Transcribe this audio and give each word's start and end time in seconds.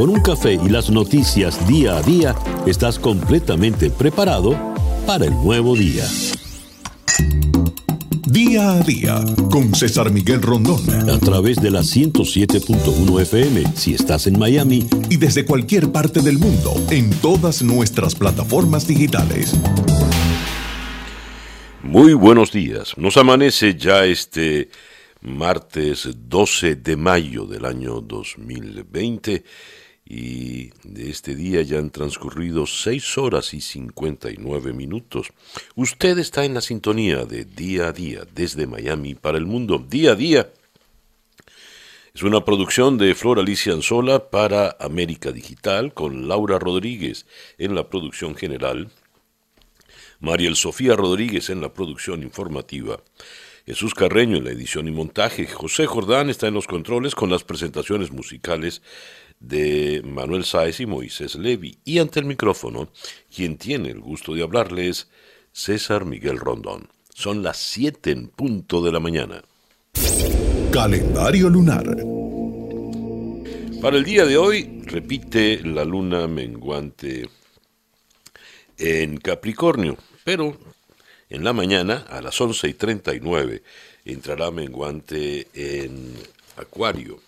con 0.00 0.08
un 0.08 0.22
café 0.22 0.54
y 0.54 0.70
las 0.70 0.88
noticias 0.88 1.68
día 1.68 1.98
a 1.98 2.02
día, 2.02 2.34
estás 2.66 2.98
completamente 2.98 3.90
preparado 3.90 4.58
para 5.06 5.26
el 5.26 5.32
nuevo 5.32 5.76
día. 5.76 6.06
Día 8.26 8.70
a 8.70 8.80
día 8.80 9.22
con 9.50 9.74
César 9.74 10.10
Miguel 10.10 10.40
Rondón. 10.40 10.80
A 11.10 11.18
través 11.18 11.60
de 11.60 11.70
la 11.70 11.80
107.1 11.80 13.20
FM 13.20 13.64
si 13.76 13.92
estás 13.92 14.26
en 14.26 14.38
Miami. 14.38 14.88
Y 15.10 15.18
desde 15.18 15.44
cualquier 15.44 15.92
parte 15.92 16.22
del 16.22 16.38
mundo 16.38 16.72
en 16.90 17.10
todas 17.20 17.62
nuestras 17.62 18.14
plataformas 18.14 18.86
digitales. 18.86 19.52
Muy 21.82 22.14
buenos 22.14 22.52
días. 22.52 22.96
Nos 22.96 23.18
amanece 23.18 23.74
ya 23.74 24.06
este 24.06 24.70
martes 25.20 26.08
12 26.26 26.76
de 26.76 26.96
mayo 26.96 27.44
del 27.44 27.66
año 27.66 28.00
2020 28.00 29.44
y 30.12 30.72
de 30.82 31.08
este 31.08 31.36
día 31.36 31.62
ya 31.62 31.78
han 31.78 31.90
transcurrido 31.90 32.66
6 32.66 33.16
horas 33.18 33.54
y 33.54 33.60
59 33.60 34.72
minutos. 34.72 35.28
Usted 35.76 36.18
está 36.18 36.44
en 36.44 36.54
la 36.54 36.60
sintonía 36.60 37.24
de 37.24 37.44
día 37.44 37.86
a 37.86 37.92
día 37.92 38.26
desde 38.34 38.66
Miami 38.66 39.14
para 39.14 39.38
el 39.38 39.46
mundo. 39.46 39.78
Día 39.78 40.12
a 40.12 40.14
día 40.16 40.50
es 42.12 42.24
una 42.24 42.44
producción 42.44 42.98
de 42.98 43.14
Flor 43.14 43.38
Alicia 43.38 43.72
Anzola 43.72 44.30
para 44.30 44.76
América 44.80 45.30
Digital 45.30 45.94
con 45.94 46.26
Laura 46.26 46.58
Rodríguez 46.58 47.24
en 47.56 47.76
la 47.76 47.88
producción 47.88 48.34
general, 48.34 48.90
Mariel 50.18 50.56
Sofía 50.56 50.96
Rodríguez 50.96 51.50
en 51.50 51.60
la 51.60 51.72
producción 51.72 52.24
informativa. 52.24 53.00
Jesús 53.64 53.94
Carreño 53.94 54.38
en 54.38 54.44
la 54.44 54.50
edición 54.50 54.88
y 54.88 54.90
montaje. 54.90 55.46
José 55.46 55.86
Jordán 55.86 56.30
está 56.30 56.48
en 56.48 56.54
los 56.54 56.66
controles 56.66 57.14
con 57.14 57.30
las 57.30 57.44
presentaciones 57.44 58.10
musicales 58.10 58.82
de 59.40 60.02
Manuel 60.04 60.44
Sáez 60.44 60.80
y 60.80 60.86
Moisés 60.86 61.34
Levi. 61.34 61.78
Y 61.84 61.98
ante 61.98 62.20
el 62.20 62.26
micrófono, 62.26 62.92
quien 63.34 63.56
tiene 63.56 63.88
el 63.88 64.00
gusto 64.00 64.34
de 64.34 64.42
hablarles, 64.42 65.08
César 65.52 66.04
Miguel 66.04 66.38
Rondón. 66.38 66.88
Son 67.12 67.42
las 67.42 67.56
7 67.58 68.10
en 68.12 68.28
punto 68.28 68.82
de 68.82 68.92
la 68.92 69.00
mañana. 69.00 69.42
Calendario 70.70 71.48
lunar. 71.48 71.84
Para 73.82 73.96
el 73.96 74.04
día 74.04 74.26
de 74.26 74.36
hoy, 74.36 74.82
repite 74.84 75.60
la 75.64 75.84
luna 75.84 76.28
menguante 76.28 77.28
en 78.78 79.16
Capricornio, 79.16 79.96
pero 80.22 80.56
en 81.28 81.44
la 81.44 81.52
mañana, 81.52 82.04
a 82.08 82.20
las 82.20 82.40
11 82.40 82.68
y 82.68 82.74
39, 82.74 83.62
entrará 84.04 84.50
menguante 84.50 85.46
en 85.54 86.14
Acuario. 86.56 87.20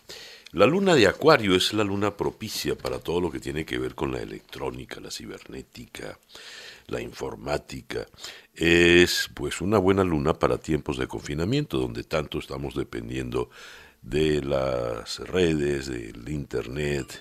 La 0.53 0.67
luna 0.67 0.95
de 0.95 1.07
Acuario 1.07 1.55
es 1.55 1.73
la 1.73 1.83
luna 1.83 2.15
propicia 2.15 2.77
para 2.77 2.99
todo 2.99 3.23
lo 3.23 3.31
que 3.31 3.41
tiene 3.41 3.65
que 3.65 3.79
ver 3.79 3.95
con 3.95 4.13
la 4.13 4.21
electrónica, 4.21 5.01
la 5.01 5.11
cibernética, 5.11 6.19
la 6.89 7.01
informática. 7.01 8.07
Es 8.55 9.31
pues 9.33 9.63
una 9.63 9.79
buena 9.79 10.05
luna 10.05 10.35
para 10.35 10.59
tiempos 10.59 10.99
de 10.99 11.07
confinamiento, 11.07 11.79
donde 11.79 12.05
tanto 12.05 12.39
estamos 12.39 12.75
dependiendo 12.75 13.49
de 14.03 14.43
las 14.43 15.21
redes, 15.21 15.87
del 15.87 16.29
internet, 16.29 17.19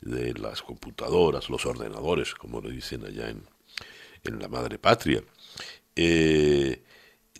de 0.00 0.34
las 0.34 0.60
computadoras, 0.62 1.50
los 1.50 1.64
ordenadores, 1.64 2.34
como 2.34 2.60
lo 2.60 2.68
dicen 2.68 3.06
allá 3.06 3.30
en, 3.30 3.44
en 4.24 4.40
la 4.40 4.48
madre 4.48 4.80
patria. 4.80 5.22
Eh, 5.94 6.82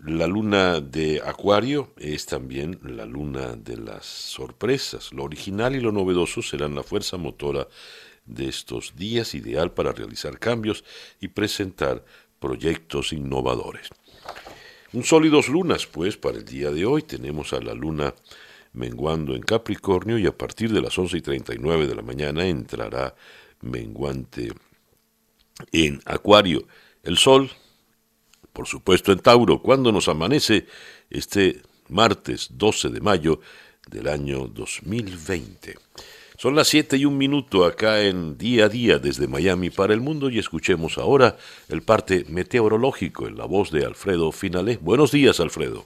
la 0.05 0.27
luna 0.27 0.81
de 0.81 1.23
Acuario 1.25 1.93
es 1.97 2.27
también 2.27 2.79
la 2.83 3.07
luna 3.07 3.55
de 3.55 3.77
las 3.77 4.05
sorpresas. 4.05 5.13
Lo 5.13 5.23
original 5.23 5.77
y 5.77 5.81
lo 5.81 5.93
novedoso 5.93 6.43
serán 6.43 6.75
la 6.75 6.83
fuerza 6.83 7.17
motora 7.17 7.69
de 8.25 8.49
estos 8.49 8.97
días, 8.97 9.35
ideal 9.35 9.73
para 9.73 9.93
realizar 9.93 10.39
cambios 10.41 10.85
y 11.21 11.29
presentar 11.29 12.05
proyectos 12.41 13.13
innovadores. 13.13 13.91
Un 14.93 15.05
sólidos 15.05 15.49
lunas, 15.49 15.87
pues, 15.87 16.17
para 16.17 16.39
el 16.39 16.45
día 16.45 16.71
de 16.73 16.85
hoy 16.85 17.03
tenemos 17.03 17.53
a 17.53 17.61
la 17.61 17.73
luna 17.73 18.13
menguando 18.73 19.37
en 19.37 19.43
Capricornio 19.43 20.19
y 20.19 20.27
a 20.27 20.37
partir 20.37 20.73
de 20.73 20.81
las 20.81 20.99
11 20.99 21.19
y 21.19 21.21
39 21.21 21.87
de 21.87 21.95
la 21.95 22.03
mañana 22.03 22.45
entrará 22.47 23.15
menguante 23.61 24.53
en 25.71 26.01
Acuario. 26.07 26.67
El 27.05 27.19
Sol 27.19 27.51
por 28.53 28.67
supuesto 28.67 29.13
en 29.13 29.19
Tauro, 29.19 29.61
cuando 29.61 29.93
nos 29.93 30.09
amanece 30.09 30.67
este 31.11 31.63
martes 31.89 32.49
12 32.53 32.91
de 32.91 33.01
mayo 33.01 33.41
del 33.89 34.09
año 34.09 34.47
2020. 34.49 35.77
Son 36.39 36.57
las 36.57 36.69
7 36.69 36.97
y 36.97 37.05
un 37.05 37.19
minuto 37.19 37.65
acá 37.65 38.03
en 38.03 38.37
Día 38.37 38.65
a 38.65 38.69
Día 38.69 38.99
desde 38.99 39.29
Miami 39.29 39.71
para 39.71 39.95
el 39.95 40.01
mundo 40.01 40.29
y 40.29 40.39
escuchemos 40.39 40.99
ahora 40.99 41.37
el 41.69 41.83
parte 41.83 42.25
meteorológico 42.29 43.29
en 43.29 43.37
la 43.37 43.45
voz 43.45 43.71
de 43.71 43.85
Alfredo 43.85 44.33
Finalé. 44.33 44.79
Buenos 44.81 45.13
días, 45.13 45.39
Alfredo. 45.39 45.85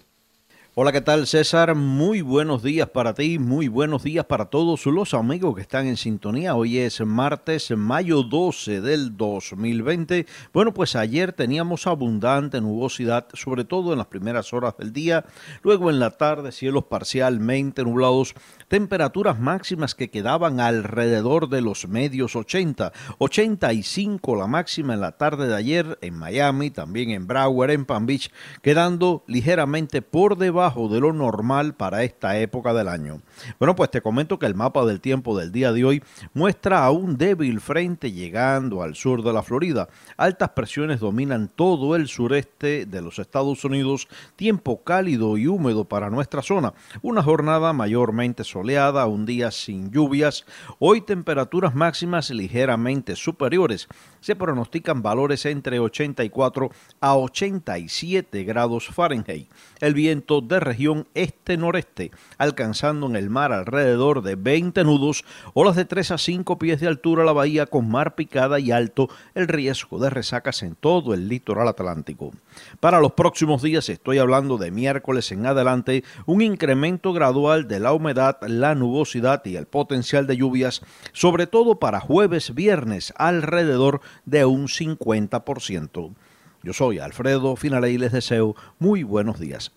Hola, 0.79 0.93
¿qué 0.93 1.01
tal 1.01 1.27
César? 1.27 1.75
Muy 1.75 2.21
buenos 2.21 2.63
días 2.63 2.91
para 2.91 3.15
ti, 3.15 3.39
muy 3.39 3.67
buenos 3.67 4.03
días 4.03 4.27
para 4.27 4.51
todos 4.51 4.85
los 4.85 5.15
amigos 5.15 5.55
que 5.55 5.63
están 5.63 5.87
en 5.87 5.97
sintonía. 5.97 6.55
Hoy 6.55 6.77
es 6.77 7.01
martes, 7.01 7.71
mayo 7.71 8.23
12 8.23 8.83
del 8.83 9.17
2020. 9.17 10.27
Bueno, 10.53 10.75
pues 10.75 10.95
ayer 10.95 11.33
teníamos 11.33 11.87
abundante 11.87 12.61
nubosidad, 12.61 13.27
sobre 13.33 13.65
todo 13.65 13.93
en 13.93 13.99
las 13.99 14.09
primeras 14.09 14.53
horas 14.53 14.77
del 14.77 14.93
día. 14.93 15.25
Luego 15.63 15.89
en 15.89 15.99
la 15.99 16.11
tarde, 16.11 16.53
cielos 16.53 16.85
parcialmente 16.85 17.83
nublados, 17.83 18.35
temperaturas 18.69 19.41
máximas 19.41 19.95
que 19.95 20.11
quedaban 20.11 20.61
alrededor 20.61 21.49
de 21.49 21.63
los 21.63 21.89
medios 21.89 22.37
80. 22.37 22.93
85 23.17 24.37
la 24.37 24.47
máxima 24.47 24.93
en 24.93 25.01
la 25.01 25.13
tarde 25.13 25.49
de 25.49 25.55
ayer 25.55 25.99
en 26.03 26.19
Miami, 26.19 26.71
también 26.71 27.13
en 27.13 27.27
Broward, 27.27 27.71
en 27.71 27.87
Palm 27.87 28.05
Beach, 28.05 28.31
quedando 28.61 29.25
ligeramente 29.27 30.03
por 30.03 30.37
debajo 30.37 30.66
de 30.75 31.01
lo 31.01 31.13
normal 31.13 31.75
para 31.75 32.03
esta 32.03 32.39
época 32.39 32.75
del 32.75 32.89
año. 32.89 33.21
Bueno, 33.59 33.77
pues 33.77 33.91
te 33.91 34.01
comento 34.01 34.39
que 34.39 34.47
el 34.47 34.55
mapa 34.57 34.85
del 34.85 35.01
tiempo 35.01 35.39
del 35.39 35.53
día 35.53 35.73
de 35.73 35.85
hoy 35.85 36.03
muestra 36.35 36.85
a 36.85 36.91
un 36.91 37.17
débil 37.17 37.61
frente 37.61 38.11
llegando 38.11 38.83
al 38.83 38.97
sur 38.97 39.23
de 39.23 39.33
la 39.33 39.43
Florida. 39.43 39.89
Altas 40.17 40.51
presiones 40.51 41.01
dominan 41.01 41.49
todo 41.55 41.95
el 41.95 42.09
sureste 42.09 42.85
de 42.85 43.01
los 43.01 43.19
Estados 43.21 43.65
Unidos, 43.65 44.09
tiempo 44.35 44.83
cálido 44.83 45.39
y 45.39 45.47
húmedo 45.47 45.85
para 45.85 46.11
nuestra 46.11 46.43
zona. 46.43 46.75
Una 47.01 47.23
jornada 47.23 47.73
mayormente 47.73 48.43
soleada, 48.43 49.07
un 49.07 49.25
día 49.25 49.51
sin 49.53 49.93
lluvias. 49.93 50.45
Hoy 50.81 51.01
temperaturas 51.01 51.75
máximas 51.75 52.31
ligeramente 52.31 53.15
superiores. 53.15 53.87
Se 54.21 54.35
pronostican 54.35 55.03
valores 55.03 55.47
entre 55.47 55.79
84 55.79 56.71
a 57.01 57.17
87 57.17 58.43
grados 58.43 58.89
Fahrenheit. 58.89 59.49
El 59.81 59.95
viento 59.95 60.41
de 60.41 60.56
región 60.61 61.07
este-noreste, 61.15 62.11
alcanzando 62.39 63.07
en 63.07 63.17
el 63.17 63.31
mar 63.31 63.53
alrededor 63.53 64.23
de 64.23 64.37
20 64.37 64.85
nudos, 64.85 65.25
olas 65.55 65.77
de 65.77 65.85
3 65.85 66.13
a 66.13 66.19
5 66.19 66.59
pies 66.59 66.81
de 66.81 66.89
altura 66.89 67.25
la 67.25 67.33
bahía 67.33 67.67
con 67.67 67.91
mar 67.91 68.15
picada 68.15 68.59
y 68.61 68.71
alto 68.71 69.09
el 69.35 69.49
riesgo 69.49 69.99
de 69.99 70.11
resacas 70.11 70.63
en 70.63 70.75
todo 70.75 71.15
el 71.15 71.29
litoral 71.29 71.69
atlántico. 71.69 72.33
Para 72.81 73.01
los 73.01 73.13
próximos 73.13 73.63
días, 73.63 73.89
estoy 73.89 74.19
hablando 74.19 74.59
de 74.59 74.71
miércoles 74.71 75.31
en 75.33 75.47
adelante, 75.47 76.05
un 76.27 76.43
incremento 76.43 77.13
gradual 77.13 77.69
de 77.69 77.81
la 77.81 77.93
humedad, 77.93 78.39
la 78.47 78.75
nubosidad 78.75 79.45
y 79.45 79.57
el 79.57 79.67
potencial 79.67 80.27
de 80.27 80.37
lluvias, 80.37 80.83
sobre 81.13 81.47
todo 81.47 81.79
para 81.79 82.01
jueves, 82.01 82.55
viernes, 82.55 83.13
alrededor 83.17 84.01
de 84.25 84.45
un 84.45 84.69
50%. 84.69 86.15
Yo 86.63 86.73
soy 86.73 86.99
Alfredo 86.99 87.55
Finale 87.57 87.93
y 87.93 87.99
les 87.99 88.13
deseo 88.13 88.57
muy 88.79 89.03
buenos 89.05 89.39
días. 89.39 89.73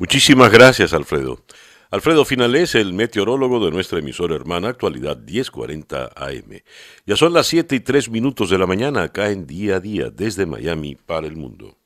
Muchísimas 0.00 0.50
gracias, 0.50 0.94
Alfredo. 0.94 1.44
Alfredo 1.90 2.24
Finales, 2.24 2.74
el 2.74 2.94
meteorólogo 2.94 3.62
de 3.62 3.70
nuestra 3.70 3.98
emisora 3.98 4.34
hermana, 4.34 4.68
actualidad 4.68 5.18
1040 5.18 6.12
AM. 6.16 6.62
Ya 7.04 7.16
son 7.16 7.34
las 7.34 7.48
7 7.48 7.76
y 7.76 7.80
3 7.80 8.08
minutos 8.08 8.48
de 8.48 8.56
la 8.56 8.66
mañana 8.66 9.02
acá 9.02 9.28
en 9.28 9.46
Día 9.46 9.76
a 9.76 9.80
Día 9.80 10.08
desde 10.08 10.46
Miami 10.46 10.94
para 10.94 11.26
el 11.26 11.36
mundo. 11.36 11.76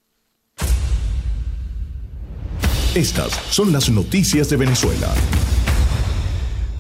Estas 2.95 3.33
son 3.53 3.73
las 3.73 3.91
noticias 3.91 4.49
de 4.49 4.59
Venezuela. 4.59 5.13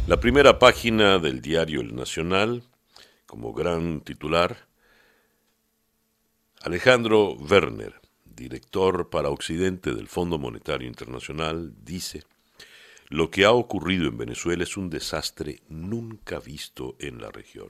La 0.06 0.20
primera 0.20 0.60
página 0.60 1.18
del 1.18 1.40
diario 1.40 1.80
El 1.80 1.96
Nacional, 1.96 2.62
como 3.26 3.52
gran 3.52 4.02
titular, 4.02 4.68
Alejandro 6.62 7.32
Werner 7.32 8.03
director 8.34 9.10
para 9.10 9.30
Occidente 9.30 9.94
del 9.94 10.08
Fondo 10.08 10.38
Monetario 10.38 10.88
Internacional, 10.88 11.72
dice, 11.84 12.24
lo 13.08 13.30
que 13.30 13.44
ha 13.44 13.52
ocurrido 13.52 14.08
en 14.08 14.16
Venezuela 14.16 14.64
es 14.64 14.76
un 14.76 14.90
desastre 14.90 15.60
nunca 15.68 16.40
visto 16.40 16.96
en 16.98 17.20
la 17.20 17.30
región. 17.30 17.68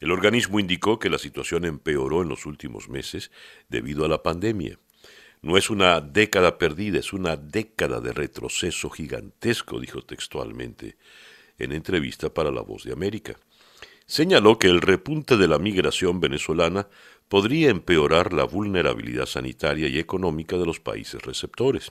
El 0.00 0.10
organismo 0.10 0.58
indicó 0.58 0.98
que 0.98 1.10
la 1.10 1.18
situación 1.18 1.64
empeoró 1.64 2.22
en 2.22 2.28
los 2.28 2.44
últimos 2.44 2.88
meses 2.88 3.30
debido 3.68 4.04
a 4.04 4.08
la 4.08 4.22
pandemia. 4.22 4.78
No 5.42 5.56
es 5.56 5.70
una 5.70 6.00
década 6.00 6.58
perdida, 6.58 6.98
es 6.98 7.12
una 7.12 7.36
década 7.36 8.00
de 8.00 8.12
retroceso 8.12 8.90
gigantesco, 8.90 9.78
dijo 9.78 10.02
textualmente 10.02 10.96
en 11.58 11.72
entrevista 11.72 12.34
para 12.34 12.50
La 12.50 12.62
Voz 12.62 12.84
de 12.84 12.92
América. 12.92 13.36
señaló 14.06 14.58
que 14.58 14.66
el 14.66 14.80
repunte 14.80 15.36
de 15.36 15.46
la 15.46 15.58
migración 15.58 16.20
venezolana 16.20 16.88
podría 17.32 17.70
empeorar 17.70 18.34
la 18.34 18.44
vulnerabilidad 18.44 19.24
sanitaria 19.24 19.88
y 19.88 19.98
económica 19.98 20.58
de 20.58 20.66
los 20.66 20.80
países 20.80 21.22
receptores. 21.22 21.90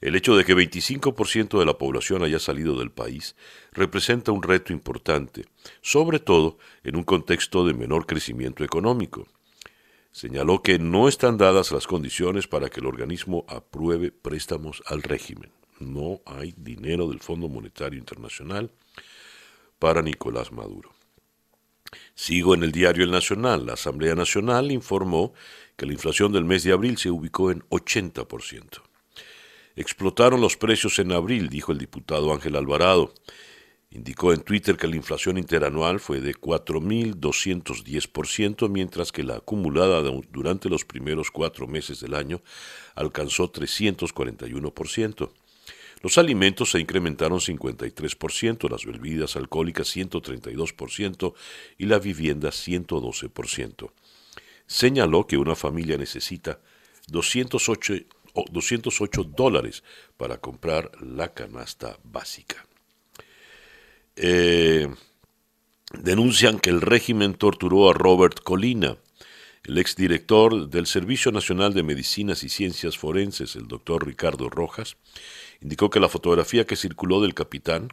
El 0.00 0.16
hecho 0.16 0.34
de 0.34 0.44
que 0.44 0.56
25% 0.56 1.60
de 1.60 1.64
la 1.64 1.78
población 1.78 2.24
haya 2.24 2.40
salido 2.40 2.76
del 2.76 2.90
país 2.90 3.36
representa 3.70 4.32
un 4.32 4.42
reto 4.42 4.72
importante, 4.72 5.44
sobre 5.80 6.18
todo 6.18 6.58
en 6.82 6.96
un 6.96 7.04
contexto 7.04 7.64
de 7.64 7.72
menor 7.72 8.04
crecimiento 8.04 8.64
económico. 8.64 9.28
Señaló 10.10 10.60
que 10.60 10.80
no 10.80 11.06
están 11.06 11.38
dadas 11.38 11.70
las 11.70 11.86
condiciones 11.86 12.48
para 12.48 12.68
que 12.68 12.80
el 12.80 12.86
organismo 12.86 13.44
apruebe 13.46 14.10
préstamos 14.10 14.82
al 14.86 15.04
régimen. 15.04 15.52
No 15.78 16.20
hay 16.26 16.52
dinero 16.56 17.08
del 17.08 17.20
Fondo 17.20 17.48
Monetario 17.48 17.96
Internacional 17.96 18.72
para 19.78 20.02
Nicolás 20.02 20.50
Maduro. 20.50 20.90
Sigo 22.14 22.54
en 22.54 22.62
el 22.62 22.72
diario 22.72 23.04
El 23.04 23.10
Nacional. 23.10 23.66
La 23.66 23.74
Asamblea 23.74 24.14
Nacional 24.14 24.72
informó 24.72 25.34
que 25.76 25.84
la 25.86 25.92
inflación 25.92 26.32
del 26.32 26.44
mes 26.44 26.64
de 26.64 26.72
abril 26.72 26.98
se 26.98 27.10
ubicó 27.10 27.50
en 27.50 27.62
80%. 27.70 28.82
Explotaron 29.74 30.40
los 30.40 30.56
precios 30.56 30.98
en 30.98 31.12
abril, 31.12 31.48
dijo 31.48 31.72
el 31.72 31.78
diputado 31.78 32.32
Ángel 32.32 32.56
Alvarado. 32.56 33.12
Indicó 33.90 34.32
en 34.32 34.40
Twitter 34.40 34.76
que 34.78 34.86
la 34.86 34.96
inflación 34.96 35.36
interanual 35.36 36.00
fue 36.00 36.20
de 36.20 36.34
4.210%, 36.34 38.70
mientras 38.70 39.12
que 39.12 39.22
la 39.22 39.36
acumulada 39.36 40.00
durante 40.30 40.70
los 40.70 40.86
primeros 40.86 41.30
cuatro 41.30 41.66
meses 41.66 42.00
del 42.00 42.14
año 42.14 42.40
alcanzó 42.94 43.52
341%. 43.52 45.30
Los 46.02 46.18
alimentos 46.18 46.72
se 46.72 46.80
incrementaron 46.80 47.38
53%, 47.38 48.68
las 48.68 48.84
bebidas 48.84 49.36
alcohólicas 49.36 49.94
132% 49.96 51.34
y 51.78 51.86
la 51.86 51.98
vivienda 51.98 52.50
112%. 52.50 53.92
Señaló 54.66 55.26
que 55.26 55.36
una 55.36 55.54
familia 55.54 55.96
necesita 55.96 56.60
208 57.08 57.94
208 58.50 59.24
dólares 59.24 59.82
para 60.16 60.38
comprar 60.38 60.90
la 61.02 61.32
canasta 61.34 61.98
básica. 62.02 62.64
Eh, 64.16 64.88
denuncian 65.92 66.58
que 66.58 66.70
el 66.70 66.80
régimen 66.80 67.34
torturó 67.34 67.90
a 67.90 67.94
Robert 67.94 68.40
Colina, 68.40 68.96
el 69.64 69.78
exdirector 69.78 70.68
del 70.68 70.86
Servicio 70.86 71.30
Nacional 71.30 71.72
de 71.72 71.82
Medicinas 71.82 72.42
y 72.42 72.48
Ciencias 72.48 72.98
Forenses, 72.98 73.54
el 73.54 73.68
doctor 73.68 74.06
Ricardo 74.06 74.50
Rojas, 74.50 74.96
indicó 75.62 75.90
que 75.90 76.00
la 76.00 76.08
fotografía 76.08 76.66
que 76.66 76.76
circuló 76.76 77.20
del 77.20 77.34
capitán 77.34 77.88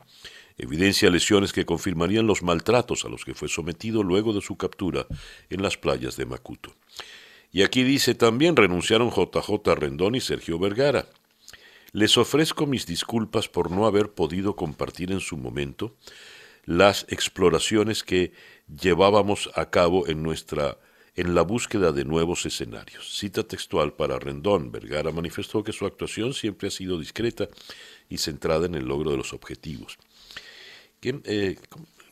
evidencia 0.57 1.09
lesiones 1.09 1.53
que 1.53 1.65
confirmarían 1.65 2.27
los 2.27 2.43
maltratos 2.43 3.05
a 3.05 3.09
los 3.09 3.23
que 3.23 3.33
fue 3.33 3.47
sometido 3.47 4.03
luego 4.03 4.33
de 4.33 4.41
su 4.41 4.57
captura 4.57 5.07
en 5.49 5.61
las 5.61 5.77
playas 5.77 6.17
de 6.17 6.25
Macuto. 6.25 6.73
Y 7.51 7.63
aquí 7.63 7.83
dice 7.83 8.13
también 8.13 8.55
renunciaron 8.55 9.09
JJ 9.09 9.75
Rendón 9.75 10.15
y 10.15 10.21
Sergio 10.21 10.59
Vergara. 10.59 11.07
Les 11.91 12.17
ofrezco 12.17 12.67
mis 12.67 12.85
disculpas 12.85 13.47
por 13.47 13.71
no 13.71 13.87
haber 13.87 14.11
podido 14.11 14.55
compartir 14.55 15.11
en 15.11 15.21
su 15.21 15.37
momento 15.37 15.95
las 16.65 17.05
exploraciones 17.09 18.03
que 18.03 18.33
llevábamos 18.67 19.49
a 19.55 19.71
cabo 19.71 20.07
en 20.07 20.21
nuestra 20.21 20.77
en 21.19 21.35
la 21.35 21.41
búsqueda 21.41 21.91
de 21.91 22.05
nuevos 22.05 22.45
escenarios. 22.45 23.17
Cita 23.17 23.43
textual 23.43 23.93
para 23.93 24.19
Rendón. 24.19 24.71
Vergara 24.71 25.11
manifestó 25.11 25.63
que 25.63 25.73
su 25.73 25.85
actuación 25.85 26.33
siempre 26.33 26.67
ha 26.67 26.71
sido 26.71 26.99
discreta 26.99 27.47
y 28.09 28.17
centrada 28.17 28.65
en 28.65 28.75
el 28.75 28.85
logro 28.85 29.11
de 29.11 29.17
los 29.17 29.33
objetivos. 29.33 29.97
Eh, 31.01 31.57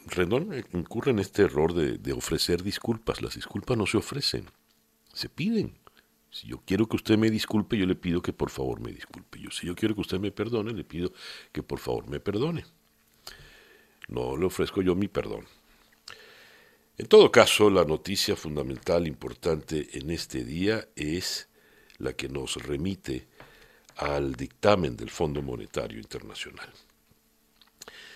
Rendón 0.07 0.53
incurre 0.73 1.11
en 1.11 1.19
este 1.19 1.43
error 1.43 1.73
de 1.73 2.13
ofrecer 2.13 2.63
disculpas. 2.63 3.21
Las 3.21 3.35
disculpas 3.35 3.77
no 3.77 3.85
se 3.85 3.97
ofrecen 3.97 4.47
se 5.17 5.29
piden. 5.29 5.73
Si 6.29 6.47
yo 6.47 6.61
quiero 6.63 6.87
que 6.87 6.95
usted 6.95 7.17
me 7.17 7.31
disculpe, 7.31 7.77
yo 7.77 7.87
le 7.87 7.95
pido 7.95 8.21
que 8.21 8.33
por 8.33 8.51
favor 8.51 8.79
me 8.79 8.91
disculpe. 8.91 9.39
Yo, 9.39 9.49
si 9.49 9.65
yo 9.65 9.73
quiero 9.73 9.95
que 9.95 10.01
usted 10.01 10.19
me 10.19 10.31
perdone, 10.31 10.71
le 10.73 10.83
pido 10.83 11.11
que 11.51 11.63
por 11.63 11.79
favor 11.79 12.07
me 12.07 12.19
perdone. 12.19 12.65
No 14.07 14.37
le 14.37 14.45
ofrezco 14.45 14.81
yo 14.83 14.93
mi 14.95 15.07
perdón. 15.07 15.45
En 16.99 17.05
todo 17.05 17.31
caso, 17.31 17.69
la 17.69 17.85
noticia 17.85 18.35
fundamental 18.35 19.05
importante 19.05 19.87
en 19.93 20.09
este 20.09 20.43
día 20.43 20.87
es 20.95 21.47
la 21.99 22.13
que 22.13 22.27
nos 22.27 22.55
remite 22.55 23.27
al 23.97 24.33
dictamen 24.33 24.97
del 24.97 25.11
Fondo 25.11 25.43
Monetario 25.43 25.99
Internacional. 25.99 26.69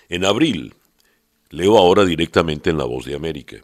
En 0.09 0.25
abril, 0.25 0.73
leo 1.51 1.77
ahora 1.77 2.05
directamente 2.05 2.71
en 2.71 2.79
La 2.79 2.85
Voz 2.85 3.05
de 3.05 3.13
América, 3.13 3.57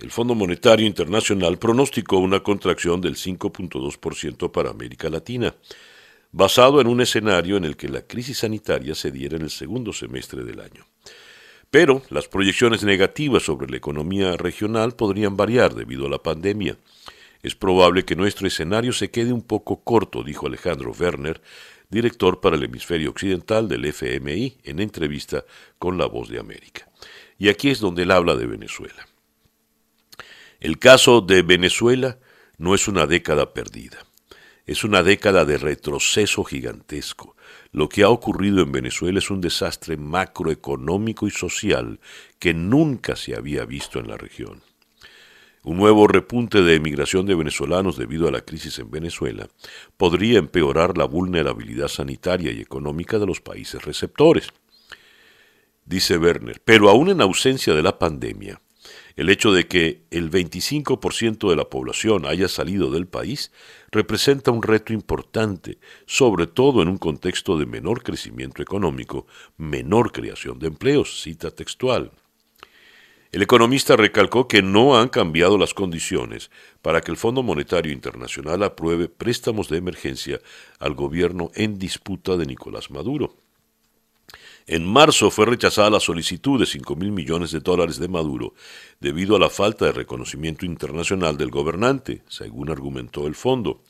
el 0.00 0.10
Fondo 0.10 0.34
Monetario 0.34 0.86
Internacional 0.86 1.58
pronosticó 1.58 2.18
una 2.18 2.42
contracción 2.42 3.00
del 3.00 3.14
5.2% 3.14 4.50
para 4.50 4.70
América 4.70 5.08
Latina, 5.10 5.54
basado 6.32 6.80
en 6.80 6.88
un 6.88 7.00
escenario 7.00 7.56
en 7.56 7.64
el 7.64 7.76
que 7.76 7.88
la 7.88 8.02
crisis 8.02 8.38
sanitaria 8.38 8.96
se 8.96 9.12
diera 9.12 9.36
en 9.36 9.42
el 9.42 9.50
segundo 9.50 9.92
semestre 9.92 10.42
del 10.42 10.60
año. 10.60 10.86
Pero 11.70 12.02
las 12.10 12.26
proyecciones 12.26 12.82
negativas 12.82 13.44
sobre 13.44 13.70
la 13.70 13.76
economía 13.76 14.36
regional 14.36 14.96
podrían 14.96 15.36
variar 15.36 15.74
debido 15.74 16.06
a 16.06 16.10
la 16.10 16.22
pandemia. 16.22 16.76
Es 17.42 17.54
probable 17.54 18.04
que 18.04 18.16
nuestro 18.16 18.46
escenario 18.46 18.92
se 18.92 19.10
quede 19.10 19.32
un 19.32 19.42
poco 19.42 19.82
corto, 19.82 20.24
dijo 20.24 20.46
Alejandro 20.46 20.92
Werner, 20.92 21.40
director 21.88 22.40
para 22.40 22.56
el 22.56 22.64
hemisferio 22.64 23.10
occidental 23.10 23.68
del 23.68 23.84
FMI, 23.84 24.58
en 24.64 24.80
entrevista 24.80 25.44
con 25.78 25.96
La 25.96 26.06
Voz 26.06 26.28
de 26.28 26.40
América. 26.40 26.88
Y 27.38 27.48
aquí 27.48 27.70
es 27.70 27.80
donde 27.80 28.02
él 28.02 28.10
habla 28.10 28.34
de 28.34 28.46
Venezuela. 28.46 29.06
El 30.58 30.78
caso 30.78 31.20
de 31.20 31.42
Venezuela 31.42 32.18
no 32.58 32.74
es 32.74 32.88
una 32.88 33.06
década 33.06 33.54
perdida, 33.54 33.98
es 34.66 34.84
una 34.84 35.02
década 35.02 35.44
de 35.44 35.58
retroceso 35.58 36.44
gigantesco. 36.44 37.36
Lo 37.72 37.88
que 37.88 38.02
ha 38.02 38.08
ocurrido 38.08 38.62
en 38.62 38.72
Venezuela 38.72 39.18
es 39.18 39.30
un 39.30 39.40
desastre 39.40 39.96
macroeconómico 39.96 41.26
y 41.26 41.30
social 41.30 42.00
que 42.38 42.54
nunca 42.54 43.16
se 43.16 43.34
había 43.34 43.64
visto 43.64 43.98
en 43.98 44.08
la 44.08 44.16
región. 44.16 44.62
Un 45.62 45.76
nuevo 45.76 46.06
repunte 46.06 46.62
de 46.62 46.76
emigración 46.76 47.26
de 47.26 47.34
venezolanos 47.34 47.98
debido 47.98 48.26
a 48.26 48.30
la 48.30 48.40
crisis 48.40 48.78
en 48.78 48.90
Venezuela 48.90 49.48
podría 49.98 50.38
empeorar 50.38 50.96
la 50.96 51.04
vulnerabilidad 51.04 51.88
sanitaria 51.88 52.50
y 52.50 52.60
económica 52.60 53.18
de 53.18 53.26
los 53.26 53.42
países 53.42 53.82
receptores. 53.84 54.48
Dice 55.84 56.16
Werner, 56.16 56.62
pero 56.64 56.88
aún 56.88 57.10
en 57.10 57.20
ausencia 57.20 57.74
de 57.74 57.82
la 57.82 57.98
pandemia, 57.98 58.60
el 59.20 59.28
hecho 59.28 59.52
de 59.52 59.66
que 59.66 60.06
el 60.10 60.30
25% 60.30 61.50
de 61.50 61.54
la 61.54 61.68
población 61.68 62.24
haya 62.24 62.48
salido 62.48 62.90
del 62.90 63.06
país 63.06 63.52
representa 63.92 64.50
un 64.50 64.62
reto 64.62 64.94
importante, 64.94 65.76
sobre 66.06 66.46
todo 66.46 66.80
en 66.80 66.88
un 66.88 66.96
contexto 66.96 67.58
de 67.58 67.66
menor 67.66 68.02
crecimiento 68.02 68.62
económico, 68.62 69.26
menor 69.58 70.12
creación 70.12 70.58
de 70.58 70.68
empleos, 70.68 71.20
cita 71.20 71.50
textual. 71.50 72.12
El 73.30 73.42
economista 73.42 73.94
recalcó 73.94 74.48
que 74.48 74.62
no 74.62 74.98
han 74.98 75.10
cambiado 75.10 75.58
las 75.58 75.74
condiciones 75.74 76.50
para 76.80 77.02
que 77.02 77.10
el 77.10 77.18
Fondo 77.18 77.42
Monetario 77.42 77.92
Internacional 77.92 78.62
apruebe 78.62 79.10
préstamos 79.10 79.68
de 79.68 79.76
emergencia 79.76 80.40
al 80.78 80.94
gobierno 80.94 81.50
en 81.54 81.78
disputa 81.78 82.38
de 82.38 82.46
Nicolás 82.46 82.90
Maduro. 82.90 83.36
En 84.72 84.86
marzo 84.86 85.32
fue 85.32 85.46
rechazada 85.46 85.90
la 85.90 85.98
solicitud 85.98 86.60
de 86.60 86.64
5 86.64 86.94
mil 86.94 87.10
millones 87.10 87.50
de 87.50 87.58
dólares 87.58 87.98
de 87.98 88.06
Maduro 88.06 88.54
debido 89.00 89.34
a 89.34 89.40
la 89.40 89.50
falta 89.50 89.86
de 89.86 89.90
reconocimiento 89.90 90.64
internacional 90.64 91.36
del 91.36 91.50
gobernante, 91.50 92.22
según 92.28 92.70
argumentó 92.70 93.26
el 93.26 93.34
fondo. 93.34 93.82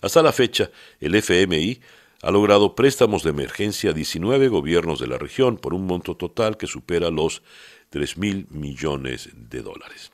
Hasta 0.00 0.22
la 0.22 0.32
fecha, 0.32 0.70
el 1.00 1.16
FMI 1.16 1.82
ha 2.22 2.30
logrado 2.30 2.74
préstamos 2.74 3.24
de 3.24 3.28
emergencia 3.28 3.90
a 3.90 3.92
19 3.92 4.48
gobiernos 4.48 4.98
de 5.00 5.08
la 5.08 5.18
región 5.18 5.58
por 5.58 5.74
un 5.74 5.86
monto 5.86 6.16
total 6.16 6.56
que 6.56 6.66
supera 6.66 7.10
los 7.10 7.42
3 7.90 8.16
mil 8.16 8.46
millones 8.48 9.28
de 9.34 9.60
dólares. 9.60 10.12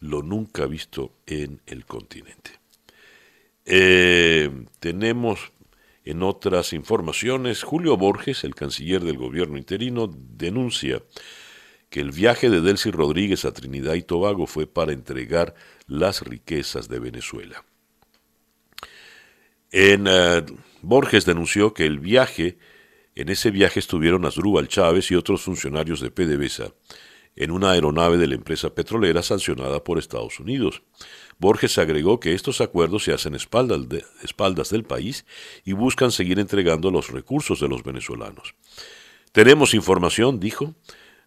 Lo 0.00 0.24
nunca 0.24 0.66
visto 0.66 1.12
en 1.26 1.60
el 1.66 1.86
continente. 1.86 2.50
Eh, 3.64 4.50
tenemos 4.80 5.52
en 6.04 6.22
otras 6.22 6.72
informaciones, 6.72 7.62
Julio 7.62 7.96
Borges, 7.96 8.44
el 8.44 8.54
canciller 8.54 9.02
del 9.02 9.18
gobierno 9.18 9.58
interino, 9.58 10.10
denuncia 10.12 11.02
que 11.90 12.00
el 12.00 12.12
viaje 12.12 12.48
de 12.48 12.60
Delcy 12.60 12.90
Rodríguez 12.90 13.44
a 13.44 13.52
Trinidad 13.52 13.94
y 13.94 14.02
Tobago 14.02 14.46
fue 14.46 14.66
para 14.66 14.92
entregar 14.92 15.54
las 15.86 16.22
riquezas 16.22 16.88
de 16.88 17.00
Venezuela. 17.00 17.64
En 19.72 20.06
eh, 20.08 20.44
Borges 20.82 21.26
denunció 21.26 21.74
que 21.74 21.84
el 21.84 21.98
viaje, 21.98 22.58
en 23.14 23.28
ese 23.28 23.50
viaje 23.50 23.80
estuvieron 23.80 24.24
Asdrúbal 24.24 24.68
Chávez 24.68 25.10
y 25.10 25.16
otros 25.16 25.42
funcionarios 25.42 26.00
de 26.00 26.10
PDVSA 26.10 26.72
en 27.36 27.50
una 27.50 27.72
aeronave 27.72 28.18
de 28.18 28.26
la 28.26 28.34
empresa 28.34 28.74
petrolera 28.74 29.22
sancionada 29.22 29.82
por 29.82 29.98
Estados 29.98 30.40
Unidos. 30.40 30.82
Borges 31.40 31.78
agregó 31.78 32.20
que 32.20 32.34
estos 32.34 32.60
acuerdos 32.60 33.04
se 33.04 33.14
hacen 33.14 33.34
espaldas, 33.34 33.80
espaldas 34.22 34.68
del 34.68 34.84
país 34.84 35.24
y 35.64 35.72
buscan 35.72 36.12
seguir 36.12 36.38
entregando 36.38 36.90
los 36.90 37.08
recursos 37.08 37.60
de 37.60 37.68
los 37.68 37.82
venezolanos. 37.82 38.54
Tenemos 39.32 39.72
información, 39.72 40.38
dijo, 40.38 40.74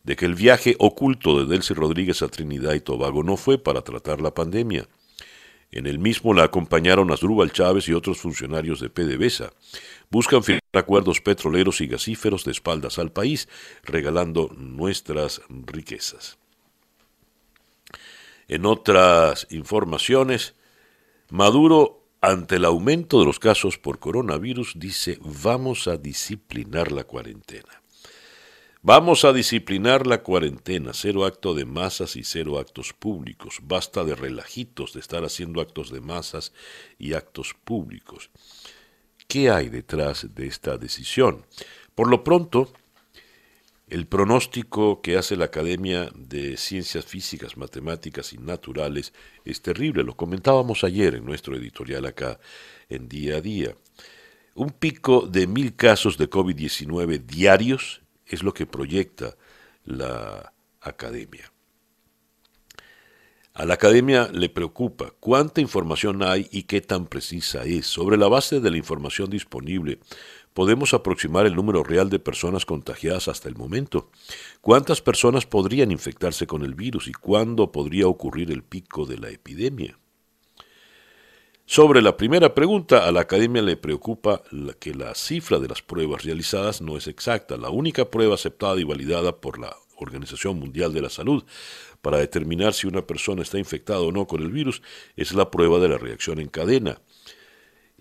de 0.04 0.16
que 0.16 0.26
el 0.26 0.36
viaje 0.36 0.76
oculto 0.78 1.40
de 1.40 1.48
Delcy 1.48 1.74
Rodríguez 1.74 2.22
a 2.22 2.28
Trinidad 2.28 2.74
y 2.76 2.82
Tobago 2.82 3.24
no 3.24 3.38
fue 3.38 3.58
para 3.58 3.82
tratar 3.82 4.22
la 4.22 4.36
pandemia. 4.36 4.88
En 5.72 5.88
el 5.88 5.98
mismo 5.98 6.36
la 6.36 6.44
acompañaron 6.44 7.12
Asdrúbal 7.12 7.52
Chávez 7.52 7.90
y 7.90 7.94
otros 7.94 8.20
funcionarios 8.20 8.80
de 8.80 8.92
PDVSA. 8.92 9.52
Buscan 10.12 10.44
firmar 10.44 10.62
acuerdos 10.74 11.22
petroleros 11.22 11.82
y 11.82 11.88
gasíferos 11.88 12.46
de 12.46 12.52
espaldas 12.52 13.00
al 13.00 13.12
país, 13.12 13.50
regalando 13.84 14.52
nuestras 14.56 15.42
riquezas. 15.50 16.38
En 18.48 18.66
otras 18.66 19.48
informaciones, 19.50 20.56
Maduro, 21.30 22.04
ante 22.22 22.56
el 22.56 22.66
aumento 22.66 23.20
de 23.20 23.26
los 23.26 23.40
casos 23.40 23.78
por 23.78 24.00
coronavirus, 24.00 24.74
dice 24.78 25.18
vamos 25.22 25.88
a 25.88 25.98
disciplinar 25.98 26.92
la 26.92 27.04
cuarentena. 27.04 27.82
Vamos 28.86 29.24
a 29.24 29.32
disciplinar 29.32 30.06
la 30.08 30.24
cuarentena, 30.24 30.92
cero 30.94 31.26
acto 31.26 31.54
de 31.54 31.64
masas 31.64 32.18
y 32.18 32.24
cero 32.26 32.60
actos 32.60 32.92
públicos. 32.92 33.60
Basta 33.64 34.04
de 34.04 34.14
relajitos, 34.14 34.92
de 34.92 35.00
estar 35.00 35.24
haciendo 35.24 35.62
actos 35.62 35.90
de 35.90 36.02
masas 36.02 36.52
y 37.00 37.14
actos 37.14 37.56
públicos. 37.64 38.30
¿Qué 39.28 39.50
hay 39.50 39.70
detrás 39.70 40.36
de 40.36 40.48
esta 40.48 40.78
decisión? 40.78 41.46
Por 41.96 42.10
lo 42.10 42.26
pronto, 42.26 42.74
el 43.94 44.08
pronóstico 44.08 45.04
que 45.04 45.18
hace 45.18 45.36
la 45.36 45.46
Academia 45.46 46.10
de 46.16 46.58
Ciencias 46.58 47.06
Físicas, 47.06 47.58
Matemáticas 47.58 48.34
y 48.34 48.40
Naturales 48.40 49.14
es 49.46 49.62
terrible. 49.62 50.04
Lo 50.04 50.18
comentábamos 50.18 50.84
ayer 50.84 51.14
en 51.14 51.24
nuestro 51.24 51.56
editorial 51.56 52.08
acá 52.08 52.40
en 52.90 53.08
día 53.08 53.38
a 53.38 53.42
día. 53.42 53.76
Un 54.56 54.72
pico 54.72 55.28
de 55.28 55.46
mil 55.46 55.76
casos 55.76 56.18
de 56.18 56.28
COVID-19 56.28 57.20
diarios 57.20 58.02
es 58.26 58.42
lo 58.42 58.52
que 58.52 58.66
proyecta 58.66 59.36
la 59.86 60.54
academia. 60.82 61.52
A 63.54 63.66
la 63.66 63.76
academia 63.76 64.28
le 64.34 64.50
preocupa 64.50 65.14
cuánta 65.20 65.62
información 65.62 66.24
hay 66.24 66.48
y 66.52 66.64
qué 66.64 66.82
tan 66.82 67.06
precisa 67.06 67.64
es. 67.66 67.86
Sobre 67.86 68.18
la 68.18 68.28
base 68.28 68.60
de 68.60 68.72
la 68.72 68.78
información 68.78 69.30
disponible, 69.30 70.00
podemos 70.54 70.94
aproximar 70.94 71.46
el 71.46 71.56
número 71.56 71.84
real 71.84 72.10
de 72.10 72.20
personas 72.20 72.66
contagiadas 72.66 73.28
hasta 73.28 73.50
el 73.50 73.56
momento. 73.56 74.10
¿Cuántas 74.62 75.02
personas 75.02 75.46
podrían 75.46 75.92
infectarse 75.92 76.48
con 76.48 76.64
el 76.64 76.76
virus 76.76 77.08
y 77.08 77.14
cuándo 77.14 77.72
podría 77.72 78.08
ocurrir 78.08 78.52
el 78.52 78.64
pico 78.64 79.06
de 79.06 79.18
la 79.18 79.30
epidemia? 79.30 79.98
Sobre 81.66 82.02
la 82.02 82.18
primera 82.18 82.54
pregunta, 82.54 83.08
a 83.08 83.12
la 83.12 83.22
academia 83.22 83.62
le 83.62 83.78
preocupa 83.78 84.44
que 84.80 84.94
la 84.94 85.16
cifra 85.16 85.60
de 85.60 85.70
las 85.70 85.82
pruebas 85.82 86.24
realizadas 86.24 86.82
no 86.82 86.98
es 86.98 87.08
exacta. 87.08 87.56
La 87.56 87.70
única 87.70 88.12
prueba 88.12 88.36
aceptada 88.36 88.80
y 88.80 88.84
validada 88.84 89.40
por 89.40 89.60
la 89.60 89.74
Organización 89.98 90.60
Mundial 90.60 90.94
de 90.94 91.02
la 91.02 91.10
Salud 91.10 91.44
para 92.02 92.18
determinar 92.18 92.74
si 92.74 92.86
una 92.86 93.08
persona 93.08 93.42
está 93.42 93.58
infectada 93.58 94.02
o 94.02 94.12
no 94.12 94.28
con 94.28 94.42
el 94.42 94.52
virus 94.52 94.82
es 95.16 95.34
la 95.34 95.50
prueba 95.50 95.80
de 95.80 95.88
la 95.88 95.98
reacción 95.98 96.40
en 96.40 96.50
cadena 96.50 97.00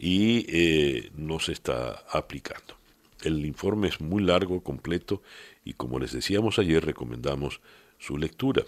y 0.02 0.44
eh, 0.49 1.11
no 1.14 1.38
se 1.38 1.52
está 1.52 2.02
aplicando. 2.11 2.75
El 3.23 3.47
informe 3.47 3.87
es 3.87 4.00
muy 4.00 4.21
largo, 4.25 4.61
completo 4.61 5.23
y 5.64 5.75
como 5.75 6.00
les 6.00 6.11
decíamos 6.11 6.59
ayer 6.59 6.85
recomendamos 6.85 7.61
su 8.00 8.18
lectura. 8.18 8.64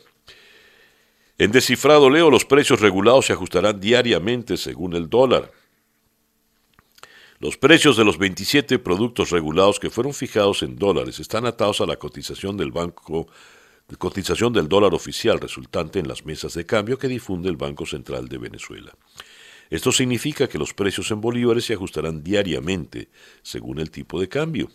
En 1.36 1.50
descifrado 1.50 2.08
leo, 2.08 2.30
los 2.30 2.44
precios 2.44 2.80
regulados 2.80 3.26
se 3.26 3.32
ajustarán 3.32 3.80
diariamente 3.80 4.56
según 4.56 4.94
el 4.94 5.10
dólar. 5.10 5.50
Los 7.40 7.56
precios 7.56 7.96
de 7.96 8.04
los 8.04 8.16
27 8.16 8.78
productos 8.78 9.30
regulados 9.30 9.80
que 9.80 9.90
fueron 9.90 10.14
fijados 10.14 10.62
en 10.62 10.76
dólares 10.76 11.18
están 11.18 11.46
atados 11.46 11.80
a 11.80 11.86
la 11.86 11.96
cotización 11.96 12.56
del 12.56 12.70
banco 12.70 13.26
cotización 13.98 14.52
del 14.52 14.68
dólar 14.68 14.94
oficial 14.94 15.40
resultante 15.40 15.98
en 15.98 16.08
las 16.08 16.24
mesas 16.24 16.54
de 16.54 16.64
cambio 16.64 16.98
que 16.98 17.08
difunde 17.08 17.48
el 17.50 17.56
Banco 17.56 17.84
Central 17.84 18.28
de 18.28 18.38
Venezuela. 18.38 18.92
Esto 19.70 19.92
significa 19.92 20.48
que 20.48 20.58
los 20.58 20.74
precios 20.74 21.10
en 21.10 21.20
bolívares 21.20 21.64
se 21.64 21.74
ajustarán 21.74 22.22
diariamente 22.22 23.08
según 23.42 23.78
el 23.78 23.90
tipo 23.90 24.20
de 24.20 24.28
cambio. 24.28 24.70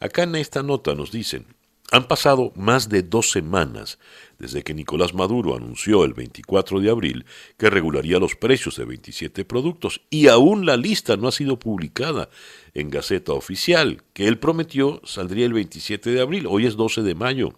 Acá 0.00 0.24
en 0.24 0.36
esta 0.36 0.62
nota 0.62 0.94
nos 0.94 1.10
dicen, 1.10 1.46
han 1.90 2.08
pasado 2.08 2.52
más 2.56 2.88
de 2.88 3.02
dos 3.02 3.30
semanas 3.30 3.98
desde 4.38 4.62
que 4.62 4.74
Nicolás 4.74 5.14
Maduro 5.14 5.54
anunció 5.54 6.04
el 6.04 6.12
24 6.12 6.80
de 6.80 6.90
abril 6.90 7.24
que 7.56 7.70
regularía 7.70 8.18
los 8.18 8.34
precios 8.34 8.76
de 8.76 8.84
27 8.84 9.44
productos 9.44 10.00
y 10.10 10.28
aún 10.28 10.66
la 10.66 10.76
lista 10.76 11.16
no 11.16 11.28
ha 11.28 11.32
sido 11.32 11.58
publicada 11.58 12.30
en 12.72 12.90
Gaceta 12.90 13.32
Oficial, 13.32 14.02
que 14.12 14.26
él 14.26 14.38
prometió 14.38 15.00
saldría 15.04 15.46
el 15.46 15.52
27 15.52 16.10
de 16.10 16.20
abril, 16.20 16.46
hoy 16.48 16.66
es 16.66 16.76
12 16.76 17.02
de 17.02 17.14
mayo. 17.14 17.54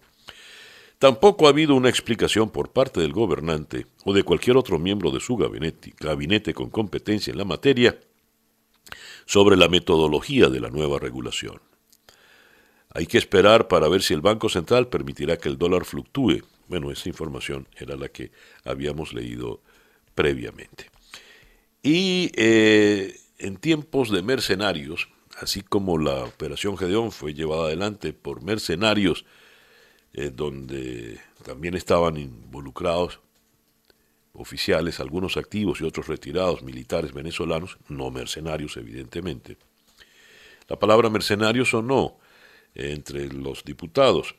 Tampoco 0.99 1.45
ha 1.45 1.49
habido 1.49 1.75
una 1.75 1.89
explicación 1.89 2.49
por 2.49 2.71
parte 2.71 2.99
del 2.99 3.13
gobernante 3.13 3.85
o 4.03 4.13
de 4.13 4.23
cualquier 4.23 4.57
otro 4.57 4.79
miembro 4.79 5.11
de 5.11 5.19
su 5.19 5.37
gabinete, 5.37 6.53
con 6.53 6.69
competencia 6.71 7.31
en 7.31 7.37
la 7.37 7.45
materia 7.45 7.99
sobre 9.25 9.57
la 9.57 9.67
metodología 9.67 10.49
de 10.49 10.59
la 10.59 10.69
nueva 10.69 10.97
regulación. 10.97 11.61
Hay 12.95 13.05
que 13.05 13.19
esperar 13.19 13.67
para 13.67 13.87
ver 13.89 14.01
si 14.01 14.15
el 14.15 14.21
Banco 14.21 14.49
Central 14.49 14.87
permitirá 14.87 15.37
que 15.37 15.49
el 15.49 15.59
dólar 15.59 15.85
fluctúe. 15.85 16.41
Bueno, 16.67 16.89
esa 16.89 17.09
información 17.09 17.67
era 17.77 17.95
la 17.95 18.07
que 18.09 18.31
habíamos 18.63 19.13
leído 19.13 19.61
previamente. 20.15 20.89
Y 21.83 22.31
eh, 22.35 23.19
en 23.37 23.57
tiempos 23.57 24.09
de 24.09 24.23
mercenarios, 24.23 25.09
así 25.39 25.61
como 25.61 25.99
la 25.99 26.23
operación 26.23 26.75
Gedeón 26.75 27.11
fue 27.11 27.35
llevada 27.35 27.65
adelante 27.65 28.13
por 28.13 28.41
mercenarios, 28.41 29.25
eh, 30.17 30.31
donde 30.33 31.19
también 31.43 31.75
estaban 31.75 32.17
involucrados 32.17 33.19
oficiales, 34.33 34.99
algunos 34.99 35.37
activos 35.37 35.79
y 35.79 35.83
otros 35.83 36.07
retirados, 36.07 36.63
militares 36.63 37.13
venezolanos, 37.13 37.77
no 37.87 38.09
mercenarios 38.09 38.77
evidentemente. 38.77 39.57
La 40.67 40.79
palabra 40.79 41.11
mercenarios 41.11 41.71
o 41.75 41.83
no 41.83 42.17
entre 42.73 43.31
los 43.31 43.63
diputados. 43.63 44.35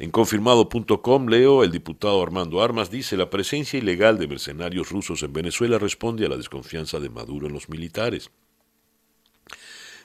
En 0.00 0.10
confirmado.com 0.10 1.28
leo, 1.28 1.62
el 1.62 1.70
diputado 1.70 2.20
Armando 2.20 2.60
Armas 2.60 2.90
dice, 2.90 3.16
la 3.16 3.30
presencia 3.30 3.78
ilegal 3.78 4.18
de 4.18 4.26
mercenarios 4.26 4.90
rusos 4.90 5.22
en 5.22 5.32
Venezuela 5.32 5.78
responde 5.78 6.26
a 6.26 6.28
la 6.28 6.36
desconfianza 6.36 6.98
de 6.98 7.10
Maduro 7.10 7.46
en 7.46 7.52
los 7.52 7.68
militares. 7.68 8.32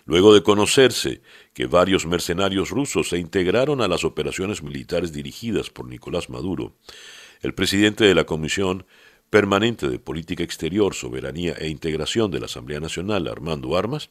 Luego 0.06 0.34
de 0.34 0.44
conocerse 0.44 1.22
que 1.54 1.68
varios 1.68 2.06
mercenarios 2.06 2.70
rusos 2.70 3.10
se 3.10 3.18
integraron 3.18 3.82
a 3.82 3.88
las 3.88 4.04
operaciones 4.04 4.64
militares 4.64 5.14
dirigidas 5.14 5.70
por 5.70 5.88
Nicolás 5.88 6.30
Maduro, 6.30 6.76
el 7.42 7.54
presidente 7.54 8.06
de 8.06 8.16
la 8.16 8.26
Comisión 8.26 8.86
Permanente 9.30 9.88
de 9.88 9.98
Política 9.98 10.44
Exterior, 10.44 10.94
Soberanía 10.94 11.54
e 11.54 11.70
Integración 11.70 12.32
de 12.32 12.40
la 12.40 12.48
Asamblea 12.48 12.80
Nacional, 12.80 13.28
Armando 13.28 13.78
Armas, 13.78 14.10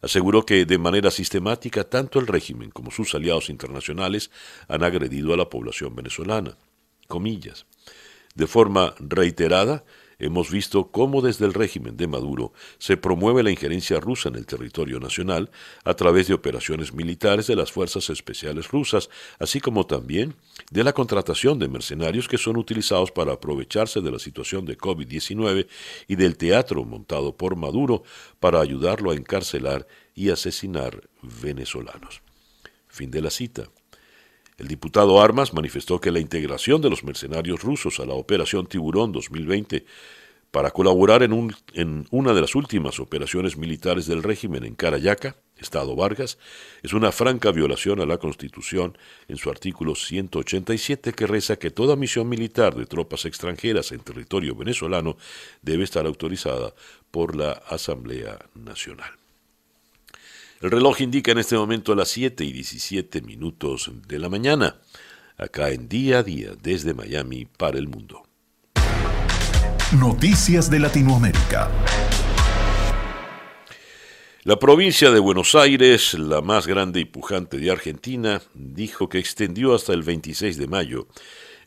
aseguró 0.00 0.46
que 0.46 0.64
de 0.64 0.78
manera 0.78 1.10
sistemática 1.10 1.84
tanto 1.84 2.18
el 2.18 2.26
régimen 2.26 2.70
como 2.70 2.90
sus 2.90 3.14
aliados 3.14 3.50
internacionales 3.50 4.30
han 4.68 4.82
agredido 4.82 5.34
a 5.34 5.36
la 5.36 5.50
población 5.50 5.94
venezolana. 5.94 6.56
Comillas. 7.08 7.66
De 8.34 8.46
forma 8.46 8.94
reiterada, 8.98 9.84
hemos 10.18 10.50
visto 10.50 10.90
cómo 10.90 11.22
desde 11.22 11.46
el 11.46 11.54
régimen 11.54 11.96
de 11.96 12.06
Maduro 12.06 12.52
se 12.78 12.96
promueve 12.96 13.42
la 13.42 13.50
injerencia 13.50 14.00
rusa 14.00 14.28
en 14.28 14.36
el 14.36 14.46
territorio 14.46 15.00
nacional 15.00 15.50
a 15.84 15.94
través 15.94 16.28
de 16.28 16.34
operaciones 16.34 16.92
militares 16.92 17.46
de 17.46 17.56
las 17.56 17.72
fuerzas 17.72 18.10
especiales 18.10 18.68
rusas, 18.68 19.10
así 19.38 19.60
como 19.60 19.86
también 19.86 20.34
de 20.70 20.84
la 20.84 20.92
contratación 20.92 21.58
de 21.58 21.68
mercenarios 21.68 22.28
que 22.28 22.38
son 22.38 22.56
utilizados 22.56 23.10
para 23.10 23.32
aprovecharse 23.32 24.00
de 24.00 24.10
la 24.10 24.18
situación 24.18 24.64
de 24.64 24.78
COVID-19 24.78 25.66
y 26.08 26.16
del 26.16 26.36
teatro 26.36 26.84
montado 26.84 27.36
por 27.36 27.56
Maduro 27.56 28.02
para 28.40 28.60
ayudarlo 28.60 29.10
a 29.10 29.14
encarcelar 29.14 29.86
y 30.14 30.30
asesinar 30.30 31.08
venezolanos. 31.22 32.22
Fin 32.88 33.10
de 33.10 33.20
la 33.20 33.30
cita. 33.30 33.68
El 34.56 34.68
diputado 34.68 35.20
Armas 35.20 35.52
manifestó 35.52 36.00
que 36.00 36.12
la 36.12 36.20
integración 36.20 36.80
de 36.80 36.90
los 36.90 37.02
mercenarios 37.02 37.62
rusos 37.62 37.98
a 37.98 38.06
la 38.06 38.14
Operación 38.14 38.66
Tiburón 38.66 39.10
2020 39.10 39.84
para 40.54 40.70
colaborar 40.70 41.24
en, 41.24 42.06
una 42.12 42.32
de 42.32 42.40
las 42.40 42.54
últimas 42.54 43.00
operaciones 43.00 43.56
militares 43.56 44.06
del 44.06 44.22
régimen 44.22 44.64
en 44.64 44.76
Carayaca, 44.76 45.34
Estado 45.58 45.96
Vargas, 45.96 46.38
es 46.84 46.92
una 46.92 47.10
franca 47.10 47.50
violación 47.50 48.00
a 48.00 48.06
la 48.06 48.18
Constitución 48.18 48.96
en 49.26 49.36
su 49.36 49.50
artículo 49.50 49.96
187 49.96 51.12
que 51.12 51.26
reza 51.26 51.56
que 51.56 51.72
toda 51.72 51.96
misión 51.96 52.28
militar 52.28 52.76
de 52.76 52.86
tropas 52.86 53.24
extranjeras 53.24 53.90
en 53.90 53.98
territorio 53.98 54.54
venezolano 54.54 55.16
debe 55.62 55.82
estar 55.82 56.06
autorizada 56.06 56.72
por 57.10 57.34
la 57.34 57.50
Asamblea 57.50 58.38
Nacional. 58.54 59.23
El 60.60 60.70
reloj 60.70 61.00
indica 61.00 61.32
en 61.32 61.38
este 61.38 61.56
momento 61.56 61.94
las 61.94 62.08
7 62.08 62.44
y 62.44 62.52
17 62.52 63.22
minutos 63.22 63.90
de 64.06 64.18
la 64.18 64.28
mañana, 64.28 64.76
acá 65.36 65.70
en 65.70 65.88
día 65.88 66.18
a 66.18 66.22
día 66.22 66.50
desde 66.62 66.94
Miami 66.94 67.44
para 67.44 67.78
el 67.78 67.88
mundo. 67.88 68.22
Noticias 69.98 70.70
de 70.70 70.78
Latinoamérica. 70.78 71.70
La 74.44 74.58
provincia 74.58 75.10
de 75.10 75.20
Buenos 75.20 75.54
Aires, 75.54 76.14
la 76.14 76.40
más 76.40 76.66
grande 76.66 77.00
y 77.00 77.04
pujante 77.04 77.56
de 77.58 77.70
Argentina, 77.70 78.42
dijo 78.54 79.08
que 79.08 79.18
extendió 79.18 79.74
hasta 79.74 79.92
el 79.92 80.02
26 80.02 80.58
de 80.58 80.66
mayo 80.66 81.08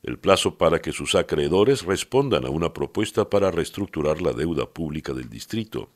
el 0.04 0.20
plazo 0.20 0.58
para 0.58 0.80
que 0.80 0.92
sus 0.94 1.16
acreedores 1.16 1.84
respondan 1.84 2.46
a 2.46 2.50
una 2.50 2.74
propuesta 2.74 3.30
para 3.30 3.52
reestructurar 3.52 4.22
la 4.22 4.32
deuda 4.32 4.66
pública 4.66 5.14
del 5.14 5.30
distrito. 5.30 5.90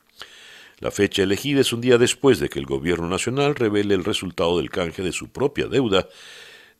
La 0.78 0.90
fecha 0.90 1.22
elegida 1.22 1.60
es 1.60 1.72
un 1.72 1.80
día 1.80 1.98
después 1.98 2.38
de 2.40 2.48
que 2.48 2.58
el 2.58 2.66
gobierno 2.66 3.08
nacional 3.08 3.54
revele 3.54 3.94
el 3.94 4.04
resultado 4.04 4.58
del 4.58 4.70
canje 4.70 5.02
de 5.02 5.12
su 5.12 5.28
propia 5.30 5.66
deuda 5.68 6.08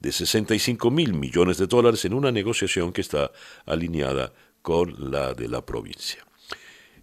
de 0.00 0.10
65 0.10 0.90
mil 0.90 1.14
millones 1.14 1.58
de 1.58 1.66
dólares 1.66 2.04
en 2.04 2.14
una 2.14 2.32
negociación 2.32 2.92
que 2.92 3.00
está 3.00 3.30
alineada 3.66 4.32
con 4.60 5.12
la 5.12 5.34
de 5.34 5.48
la 5.48 5.64
provincia. 5.64 6.26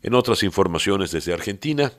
En 0.02 0.14
otras 0.14 0.44
informaciones 0.44 1.12
desde 1.12 1.34
Argentina, 1.34 1.94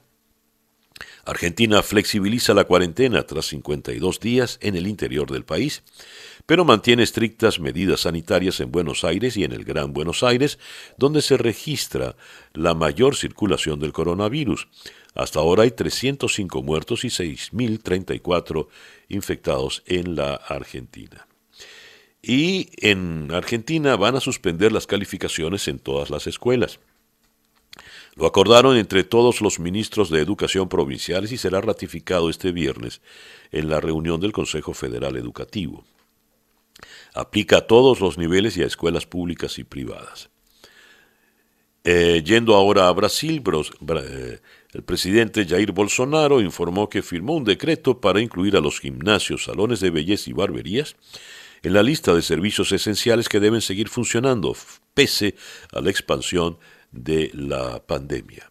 Argentina 1.25 1.83
flexibiliza 1.83 2.55
la 2.55 2.65
cuarentena 2.65 3.23
tras 3.23 3.47
52 3.47 4.21
días 4.21 4.59
en 4.63 4.77
el 4.77 4.87
interior 4.87 5.31
del 5.31 5.45
país, 5.45 5.83
pero 6.51 6.65
mantiene 6.65 7.05
estrictas 7.05 7.61
medidas 7.61 8.01
sanitarias 8.01 8.59
en 8.59 8.73
Buenos 8.73 9.05
Aires 9.05 9.37
y 9.37 9.45
en 9.45 9.53
el 9.53 9.63
Gran 9.63 9.93
Buenos 9.93 10.25
Aires, 10.25 10.59
donde 10.97 11.23
se 11.23 11.37
registra 11.37 12.17
la 12.55 12.75
mayor 12.75 13.15
circulación 13.15 13.79
del 13.79 13.93
coronavirus. 13.93 14.67
Hasta 15.15 15.39
ahora 15.39 15.63
hay 15.63 15.71
305 15.71 16.61
muertos 16.65 17.05
y 17.05 17.07
6.034 17.07 18.67
infectados 19.11 19.85
en 19.87 20.17
la 20.17 20.35
Argentina. 20.35 21.29
Y 22.21 22.71
en 22.79 23.31
Argentina 23.31 23.95
van 23.95 24.17
a 24.17 24.21
suspender 24.21 24.73
las 24.73 24.89
calificaciones 24.89 25.69
en 25.69 25.79
todas 25.79 26.11
las 26.11 26.27
escuelas. 26.27 26.81
Lo 28.17 28.27
acordaron 28.27 28.77
entre 28.77 29.05
todos 29.05 29.41
los 29.41 29.61
ministros 29.61 30.11
de 30.11 30.19
Educación 30.21 30.69
provinciales 30.69 31.31
y 31.31 31.39
será 31.39 31.61
ratificado 31.61 32.29
este 32.29 32.51
viernes 32.51 33.03
en 33.53 33.71
la 33.71 33.79
reunión 33.79 34.21
del 34.21 34.33
Consejo 34.33 34.75
Federal 34.75 35.15
Educativo. 35.15 35.85
Aplica 37.15 37.59
a 37.59 37.67
todos 37.67 38.01
los 38.01 38.19
niveles 38.19 38.57
y 38.57 38.63
a 38.63 38.67
escuelas 38.67 39.07
públicas 39.07 39.59
y 39.59 39.65
privadas. 39.65 40.31
Eh, 41.83 42.23
yendo 42.25 42.55
ahora 42.55 42.89
a 42.89 42.93
Brasil, 42.93 43.43
eh, 43.43 44.41
el 44.73 44.83
presidente 44.83 45.47
Jair 45.47 45.73
Bolsonaro 45.73 46.41
informó 46.41 46.91
que 46.91 47.03
firmó 47.03 47.35
un 47.35 47.45
decreto 47.45 48.01
para 48.01 48.21
incluir 48.21 48.57
a 48.57 48.61
los 48.61 48.81
gimnasios, 48.81 49.45
salones 49.45 49.81
de 49.81 49.91
belleza 49.91 50.29
y 50.29 50.35
barberías 50.35 50.97
en 51.63 51.73
la 51.73 51.83
lista 51.83 52.15
de 52.15 52.23
servicios 52.23 52.73
esenciales 52.73 53.29
que 53.29 53.41
deben 53.41 53.61
seguir 53.61 53.89
funcionando, 53.89 54.55
pese 54.95 55.35
a 55.73 55.81
la 55.81 55.91
expansión 55.91 56.59
de 56.91 57.31
la 57.35 57.83
pandemia. 57.87 58.51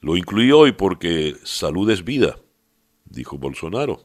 Lo 0.00 0.16
incluyó 0.16 0.60
hoy 0.60 0.72
porque 0.72 1.36
salud 1.44 1.90
es 1.90 2.04
vida, 2.04 2.38
dijo 3.04 3.38
Bolsonaro. 3.38 4.04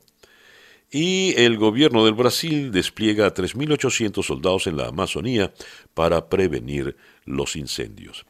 Y 0.89 1.33
el 1.35 1.57
gobierno 1.57 2.05
del 2.05 2.13
Brasil 2.13 2.71
despliega 2.71 3.25
a 3.25 3.33
3.800 3.33 4.23
soldados 4.23 4.67
en 4.67 4.77
la 4.77 4.87
Amazonía 4.87 5.53
para 5.93 6.29
prevenir 6.29 6.95
los 7.25 7.57
incendios. 7.57 8.25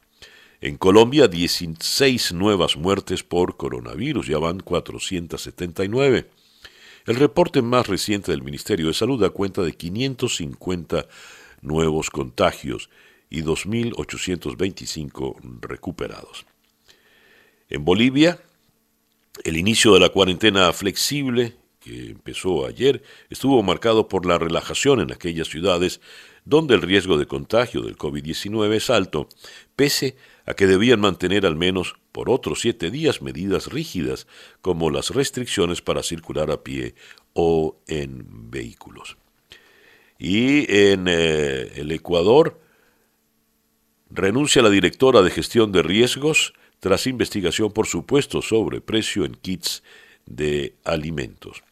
En 0.60 0.76
Colombia, 0.76 1.28
16 1.28 2.32
nuevas 2.32 2.76
muertes 2.76 3.22
por 3.22 3.56
coronavirus, 3.56 4.26
ya 4.26 4.38
van 4.38 4.58
479. 4.58 6.28
El 7.06 7.14
reporte 7.14 7.62
más 7.62 7.86
reciente 7.86 8.32
del 8.32 8.42
Ministerio 8.42 8.88
de 8.88 8.94
Salud 8.94 9.20
da 9.20 9.30
cuenta 9.30 9.62
de 9.62 9.72
550 9.72 11.06
nuevos 11.62 12.10
contagios 12.10 12.90
y 13.30 13.42
2.825 13.42 15.60
recuperados. 15.60 16.44
En 17.68 17.84
Bolivia, 17.84 18.42
el 19.44 19.56
inicio 19.56 19.94
de 19.94 20.00
la 20.00 20.08
cuarentena 20.08 20.72
flexible, 20.72 21.54
que 21.88 22.10
empezó 22.10 22.66
ayer, 22.66 23.02
estuvo 23.30 23.62
marcado 23.62 24.08
por 24.08 24.26
la 24.26 24.38
relajación 24.38 25.00
en 25.00 25.12
aquellas 25.12 25.48
ciudades 25.48 26.00
donde 26.44 26.74
el 26.74 26.82
riesgo 26.82 27.18
de 27.18 27.26
contagio 27.26 27.82
del 27.82 27.96
COVID-19 27.96 28.74
es 28.74 28.90
alto, 28.90 29.28
pese 29.76 30.16
a 30.46 30.54
que 30.54 30.66
debían 30.66 31.00
mantener 31.00 31.46
al 31.46 31.56
menos 31.56 31.94
por 32.12 32.30
otros 32.30 32.60
siete 32.60 32.90
días 32.90 33.22
medidas 33.22 33.66
rígidas 33.66 34.26
como 34.60 34.90
las 34.90 35.10
restricciones 35.10 35.82
para 35.82 36.02
circular 36.02 36.50
a 36.50 36.62
pie 36.62 36.94
o 37.32 37.76
en 37.86 38.50
vehículos. 38.50 39.16
Y 40.18 40.70
en 40.72 41.06
eh, 41.08 41.72
el 41.76 41.92
Ecuador, 41.92 42.58
Renuncia 44.10 44.62
la 44.62 44.70
directora 44.70 45.20
de 45.20 45.30
gestión 45.30 45.70
de 45.70 45.82
riesgos 45.82 46.54
tras 46.80 47.06
investigación 47.06 47.72
por 47.72 47.86
supuesto 47.86 48.40
sobreprecio 48.40 49.24
en 49.24 49.34
kits 49.34 49.82
de 50.24 50.74
alimentos. 50.84 51.62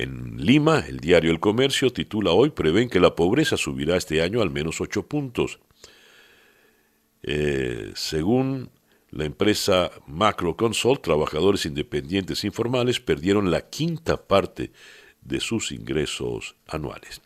En 0.00 0.36
Lima, 0.36 0.84
el 0.86 1.00
diario 1.00 1.32
El 1.32 1.40
Comercio 1.40 1.92
titula 1.92 2.30
hoy 2.30 2.50
prevén 2.50 2.88
que 2.88 3.00
la 3.00 3.16
pobreza 3.16 3.56
subirá 3.56 3.96
este 3.96 4.22
año 4.22 4.40
al 4.40 4.48
menos 4.48 4.80
8 4.80 5.08
puntos. 5.08 5.58
Eh, 7.24 7.90
según 7.96 8.70
la 9.10 9.24
empresa 9.24 9.90
Macroconsult, 10.06 11.02
trabajadores 11.02 11.66
independientes 11.66 12.44
informales 12.44 13.00
perdieron 13.00 13.50
la 13.50 13.62
quinta 13.62 14.16
parte 14.28 14.70
de 15.20 15.40
sus 15.40 15.72
ingresos 15.72 16.54
anuales. 16.68 17.20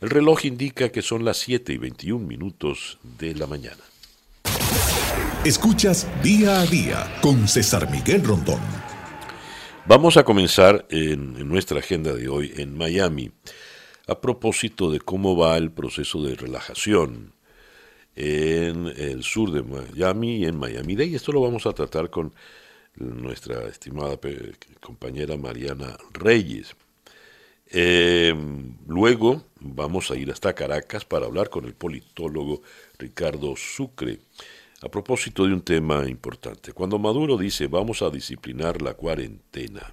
El 0.00 0.08
reloj 0.08 0.46
indica 0.46 0.88
que 0.88 1.02
son 1.02 1.22
las 1.22 1.36
7 1.36 1.74
y 1.74 1.76
21 1.76 2.26
minutos 2.26 2.96
de 3.18 3.34
la 3.34 3.46
mañana. 3.46 3.84
Escuchas 5.44 6.08
día 6.22 6.62
a 6.62 6.66
día 6.66 7.18
con 7.20 7.46
César 7.46 7.90
Miguel 7.90 8.24
Rondón. 8.24 8.85
Vamos 9.88 10.16
a 10.16 10.24
comenzar 10.24 10.84
en, 10.90 11.48
nuestra 11.48 11.78
agenda 11.78 12.12
de 12.12 12.28
hoy 12.28 12.52
en 12.56 12.76
Miami 12.76 13.30
a 14.08 14.20
propósito 14.20 14.90
de 14.90 14.98
cómo 14.98 15.36
va 15.36 15.56
el 15.56 15.70
proceso 15.70 16.20
de 16.24 16.34
relajación 16.34 17.32
en 18.16 18.88
el 18.88 19.22
sur 19.22 19.52
de 19.52 19.62
Miami 19.62 20.38
y 20.38 20.46
en 20.46 20.58
Miami 20.58 20.96
Day. 20.96 21.14
Esto 21.14 21.30
lo 21.30 21.40
vamos 21.40 21.66
a 21.66 21.72
tratar 21.72 22.10
con 22.10 22.34
nuestra 22.96 23.68
estimada 23.68 24.18
compañera 24.80 25.36
Mariana 25.36 25.96
Reyes. 26.12 26.74
Em, 27.70 28.76
luego 28.88 29.44
vamos 29.60 30.10
a 30.10 30.16
ir 30.16 30.32
hasta 30.32 30.52
Caracas 30.52 31.04
para 31.04 31.26
hablar 31.26 31.48
con 31.48 31.64
el 31.64 31.74
politólogo 31.74 32.60
Ricardo 32.98 33.54
Sucre 33.54 34.18
a 34.86 34.88
propósito 34.88 35.44
de 35.44 35.52
un 35.52 35.62
tema 35.62 36.08
importante. 36.08 36.72
Cuando 36.72 36.98
Maduro 36.98 37.36
dice 37.36 37.66
vamos 37.66 38.02
a 38.02 38.10
disciplinar 38.10 38.80
la 38.80 38.94
cuarentena, 38.94 39.92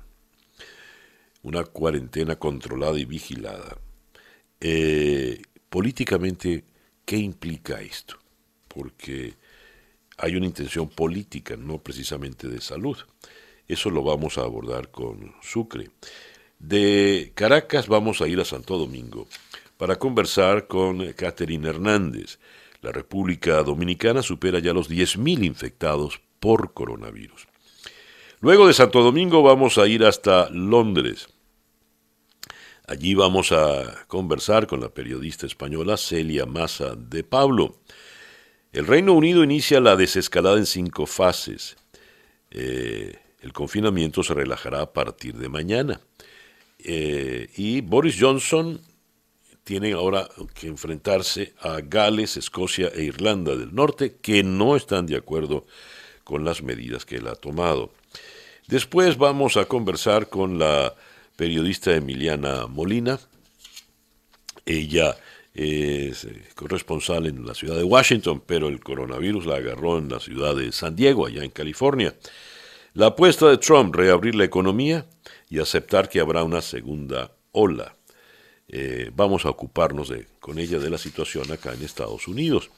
una 1.42 1.64
cuarentena 1.64 2.36
controlada 2.36 3.00
y 3.00 3.06
vigilada, 3.06 3.78
eh, 4.62 5.42
políticamente, 5.70 6.64
¿qué 7.06 7.18
implica 7.18 7.82
esto? 7.82 8.20
Porque 8.68 9.34
hay 10.18 10.36
una 10.36 10.46
intención 10.46 10.88
política, 10.88 11.58
no 11.58 11.80
precisamente 11.80 12.48
de 12.48 12.62
salud. 12.62 12.98
Eso 13.68 13.90
lo 13.90 14.04
vamos 14.04 14.38
a 14.38 14.42
abordar 14.42 14.92
con 14.92 15.34
Sucre. 15.42 15.90
De 16.60 17.32
Caracas 17.34 17.88
vamos 17.88 18.22
a 18.22 18.28
ir 18.28 18.40
a 18.40 18.46
Santo 18.46 18.78
Domingo 18.78 19.28
para 19.78 19.98
conversar 19.98 20.68
con 20.68 21.14
Catherine 21.14 21.68
Hernández. 21.68 22.38
La 22.84 22.92
República 22.92 23.64
Dominicana 23.64 24.22
supera 24.22 24.60
ya 24.60 24.74
los 24.74 24.90
10.000 24.90 25.46
infectados 25.46 26.20
por 26.42 26.74
coronavirus. 26.74 27.48
Luego 28.42 28.68
de 28.68 28.74
Santo 28.74 29.02
Domingo 29.02 29.42
vamos 29.42 29.78
a 29.78 29.88
ir 29.88 30.04
hasta 30.04 30.50
Londres. 30.50 31.30
Allí 32.86 33.16
vamos 33.16 33.54
a 33.54 34.06
conversar 34.08 34.68
con 34.68 34.82
la 34.82 34.90
periodista 34.90 35.46
española 35.46 35.96
Celia 35.96 36.46
Massa 36.46 36.96
de 36.98 37.24
Pablo. 37.24 37.78
El 38.74 38.86
Reino 38.86 39.14
Unido 39.14 39.46
inicia 39.46 39.80
la 39.80 39.96
desescalada 39.96 40.58
en 40.58 40.66
cinco 40.66 41.06
fases. 41.06 41.78
Eh, 42.52 43.18
el 43.40 43.54
confinamiento 43.54 44.24
se 44.24 44.34
relajará 44.34 44.82
a 44.82 44.92
partir 44.92 45.36
de 45.38 45.48
mañana. 45.48 46.02
Eh, 46.80 47.50
y 47.56 47.80
Boris 47.80 48.18
Johnson 48.20 48.82
tiene 49.64 49.94
ahora 49.94 50.28
que 50.54 50.68
enfrentarse 50.68 51.54
a 51.60 51.80
Gales, 51.82 52.38
Escocia 52.38 52.92
e 52.94 53.04
Irlanda 53.04 53.56
del 53.56 53.74
Norte, 53.74 54.18
que 54.22 54.44
no 54.44 54.76
están 54.76 55.06
de 55.06 55.16
acuerdo 55.16 55.66
con 56.24 56.44
las 56.44 56.62
medidas 56.62 57.06
que 57.06 57.18
él 57.18 57.28
ha 57.28 57.36
tomado. 57.36 57.92
Después 58.68 59.18
vamos 59.18 59.58
a 59.58 59.66
conversar 59.66 60.30
con 60.30 60.60
la 60.60 60.94
periodista 61.36 61.96
Emiliana 61.96 62.68
Molina. 62.68 63.20
Ella 64.66 65.18
es 65.54 66.26
eh, 66.26 66.44
corresponsal 66.56 67.28
en 67.28 67.46
la 67.46 67.54
ciudad 67.54 67.76
de 67.76 67.84
Washington, 67.84 68.42
pero 68.46 68.70
el 68.70 68.80
coronavirus 68.80 69.46
la 69.46 69.58
agarró 69.58 69.98
en 69.98 70.10
la 70.10 70.20
ciudad 70.20 70.56
de 70.56 70.72
San 70.72 70.96
Diego, 70.96 71.26
allá 71.26 71.44
en 71.44 71.52
California. 71.52 72.16
La 72.94 73.08
apuesta 73.08 73.50
de 73.50 73.58
Trump, 73.58 73.96
reabrir 73.96 74.36
la 74.36 74.46
economía, 74.46 75.06
y 75.50 75.60
aceptar 75.60 76.10
que 76.10 76.20
habrá 76.20 76.44
una 76.44 76.62
segunda 76.62 77.32
ola. 77.52 77.96
Eh, 78.76 79.12
vamos 79.16 79.46
a 79.46 79.52
ocuparnos 79.52 80.10
de, 80.10 80.26
con 80.40 80.58
ella 80.58 80.80
de 80.80 80.90
la 80.90 80.98
situación 80.98 81.52
acá 81.52 81.76
en 81.76 81.84
Estados 81.84 82.28
Unidos. 82.28 82.72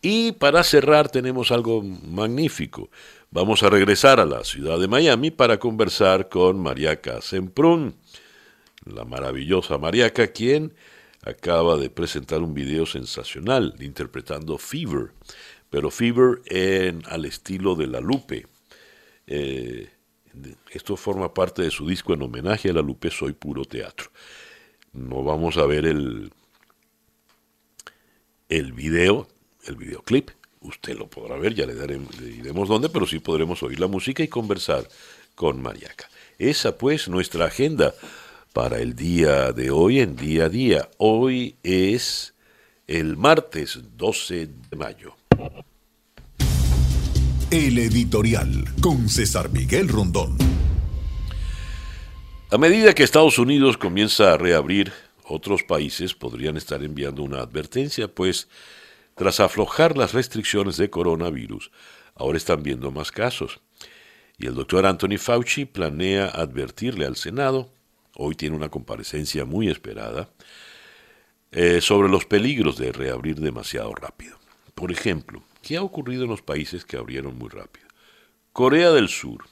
Y 0.00 0.30
para 0.30 0.62
cerrar 0.62 1.10
tenemos 1.10 1.50
algo 1.50 1.82
magnífico. 1.82 2.90
Vamos 3.32 3.64
a 3.64 3.68
regresar 3.68 4.20
a 4.20 4.24
la 4.24 4.44
ciudad 4.44 4.78
de 4.78 4.86
Miami 4.86 5.32
para 5.32 5.58
conversar 5.58 6.28
con 6.28 6.60
Mariaca 6.60 7.20
Semprún, 7.20 7.96
la 8.84 9.04
maravillosa 9.04 9.78
Mariaca, 9.78 10.28
quien 10.28 10.74
acaba 11.24 11.76
de 11.76 11.90
presentar 11.90 12.40
un 12.40 12.54
video 12.54 12.86
sensacional 12.86 13.74
interpretando 13.80 14.58
Fever, 14.58 15.10
pero 15.70 15.90
Fever 15.90 16.40
en, 16.46 17.02
al 17.06 17.24
estilo 17.24 17.74
de 17.74 17.88
La 17.88 17.98
Lupe. 17.98 18.46
Eh, 19.26 19.90
esto 20.70 20.96
forma 20.96 21.34
parte 21.34 21.62
de 21.62 21.72
su 21.72 21.84
disco 21.88 22.14
en 22.14 22.22
homenaje 22.22 22.70
a 22.70 22.74
La 22.74 22.80
Lupe, 22.80 23.10
Soy 23.10 23.32
Puro 23.32 23.64
Teatro. 23.64 24.12
No 24.92 25.22
vamos 25.22 25.56
a 25.56 25.66
ver 25.66 25.86
el, 25.86 26.32
el 28.48 28.72
video, 28.72 29.26
el 29.66 29.76
videoclip, 29.76 30.30
usted 30.60 30.96
lo 30.96 31.08
podrá 31.08 31.36
ver, 31.36 31.54
ya 31.54 31.66
le, 31.66 31.74
daremos, 31.74 32.18
diremos 32.18 32.68
dónde, 32.68 32.88
pero 32.88 33.06
sí 33.06 33.18
podremos 33.18 33.62
oír 33.62 33.80
la 33.80 33.86
música 33.86 34.22
y 34.22 34.28
conversar 34.28 34.86
con 35.34 35.62
Mariaca. 35.62 36.08
Esa 36.38 36.76
pues 36.76 37.08
nuestra 37.08 37.46
agenda 37.46 37.94
para 38.52 38.80
el 38.80 38.94
día 38.94 39.52
de 39.52 39.70
hoy 39.70 40.00
en 40.00 40.16
día 40.16 40.44
a 40.44 40.48
día. 40.48 40.90
Hoy 40.98 41.56
es 41.62 42.34
el 42.86 43.16
martes 43.16 43.80
12 43.96 44.48
de 44.70 44.76
mayo. 44.76 45.14
El 47.50 47.78
editorial 47.78 48.64
con 48.80 49.08
César 49.08 49.50
Miguel 49.50 49.88
Rondón. 49.88 50.36
A 52.52 52.58
medida 52.58 52.92
que 52.92 53.02
Estados 53.02 53.38
Unidos 53.38 53.78
comienza 53.78 54.34
a 54.34 54.36
reabrir, 54.36 54.92
otros 55.24 55.62
países 55.62 56.12
podrían 56.12 56.58
estar 56.58 56.84
enviando 56.84 57.22
una 57.22 57.40
advertencia, 57.40 58.08
pues 58.08 58.46
tras 59.14 59.40
aflojar 59.40 59.96
las 59.96 60.12
restricciones 60.12 60.76
de 60.76 60.90
coronavirus, 60.90 61.70
ahora 62.14 62.36
están 62.36 62.62
viendo 62.62 62.90
más 62.90 63.10
casos. 63.10 63.60
Y 64.36 64.48
el 64.48 64.54
doctor 64.54 64.84
Anthony 64.84 65.16
Fauci 65.16 65.64
planea 65.64 66.26
advertirle 66.26 67.06
al 67.06 67.16
Senado 67.16 67.70
hoy 68.16 68.34
tiene 68.34 68.54
una 68.54 68.68
comparecencia 68.68 69.46
muy 69.46 69.70
esperada, 69.70 70.28
eh, 71.52 71.80
sobre 71.80 72.10
los 72.10 72.26
peligros 72.26 72.76
de 72.76 72.92
reabrir 72.92 73.36
demasiado 73.36 73.94
rápido. 73.94 74.38
Por 74.74 74.92
ejemplo, 74.92 75.42
¿qué 75.62 75.78
ha 75.78 75.82
ocurrido 75.82 76.24
en 76.24 76.30
los 76.30 76.42
países 76.42 76.84
que 76.84 76.98
abrieron 76.98 77.38
muy 77.38 77.48
rápido? 77.48 77.86
Corea 78.52 78.90
del 78.90 79.08
Sur. 79.08 79.44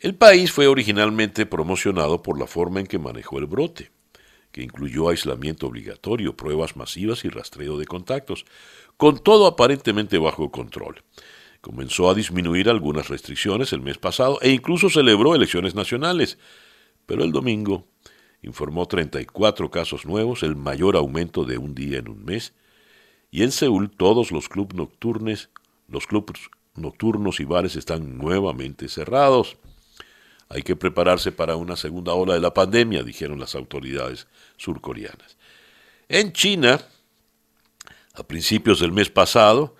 El 0.00 0.14
país 0.14 0.50
fue 0.50 0.66
originalmente 0.66 1.44
promocionado 1.44 2.22
por 2.22 2.38
la 2.38 2.46
forma 2.46 2.80
en 2.80 2.86
que 2.86 2.98
manejó 2.98 3.38
el 3.38 3.44
brote, 3.44 3.90
que 4.50 4.62
incluyó 4.62 5.10
aislamiento 5.10 5.66
obligatorio, 5.66 6.34
pruebas 6.34 6.74
masivas 6.74 7.26
y 7.26 7.28
rastreo 7.28 7.76
de 7.76 7.84
contactos, 7.84 8.46
con 8.96 9.18
todo 9.18 9.46
aparentemente 9.46 10.16
bajo 10.16 10.50
control. 10.50 11.02
Comenzó 11.60 12.08
a 12.08 12.14
disminuir 12.14 12.70
algunas 12.70 13.10
restricciones 13.10 13.74
el 13.74 13.82
mes 13.82 13.98
pasado 13.98 14.38
e 14.40 14.48
incluso 14.48 14.88
celebró 14.88 15.34
elecciones 15.34 15.74
nacionales, 15.74 16.38
pero 17.04 17.22
el 17.22 17.30
domingo 17.30 17.86
informó 18.40 18.86
34 18.86 19.70
casos 19.70 20.06
nuevos, 20.06 20.42
el 20.42 20.56
mayor 20.56 20.96
aumento 20.96 21.44
de 21.44 21.58
un 21.58 21.74
día 21.74 21.98
en 21.98 22.08
un 22.08 22.24
mes, 22.24 22.54
y 23.30 23.42
en 23.42 23.52
Seúl 23.52 23.90
todos 23.90 24.32
los 24.32 24.48
clubes 24.48 24.74
nocturnos, 24.74 25.50
los 25.88 26.06
clubes 26.06 26.40
nocturnos 26.74 27.38
y 27.38 27.44
bares 27.44 27.76
están 27.76 28.16
nuevamente 28.16 28.88
cerrados. 28.88 29.58
Hay 30.50 30.62
que 30.62 30.74
prepararse 30.76 31.30
para 31.30 31.54
una 31.54 31.76
segunda 31.76 32.12
ola 32.12 32.34
de 32.34 32.40
la 32.40 32.52
pandemia, 32.52 33.04
dijeron 33.04 33.38
las 33.38 33.54
autoridades 33.54 34.26
surcoreanas. 34.56 35.36
En 36.08 36.32
China, 36.32 36.80
a 38.14 38.24
principios 38.24 38.80
del 38.80 38.90
mes 38.90 39.10
pasado, 39.10 39.76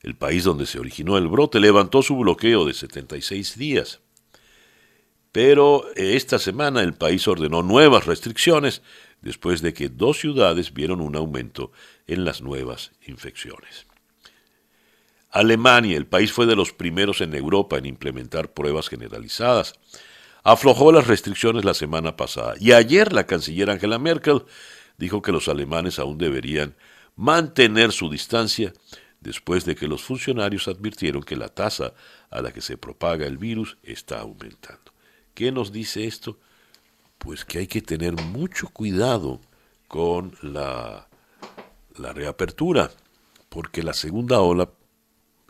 el 0.00 0.16
país 0.16 0.44
donde 0.44 0.64
se 0.64 0.78
originó 0.78 1.18
el 1.18 1.28
brote 1.28 1.60
levantó 1.60 2.02
su 2.02 2.16
bloqueo 2.16 2.64
de 2.64 2.72
76 2.72 3.58
días. 3.58 4.00
Pero 5.30 5.84
eh, 5.94 6.16
esta 6.16 6.38
semana 6.38 6.82
el 6.82 6.94
país 6.94 7.28
ordenó 7.28 7.62
nuevas 7.62 8.06
restricciones 8.06 8.80
después 9.20 9.60
de 9.60 9.74
que 9.74 9.90
dos 9.90 10.18
ciudades 10.18 10.72
vieron 10.72 11.02
un 11.02 11.16
aumento 11.16 11.70
en 12.06 12.24
las 12.24 12.40
nuevas 12.40 12.92
infecciones. 13.06 13.86
Alemania, 15.30 15.96
el 15.96 16.06
país 16.06 16.32
fue 16.32 16.46
de 16.46 16.56
los 16.56 16.72
primeros 16.72 17.20
en 17.20 17.34
Europa 17.34 17.76
en 17.76 17.86
implementar 17.86 18.52
pruebas 18.54 18.88
generalizadas. 18.88 19.74
Aflojó 20.46 20.92
las 20.92 21.06
restricciones 21.06 21.64
la 21.64 21.72
semana 21.72 22.18
pasada 22.18 22.52
y 22.60 22.72
ayer 22.72 23.14
la 23.14 23.24
canciller 23.24 23.70
Angela 23.70 23.98
Merkel 23.98 24.44
dijo 24.98 25.22
que 25.22 25.32
los 25.32 25.48
alemanes 25.48 25.98
aún 25.98 26.18
deberían 26.18 26.76
mantener 27.16 27.92
su 27.92 28.10
distancia 28.10 28.74
después 29.20 29.64
de 29.64 29.74
que 29.74 29.88
los 29.88 30.02
funcionarios 30.02 30.68
advirtieron 30.68 31.22
que 31.22 31.34
la 31.36 31.48
tasa 31.48 31.94
a 32.28 32.42
la 32.42 32.52
que 32.52 32.60
se 32.60 32.76
propaga 32.76 33.26
el 33.26 33.38
virus 33.38 33.78
está 33.82 34.20
aumentando. 34.20 34.92
¿Qué 35.32 35.50
nos 35.50 35.72
dice 35.72 36.06
esto? 36.06 36.38
Pues 37.16 37.46
que 37.46 37.60
hay 37.60 37.66
que 37.66 37.80
tener 37.80 38.12
mucho 38.12 38.68
cuidado 38.68 39.40
con 39.88 40.36
la, 40.42 41.08
la 41.96 42.12
reapertura, 42.12 42.90
porque 43.48 43.82
la 43.82 43.94
segunda 43.94 44.40
ola 44.40 44.70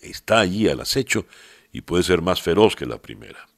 está 0.00 0.38
allí 0.38 0.68
al 0.68 0.80
acecho 0.80 1.26
y 1.72 1.80
puede 1.80 2.04
ser 2.04 2.22
más 2.22 2.40
feroz 2.40 2.76
que 2.76 2.87
la 2.87 3.02
primera. 3.02 3.48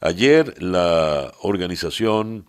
Ayer 0.00 0.62
la 0.62 1.32
Organización 1.40 2.46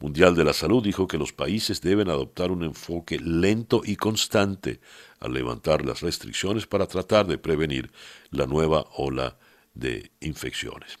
Mundial 0.00 0.34
de 0.34 0.44
la 0.44 0.54
Salud 0.54 0.82
dijo 0.82 1.06
que 1.06 1.18
los 1.18 1.32
países 1.32 1.82
deben 1.82 2.08
adoptar 2.08 2.50
un 2.50 2.64
enfoque 2.64 3.18
lento 3.18 3.82
y 3.84 3.96
constante 3.96 4.80
al 5.20 5.34
levantar 5.34 5.84
las 5.84 6.00
restricciones 6.00 6.66
para 6.66 6.86
tratar 6.86 7.26
de 7.26 7.36
prevenir 7.36 7.90
la 8.30 8.46
nueva 8.46 8.86
ola 8.96 9.36
de 9.74 10.10
infecciones. 10.20 10.98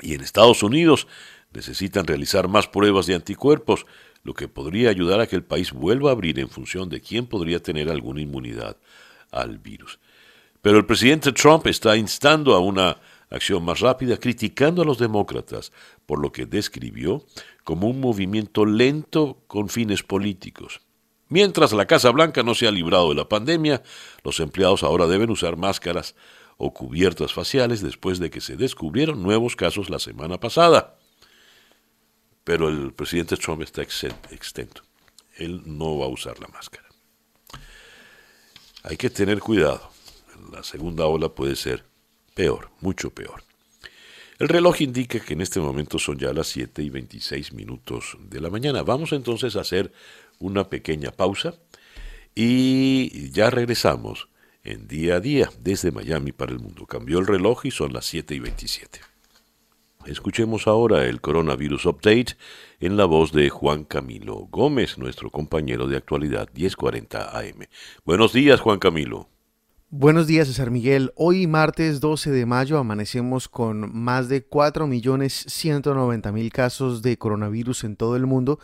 Y 0.00 0.14
en 0.14 0.20
Estados 0.20 0.62
Unidos 0.62 1.06
necesitan 1.52 2.06
realizar 2.06 2.48
más 2.48 2.66
pruebas 2.66 3.06
de 3.06 3.14
anticuerpos, 3.14 3.86
lo 4.24 4.34
que 4.34 4.48
podría 4.48 4.90
ayudar 4.90 5.20
a 5.20 5.26
que 5.26 5.36
el 5.36 5.44
país 5.44 5.72
vuelva 5.72 6.10
a 6.10 6.12
abrir 6.12 6.38
en 6.38 6.48
función 6.48 6.88
de 6.88 7.00
quién 7.00 7.26
podría 7.26 7.60
tener 7.60 7.88
alguna 7.88 8.20
inmunidad 8.20 8.76
al 9.30 9.58
virus. 9.58 9.98
Pero 10.60 10.78
el 10.78 10.86
presidente 10.86 11.32
Trump 11.32 11.66
está 11.66 11.96
instando 11.96 12.54
a 12.54 12.60
una 12.60 12.98
acción 13.32 13.64
más 13.64 13.80
rápida, 13.80 14.18
criticando 14.18 14.82
a 14.82 14.84
los 14.84 14.98
demócratas 14.98 15.72
por 16.06 16.20
lo 16.20 16.30
que 16.32 16.46
describió 16.46 17.24
como 17.64 17.88
un 17.88 18.00
movimiento 18.00 18.64
lento 18.64 19.42
con 19.46 19.68
fines 19.68 20.02
políticos. 20.02 20.80
Mientras 21.28 21.72
la 21.72 21.86
Casa 21.86 22.10
Blanca 22.10 22.42
no 22.42 22.54
se 22.54 22.68
ha 22.68 22.70
librado 22.70 23.08
de 23.08 23.14
la 23.14 23.28
pandemia, 23.28 23.82
los 24.22 24.38
empleados 24.38 24.82
ahora 24.82 25.06
deben 25.06 25.30
usar 25.30 25.56
máscaras 25.56 26.14
o 26.58 26.74
cubiertas 26.74 27.32
faciales 27.32 27.80
después 27.80 28.18
de 28.18 28.30
que 28.30 28.42
se 28.42 28.56
descubrieron 28.56 29.22
nuevos 29.22 29.56
casos 29.56 29.88
la 29.88 29.98
semana 29.98 30.38
pasada. 30.38 30.98
Pero 32.44 32.68
el 32.68 32.92
presidente 32.92 33.36
Trump 33.36 33.62
está 33.62 33.82
extento. 33.82 34.82
Él 35.36 35.62
no 35.64 35.98
va 35.98 36.06
a 36.06 36.10
usar 36.10 36.38
la 36.38 36.48
máscara. 36.48 36.86
Hay 38.82 38.96
que 38.96 39.08
tener 39.10 39.40
cuidado. 39.40 39.90
La 40.52 40.62
segunda 40.62 41.06
ola 41.06 41.28
puede 41.30 41.56
ser 41.56 41.84
peor, 42.34 42.70
mucho 42.80 43.10
peor. 43.10 43.42
El 44.38 44.48
reloj 44.48 44.80
indica 44.80 45.20
que 45.20 45.34
en 45.34 45.40
este 45.40 45.60
momento 45.60 45.98
son 45.98 46.18
ya 46.18 46.32
las 46.32 46.48
7 46.48 46.82
y 46.82 46.90
26 46.90 47.52
minutos 47.52 48.16
de 48.28 48.40
la 48.40 48.50
mañana. 48.50 48.82
Vamos 48.82 49.12
entonces 49.12 49.54
a 49.56 49.60
hacer 49.60 49.92
una 50.40 50.68
pequeña 50.68 51.12
pausa 51.12 51.54
y 52.34 53.30
ya 53.30 53.50
regresamos 53.50 54.28
en 54.64 54.88
día 54.88 55.16
a 55.16 55.20
día 55.20 55.50
desde 55.60 55.92
Miami 55.92 56.32
para 56.32 56.52
el 56.52 56.58
mundo. 56.58 56.86
Cambió 56.86 57.18
el 57.18 57.26
reloj 57.26 57.66
y 57.66 57.70
son 57.70 57.92
las 57.92 58.06
7 58.06 58.34
y 58.34 58.40
27. 58.40 59.00
Escuchemos 60.06 60.66
ahora 60.66 61.06
el 61.06 61.20
Coronavirus 61.20 61.86
Update 61.86 62.36
en 62.80 62.96
la 62.96 63.04
voz 63.04 63.30
de 63.30 63.48
Juan 63.50 63.84
Camilo 63.84 64.48
Gómez, 64.50 64.98
nuestro 64.98 65.30
compañero 65.30 65.86
de 65.86 65.96
actualidad 65.96 66.48
1040 66.52 67.38
AM. 67.38 67.66
Buenos 68.04 68.32
días, 68.32 68.60
Juan 68.60 68.80
Camilo. 68.80 69.31
Buenos 69.94 70.26
días, 70.26 70.48
César 70.48 70.70
Miguel. 70.70 71.12
Hoy, 71.16 71.46
martes 71.46 72.00
12 72.00 72.30
de 72.30 72.46
mayo, 72.46 72.78
amanecemos 72.78 73.46
con 73.46 73.94
más 73.94 74.30
de 74.30 74.48
4.190.000 74.48 76.50
casos 76.50 77.02
de 77.02 77.18
coronavirus 77.18 77.84
en 77.84 77.96
todo 77.96 78.16
el 78.16 78.24
mundo 78.24 78.58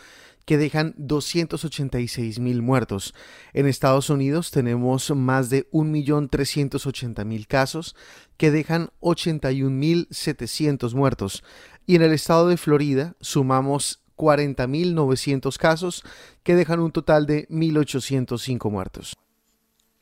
que 0.46 0.56
dejan 0.56 0.94
286 0.96 2.38
mil 2.38 2.62
muertos. 2.62 3.14
En 3.52 3.66
Estados 3.66 4.08
Unidos 4.08 4.50
tenemos 4.50 5.10
más 5.10 5.50
de 5.50 5.70
1.380.000 5.70 7.46
casos 7.46 7.94
que 8.38 8.50
dejan 8.50 8.88
81.700 9.02 10.94
muertos. 10.94 11.44
Y 11.84 11.96
en 11.96 12.02
el 12.04 12.14
estado 12.14 12.48
de 12.48 12.56
Florida 12.56 13.16
sumamos 13.20 14.00
40.900 14.16 15.58
casos 15.58 16.04
que 16.42 16.54
dejan 16.54 16.80
un 16.80 16.90
total 16.90 17.26
de 17.26 17.46
1.805 17.48 18.70
muertos. 18.70 19.14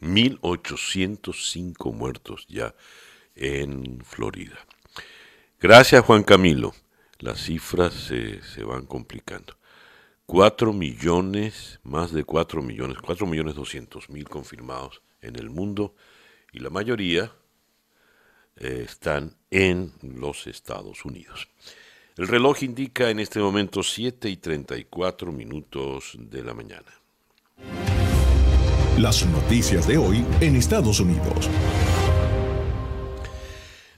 1.805 0.00 1.92
muertos 1.92 2.46
ya 2.48 2.74
en 3.34 4.02
Florida. 4.04 4.58
Gracias 5.60 6.04
Juan 6.04 6.22
Camilo. 6.22 6.74
Las 7.18 7.40
cifras 7.40 7.94
se, 7.94 8.42
se 8.42 8.62
van 8.62 8.84
complicando. 8.86 9.56
4 10.26 10.72
millones, 10.72 11.80
más 11.84 12.12
de 12.12 12.24
4 12.24 12.60
millones, 12.60 12.98
4 13.00 13.26
millones 13.26 13.54
200 13.54 14.10
mil 14.10 14.28
confirmados 14.28 15.00
en 15.22 15.36
el 15.36 15.50
mundo 15.50 15.94
y 16.52 16.58
la 16.58 16.70
mayoría 16.70 17.32
eh, 18.56 18.82
están 18.84 19.36
en 19.50 19.92
los 20.02 20.46
Estados 20.46 21.04
Unidos. 21.04 21.48
El 22.16 22.28
reloj 22.28 22.62
indica 22.62 23.10
en 23.10 23.20
este 23.20 23.38
momento 23.38 23.82
7 23.82 24.28
y 24.28 24.36
34 24.38 25.30
minutos 25.32 26.12
de 26.18 26.42
la 26.42 26.54
mañana. 26.54 26.92
Las 28.98 29.26
noticias 29.26 29.86
de 29.86 29.98
hoy 29.98 30.24
en 30.40 30.56
Estados 30.56 31.00
Unidos. 31.00 31.50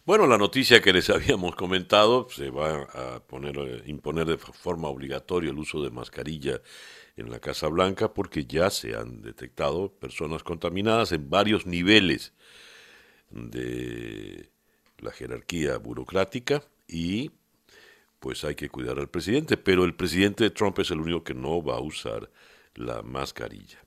Bueno, 0.05 0.27
la 0.27 0.37
noticia 0.37 0.83
que 0.83 0.93
les 0.93 1.09
habíamos 1.11 1.55
comentado, 1.55 2.27
se 2.29 2.51
va 2.51 2.83
a 2.83 3.21
poner, 3.21 3.57
eh, 3.59 3.83
imponer 3.87 4.27
de 4.27 4.39
forma 4.39 4.89
obligatoria 4.89 5.51
el 5.51 5.59
uso 5.59 5.81
de 5.85 5.91
mascarilla 5.91 6.61
en 7.17 7.31
la 7.31 7.39
Casa 7.39 7.69
Blanca 7.69 8.13
porque 8.13 8.45
ya 8.45 8.71
se 8.71 8.97
han 8.97 9.23
detectado 9.23 9.93
personas 9.93 10.43
contaminadas 10.43 11.13
en 11.13 11.31
varios 11.31 11.65
niveles 11.65 12.33
de 13.31 14.51
la 14.99 15.13
jerarquía 15.13 15.77
burocrática 15.79 16.65
y 16.89 17.31
pues 18.19 18.43
hay 18.43 18.57
que 18.57 18.69
cuidar 18.69 18.99
al 18.99 19.09
presidente, 19.09 19.57
pero 19.57 19.85
el 19.85 19.95
presidente 19.95 20.51
Trump 20.51 20.77
es 20.81 20.91
el 20.91 20.99
único 20.99 21.23
que 21.23 21.35
no 21.35 21.63
va 21.63 21.77
a 21.77 21.81
usar 21.81 22.29
la 22.75 23.03
mascarilla. 23.03 23.79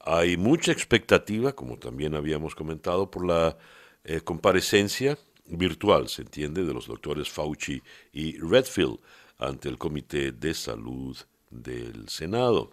Hay 0.00 0.36
mucha 0.36 0.72
expectativa, 0.72 1.52
como 1.52 1.78
también 1.78 2.14
habíamos 2.14 2.54
comentado, 2.54 3.10
por 3.10 3.26
la 3.26 3.56
eh, 4.04 4.20
comparecencia 4.22 5.18
virtual, 5.46 6.08
se 6.08 6.22
entiende, 6.22 6.64
de 6.64 6.72
los 6.72 6.86
doctores 6.86 7.28
Fauci 7.28 7.82
y 8.12 8.38
Redfield 8.38 8.98
ante 9.38 9.68
el 9.68 9.78
Comité 9.78 10.32
de 10.32 10.54
Salud 10.54 11.16
del 11.50 12.08
Senado. 12.08 12.72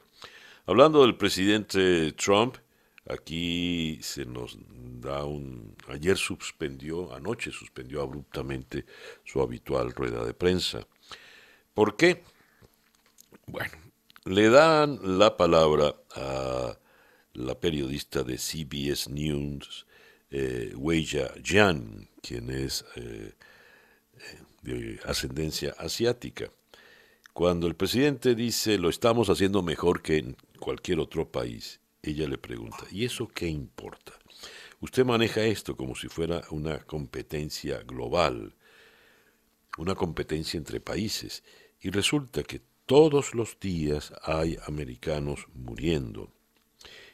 Hablando 0.65 1.01
del 1.01 1.17
presidente 1.17 2.13
Trump, 2.13 2.57
aquí 3.09 3.99
se 4.01 4.25
nos 4.25 4.57
da 5.01 5.25
un... 5.25 5.75
Ayer 5.89 6.17
suspendió, 6.17 7.13
anoche 7.13 7.51
suspendió 7.51 8.01
abruptamente 8.01 8.85
su 9.25 9.41
habitual 9.41 9.91
rueda 9.91 10.23
de 10.23 10.33
prensa. 10.33 10.85
¿Por 11.73 11.95
qué? 11.95 12.23
Bueno, 13.45 13.77
le 14.25 14.49
dan 14.49 14.99
la 15.19 15.37
palabra 15.37 15.95
a 16.15 16.77
la 17.37 17.59
periodista 17.59 18.23
de 18.23 18.37
CBS 18.37 19.09
News, 19.11 19.85
eh, 20.31 20.73
Weija 20.75 21.33
Jian, 21.43 22.09
quien 22.21 22.49
es 22.49 22.83
eh, 22.95 23.33
eh, 24.15 24.39
de 24.63 24.99
ascendencia 25.05 25.75
asiática. 25.77 26.51
Cuando 27.33 27.67
el 27.67 27.75
presidente 27.75 28.33
dice 28.33 28.79
lo 28.79 28.89
estamos 28.89 29.29
haciendo 29.29 29.61
mejor 29.61 30.01
que 30.01 30.17
en 30.17 30.37
cualquier 30.59 30.99
otro 30.99 31.31
país, 31.31 31.79
ella 32.01 32.27
le 32.27 32.39
pregunta, 32.39 32.85
¿y 32.91 33.05
eso 33.05 33.27
qué 33.27 33.47
importa? 33.47 34.13
Usted 34.79 35.05
maneja 35.05 35.43
esto 35.43 35.77
como 35.77 35.95
si 35.95 36.07
fuera 36.07 36.43
una 36.49 36.79
competencia 36.79 37.83
global, 37.83 38.55
una 39.77 39.93
competencia 39.93 40.57
entre 40.57 40.79
países, 40.79 41.43
y 41.79 41.91
resulta 41.91 42.41
que 42.41 42.61
todos 42.87 43.35
los 43.35 43.59
días 43.59 44.11
hay 44.23 44.57
americanos 44.65 45.45
muriendo 45.53 46.31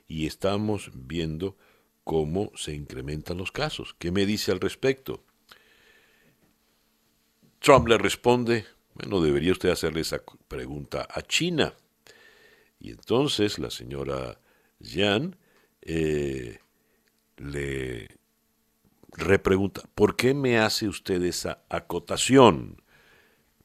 y 0.08 0.28
estamos 0.28 0.92
viendo 0.94 1.58
cómo 2.04 2.52
se 2.56 2.74
incrementan 2.74 3.38
los 3.38 3.52
casos. 3.52 3.96
¿Qué 3.98 4.12
me 4.12 4.26
dice 4.26 4.52
al 4.52 4.60
respecto? 4.60 5.24
Trump 7.60 7.88
le 7.88 7.98
responde, 7.98 8.66
bueno, 8.94 9.22
debería 9.22 9.54
usted 9.54 9.70
hacerle 9.70 10.02
esa 10.02 10.22
pregunta 10.48 11.08
a 11.10 11.22
China. 11.22 11.74
Y 12.80 12.92
entonces 12.92 13.58
la 13.60 13.72
señora 13.72 14.40
Yan 14.80 15.38
eh, 15.82 16.60
le 17.38 18.10
repregunta, 19.12 19.84
¿por 19.96 20.16
qué 20.16 20.34
me 20.34 20.60
hace 20.60 20.88
usted 20.88 21.22
esa 21.24 21.64
acotación? 21.70 22.82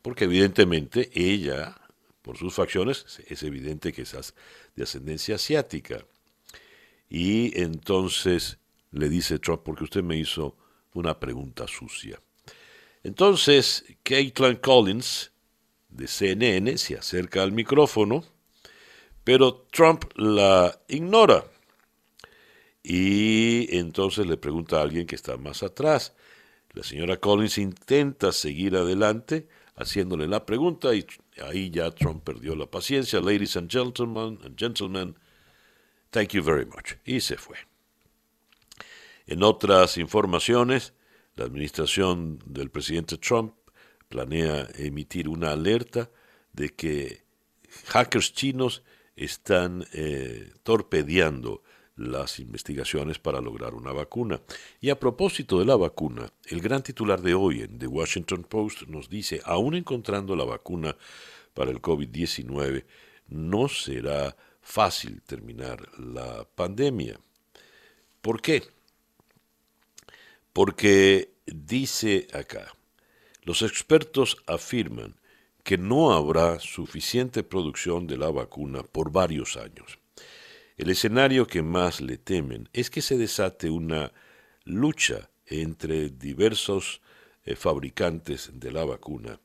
Porque 0.03 0.24
evidentemente 0.24 1.11
ella, 1.12 1.77
por 2.22 2.37
sus 2.37 2.55
facciones, 2.55 3.20
es 3.27 3.42
evidente 3.42 3.92
que 3.92 4.03
es 4.03 4.35
de 4.77 4.83
ascendencia 4.85 5.35
asiática. 5.35 6.05
Y 7.09 7.59
entonces 7.61 8.59
le 8.90 9.09
dice 9.09 9.38
Trump, 9.38 9.62
porque 9.64 9.85
usted 9.85 10.03
me 10.03 10.16
hizo 10.16 10.57
una 10.94 11.18
pregunta 11.18 11.66
sucia. 11.66 12.21
Entonces, 13.03 13.85
Caitlin 14.03 14.57
Collins, 14.57 15.33
de 15.88 16.07
CNN, 16.07 16.77
se 16.77 16.97
acerca 16.97 17.42
al 17.42 17.53
micrófono, 17.53 18.25
pero 19.25 19.66
Trump 19.71 20.05
la 20.16 20.81
ignora. 20.88 21.44
Y 22.83 23.77
entonces 23.77 24.27
le 24.27 24.37
pregunta 24.37 24.79
a 24.79 24.83
alguien 24.83 25.07
que 25.07 25.14
está 25.14 25.37
más 25.37 25.62
atrás. 25.62 26.14
La 26.73 26.83
señora 26.83 27.16
Collins 27.16 27.59
intenta 27.59 28.33
seguir 28.33 28.77
adelante 28.77 29.49
haciéndole 29.77 30.27
la 30.27 30.44
pregunta 30.44 30.94
y 30.94 31.07
ahí 31.44 31.71
ya 31.71 31.90
Trump 31.90 32.25
perdió 32.25 32.55
la 32.57 32.66
paciencia. 32.66 33.21
Ladies 33.21 33.57
and 33.57 33.71
gentlemen, 33.71 34.38
and 34.44 34.57
gentlemen 34.59 35.14
Thank 36.11 36.31
you 36.31 36.42
very 36.42 36.66
much. 36.66 36.94
Y 37.05 37.21
se 37.21 37.37
fue. 37.37 37.57
En 39.27 39.42
otras 39.42 39.99
informaciones, 39.99 40.94
la 41.37 41.44
administración 41.44 42.38
del 42.47 42.71
presidente 42.71 43.18
Trump 43.18 43.55
planea 44.09 44.66
emitir 44.77 45.29
una 45.29 45.53
alerta 45.53 46.11
de 46.53 46.71
que 46.71 47.23
hackers 47.87 48.33
chinos 48.33 48.83
están 49.16 49.87
eh, 49.92 50.53
torpedeando 50.62 51.62
las 51.97 52.38
investigaciones 52.38 53.18
para 53.18 53.40
lograr 53.40 53.75
una 53.75 53.92
vacuna. 53.92 54.40
Y 54.81 54.90
a 54.90 54.99
propósito 54.99 55.59
de 55.59 55.66
la 55.66 55.77
vacuna, 55.77 56.33
el 56.47 56.61
gran 56.61 56.83
titular 56.83 57.21
de 57.21 57.35
hoy 57.35 57.62
en 57.62 57.79
The 57.79 57.87
Washington 57.87 58.44
Post 58.44 58.83
nos 58.88 59.09
dice, 59.11 59.40
aún 59.44 59.75
encontrando 59.75 60.37
la 60.37 60.44
vacuna 60.44 60.97
para 61.55 61.71
el 61.71 61.83
COVID-19, 61.83 62.85
no 63.29 63.68
será 63.68 64.37
fácil 64.68 65.22
terminar 65.22 65.88
la 65.98 66.46
pandemia. 66.54 67.18
¿Por 68.20 68.42
qué? 68.42 68.62
Porque 70.52 71.33
dice 71.46 72.28
acá, 72.35 72.74
los 73.44 73.62
expertos 73.62 74.37
afirman 74.46 75.16
que 75.64 75.78
no 75.78 76.12
habrá 76.12 76.61
suficiente 76.61 77.42
producción 77.42 78.07
de 78.07 78.18
la 78.18 78.31
vacuna 78.31 78.83
por 78.83 79.11
varios 79.11 79.57
años. 79.57 79.98
El 80.76 80.90
escenario 80.90 81.46
que 81.46 81.62
más 81.62 82.02
le 82.02 82.18
temen 82.18 82.68
es 82.74 82.90
que 82.90 83.00
se 83.00 83.16
desate 83.16 83.70
una 83.70 84.12
lucha 84.64 85.31
entre 85.46 86.11
diversos 86.11 87.00
eh, 87.44 87.57
fabricantes 87.57 88.50
de 88.52 88.70
la 88.70 88.85
vacuna 88.85 89.40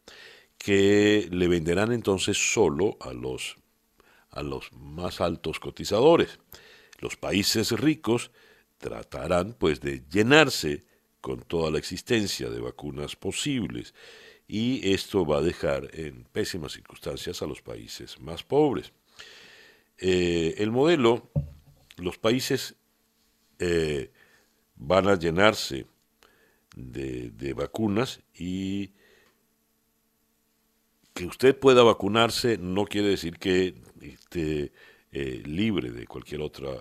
que 0.58 1.30
le 1.32 1.48
venderán 1.48 1.94
entonces 1.94 2.38
solo 2.38 2.98
a 3.00 3.14
los 3.14 3.63
a 4.34 4.44
los 4.44 4.72
más 4.74 5.22
altos 5.22 5.60
cotizadores. 5.60 6.40
Los 7.00 7.16
países 7.16 7.72
ricos 7.72 8.32
tratarán 8.78 9.54
pues 9.54 9.80
de 9.80 10.04
llenarse 10.10 10.84
con 11.22 11.42
toda 11.42 11.72
la 11.72 11.78
existencia 11.78 12.50
de 12.50 12.60
vacunas 12.60 13.16
posibles 13.16 13.94
y 14.48 14.92
esto 14.94 15.26
va 15.26 15.38
a 15.38 15.42
dejar 15.42 15.90
en 15.94 16.26
pésimas 16.26 16.74
circunstancias 16.74 17.42
a 17.42 17.48
los 17.48 17.62
países 17.62 18.20
más 18.20 18.44
pobres. 18.44 18.92
Eh, 19.98 20.56
el 20.58 20.72
modelo, 20.72 21.30
los 21.98 22.18
países 22.18 22.76
eh, 23.60 24.12
van 24.76 25.08
a 25.08 25.18
llenarse 25.18 25.86
de, 26.76 27.30
de 27.30 27.54
vacunas 27.54 28.20
y 28.34 28.92
que 31.14 31.26
usted 31.26 31.58
pueda 31.58 31.84
vacunarse 31.84 32.58
no 32.58 32.86
quiere 32.86 33.10
decir 33.10 33.38
que 33.38 33.76
esté 34.10 34.72
eh, 35.16 35.44
libre 35.46 35.92
de 35.92 36.08
cualquier 36.08 36.42
otra 36.42 36.72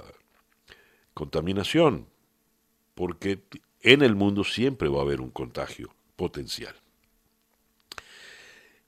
contaminación, 1.12 2.06
porque 2.94 3.40
en 3.82 4.00
el 4.00 4.14
mundo 4.14 4.42
siempre 4.42 4.88
va 4.88 5.00
a 5.00 5.02
haber 5.02 5.20
un 5.20 5.28
contagio 5.28 5.94
potencial. 6.16 6.74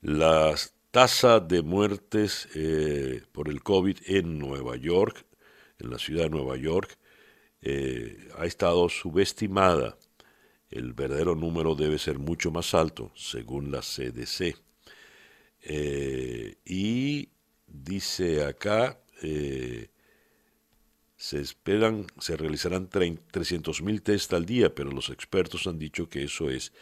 La 0.01 0.55
tasa 0.89 1.39
de 1.39 1.61
muertes 1.61 2.47
eh, 2.55 3.21
por 3.31 3.47
el 3.49 3.61
COVID 3.61 3.97
en 4.07 4.39
Nueva 4.39 4.77
York, 4.77 5.27
en 5.77 5.91
la 5.91 5.99
ciudad 5.99 6.23
de 6.23 6.29
Nueva 6.31 6.57
York, 6.57 6.97
eh, 7.61 8.29
ha 8.39 8.47
estado 8.47 8.89
subestimada. 8.89 9.95
El 10.71 10.93
verdadero 10.93 11.35
número 11.35 11.75
debe 11.75 11.99
ser 11.99 12.17
mucho 12.17 12.49
más 12.49 12.73
alto, 12.73 13.11
según 13.15 13.71
la 13.71 13.81
CDC. 13.81 14.55
y 16.65 17.29
dice 17.83 18.45
acá, 18.45 18.99
eh, 19.21 19.89
se 21.15 21.39
esperan, 21.39 22.07
se 22.19 22.37
realizarán 22.37 22.89
300.000 22.89 24.01
test 24.01 24.33
al 24.33 24.45
día, 24.45 24.73
pero 24.73 24.91
los 24.91 25.09
expertos 25.09 25.65
han 25.67 25.79
dicho 25.79 26.09
que 26.09 26.23
eso 26.23 26.49
es 26.49 26.73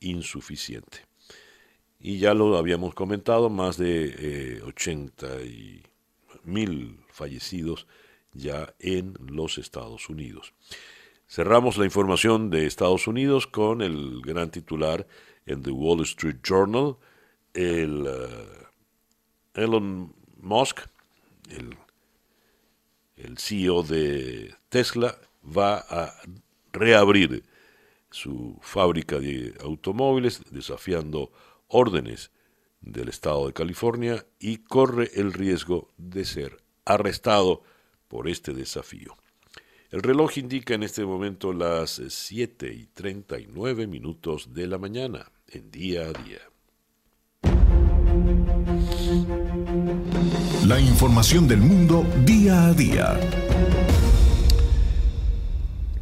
insuficiente. 0.00 0.98
Y 1.98 2.18
ya 2.18 2.34
lo 2.34 2.56
habíamos 2.56 2.94
comentado, 2.94 3.48
más 3.48 3.78
de 3.78 4.14
eh, 4.18 4.62
80 4.62 5.26
mil 6.44 7.00
fallecidos 7.08 7.86
ya 8.32 8.74
en 8.78 9.14
los 9.18 9.58
Estados 9.58 10.08
Unidos. 10.08 10.52
Cerramos 11.28 11.76
la 11.76 11.84
información 11.84 12.50
de 12.50 12.66
Estados 12.66 13.08
Unidos 13.08 13.46
con 13.46 13.82
el 13.82 14.20
gran 14.20 14.50
titular 14.50 15.06
en 15.46 15.62
The 15.62 15.70
Wall 15.70 16.02
Street 16.02 16.36
Journal, 16.42 16.96
el 17.54 18.06
eh, 18.06 18.66
Elon 19.54 20.14
Musk, 20.36 20.80
el, 21.50 21.76
CEO 23.38 23.82
de 23.82 24.54
Tesla, 24.68 25.18
va 25.44 25.78
a 25.88 26.14
reabrir 26.72 27.44
su 28.10 28.58
fábrica 28.62 29.18
de 29.18 29.54
automóviles 29.60 30.42
desafiando 30.50 31.32
órdenes 31.68 32.30
del 32.80 33.08
estado 33.08 33.46
de 33.46 33.52
California 33.52 34.26
y 34.38 34.58
corre 34.58 35.10
el 35.14 35.32
riesgo 35.32 35.88
de 35.96 36.24
ser 36.24 36.58
arrestado 36.84 37.62
por 38.08 38.28
este 38.28 38.52
desafío. 38.52 39.16
El 39.90 40.02
reloj 40.02 40.38
indica 40.38 40.74
en 40.74 40.82
este 40.82 41.04
momento 41.04 41.52
las 41.52 42.02
7 42.08 42.72
y 42.72 42.86
39 42.86 43.86
minutos 43.86 44.52
de 44.52 44.66
la 44.66 44.78
mañana, 44.78 45.30
en 45.48 45.70
día 45.70 46.08
a 46.08 46.12
día. 46.12 46.40
La 50.66 50.80
información 50.80 51.46
del 51.46 51.60
mundo 51.60 52.04
día 52.24 52.66
a 52.66 52.74
día. 52.74 53.20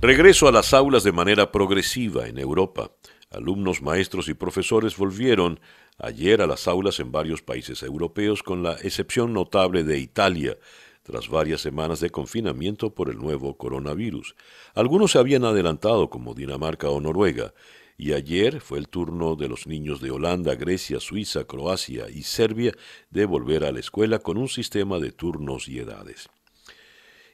Regreso 0.00 0.48
a 0.48 0.52
las 0.52 0.72
aulas 0.72 1.04
de 1.04 1.12
manera 1.12 1.52
progresiva 1.52 2.28
en 2.28 2.38
Europa. 2.38 2.90
Alumnos, 3.30 3.82
maestros 3.82 4.26
y 4.30 4.32
profesores 4.32 4.96
volvieron 4.96 5.60
ayer 5.98 6.40
a 6.40 6.46
las 6.46 6.66
aulas 6.66 6.98
en 6.98 7.12
varios 7.12 7.42
países 7.42 7.82
europeos, 7.82 8.42
con 8.42 8.62
la 8.62 8.72
excepción 8.72 9.34
notable 9.34 9.84
de 9.84 9.98
Italia, 9.98 10.56
tras 11.02 11.28
varias 11.28 11.60
semanas 11.60 12.00
de 12.00 12.08
confinamiento 12.08 12.94
por 12.94 13.10
el 13.10 13.18
nuevo 13.18 13.58
coronavirus. 13.58 14.34
Algunos 14.74 15.10
se 15.10 15.18
habían 15.18 15.44
adelantado, 15.44 16.08
como 16.08 16.32
Dinamarca 16.32 16.88
o 16.88 17.02
Noruega, 17.02 17.52
y 17.96 18.12
ayer 18.12 18.60
fue 18.60 18.78
el 18.78 18.88
turno 18.88 19.36
de 19.36 19.48
los 19.48 19.66
niños 19.66 20.00
de 20.00 20.10
Holanda, 20.10 20.54
Grecia, 20.54 21.00
Suiza, 21.00 21.44
Croacia 21.44 22.08
y 22.10 22.22
Serbia 22.22 22.72
de 23.10 23.24
volver 23.24 23.64
a 23.64 23.72
la 23.72 23.80
escuela 23.80 24.18
con 24.18 24.36
un 24.36 24.48
sistema 24.48 24.98
de 24.98 25.12
turnos 25.12 25.68
y 25.68 25.78
edades. 25.78 26.28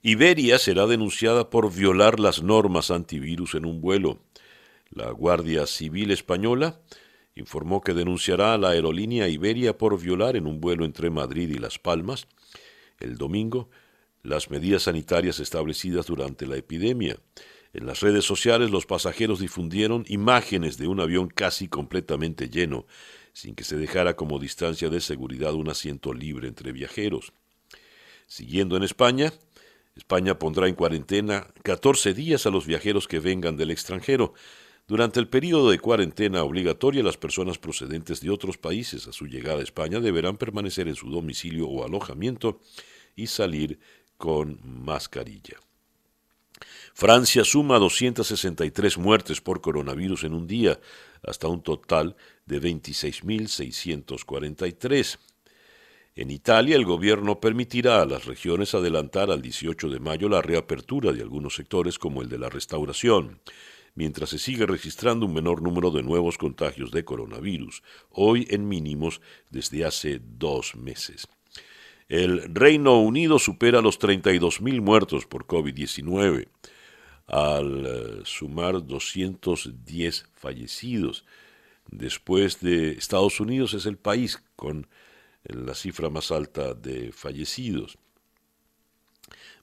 Iberia 0.03 0.59
será 0.59 0.87
denunciada 0.87 1.51
por 1.51 1.73
violar 1.73 2.21
las 2.21 2.43
normas 2.43 2.91
antivirus 2.91 3.55
en 3.55 3.67
un 3.67 3.81
vuelo. 3.81 4.21
La 4.91 5.11
Guardia 5.11 5.67
Civil 5.67 6.11
Española 6.11 6.81
informó 7.35 7.81
que 7.81 7.95
denunciará 7.95 8.55
a 8.55 8.59
la 8.59 8.71
aerolínea 8.71 9.29
Iberia 9.29 9.77
por 9.77 10.01
violar 10.01 10.37
en 10.37 10.47
un 10.47 10.61
vuelo 10.61 10.85
entre 10.85 11.11
Madrid 11.11 11.51
y 11.51 11.59
Las 11.59 11.79
Palmas 11.79 12.27
el 13.01 13.17
domingo 13.17 13.71
las 14.23 14.51
medidas 14.51 14.83
sanitarias 14.83 15.41
establecidas 15.41 16.07
durante 16.07 16.47
la 16.47 16.57
epidemia. 16.57 17.17
En 17.73 17.87
las 17.87 18.01
redes 18.01 18.25
sociales 18.25 18.71
los 18.71 18.85
pasajeros 18.85 19.39
difundieron 19.39 20.05
imágenes 20.09 20.77
de 20.77 20.89
un 20.89 21.01
avión 21.01 21.29
casi 21.29 21.69
completamente 21.69 22.49
lleno, 22.49 22.87
sin 23.33 23.55
que 23.55 23.63
se 23.63 23.77
dejara 23.77 24.17
como 24.17 24.41
distancia 24.41 24.89
de 24.89 25.01
seguridad 25.01 25.55
un 25.55 25.69
asiento 25.69 26.13
libre 26.13 26.49
entre 26.49 26.73
viajeros. 26.73 27.33
Siguiendo 28.27 28.77
en 28.77 28.83
España, 28.83 29.33
España 29.97 30.39
pondrá 30.39 30.67
en 30.67 30.75
cuarentena 30.75 31.47
14 31.63 32.13
días 32.13 32.47
a 32.47 32.51
los 32.51 32.67
viajeros 32.67 33.07
que 33.07 33.21
vengan 33.21 33.57
del 33.57 33.71
extranjero. 33.71 34.35
Durante 34.89 35.21
el 35.21 35.29
periodo 35.29 35.71
de 35.71 35.79
cuarentena 35.79 36.43
obligatoria, 36.43 37.05
las 37.05 37.17
personas 37.17 37.59
procedentes 37.59 38.21
de 38.21 38.31
otros 38.31 38.59
países 38.59 39.07
a 39.07 39.13
su 39.13 39.27
llegada 39.27 39.61
a 39.61 39.63
España 39.63 40.01
deberán 40.01 40.37
permanecer 40.37 40.89
en 40.89 40.97
su 40.97 41.09
domicilio 41.09 41.69
o 41.69 41.85
alojamiento 41.85 42.61
y 43.15 43.29
salir 43.29 43.79
con 44.17 44.59
mascarilla. 44.65 45.59
Francia 47.01 47.45
suma 47.45 47.79
263 47.79 48.99
muertes 48.99 49.41
por 49.41 49.63
coronavirus 49.63 50.25
en 50.25 50.35
un 50.35 50.47
día, 50.47 50.79
hasta 51.23 51.49
un 51.49 51.63
total 51.63 52.15
de 52.45 52.61
26.643. 52.61 55.19
En 56.15 56.31
Italia, 56.31 56.77
el 56.77 56.85
gobierno 56.85 57.41
permitirá 57.41 58.03
a 58.03 58.05
las 58.05 58.27
regiones 58.27 58.75
adelantar 58.75 59.31
al 59.31 59.41
18 59.41 59.89
de 59.89 59.99
mayo 59.99 60.29
la 60.29 60.43
reapertura 60.43 61.15
de 61.15 61.23
algunos 61.23 61.55
sectores 61.55 61.99
como 61.99 62.21
el 62.21 62.29
de 62.29 62.37
la 62.37 62.51
restauración, 62.51 63.41
mientras 63.95 64.29
se 64.29 64.39
sigue 64.39 64.67
registrando 64.67 65.25
un 65.25 65.33
menor 65.33 65.63
número 65.63 65.91
de 65.91 66.03
nuevos 66.03 66.37
contagios 66.37 66.91
de 66.91 67.07
coronavirus, 67.07 67.83
hoy 68.11 68.47
en 68.51 68.69
mínimos 68.69 69.23
desde 69.49 69.87
hace 69.87 70.21
dos 70.23 70.77
meses. 70.77 71.27
El 72.11 72.55
Reino 72.55 73.01
Unido 73.01 73.39
supera 73.39 73.81
los 73.81 73.99
32.000 73.99 74.83
muertos 74.83 75.25
por 75.25 75.47
COVID-19, 75.47 76.47
al 77.31 77.87
eh, 77.87 78.21
sumar 78.25 78.85
210 78.85 80.27
fallecidos. 80.35 81.25
Después 81.91 82.61
de 82.61 82.91
Estados 82.93 83.41
Unidos 83.41 83.73
es 83.75 83.87
el 83.87 83.97
país 83.97 84.43
con 84.57 84.89
eh, 85.45 85.55
la 85.55 85.75
cifra 85.75 86.11
más 86.11 86.33
alta 86.33 86.75
de 86.75 87.13
fallecidos. 87.13 87.99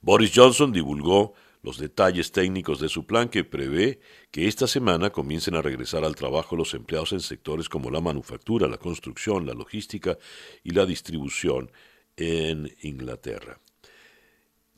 Boris 0.02 0.32
Johnson 0.34 0.72
divulgó 0.72 1.34
los 1.62 1.78
detalles 1.78 2.32
técnicos 2.32 2.80
de 2.80 2.88
su 2.88 3.06
plan 3.06 3.28
que 3.28 3.44
prevé 3.44 4.00
que 4.32 4.48
esta 4.48 4.68
semana 4.68 5.10
comiencen 5.10 5.56
a 5.56 5.62
regresar 5.62 6.06
al 6.06 6.16
trabajo 6.16 6.56
los 6.56 6.74
empleados 6.74 7.12
en 7.12 7.20
sectores 7.20 7.68
como 7.68 7.92
la 7.92 8.00
manufactura, 8.00 8.70
la 8.70 8.78
construcción, 8.78 9.46
la 9.46 9.54
logística 9.54 10.18
y 10.64 10.72
la 10.72 10.86
distribución 10.86 11.70
en 12.16 12.74
Inglaterra. 12.82 13.60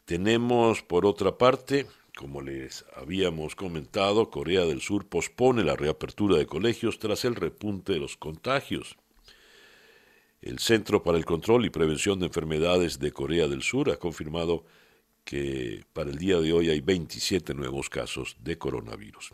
Tenemos, 0.06 0.82
por 0.82 1.06
otra 1.06 1.38
parte, 1.38 1.86
como 2.20 2.42
les 2.42 2.84
habíamos 2.98 3.56
comentado, 3.56 4.30
Corea 4.30 4.66
del 4.66 4.82
Sur 4.82 5.08
pospone 5.08 5.64
la 5.64 5.78
reapertura 5.78 6.36
de 6.36 6.46
colegios 6.46 7.00
tras 7.00 7.24
el 7.24 7.34
repunte 7.34 7.94
de 7.94 8.00
los 8.00 8.18
contagios. 8.18 8.98
El 10.42 10.60
Centro 10.60 11.02
para 11.02 11.18
el 11.18 11.24
Control 11.24 11.64
y 11.64 11.70
Prevención 11.70 12.20
de 12.20 12.26
Enfermedades 12.26 13.00
de 13.00 13.14
Corea 13.14 13.48
del 13.48 13.62
Sur 13.62 13.90
ha 13.90 13.96
confirmado 13.96 14.66
que 15.24 15.86
para 15.94 16.10
el 16.10 16.18
día 16.18 16.42
de 16.42 16.52
hoy 16.52 16.70
hay 16.70 16.82
27 16.82 17.54
nuevos 17.54 17.90
casos 17.90 18.36
de 18.42 18.58
coronavirus. 18.58 19.32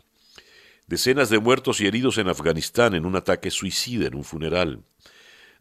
Decenas 0.86 1.28
de 1.28 1.40
muertos 1.40 1.80
y 1.80 1.88
heridos 1.88 2.18
en 2.18 2.28
Afganistán 2.28 2.94
en 2.94 3.04
un 3.04 3.16
ataque 3.16 3.50
suicida 3.50 4.06
en 4.06 4.14
un 4.14 4.22
funeral. 4.22 4.84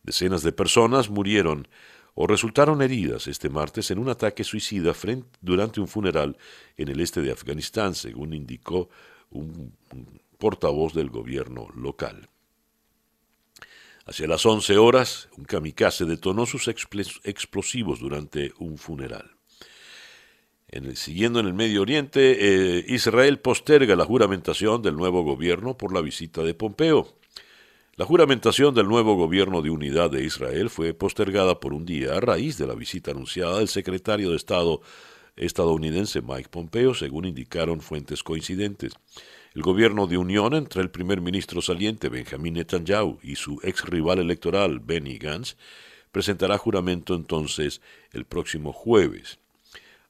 Decenas 0.03 0.43
de 0.43 0.51
personas 0.51 1.09
murieron 1.09 1.67
o 2.15 2.27
resultaron 2.27 2.81
heridas 2.81 3.27
este 3.27 3.49
martes 3.49 3.91
en 3.91 3.99
un 3.99 4.09
ataque 4.09 4.43
suicida 4.43 4.93
durante 5.41 5.81
un 5.81 5.87
funeral 5.87 6.37
en 6.77 6.87
el 6.87 7.01
este 7.01 7.21
de 7.21 7.31
Afganistán, 7.31 7.93
según 7.93 8.33
indicó 8.33 8.89
un, 9.31 9.73
portavoz 10.37 10.93
del 10.93 11.09
gobierno 11.09 11.67
local. 11.75 12.29
Hacia 14.05 14.27
las 14.27 14.45
11 14.45 14.77
horas, 14.77 15.29
un 15.37 15.45
kamikaze 15.45 16.05
detonó 16.05 16.45
sus 16.45 16.67
explosivos 16.67 17.99
durante 17.99 18.53
un 18.59 18.77
funeral. 18.77 19.31
siguiendo 20.93 21.39
en 21.39 21.47
el 21.47 21.53
Medio 21.53 21.81
Oriente, 21.81 22.37
eh, 22.39 22.85
Israel 22.87 23.39
posterga 23.39 23.95
la 23.95 24.05
juramentación 24.05 24.81
del 24.81 24.95
nuevo 24.95 25.23
gobierno 25.23 25.77
por 25.77 25.93
la 25.93 26.01
visita 26.01 26.43
de 26.43 26.53
Pompeo. 26.53 27.17
La 27.97 28.03
juramentación 28.03 28.75
del 28.75 28.89
nuevo 28.89 29.15
gobierno 29.15 29.61
de 29.61 29.69
unidad 29.69 30.11
de 30.11 30.21
Israel 30.21 30.69
fue 30.69 30.93
postergada 30.93 31.61
por 31.61 31.73
un 31.73 31.85
día 31.85 32.17
a 32.17 32.19
raíz 32.19 32.57
de 32.57 32.67
la 32.67 32.75
visita 32.75 33.11
anunciada 33.11 33.59
del 33.59 33.69
secretario 33.69 34.31
de 34.31 34.35
Estado 34.35 34.81
estadounidense 35.37 36.21
Mike 36.21 36.49
Pompeo, 36.49 36.93
según 36.93 37.23
indicaron 37.23 37.79
fuentes 37.79 38.21
coincidentes. 38.21 38.91
El 39.53 39.61
gobierno 39.61 40.07
de 40.07 40.17
unión 40.17 40.55
entre 40.55 40.81
el 40.81 40.91
primer 40.91 41.21
ministro 41.21 41.61
saliente 41.61 42.09
Benjamin 42.09 42.55
Netanyahu 42.55 43.17
y 43.23 43.37
su 43.37 43.61
ex 43.63 43.85
rival 43.85 44.19
electoral 44.19 44.81
Benny 44.81 45.17
Gantz 45.17 45.55
presentará 46.11 46.57
juramento 46.57 47.15
entonces 47.15 47.79
el 48.11 48.25
próximo 48.25 48.73
jueves. 48.73 49.39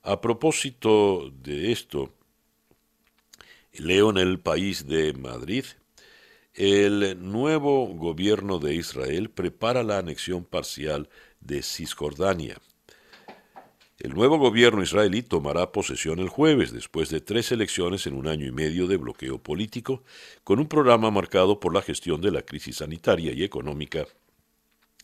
A 0.01 0.21
propósito 0.21 1.31
de 1.43 1.71
esto, 1.71 2.11
leo 3.73 4.09
en 4.09 4.17
el 4.17 4.39
país 4.39 4.87
de 4.87 5.13
Madrid 5.13 5.65
el 6.55 7.17
nuevo 7.19 7.85
gobierno 7.87 8.59
de 8.59 8.75
Israel 8.75 9.29
prepara 9.29 9.83
la 9.83 9.97
anexión 9.97 10.45
parcial 10.45 11.09
de 11.41 11.61
Cisjordania. 11.61 12.61
El 13.99 14.13
nuevo 14.13 14.37
gobierno 14.37 14.81
israelí 14.81 15.21
tomará 15.21 15.73
posesión 15.73 16.19
el 16.19 16.29
jueves, 16.29 16.71
después 16.71 17.09
de 17.09 17.19
tres 17.19 17.51
elecciones 17.51 18.07
en 18.07 18.15
un 18.15 18.27
año 18.27 18.45
y 18.45 18.53
medio 18.53 18.87
de 18.87 18.95
bloqueo 18.95 19.37
político, 19.37 20.03
con 20.45 20.59
un 20.59 20.67
programa 20.67 21.11
marcado 21.11 21.59
por 21.59 21.73
la 21.73 21.81
gestión 21.81 22.21
de 22.21 22.31
la 22.31 22.41
crisis 22.41 22.77
sanitaria 22.77 23.33
y 23.33 23.43
económica 23.43 24.05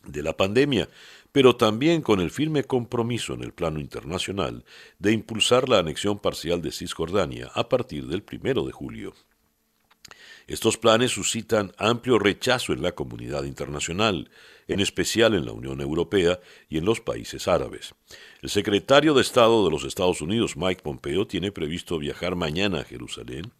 de 0.05 0.23
la 0.23 0.37
pandemia, 0.37 0.87
pero 1.33 1.57
también 1.57 2.01
con 2.01 2.21
el 2.21 2.31
firme 2.31 2.63
compromiso 2.63 3.33
en 3.33 3.43
el 3.43 3.53
plano 3.53 3.81
internacional 3.81 4.63
de 4.99 5.11
impulsar 5.11 5.67
la 5.67 5.79
anexión 5.79 6.17
parcial 6.17 6.61
de 6.61 6.71
Cisjordania 6.71 7.51
a 7.53 7.67
partir 7.67 8.07
del 8.07 8.23
primero 8.23 8.65
de 8.65 8.71
julio. 8.71 9.13
Estos 10.51 10.77
planes 10.77 11.11
suscitan 11.11 11.71
amplio 11.77 12.19
rechazo 12.19 12.73
en 12.73 12.81
la 12.81 12.91
comunidad 12.91 13.45
internacional, 13.45 14.29
en 14.67 14.81
especial 14.81 15.33
en 15.33 15.45
la 15.45 15.53
Unión 15.53 15.79
Europea 15.79 16.41
y 16.67 16.77
en 16.77 16.83
los 16.83 16.99
países 16.99 17.47
árabes. 17.47 17.95
El 18.41 18.49
secretario 18.49 19.13
de 19.13 19.21
Estado 19.21 19.63
de 19.63 19.71
los 19.71 19.85
Estados 19.85 20.19
Unidos, 20.19 20.57
Mike 20.57 20.81
Pompeo, 20.83 21.25
tiene 21.25 21.53
previsto 21.53 21.97
viajar 21.99 22.35
mañana 22.35 22.81
a 22.81 22.83
Jerusalén 22.83 23.53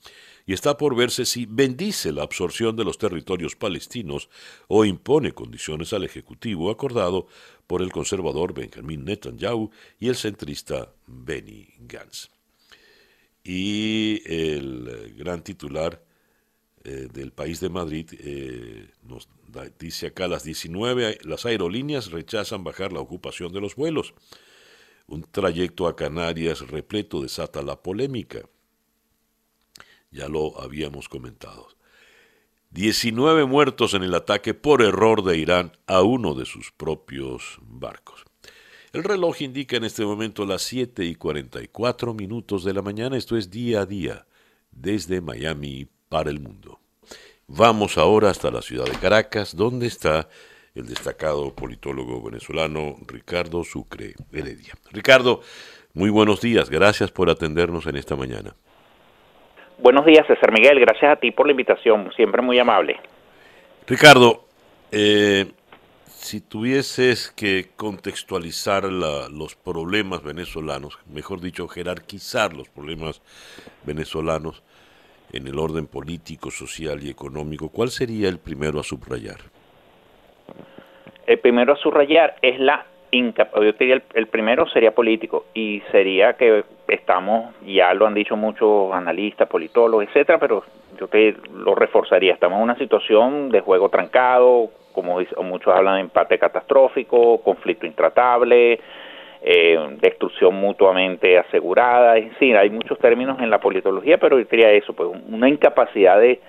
y 0.46 0.52
está 0.52 0.76
por 0.76 0.94
verse 0.94 1.24
si 1.26 1.46
bendice 1.46 2.12
la 2.12 2.24
absorción 2.24 2.76
de 2.76 2.84
los 2.84 2.98
territorios 2.98 3.56
palestinos 3.56 4.28
o 4.68 4.84
impone 4.84 5.32
condiciones 5.32 5.94
al 5.94 6.04
Ejecutivo 6.04 6.70
acordado 6.70 7.28
por 7.68 7.82
el 7.82 7.94
conservador 7.94 8.54
Benjamin 8.54 9.06
Netanyahu 9.06 9.72
y 9.98 10.10
el 10.10 10.18
centrista 10.18 10.94
Benny 11.08 11.70
Gantz. 11.80 12.32
Y 13.46 14.22
el 14.26 15.14
gran 15.16 15.42
titular 15.42 16.11
eh, 16.84 17.08
del 17.12 17.32
país 17.32 17.60
de 17.60 17.70
Madrid 17.70 18.10
eh, 18.20 18.90
nos 19.04 19.30
dice 19.78 20.08
acá 20.08 20.28
las 20.28 20.44
19 20.44 21.20
las 21.24 21.46
aerolíneas 21.46 22.10
rechazan 22.10 22.64
bajar 22.64 22.92
la 22.92 23.00
ocupación 23.00 23.54
de 23.54 23.62
los 23.62 23.76
vuelos. 23.76 24.14
Un 25.08 25.24
trayecto 25.24 25.88
a 25.88 25.96
Canarias 25.96 26.68
repleto 26.68 27.22
desata 27.22 27.62
la 27.62 27.82
polémica. 27.82 28.42
Ya 30.10 30.28
lo 30.28 30.60
habíamos 30.60 31.08
comentado. 31.08 31.68
19 32.72 33.46
muertos 33.46 33.94
en 33.94 34.04
el 34.04 34.16
ataque 34.16 34.54
por 34.54 34.82
error 34.82 35.24
de 35.24 35.38
Irán 35.38 35.74
a 35.88 36.02
uno 36.02 36.34
de 36.34 36.46
sus 36.46 36.72
propios 36.72 37.60
barcos. 37.62 38.24
El 38.94 39.04
reloj 39.04 39.42
indica 39.42 39.78
en 39.78 39.84
este 39.84 40.04
momento 40.06 40.46
las 40.46 40.64
7 40.64 41.06
y 41.06 41.16
44 41.16 42.14
minutos 42.14 42.64
de 42.64 42.74
la 42.74 42.82
mañana, 42.82 43.18
esto 43.18 43.38
es 43.38 43.50
día 43.50 43.82
a 43.82 43.86
día, 43.86 44.26
desde 44.72 45.22
Miami 45.22 45.88
para 46.12 46.30
el 46.30 46.42
mundo. 46.42 46.80
Vamos 47.48 47.98
ahora 47.98 48.30
hasta 48.30 48.52
la 48.52 48.62
ciudad 48.62 48.86
de 48.86 49.00
Caracas, 49.00 49.56
donde 49.56 49.88
está 49.88 50.28
el 50.76 50.86
destacado 50.86 51.56
politólogo 51.56 52.22
venezolano 52.22 52.98
Ricardo 53.08 53.64
Sucre 53.64 54.14
Heredia. 54.32 54.74
Ricardo, 54.92 55.40
muy 55.94 56.10
buenos 56.10 56.42
días, 56.42 56.70
gracias 56.70 57.12
por 57.12 57.30
atendernos 57.30 57.88
en 57.88 57.96
esta 57.96 58.18
mañana. 58.18 58.54
Buenos 59.80 60.06
días, 60.06 60.28
César 60.28 60.52
Miguel, 60.52 60.80
gracias 60.82 61.14
a 61.14 61.16
ti 61.16 61.32
por 61.32 61.48
la 61.48 61.52
invitación, 61.52 62.12
siempre 62.16 62.42
muy 62.42 62.60
amable. 62.60 63.00
Ricardo, 63.88 64.46
eh, 64.92 65.46
si 66.06 66.42
tuvieses 66.42 67.32
que 67.32 67.70
contextualizar 67.78 68.84
los 68.84 69.56
problemas 69.56 70.24
venezolanos, 70.24 71.00
mejor 71.08 71.40
dicho, 71.40 71.70
jerarquizar 71.70 72.54
los 72.54 72.68
problemas 72.68 73.22
venezolanos 73.86 74.62
en 75.34 75.48
el 75.48 75.58
orden 75.60 75.88
político, 75.88 76.52
social 76.52 77.04
y 77.04 77.10
económico, 77.10 77.70
¿cuál 77.70 77.90
sería 77.90 78.30
el 78.30 78.40
primero 78.40 78.80
a 78.80 78.84
subrayar? 78.84 79.38
El 81.26 81.40
primero 81.40 81.74
a 81.74 81.78
subrayar 81.78 82.36
es 82.42 82.60
la 82.60 82.86
incapacidad, 83.12 83.76
el, 83.80 84.04
el 84.14 84.28
primero 84.28 84.68
sería 84.70 84.94
político 84.94 85.46
y 85.54 85.82
sería 85.92 86.34
que 86.34 86.64
estamos, 86.88 87.54
ya 87.66 87.94
lo 87.94 88.08
han 88.08 88.14
dicho 88.14 88.36
muchos 88.36 88.94
analistas, 88.94 89.48
politólogos, 89.48 90.08
etcétera, 90.08 90.40
pero 90.40 90.64
yo 91.00 91.08
te 91.08 91.36
lo 91.54 91.76
reforzaría, 91.76 92.34
estamos 92.34 92.58
en 92.58 92.64
una 92.64 92.78
situación 92.78 93.50
de 93.50 93.62
juego 93.62 93.90
trancado, 93.90 94.70
como 94.92 95.20
muchos 95.44 95.74
hablan 95.74 95.96
de 95.96 96.02
empate 96.02 96.38
catastrófico, 96.38 97.42
conflicto 97.42 97.86
intratable, 97.86 98.80
eh, 99.42 99.78
destrucción 100.00 100.56
mutuamente 100.56 101.38
asegurada, 101.38 102.18
es 102.18 102.30
decir, 102.30 102.56
hay 102.56 102.70
muchos 102.70 103.00
términos 103.00 103.40
en 103.40 103.50
la 103.50 103.60
politología, 103.60 104.18
pero 104.18 104.40
yo 104.40 104.46
diría 104.46 104.72
eso, 104.72 104.94
pues 104.94 105.10
una 105.28 105.50
incapacidad 105.50 106.20
de, 106.20 106.40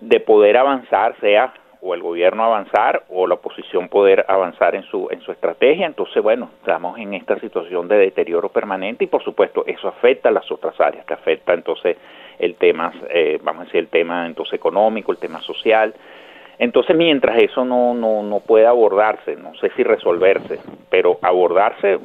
de 0.00 0.20
poder 0.20 0.56
avanzar, 0.56 1.14
sea 1.20 1.52
o 1.82 1.94
el 1.94 2.02
gobierno 2.02 2.44
avanzar 2.44 3.04
o 3.08 3.26
la 3.26 3.34
oposición 3.34 3.88
poder 3.88 4.24
avanzar 4.28 4.74
en 4.74 4.82
su 4.84 5.08
en 5.10 5.20
su 5.22 5.32
estrategia. 5.32 5.86
Entonces 5.86 6.22
bueno 6.22 6.50
estamos 6.60 6.98
en 6.98 7.14
esta 7.14 7.38
situación 7.40 7.88
de 7.88 7.96
deterioro 7.96 8.50
permanente 8.50 9.04
y 9.04 9.06
por 9.06 9.24
supuesto 9.24 9.64
eso 9.66 9.88
afecta 9.88 10.28
a 10.28 10.32
las 10.32 10.50
otras 10.52 10.78
áreas 10.78 11.06
que 11.06 11.14
afecta 11.14 11.54
entonces 11.54 11.96
el 12.38 12.56
tema 12.56 12.92
eh, 13.08 13.38
vamos 13.42 13.62
a 13.62 13.64
decir 13.64 13.80
el 13.80 13.88
tema 13.88 14.26
entonces 14.26 14.54
económico 14.54 15.10
el 15.10 15.18
tema 15.18 15.40
social. 15.40 15.94
Entonces, 16.60 16.94
mientras 16.94 17.42
eso 17.42 17.64
no, 17.64 17.94
no, 17.94 18.22
no 18.22 18.40
puede 18.40 18.66
abordarse, 18.66 19.34
no 19.34 19.54
sé 19.54 19.70
si 19.76 19.82
resolverse, 19.82 20.58
pero 20.90 21.18
abordarse, 21.22 21.98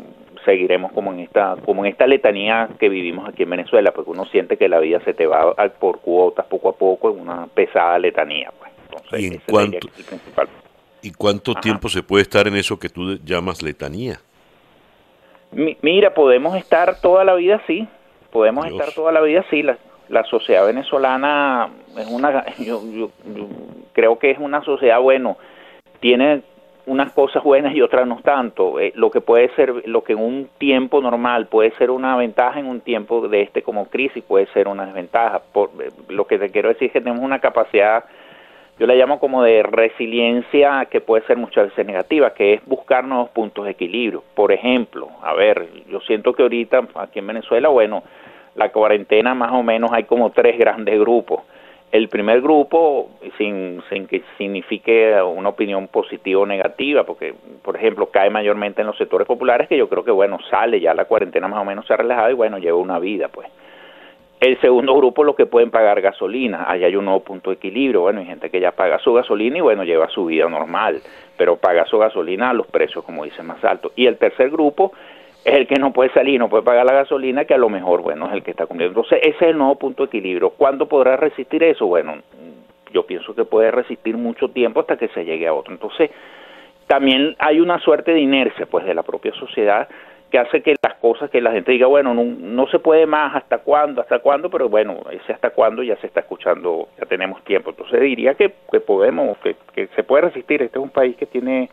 seguiremos 0.46 0.92
como 0.92 1.12
en 1.12 1.20
esta 1.20 1.56
como 1.66 1.86
en 1.86 1.92
esta 1.92 2.08
letanía 2.08 2.70
que 2.80 2.90
vivimos 2.90 3.28
aquí 3.28 3.44
en 3.44 3.50
Venezuela, 3.50 3.92
porque 3.92 4.12
uno 4.12 4.26
siente 4.26 4.58
que 4.58 4.70
la 4.70 4.80
vida 4.80 5.00
se 5.02 5.14
te 5.14 5.28
va 5.28 5.54
por 5.80 6.00
cuotas 6.00 6.46
poco 6.46 6.70
a 6.70 6.74
poco 6.78 7.12
en 7.12 7.20
una 7.20 7.48
pesada 7.48 8.00
letanía. 8.00 8.52
Pues. 8.58 8.72
Entonces, 8.86 9.22
¿Y, 9.22 9.26
en 9.26 9.42
cuánto, 9.50 9.88
¿Y 11.02 11.12
cuánto 11.12 11.54
tiempo 11.56 11.90
se 11.90 12.04
puede 12.04 12.22
estar 12.22 12.48
en 12.48 12.56
eso 12.56 12.80
que 12.80 12.90
tú 12.90 13.18
llamas 13.24 13.62
letanía? 13.62 14.20
mira, 15.52 16.14
podemos 16.14 16.58
estar 16.58 17.00
toda 17.00 17.24
la 17.24 17.34
vida 17.34 17.56
así, 17.64 17.88
podemos 18.32 18.66
estar 18.66 18.92
toda 18.94 19.14
la 19.14 19.22
vida 19.22 19.40
así. 19.42 19.64
La, 19.64 19.78
la 20.10 20.24
sociedad 20.26 20.66
venezolana 20.66 21.70
es 21.98 22.08
una, 22.08 22.46
yo, 22.60 22.82
creo 23.94 24.20
que 24.20 24.32
es 24.32 24.40
una 24.40 24.64
sociedad, 24.64 25.00
bueno, 25.00 25.38
tiene 26.00 26.42
unas 26.88 27.12
cosas 27.14 27.44
buenas 27.44 27.76
y 27.76 27.82
otras 27.82 28.08
no 28.08 28.20
tanto. 28.22 28.80
Eh, 28.80 28.94
lo 28.96 29.10
que 29.12 29.22
puede 29.22 29.50
ser, 29.56 29.88
lo 29.88 30.04
que 30.04 30.14
en 30.14 30.20
un 30.20 30.50
tiempo 30.58 31.02
normal 31.02 31.48
puede 31.48 31.72
ser 31.72 31.92
una 31.92 32.16
ventaja, 32.16 32.60
en 32.60 32.68
un 32.68 32.82
tiempo 32.82 33.28
de 33.28 33.42
este 33.42 33.62
como 33.62 33.86
crisis 33.86 34.24
puede 34.24 34.48
ser 34.48 34.68
una 34.68 34.86
desventaja. 34.86 35.42
Por, 35.52 35.70
eh, 35.82 35.90
lo 36.10 36.26
que 36.26 36.38
te 36.38 36.52
quiero 36.52 36.70
decir 36.70 36.88
es 36.88 36.94
que 36.94 37.02
tenemos 37.02 37.24
una 37.24 37.40
capacidad, 37.40 38.06
yo 38.78 38.88
la 38.88 38.96
llamo 38.96 39.20
como 39.20 39.42
de 39.42 39.64
resiliencia 39.64 40.86
que 40.86 41.02
puede 41.02 41.26
ser 41.26 41.38
muchas 41.38 41.70
veces 41.70 41.86
negativa, 41.86 42.34
que 42.34 42.56
es 42.56 42.66
buscar 42.66 43.06
nuevos 43.06 43.30
puntos 43.30 43.66
de 43.66 43.72
equilibrio. 43.72 44.24
Por 44.36 44.52
ejemplo, 44.52 45.10
a 45.22 45.34
ver, 45.34 45.68
yo 45.90 46.02
siento 46.02 46.34
que 46.34 46.44
ahorita 46.44 46.88
aquí 46.96 47.20
en 47.20 47.28
Venezuela, 47.28 47.70
bueno, 47.70 48.04
la 48.56 48.70
cuarentena 48.72 49.34
más 49.34 49.52
o 49.54 49.64
menos 49.64 49.92
hay 49.94 50.04
como 50.04 50.30
tres 50.32 50.58
grandes 50.58 51.00
grupos. 51.00 51.42
El 51.92 52.10
primer 52.10 52.42
grupo, 52.42 53.10
sin, 53.38 53.82
sin 53.90 54.08
que 54.08 54.24
signifique 54.38 55.16
una 55.22 55.50
opinión 55.50 55.88
positiva 55.88 56.42
o 56.42 56.46
negativa, 56.46 57.04
porque, 57.06 57.34
por 57.62 57.78
ejemplo, 57.78 58.08
cae 58.08 58.30
mayormente 58.30 58.82
en 58.82 58.88
los 58.88 58.98
sectores 58.98 59.26
populares, 59.26 59.70
que 59.70 59.78
yo 59.78 59.88
creo 59.88 60.04
que, 60.04 60.12
bueno, 60.12 60.38
sale 60.50 60.82
ya 60.82 60.94
la 60.94 61.06
cuarentena 61.06 61.48
más 61.48 61.62
o 61.62 61.66
menos 61.66 61.86
se 61.88 61.94
ha 61.94 61.98
relajado 61.98 62.32
y, 62.32 62.34
bueno, 62.34 62.58
lleva 62.58 62.78
una 62.78 63.00
vida, 63.00 63.30
pues. 63.30 63.48
El 64.42 64.60
segundo 64.60 64.94
grupo, 64.96 65.24
los 65.24 65.36
que 65.36 65.46
pueden 65.46 65.72
pagar 65.72 66.02
gasolina, 66.02 66.66
ahí 66.68 66.84
hay 66.84 66.96
un 66.98 67.06
nuevo 67.06 67.22
punto 67.22 67.50
de 67.50 67.56
equilibrio, 67.56 68.02
bueno, 68.02 68.20
hay 68.20 68.26
gente 68.26 68.50
que 68.50 68.60
ya 68.60 68.74
paga 68.74 69.00
su 69.00 69.14
gasolina 69.14 69.58
y, 69.58 69.62
bueno, 69.62 69.86
lleva 69.86 70.10
su 70.10 70.26
vida 70.26 70.50
normal, 70.50 71.02
pero 71.38 71.56
paga 71.56 71.86
su 71.86 71.98
gasolina 71.98 72.50
a 72.50 72.54
los 72.54 72.68
precios, 72.68 73.06
como 73.06 73.24
dice, 73.24 73.42
más 73.44 73.64
altos. 73.64 73.94
Y 73.96 74.06
el 74.08 74.18
tercer 74.18 74.50
grupo 74.50 74.92
es 75.46 75.54
el 75.54 75.68
que 75.68 75.76
no 75.76 75.94
puede 75.94 76.10
salir, 76.10 76.40
no 76.40 76.50
puede 76.50 76.64
pagar 76.64 76.88
la 76.88 76.94
gasolina, 76.94 77.46
que 77.46 77.54
a 77.54 77.60
lo 77.60 77.70
mejor, 77.70 78.02
bueno, 78.02 78.28
es 78.28 78.34
el 78.34 78.42
que 78.42 78.50
está 78.50 78.66
cumpliendo. 78.66 79.00
Entonces, 79.00 79.20
ese 79.22 79.46
es 79.46 79.52
el 79.52 79.58
nuevo 79.60 79.76
punto 79.76 80.04
de 80.04 80.08
equilibrio. 80.08 80.50
¿Cuándo 80.50 80.88
podrá 80.88 81.18
resistir 81.18 81.64
eso? 81.64 81.86
Bueno, 81.86 82.16
yo 82.92 83.06
pienso 83.06 83.36
que 83.36 83.46
puede 83.46 83.70
resistir 83.70 84.18
mucho 84.18 84.50
tiempo 84.50 84.80
hasta 84.80 84.98
que 84.98 85.08
se 85.10 85.24
llegue 85.24 85.46
a 85.46 85.54
otro. 85.54 85.72
Entonces, 85.72 86.10
también 86.88 87.36
hay 87.38 87.60
una 87.60 87.80
suerte 87.80 88.12
de 88.12 88.22
inercia, 88.22 88.66
pues, 88.66 88.86
de 88.86 88.96
la 88.96 89.04
propia 89.04 89.34
sociedad 89.34 89.88
que 90.32 90.40
hace 90.40 90.64
que 90.64 90.74
las 90.82 90.96
cosas, 90.96 91.30
que 91.30 91.40
la 91.40 91.52
gente 91.52 91.72
diga, 91.72 91.86
bueno, 91.86 92.16
no, 92.16 92.68
se 92.70 92.80
puede 92.80 93.06
más, 93.06 93.36
¿hasta 93.36 93.60
cuándo? 93.60 94.02
¿Hasta 94.02 94.18
cuándo? 94.20 94.50
Pero 94.50 94.68
bueno, 94.68 94.98
ese 95.12 95.32
hasta 95.32 95.52
cuándo 95.52 95.84
ya 95.84 95.96
se 95.98 96.08
está 96.08 96.22
escuchando, 96.22 96.88
ya 97.00 97.06
tenemos 97.06 97.44
tiempo. 97.44 97.70
Entonces, 97.70 98.02
diría 98.02 98.34
que, 98.34 98.52
que 98.72 98.80
podemos, 98.80 99.38
que, 99.38 99.56
que 99.76 99.88
se 99.96 100.02
puede 100.02 100.24
resistir. 100.24 100.64
Este 100.64 100.80
es 100.80 100.84
un 100.84 100.90
país 100.90 101.16
que 101.16 101.28
tiene, 101.28 101.70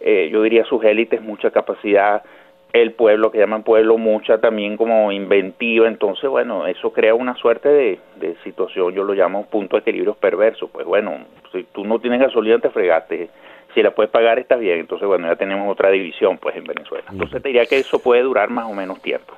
eh, 0.00 0.28
yo 0.32 0.42
diría, 0.42 0.64
sus 0.64 0.82
élites, 0.82 1.22
mucha 1.22 1.52
capacidad 1.52 2.24
el 2.72 2.92
pueblo, 2.92 3.30
que 3.30 3.38
llaman 3.38 3.62
pueblo, 3.62 3.96
mucha 3.96 4.38
también 4.38 4.76
como 4.76 5.10
inventiva, 5.10 5.88
entonces 5.88 6.28
bueno, 6.28 6.66
eso 6.66 6.92
crea 6.92 7.14
una 7.14 7.34
suerte 7.36 7.68
de, 7.68 7.98
de 8.20 8.36
situación, 8.44 8.94
yo 8.94 9.04
lo 9.04 9.14
llamo 9.14 9.46
punto 9.46 9.76
de 9.76 9.80
equilibrio 9.80 10.14
perverso, 10.14 10.68
pues 10.68 10.86
bueno, 10.86 11.26
si 11.52 11.64
tú 11.72 11.84
no 11.84 11.98
tienes 11.98 12.20
gasolina 12.20 12.58
te 12.58 12.70
fregaste, 12.70 13.30
si 13.74 13.82
la 13.82 13.94
puedes 13.94 14.10
pagar 14.10 14.38
está 14.38 14.56
bien, 14.56 14.80
entonces 14.80 15.08
bueno, 15.08 15.28
ya 15.28 15.36
tenemos 15.36 15.70
otra 15.70 15.90
división 15.90 16.38
pues 16.38 16.56
en 16.56 16.64
Venezuela, 16.64 17.04
entonces 17.10 17.42
te 17.42 17.48
diría 17.48 17.66
que 17.66 17.78
eso 17.78 17.98
puede 18.00 18.22
durar 18.22 18.50
más 18.50 18.66
o 18.66 18.74
menos 18.74 19.00
tiempo. 19.00 19.34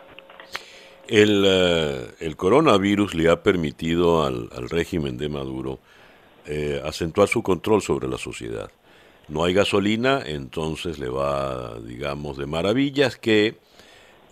El, 1.07 1.45
eh, 1.47 2.07
el 2.21 2.37
coronavirus 2.37 3.15
le 3.15 3.31
ha 3.31 3.43
permitido 3.43 4.25
al, 4.25 4.49
al 4.57 4.69
régimen 4.69 5.19
de 5.19 5.29
Maduro 5.29 5.79
eh, 6.47 6.81
acentuar 6.85 7.27
su 7.29 7.43
control 7.43 7.83
sobre 7.83 8.09
la 8.09 8.17
sociedad 8.17 8.71
no 9.31 9.45
hay 9.45 9.55
gasolina, 9.55 10.23
entonces 10.27 10.99
le 10.99 11.09
va, 11.09 11.79
digamos, 11.81 12.37
de 12.37 12.47
maravillas 12.47 13.17
que 13.17 13.57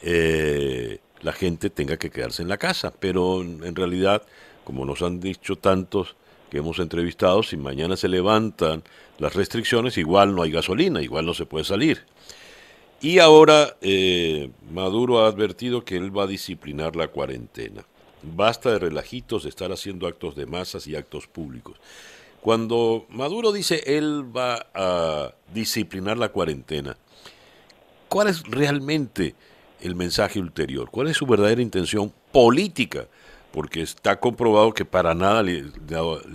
eh, 0.02 0.98
la 1.22 1.32
gente 1.32 1.70
tenga 1.70 1.96
que 1.96 2.10
quedarse 2.10 2.42
en 2.42 2.48
la 2.48 2.58
casa. 2.58 2.92
Pero 2.98 3.40
en 3.40 3.76
realidad, 3.76 4.22
como 4.64 4.84
nos 4.84 5.02
han 5.02 5.20
dicho 5.20 5.56
tantos 5.56 6.16
que 6.50 6.58
hemos 6.58 6.80
entrevistado, 6.80 7.42
si 7.44 7.56
mañana 7.56 7.96
se 7.96 8.08
levantan 8.08 8.82
las 9.18 9.34
restricciones, 9.34 9.96
igual 9.98 10.34
no 10.34 10.42
hay 10.42 10.50
gasolina, 10.50 11.00
igual 11.00 11.26
no 11.26 11.34
se 11.34 11.46
puede 11.46 11.64
salir. 11.64 12.04
Y 13.00 13.20
ahora 13.20 13.76
eh, 13.80 14.50
Maduro 14.72 15.20
ha 15.20 15.28
advertido 15.28 15.84
que 15.84 15.96
él 15.96 16.16
va 16.16 16.24
a 16.24 16.26
disciplinar 16.26 16.96
la 16.96 17.08
cuarentena. 17.08 17.84
basta 18.22 18.72
de 18.72 18.80
relajitos, 18.80 19.44
de 19.44 19.48
estar 19.48 19.70
haciendo 19.70 20.08
actos 20.08 20.34
de 20.34 20.46
masas 20.46 20.88
y 20.88 20.96
actos 20.96 21.28
públicos. 21.28 21.76
Cuando 22.40 23.06
Maduro 23.08 23.52
dice 23.52 23.82
él 23.86 24.24
va 24.36 24.66
a 24.74 25.34
disciplinar 25.52 26.18
la 26.18 26.28
cuarentena, 26.30 26.96
¿cuál 28.08 28.28
es 28.28 28.42
realmente 28.44 29.34
el 29.80 29.94
mensaje 29.94 30.38
ulterior? 30.38 30.90
¿Cuál 30.90 31.08
es 31.08 31.16
su 31.16 31.26
verdadera 31.26 31.62
intención 31.62 32.12
política? 32.32 33.06
Porque 33.50 33.82
está 33.82 34.20
comprobado 34.20 34.72
que 34.72 34.84
para 34.84 35.14
nada 35.14 35.42
le, 35.42 35.64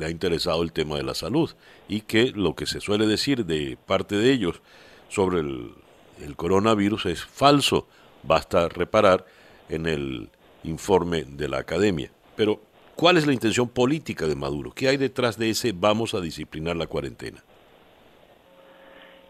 ha 0.01 0.09
interesado 0.09 0.63
el 0.63 0.73
tema 0.73 0.97
de 0.97 1.03
la 1.03 1.13
salud 1.13 1.51
y 1.87 2.01
que 2.01 2.31
lo 2.31 2.55
que 2.55 2.65
se 2.65 2.81
suele 2.81 3.07
decir 3.07 3.45
de 3.45 3.77
parte 3.85 4.15
de 4.15 4.31
ellos 4.31 4.61
sobre 5.09 5.39
el, 5.39 5.73
el 6.21 6.35
coronavirus 6.35 7.05
es 7.05 7.23
falso. 7.23 7.87
Basta 8.23 8.67
reparar 8.67 9.25
en 9.69 9.85
el 9.85 10.29
informe 10.63 11.23
de 11.23 11.47
la 11.47 11.59
academia. 11.59 12.11
Pero, 12.35 12.61
¿cuál 12.95 13.17
es 13.17 13.27
la 13.27 13.33
intención 13.33 13.69
política 13.69 14.27
de 14.27 14.35
Maduro? 14.35 14.71
¿Qué 14.75 14.87
hay 14.87 14.97
detrás 14.97 15.37
de 15.37 15.49
ese 15.49 15.73
vamos 15.73 16.13
a 16.13 16.21
disciplinar 16.21 16.75
la 16.75 16.87
cuarentena? 16.87 17.39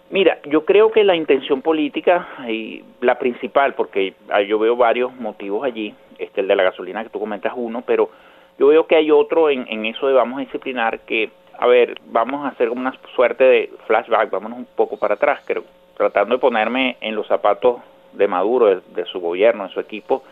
Mira, 0.09 0.39
yo 0.45 0.63
creo 0.63 0.91
que 0.91 1.03
la 1.03 1.15
intención 1.15 1.61
política 1.61 2.27
y 2.47 2.83
la 3.01 3.17
principal, 3.17 3.73
porque 3.73 4.13
yo 4.47 4.59
veo 4.59 4.75
varios 4.75 5.13
motivos 5.15 5.63
allí, 5.63 5.95
este 6.19 6.41
el 6.41 6.47
de 6.47 6.55
la 6.55 6.63
gasolina 6.63 7.03
que 7.03 7.09
tú 7.09 7.19
comentas 7.19 7.53
uno, 7.55 7.81
pero 7.85 8.11
yo 8.59 8.67
veo 8.67 8.85
que 8.85 8.95
hay 8.95 9.09
otro 9.09 9.49
en, 9.49 9.65
en 9.67 9.85
eso 9.85 10.07
de 10.07 10.13
vamos 10.13 10.37
a 10.37 10.41
disciplinar 10.41 10.99
que, 10.99 11.31
a 11.57 11.65
ver, 11.65 11.99
vamos 12.05 12.45
a 12.45 12.49
hacer 12.49 12.69
una 12.69 12.93
suerte 13.15 13.43
de 13.43 13.73
flashback, 13.87 14.29
vámonos 14.29 14.59
un 14.59 14.67
poco 14.75 14.97
para 14.97 15.15
atrás, 15.15 15.41
creo, 15.45 15.63
tratando 15.97 16.35
de 16.35 16.39
ponerme 16.39 16.97
en 17.01 17.15
los 17.15 17.25
zapatos 17.27 17.81
de 18.13 18.27
Maduro, 18.27 18.81
de, 18.81 19.05
su 19.05 19.19
gobierno, 19.19 19.67
de 19.67 19.73
su 19.73 19.79
equipo, 19.79 20.23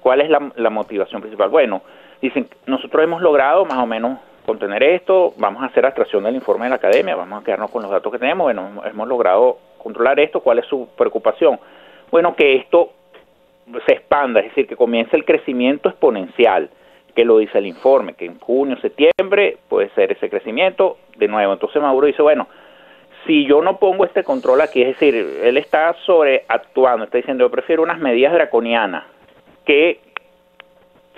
¿cuál 0.00 0.20
es 0.20 0.30
la, 0.30 0.70
motivación 0.70 1.20
principal? 1.20 1.50
Bueno, 1.50 1.82
dicen, 2.20 2.48
nosotros 2.66 3.02
hemos 3.02 3.22
logrado 3.22 3.64
más 3.64 3.78
o 3.78 3.86
menos 3.86 4.18
contener 4.46 4.82
esto, 4.82 5.34
vamos 5.36 5.62
a 5.62 5.66
hacer 5.66 5.84
abstracción 5.84 6.24
del 6.24 6.34
informe 6.34 6.64
de 6.64 6.70
la 6.70 6.76
academia, 6.76 7.14
vamos 7.14 7.42
a 7.42 7.44
quedarnos 7.44 7.70
con 7.70 7.82
los 7.82 7.90
datos 7.90 8.10
que 8.10 8.18
tenemos, 8.18 8.44
bueno, 8.44 8.82
hemos 8.84 9.08
logrado 9.08 9.58
controlar 9.76 10.18
esto, 10.20 10.40
¿cuál 10.40 10.58
es 10.58 10.66
su 10.66 10.88
preocupación? 10.96 11.60
Bueno, 12.10 12.34
que 12.34 12.56
esto 12.56 12.92
se 13.86 13.92
expanda, 13.92 14.40
es 14.40 14.46
decir, 14.46 14.66
que 14.66 14.76
comience 14.76 15.14
el 15.16 15.24
crecimiento 15.24 15.90
exponencial, 15.90 16.70
que 17.14 17.24
lo 17.24 17.38
dice 17.38 17.58
el 17.58 17.66
informe, 17.66 18.14
que 18.14 18.24
en 18.24 18.38
junio, 18.38 18.78
septiembre 18.80 19.58
puede 19.68 19.90
ser 19.90 20.12
ese 20.12 20.30
crecimiento 20.30 20.96
de 21.16 21.28
nuevo. 21.28 21.52
Entonces 21.52 21.82
Maduro 21.82 22.06
dice, 22.06 22.22
bueno, 22.22 22.48
si 23.26 23.44
yo 23.46 23.60
no 23.60 23.78
pongo 23.78 24.04
este 24.04 24.24
control 24.24 24.60
aquí, 24.60 24.82
es 24.82 24.88
decir, 24.88 25.14
él 25.42 25.56
está 25.56 25.94
sobreactuando, 26.06 27.04
está 27.04 27.18
diciendo, 27.18 27.44
yo 27.44 27.50
prefiero 27.50 27.82
unas 27.82 27.98
medidas 27.98 28.32
draconianas 28.32 29.04
que 29.66 30.00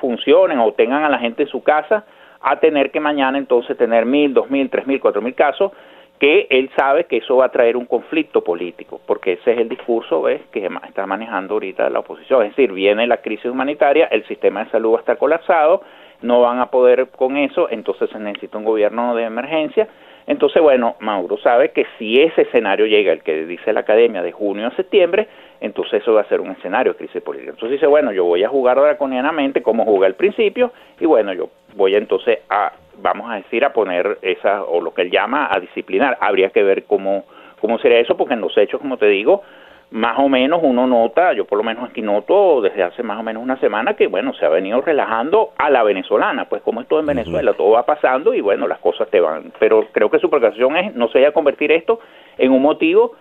funcionen 0.01 0.59
o 0.59 0.73
tengan 0.73 1.05
a 1.05 1.09
la 1.09 1.19
gente 1.19 1.43
en 1.43 1.49
su 1.49 1.63
casa, 1.63 2.05
a 2.41 2.59
tener 2.59 2.91
que 2.91 3.01
mañana 3.01 3.39
entonces 3.39 3.77
tener 3.77 4.07
mil, 4.07 4.33
dos 4.33 4.51
mil, 4.51 4.71
tres 4.71 4.87
mil, 4.87 5.01
cuatro 5.01 5.21
mil 5.21 5.35
casos, 5.35 5.73
que 6.19 6.47
él 6.51 6.71
sabe 6.77 7.05
que 7.05 7.19
eso 7.19 7.37
va 7.37 7.47
a 7.47 7.49
traer 7.51 7.77
un 7.77 7.87
conflicto 7.87 8.43
político, 8.43 9.01
porque 9.07 9.35
ese 9.35 9.53
es 9.53 9.59
el 9.59 9.69
discurso 9.69 10.23
¿ves? 10.23 10.43
que 10.53 10.69
está 10.87 11.07
manejando 11.07 11.55
ahorita 11.55 11.89
la 11.89 12.01
oposición. 12.01 12.43
Es 12.43 12.57
decir, 12.57 12.73
viene 12.73 13.07
la 13.07 13.19
crisis 13.19 13.47
humanitaria, 13.47 14.07
el 14.07 14.27
sistema 14.27 14.65
de 14.65 14.71
salud 14.71 14.93
va 14.93 14.97
a 14.97 15.01
estar 15.01 15.19
colapsado, 15.19 15.83
no 16.23 16.43
van 16.43 16.59
a 16.59 16.67
poder 16.67 17.09
con 17.09 17.37
eso, 17.37 17.69
entonces 17.71 18.11
se 18.11 18.19
necesita 18.19 18.59
un 18.59 18.65
gobierno 18.65 19.15
de 19.15 19.25
emergencia 19.25 19.89
entonces, 20.31 20.63
bueno, 20.63 20.95
Mauro 21.01 21.39
sabe 21.39 21.73
que 21.73 21.87
si 21.99 22.21
ese 22.21 22.43
escenario 22.43 22.87
llega, 22.87 23.13
el 23.13 23.25
que 23.25 23.47
dice 23.47 23.73
la 23.73 23.81
academia, 23.81 24.23
de 24.23 24.31
junio 24.31 24.69
a 24.69 24.77
septiembre, 24.77 25.27
entonces 25.61 26.03
eso 26.03 26.15
va 26.15 26.23
a 26.23 26.29
ser 26.29 26.41
un 26.41 26.51
escenario 26.51 26.93
de 26.93 26.99
crisis 26.99 27.23
política. 27.23 27.51
Entonces 27.51 27.73
dice, 27.73 27.87
bueno, 27.87 28.13
yo 28.13 28.25
voy 28.25 28.43
a 28.43 28.49
jugar 28.49 28.81
draconianamente 28.81 29.63
como 29.63 29.85
jugué 29.85 30.07
al 30.07 30.15
principio, 30.15 30.73
y 30.99 31.07
bueno, 31.07 31.33
yo 31.33 31.51
voy 31.75 31.95
entonces 31.95 32.39
a, 32.49 32.73
vamos 32.97 33.31
a 33.31 33.37
decir, 33.37 33.65
a 33.65 33.73
poner 33.73 34.19
esa, 34.23 34.65
o 34.65 34.81
lo 34.81 34.95
que 34.95 35.03
él 35.03 35.11
llama 35.11 35.49
a 35.51 35.61
disciplinar. 35.61 36.17
Habría 36.21 36.51
que 36.51 36.63
ver 36.63 36.85
cómo, 36.85 37.25
cómo 37.61 37.79
sería 37.79 38.01
eso, 38.01 38.17
porque 38.17 38.35
en 38.35 38.41
los 38.41 38.57
hechos, 38.57 38.81
como 38.81 38.97
te 38.97 39.07
digo, 39.07 39.43
más 39.91 40.19
o 40.19 40.29
menos 40.29 40.61
uno 40.63 40.87
nota, 40.87 41.33
yo 41.33 41.45
por 41.45 41.59
lo 41.59 41.65
menos 41.65 41.91
aquí 41.91 42.01
noto 42.01 42.61
desde 42.61 42.83
hace 42.83 43.03
más 43.03 43.19
o 43.19 43.23
menos 43.25 43.43
una 43.43 43.59
semana 43.59 43.95
que 43.95 44.07
bueno, 44.07 44.33
se 44.35 44.47
ha 44.47 44.49
venido 44.49 44.81
relajando 44.81 45.51
a 45.59 45.69
la 45.69 45.83
venezolana, 45.83 46.45
pues 46.45 46.63
como 46.63 46.81
es 46.81 46.87
todo 46.87 47.01
en 47.01 47.07
Venezuela, 47.07 47.55
todo 47.55 47.71
va 47.71 47.85
pasando 47.85 48.33
y 48.33 48.41
bueno, 48.41 48.69
las 48.69 48.79
cosas 48.79 49.09
te 49.11 49.21
van, 49.21 49.53
pero 49.59 49.89
creo 49.91 50.09
que 50.09 50.21
su 50.21 50.31
preocupación 50.31 50.77
es 50.77 50.95
no 50.95 51.09
se 51.09 51.19
vaya 51.19 51.31
a 51.31 51.33
convertir 51.33 51.73
esto 51.73 51.99
en 52.39 52.53
un 52.53 52.63
motivo 52.63 53.17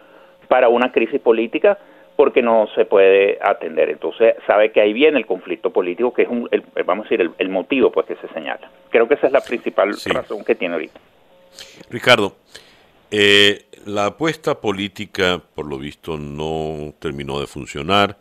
para 0.48 0.70
una 0.70 0.92
crisis 0.92 1.20
política 1.20 1.80
porque 2.20 2.42
no 2.42 2.68
se 2.76 2.84
puede 2.84 3.40
atender. 3.42 3.90
Entonces 3.90 4.36
sabe 4.46 4.74
que 4.74 4.82
ahí 4.82 4.92
viene 4.92 5.18
el 5.20 5.26
conflicto 5.26 5.72
político, 5.72 6.14
que 6.14 6.24
es 6.24 6.28
un, 6.28 6.50
vamos 6.86 7.06
a 7.06 7.10
decir, 7.10 7.32
el, 7.38 7.48
motivo 7.48 7.94
pues 7.94 8.08
que 8.08 8.18
se 8.18 8.28
señala. 8.34 8.70
Creo 8.90 9.08
que 9.08 9.14
esa 9.14 9.28
es 9.28 9.32
la 9.32 9.40
principal 9.40 9.96
razón 10.08 10.44
que 10.44 10.54
tiene 10.54 10.74
ahorita. 10.74 11.00
Ricardo, 11.90 12.36
eh, 13.10 13.68
la 13.86 14.08
apuesta 14.08 14.60
política, 14.60 15.42
por 15.56 15.66
lo 15.66 15.78
visto, 15.78 16.18
no 16.18 16.94
terminó 17.00 17.40
de 17.40 17.48
funcionar. 17.48 18.18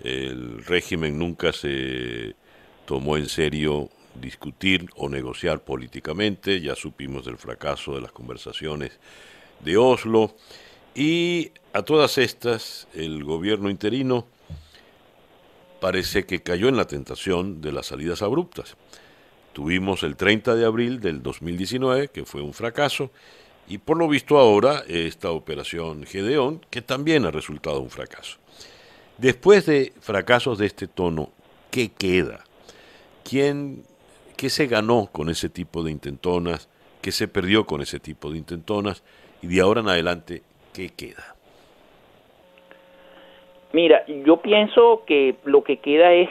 El 0.00 0.64
régimen 0.64 1.18
nunca 1.18 1.52
se 1.52 2.36
tomó 2.84 3.16
en 3.16 3.26
serio 3.26 3.88
discutir 4.14 4.86
o 4.94 5.08
negociar 5.08 5.58
políticamente. 5.64 6.60
Ya 6.60 6.76
supimos 6.76 7.24
del 7.24 7.38
fracaso 7.38 7.96
de 7.96 8.00
las 8.02 8.12
conversaciones 8.12 9.00
de 9.58 9.76
Oslo. 9.76 10.36
Y 10.94 11.50
a 11.72 11.82
todas 11.82 12.18
estas, 12.18 12.86
el 12.94 13.24
gobierno 13.24 13.68
interino 13.68 14.26
parece 15.80 16.24
que 16.24 16.40
cayó 16.40 16.68
en 16.68 16.76
la 16.76 16.86
tentación 16.86 17.60
de 17.60 17.72
las 17.72 17.86
salidas 17.86 18.22
abruptas. 18.22 18.76
Tuvimos 19.52 20.02
el 20.02 20.16
30 20.16 20.54
de 20.54 20.64
abril 20.64 21.00
del 21.00 21.22
2019, 21.22 22.08
que 22.08 22.24
fue 22.24 22.42
un 22.42 22.54
fracaso, 22.54 23.10
y 23.66 23.78
por 23.78 23.96
lo 23.96 24.08
visto 24.08 24.38
ahora 24.38 24.84
esta 24.86 25.30
operación 25.30 26.04
Gedeón, 26.04 26.60
que 26.70 26.82
también 26.82 27.24
ha 27.24 27.30
resultado 27.30 27.80
un 27.80 27.90
fracaso. 27.90 28.38
Después 29.18 29.66
de 29.66 29.92
fracasos 30.00 30.58
de 30.58 30.66
este 30.66 30.86
tono, 30.86 31.30
¿qué 31.70 31.90
queda? 31.90 32.44
¿Quién, 33.22 33.84
¿Qué 34.36 34.50
se 34.50 34.66
ganó 34.66 35.08
con 35.12 35.28
ese 35.28 35.48
tipo 35.48 35.82
de 35.82 35.92
intentonas? 35.92 36.68
¿Qué 37.00 37.12
se 37.12 37.28
perdió 37.28 37.66
con 37.66 37.80
ese 37.80 38.00
tipo 38.00 38.30
de 38.30 38.38
intentonas? 38.38 39.02
Y 39.42 39.48
de 39.48 39.60
ahora 39.60 39.82
en 39.82 39.88
adelante, 39.88 40.42
¿qué 40.74 40.90
queda? 40.90 41.34
Mira, 43.72 44.04
yo 44.06 44.36
pienso 44.36 45.02
que 45.06 45.36
lo 45.44 45.64
que 45.64 45.78
queda 45.78 46.12
es 46.12 46.28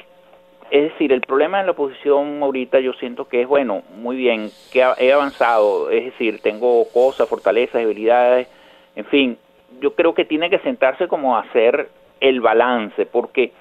es 0.74 0.92
decir, 0.92 1.14
el 1.14 1.22
problema 1.22 1.60
de 1.60 1.66
la 1.66 1.72
oposición 1.74 2.42
ahorita 2.42 2.80
yo 2.80 2.94
siento 2.94 3.28
que 3.28 3.44
es, 3.44 3.48
bueno, 3.48 3.84
muy 3.96 4.16
bien, 4.16 4.50
que 4.72 4.80
he 4.98 5.14
avanzado, 5.14 5.92
es 5.92 6.06
decir, 6.06 6.40
tengo 6.42 6.86
cosas, 6.92 7.30
fortalezas, 7.30 7.82
debilidades, 7.82 8.48
en 8.96 9.06
fin, 9.06 9.38
yo 9.80 9.94
creo 9.94 10.16
que 10.16 10.26
tiene 10.26 10.50
que 10.50 10.58
sentarse 10.60 11.08
como 11.08 11.36
a 11.36 11.42
hacer 11.42 11.90
el 12.20 12.42
balance, 12.42 13.06
porque 13.06 13.52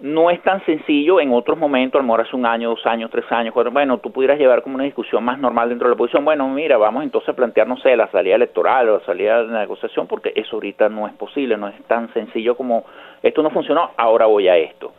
no 0.00 0.30
es 0.30 0.42
tan 0.42 0.64
sencillo 0.66 1.20
en 1.20 1.32
otros 1.32 1.56
momentos, 1.56 1.98
a 1.98 2.02
lo 2.02 2.06
mejor 2.08 2.22
hace 2.22 2.36
un 2.36 2.46
año, 2.46 2.70
dos 2.70 2.84
años, 2.84 3.10
tres 3.10 3.30
años, 3.30 3.54
bueno, 3.72 3.98
tú 3.98 4.10
pudieras 4.10 4.38
llevar 4.38 4.62
como 4.62 4.74
una 4.74 4.84
discusión 4.84 5.24
más 5.24 5.38
normal 5.38 5.68
dentro 5.68 5.86
de 5.86 5.90
la 5.90 5.94
oposición, 5.94 6.24
bueno, 6.24 6.48
mira, 6.48 6.76
vamos 6.76 7.04
entonces 7.04 7.28
a 7.28 7.32
plantear, 7.34 7.68
no 7.68 7.76
sé, 7.78 7.96
la 7.96 8.08
salida 8.08 8.34
electoral 8.34 8.88
o 8.88 8.98
la 8.98 9.04
salida 9.04 9.42
de 9.42 9.52
la 9.52 9.60
negociación, 9.60 10.06
porque 10.06 10.32
eso 10.34 10.56
ahorita 10.56 10.88
no 10.88 11.06
es 11.06 11.14
posible, 11.14 11.56
no 11.56 11.68
es 11.68 11.82
tan 11.84 12.12
sencillo 12.12 12.56
como 12.56 12.84
esto 13.22 13.42
no 13.42 13.50
funcionó, 13.50 13.92
ahora 13.96 14.26
voy 14.26 14.48
a 14.48 14.56
esto 14.56 14.92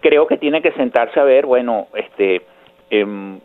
creo 0.00 0.26
que 0.26 0.36
tiene 0.36 0.62
que 0.62 0.72
sentarse 0.72 1.18
a 1.18 1.24
ver, 1.24 1.46
bueno, 1.46 1.88
este, 1.94 2.42
eh, 2.90 3.38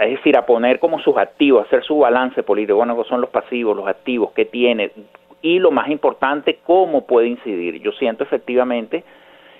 es 0.00 0.10
decir, 0.10 0.36
a 0.36 0.46
poner 0.46 0.78
como 0.78 1.00
sus 1.00 1.16
activos, 1.16 1.66
hacer 1.66 1.82
su 1.82 1.98
balance 1.98 2.42
político, 2.42 2.76
bueno, 2.76 3.02
son 3.04 3.20
los 3.20 3.30
pasivos, 3.30 3.76
los 3.76 3.88
activos, 3.88 4.32
que 4.32 4.44
tiene, 4.44 4.92
y 5.42 5.58
lo 5.58 5.70
más 5.70 5.88
importante, 5.88 6.58
cómo 6.64 7.06
puede 7.06 7.28
incidir. 7.28 7.80
Yo 7.82 7.92
siento 7.92 8.22
efectivamente, 8.22 9.02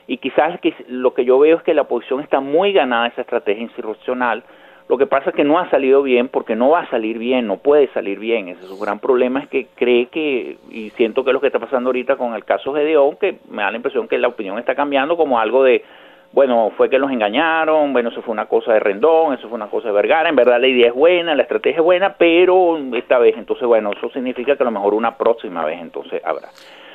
y 0.07 0.19
quizás 0.19 0.59
lo 0.89 1.15
que 1.15 1.25
yo 1.25 1.39
veo 1.39 1.59
es 1.59 1.63
que 1.63 1.75
la 1.75 1.83
oposición 1.83 2.21
está 2.21 2.41
muy 2.41 2.73
ganada 2.73 3.09
esa 3.09 3.21
estrategia 3.23 3.63
institucional, 3.63 4.43
lo 4.91 4.99
que 4.99 5.07
pasa 5.07 5.31
es 5.31 5.37
que 5.37 5.45
no 5.45 5.61
ha 5.61 5.71
salido 5.71 6.03
bien 6.03 6.27
porque 6.27 6.57
no 6.57 6.71
va 6.71 6.81
a 6.81 6.91
salir 6.91 7.17
bien, 7.17 7.47
no 7.47 7.59
puede 7.59 7.87
salir 7.93 8.19
bien. 8.19 8.49
Ese 8.49 8.63
es 8.63 8.67
su 8.67 8.77
gran 8.77 8.99
problema, 8.99 9.39
es 9.39 9.49
que 9.49 9.69
cree 9.77 10.07
que, 10.07 10.57
y 10.69 10.91
siento 10.91 11.23
que 11.23 11.31
es 11.31 11.35
lo 11.35 11.41
que 11.41 11.47
está 11.47 11.61
pasando 11.61 11.91
ahorita 11.91 12.17
con 12.17 12.35
el 12.35 12.45
caso 12.45 12.75
Gedeón, 12.75 13.17
que 13.17 13.39
me 13.49 13.63
da 13.63 13.71
la 13.71 13.77
impresión 13.77 14.09
que 14.09 14.19
la 14.19 14.27
opinión 14.27 14.59
está 14.59 14.75
cambiando 14.75 15.17
como 15.17 15.39
algo 15.39 15.63
de, 15.63 15.85
bueno, 16.33 16.73
fue 16.77 16.91
que 16.91 16.99
los 16.99 17.13
engañaron, 17.13 17.93
bueno, 17.93 18.09
eso 18.09 18.21
fue 18.23 18.33
una 18.33 18.47
cosa 18.47 18.73
de 18.73 18.81
Rendón, 18.81 19.35
eso 19.35 19.49
fue 19.49 19.55
una 19.55 19.69
cosa 19.69 19.87
de 19.87 19.95
Vergara, 19.95 20.29
en 20.29 20.35
verdad 20.35 20.61
la 20.61 20.67
idea 20.67 20.89
es 20.89 20.95
buena, 20.95 21.37
la 21.37 21.43
estrategia 21.43 21.79
es 21.79 21.85
buena, 21.85 22.15
pero 22.19 22.77
esta 22.95 23.21
vez, 23.21 23.37
entonces, 23.37 23.69
bueno, 23.69 23.93
eso 23.97 24.11
significa 24.11 24.57
que 24.57 24.63
a 24.65 24.67
lo 24.67 24.73
mejor 24.73 24.95
una 24.95 25.17
próxima 25.17 25.65
vez 25.65 25.81
entonces 25.81 26.21
habrá. 26.25 26.49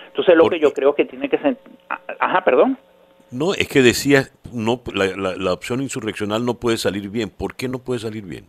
Entonces, 0.08 0.36
lo 0.36 0.50
que 0.50 0.60
yo 0.60 0.74
creo 0.74 0.96
que 0.96 1.06
tiene 1.06 1.30
que 1.30 1.38
ser... 1.38 1.56
Ajá, 2.20 2.42
perdón. 2.44 2.78
No, 3.36 3.54
es 3.54 3.68
que 3.68 3.82
decía, 3.82 4.24
no, 4.54 4.82
la, 4.94 5.36
la 5.36 5.54
opción 5.54 5.82
insurreccional 5.82 6.46
no 6.46 6.54
puede 6.54 6.78
salir 6.78 7.10
bien. 7.10 7.30
¿Por 7.30 7.56
qué 7.56 7.68
no 7.68 7.80
puede 7.80 8.00
salir 8.00 8.24
bien? 8.24 8.46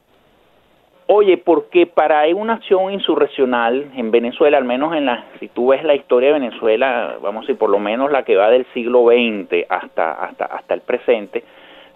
Oye, 1.08 1.38
porque 1.38 1.86
para 1.86 2.22
una 2.34 2.54
acción 2.54 2.92
insurreccional 2.92 3.92
en 3.96 4.10
Venezuela, 4.10 4.58
al 4.58 4.64
menos 4.64 4.94
en 4.94 5.06
la, 5.06 5.26
si 5.40 5.48
tú 5.48 5.68
ves 5.68 5.82
la 5.82 5.94
historia 5.94 6.32
de 6.32 6.40
Venezuela, 6.40 7.16
vamos 7.20 7.40
a 7.40 7.42
decir, 7.42 7.58
por 7.58 7.70
lo 7.70 7.78
menos 7.80 8.12
la 8.12 8.24
que 8.24 8.36
va 8.36 8.50
del 8.50 8.66
siglo 8.74 9.06
XX 9.06 9.66
hasta, 9.68 10.12
hasta, 10.12 10.44
hasta 10.46 10.74
el 10.74 10.80
presente, 10.82 11.42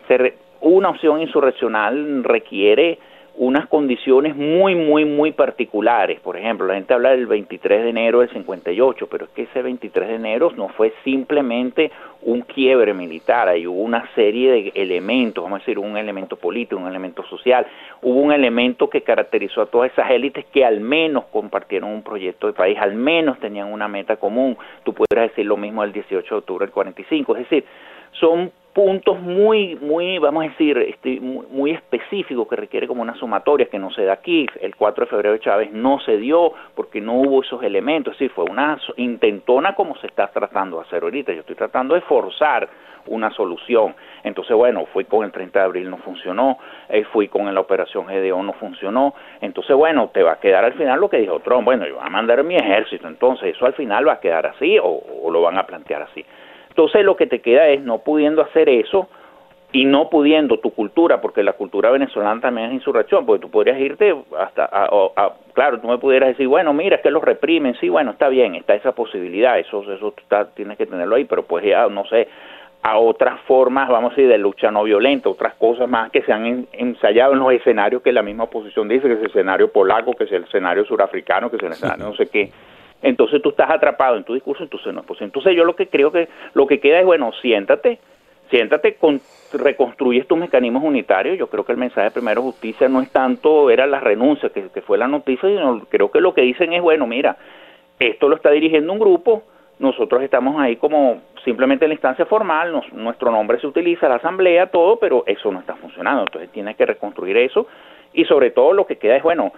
se 0.08 0.34
una 0.60 0.90
opción 0.90 1.20
insurreccional 1.20 2.22
requiere 2.22 2.98
unas 3.36 3.66
condiciones 3.68 4.36
muy, 4.36 4.74
muy, 4.74 5.04
muy 5.04 5.32
particulares. 5.32 6.20
Por 6.20 6.36
ejemplo, 6.36 6.66
la 6.66 6.74
gente 6.74 6.94
habla 6.94 7.10
del 7.10 7.26
23 7.26 7.84
de 7.84 7.90
enero 7.90 8.20
del 8.20 8.30
58, 8.30 9.06
pero 9.06 9.24
es 9.24 9.30
que 9.30 9.42
ese 9.42 9.62
23 9.62 10.08
de 10.08 10.14
enero 10.14 10.52
no 10.56 10.68
fue 10.68 10.92
simplemente 11.04 11.90
un 12.22 12.42
quiebre 12.42 12.92
militar, 12.92 13.48
ahí 13.48 13.66
hubo 13.66 13.80
una 13.80 14.06
serie 14.14 14.50
de 14.50 14.72
elementos, 14.74 15.42
vamos 15.42 15.58
a 15.58 15.60
decir, 15.60 15.78
un 15.78 15.96
elemento 15.96 16.36
político, 16.36 16.80
un 16.80 16.86
elemento 16.86 17.24
social, 17.24 17.66
hubo 18.02 18.20
un 18.20 18.32
elemento 18.32 18.90
que 18.90 19.02
caracterizó 19.02 19.62
a 19.62 19.66
todas 19.66 19.90
esas 19.92 20.10
élites 20.10 20.44
que 20.52 20.64
al 20.64 20.80
menos 20.80 21.24
compartieron 21.32 21.90
un 21.90 22.02
proyecto 22.02 22.46
de 22.46 22.52
país, 22.52 22.76
al 22.78 22.94
menos 22.94 23.38
tenían 23.38 23.72
una 23.72 23.88
meta 23.88 24.16
común. 24.16 24.58
Tú 24.84 24.92
pudieras 24.92 25.30
decir 25.30 25.46
lo 25.46 25.56
mismo 25.56 25.80
del 25.82 25.92
18 25.92 26.28
de 26.28 26.38
octubre 26.38 26.66
del 26.66 26.72
45, 26.74 27.36
es 27.36 27.48
decir, 27.48 27.64
son 28.12 28.52
puntos 28.72 29.20
muy, 29.20 29.76
muy, 29.76 30.18
vamos 30.18 30.44
a 30.44 30.48
decir, 30.48 30.78
este, 30.78 31.20
muy, 31.20 31.72
específicos 31.72 32.48
que 32.48 32.56
requiere 32.56 32.86
como 32.86 33.02
una 33.02 33.14
sumatoria 33.14 33.66
que 33.66 33.78
no 33.78 33.90
se 33.90 34.04
da 34.04 34.14
aquí. 34.14 34.46
El 34.60 34.76
4 34.76 35.04
de 35.04 35.10
febrero 35.10 35.32
de 35.32 35.40
Chávez 35.40 35.72
no 35.72 35.98
se 36.00 36.16
dio 36.16 36.52
porque 36.74 37.00
no 37.00 37.14
hubo 37.14 37.42
esos 37.42 37.62
elementos, 37.62 38.14
decir, 38.14 38.30
fue 38.30 38.44
una 38.44 38.78
intentona 38.96 39.74
como 39.74 39.96
se 39.96 40.06
está 40.06 40.28
tratando 40.28 40.76
de 40.76 40.82
hacer 40.82 41.02
ahorita. 41.02 41.32
Yo 41.32 41.40
estoy 41.40 41.56
tratando 41.56 41.94
de 41.94 42.00
forzar 42.02 42.68
una 43.06 43.30
solución. 43.30 43.94
Entonces, 44.22 44.54
bueno, 44.56 44.86
fui 44.92 45.04
con 45.04 45.24
el 45.24 45.32
30 45.32 45.58
de 45.58 45.64
abril, 45.64 45.90
no 45.90 45.96
funcionó, 45.98 46.58
eh, 46.88 47.04
fui 47.04 47.28
con 47.28 47.52
la 47.52 47.60
operación 47.60 48.06
GDO, 48.06 48.42
no 48.42 48.52
funcionó. 48.52 49.14
Entonces, 49.40 49.74
bueno, 49.74 50.10
te 50.12 50.22
va 50.22 50.32
a 50.32 50.40
quedar 50.40 50.64
al 50.64 50.74
final 50.74 51.00
lo 51.00 51.08
que 51.08 51.18
dijo 51.18 51.40
Trump, 51.40 51.64
bueno, 51.64 51.86
yo 51.86 51.96
voy 51.96 52.06
a 52.06 52.10
mandar 52.10 52.44
mi 52.44 52.56
ejército, 52.56 53.08
entonces 53.08 53.56
eso 53.56 53.66
al 53.66 53.72
final 53.72 54.06
va 54.06 54.14
a 54.14 54.20
quedar 54.20 54.46
así 54.46 54.78
o 54.80 55.30
lo 55.30 55.42
van 55.42 55.58
a 55.58 55.66
plantear 55.66 56.02
así. 56.02 56.24
Entonces 56.70 57.04
lo 57.04 57.16
que 57.16 57.26
te 57.26 57.40
queda 57.40 57.68
es 57.68 57.82
no 57.82 57.98
pudiendo 57.98 58.42
hacer 58.42 58.68
eso 58.68 59.08
y 59.72 59.84
no 59.84 60.08
pudiendo 60.08 60.58
tu 60.58 60.70
cultura, 60.70 61.20
porque 61.20 61.42
la 61.42 61.52
cultura 61.52 61.90
venezolana 61.90 62.40
también 62.40 62.68
es 62.68 62.74
insurrección, 62.74 63.24
porque 63.24 63.42
tú 63.42 63.50
podrías 63.50 63.78
irte 63.78 64.14
hasta, 64.38 64.68
a, 64.72 65.32
claro, 65.52 65.80
tú 65.80 65.88
me 65.88 65.98
pudieras 65.98 66.30
decir, 66.30 66.48
bueno, 66.48 66.72
mira, 66.72 66.96
es 66.96 67.02
que 67.02 67.10
los 67.10 67.22
reprimen, 67.22 67.76
sí, 67.78 67.88
bueno, 67.88 68.12
está 68.12 68.28
bien, 68.28 68.56
está 68.56 68.74
esa 68.74 68.92
posibilidad, 68.92 69.58
eso, 69.58 69.82
eso 69.92 70.14
está, 70.16 70.46
tienes 70.46 70.76
que 70.76 70.86
tenerlo 70.86 71.14
ahí, 71.14 71.24
pero 71.24 71.44
pues 71.44 71.64
ya, 71.64 71.86
no 71.88 72.04
sé, 72.06 72.26
a 72.82 72.98
otras 72.98 73.40
formas, 73.42 73.88
vamos 73.88 74.12
a 74.12 74.16
decir, 74.16 74.28
de 74.28 74.38
lucha 74.38 74.70
no 74.70 74.82
violenta, 74.82 75.28
otras 75.28 75.54
cosas 75.54 75.88
más 75.88 76.10
que 76.10 76.22
se 76.22 76.32
han 76.32 76.66
ensayado 76.72 77.34
en 77.34 77.38
los 77.38 77.52
escenarios 77.52 78.02
que 78.02 78.12
la 78.12 78.22
misma 78.22 78.44
oposición 78.44 78.88
dice, 78.88 79.06
que 79.06 79.14
es 79.14 79.20
el 79.20 79.26
escenario 79.26 79.70
polaco, 79.70 80.14
que 80.14 80.24
es 80.24 80.32
el 80.32 80.44
escenario 80.44 80.84
surafricano, 80.84 81.50
que 81.50 81.56
es 81.58 81.62
el 81.62 81.72
escenario 81.72 82.06
no 82.06 82.14
sé 82.14 82.26
qué 82.26 82.50
entonces 83.02 83.40
tú 83.42 83.50
estás 83.50 83.70
atrapado 83.70 84.16
en 84.16 84.24
tu 84.24 84.34
discurso, 84.34 84.62
entonces 84.62 84.92
no 84.92 85.00
es 85.00 85.06
posible. 85.06 85.26
Entonces 85.26 85.56
yo 85.56 85.64
lo 85.64 85.74
que 85.74 85.88
creo 85.88 86.12
que 86.12 86.28
lo 86.54 86.66
que 86.66 86.80
queda 86.80 87.00
es, 87.00 87.06
bueno, 87.06 87.32
siéntate, 87.40 87.98
siéntate, 88.50 88.94
con, 88.94 89.20
reconstruyes 89.52 90.26
tus 90.26 90.38
mecanismos 90.38 90.82
unitarios. 90.82 91.38
Yo 91.38 91.46
creo 91.48 91.64
que 91.64 91.72
el 91.72 91.78
mensaje 91.78 92.02
de 92.02 92.10
Primero 92.10 92.42
Justicia 92.42 92.88
no 92.88 93.00
es 93.00 93.10
tanto, 93.10 93.70
era 93.70 93.86
la 93.86 94.00
renuncia, 94.00 94.50
que, 94.50 94.82
fue 94.82 94.98
la 94.98 95.08
noticia, 95.08 95.48
sino 95.48 95.86
creo 95.88 96.10
que 96.10 96.20
lo 96.20 96.34
que 96.34 96.42
dicen 96.42 96.72
es, 96.72 96.82
bueno, 96.82 97.06
mira, 97.06 97.36
esto 97.98 98.28
lo 98.28 98.36
está 98.36 98.50
dirigiendo 98.50 98.92
un 98.92 98.98
grupo, 98.98 99.44
nosotros 99.78 100.22
estamos 100.22 100.60
ahí 100.60 100.76
como 100.76 101.22
simplemente 101.44 101.86
en 101.86 101.90
la 101.90 101.94
instancia 101.94 102.26
formal, 102.26 102.82
nuestro 102.92 103.30
nombre 103.30 103.58
se 103.60 103.66
utiliza, 103.66 104.08
la 104.08 104.16
asamblea, 104.16 104.66
todo, 104.66 104.98
pero 104.98 105.24
eso 105.26 105.50
no 105.50 105.60
está 105.60 105.74
funcionando, 105.76 106.22
entonces 106.22 106.50
tienes 106.50 106.76
que 106.76 106.84
reconstruir 106.84 107.36
eso 107.38 107.66
y 108.12 108.24
sobre 108.24 108.50
todo 108.50 108.72
lo 108.72 108.86
que 108.86 108.96
queda 108.96 109.16
es, 109.16 109.22
bueno, 109.22 109.52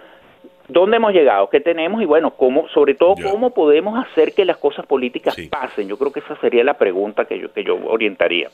dónde 0.67 0.97
hemos 0.97 1.13
llegado, 1.13 1.49
qué 1.49 1.59
tenemos 1.59 2.01
y 2.01 2.05
bueno, 2.05 2.31
cómo, 2.31 2.67
sobre 2.69 2.95
todo 2.95 3.15
cómo 3.15 3.53
podemos 3.53 4.03
hacer 4.05 4.33
que 4.33 4.45
las 4.45 4.57
cosas 4.57 4.85
políticas 4.85 5.35
pasen. 5.49 5.87
Yo 5.87 5.97
creo 5.97 6.11
que 6.11 6.19
esa 6.19 6.39
sería 6.39 6.63
la 6.63 6.75
pregunta 6.75 7.25
que 7.25 7.39
yo, 7.39 7.51
que 7.51 7.63
yo 7.63 7.77
orientaría. 7.85 8.49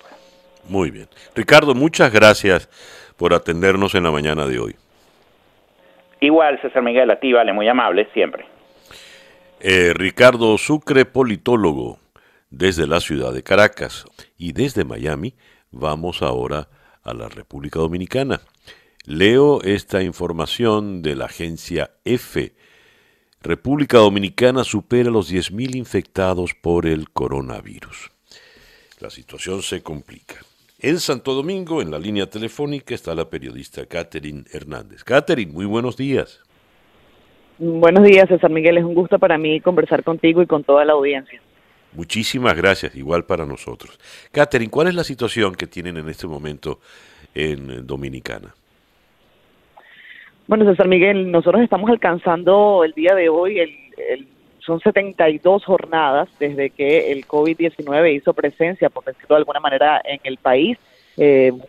Muy 0.67 0.91
bien. 0.91 1.07
Ricardo, 1.35 1.73
muchas 1.73 2.11
gracias 2.11 2.69
por 3.17 3.33
atendernos 3.33 3.95
en 3.95 4.03
la 4.03 4.11
mañana 4.11 4.45
de 4.45 4.59
hoy. 4.59 4.75
Igual, 6.21 6.59
César 6.61 6.83
Miguel, 6.83 7.09
a 7.11 7.19
ti, 7.19 7.31
vale, 7.31 7.53
muy 7.53 7.67
amable, 7.67 8.07
siempre. 8.13 8.45
Eh, 9.61 9.93
Ricardo 9.93 10.57
Sucre, 10.57 11.05
politólogo, 11.05 11.99
desde 12.49 12.87
la 12.87 12.99
ciudad 12.99 13.33
de 13.33 13.43
Caracas 13.43 14.05
y 14.37 14.53
desde 14.53 14.83
Miami, 14.83 15.35
vamos 15.71 16.21
ahora 16.21 16.67
a 17.03 17.13
la 17.13 17.29
República 17.29 17.79
Dominicana. 17.79 18.41
Leo 19.09 19.63
esta 19.63 20.03
información 20.03 21.01
de 21.01 21.15
la 21.15 21.25
agencia 21.25 21.89
EFE. 22.05 22.53
República 23.41 23.97
Dominicana 23.97 24.63
supera 24.63 25.09
los 25.09 25.33
10.000 25.33 25.77
infectados 25.77 26.53
por 26.53 26.85
el 26.85 27.09
coronavirus. 27.09 28.11
La 28.99 29.09
situación 29.09 29.63
se 29.63 29.81
complica. 29.81 30.35
En 30.77 30.99
Santo 30.99 31.33
Domingo, 31.33 31.81
en 31.81 31.89
la 31.89 31.97
línea 31.97 32.29
telefónica, 32.29 32.93
está 32.93 33.15
la 33.15 33.27
periodista 33.27 33.83
Catherine 33.87 34.43
Hernández. 34.53 35.03
Catherine, 35.03 35.51
muy 35.51 35.65
buenos 35.65 35.97
días. 35.97 36.41
Buenos 37.57 38.03
días, 38.03 38.29
César 38.29 38.51
Miguel. 38.51 38.77
Es 38.77 38.83
un 38.83 38.93
gusto 38.93 39.17
para 39.17 39.39
mí 39.39 39.59
conversar 39.59 40.03
contigo 40.03 40.43
y 40.43 40.45
con 40.45 40.63
toda 40.63 40.85
la 40.85 40.93
audiencia. 40.93 41.41
Muchísimas 41.93 42.55
gracias, 42.55 42.95
igual 42.95 43.25
para 43.25 43.47
nosotros. 43.47 43.99
Catherine, 44.31 44.69
¿cuál 44.69 44.89
es 44.89 44.93
la 44.93 45.03
situación 45.03 45.55
que 45.55 45.65
tienen 45.65 45.97
en 45.97 46.09
este 46.09 46.27
momento 46.27 46.79
en 47.33 47.87
Dominicana? 47.87 48.53
Bueno, 50.49 50.65
César 50.65 50.87
Miguel, 50.87 51.29
nosotros 51.31 51.61
estamos 51.61 51.91
alcanzando 51.91 52.83
el 52.83 52.93
día 52.93 53.13
de 53.13 53.29
hoy, 53.29 53.59
el, 53.59 54.27
son 54.57 54.79
72 54.79 55.63
jornadas 55.63 56.27
desde 56.39 56.71
que 56.71 57.11
el 57.11 57.27
COVID-19 57.27 58.15
hizo 58.15 58.33
presencia, 58.33 58.89
por 58.89 59.05
decirlo 59.05 59.35
de 59.35 59.41
alguna 59.41 59.59
manera, 59.59 60.01
en 60.03 60.19
el 60.23 60.37
país. 60.37 60.75
Eh, 61.17 61.51
un 61.51 61.61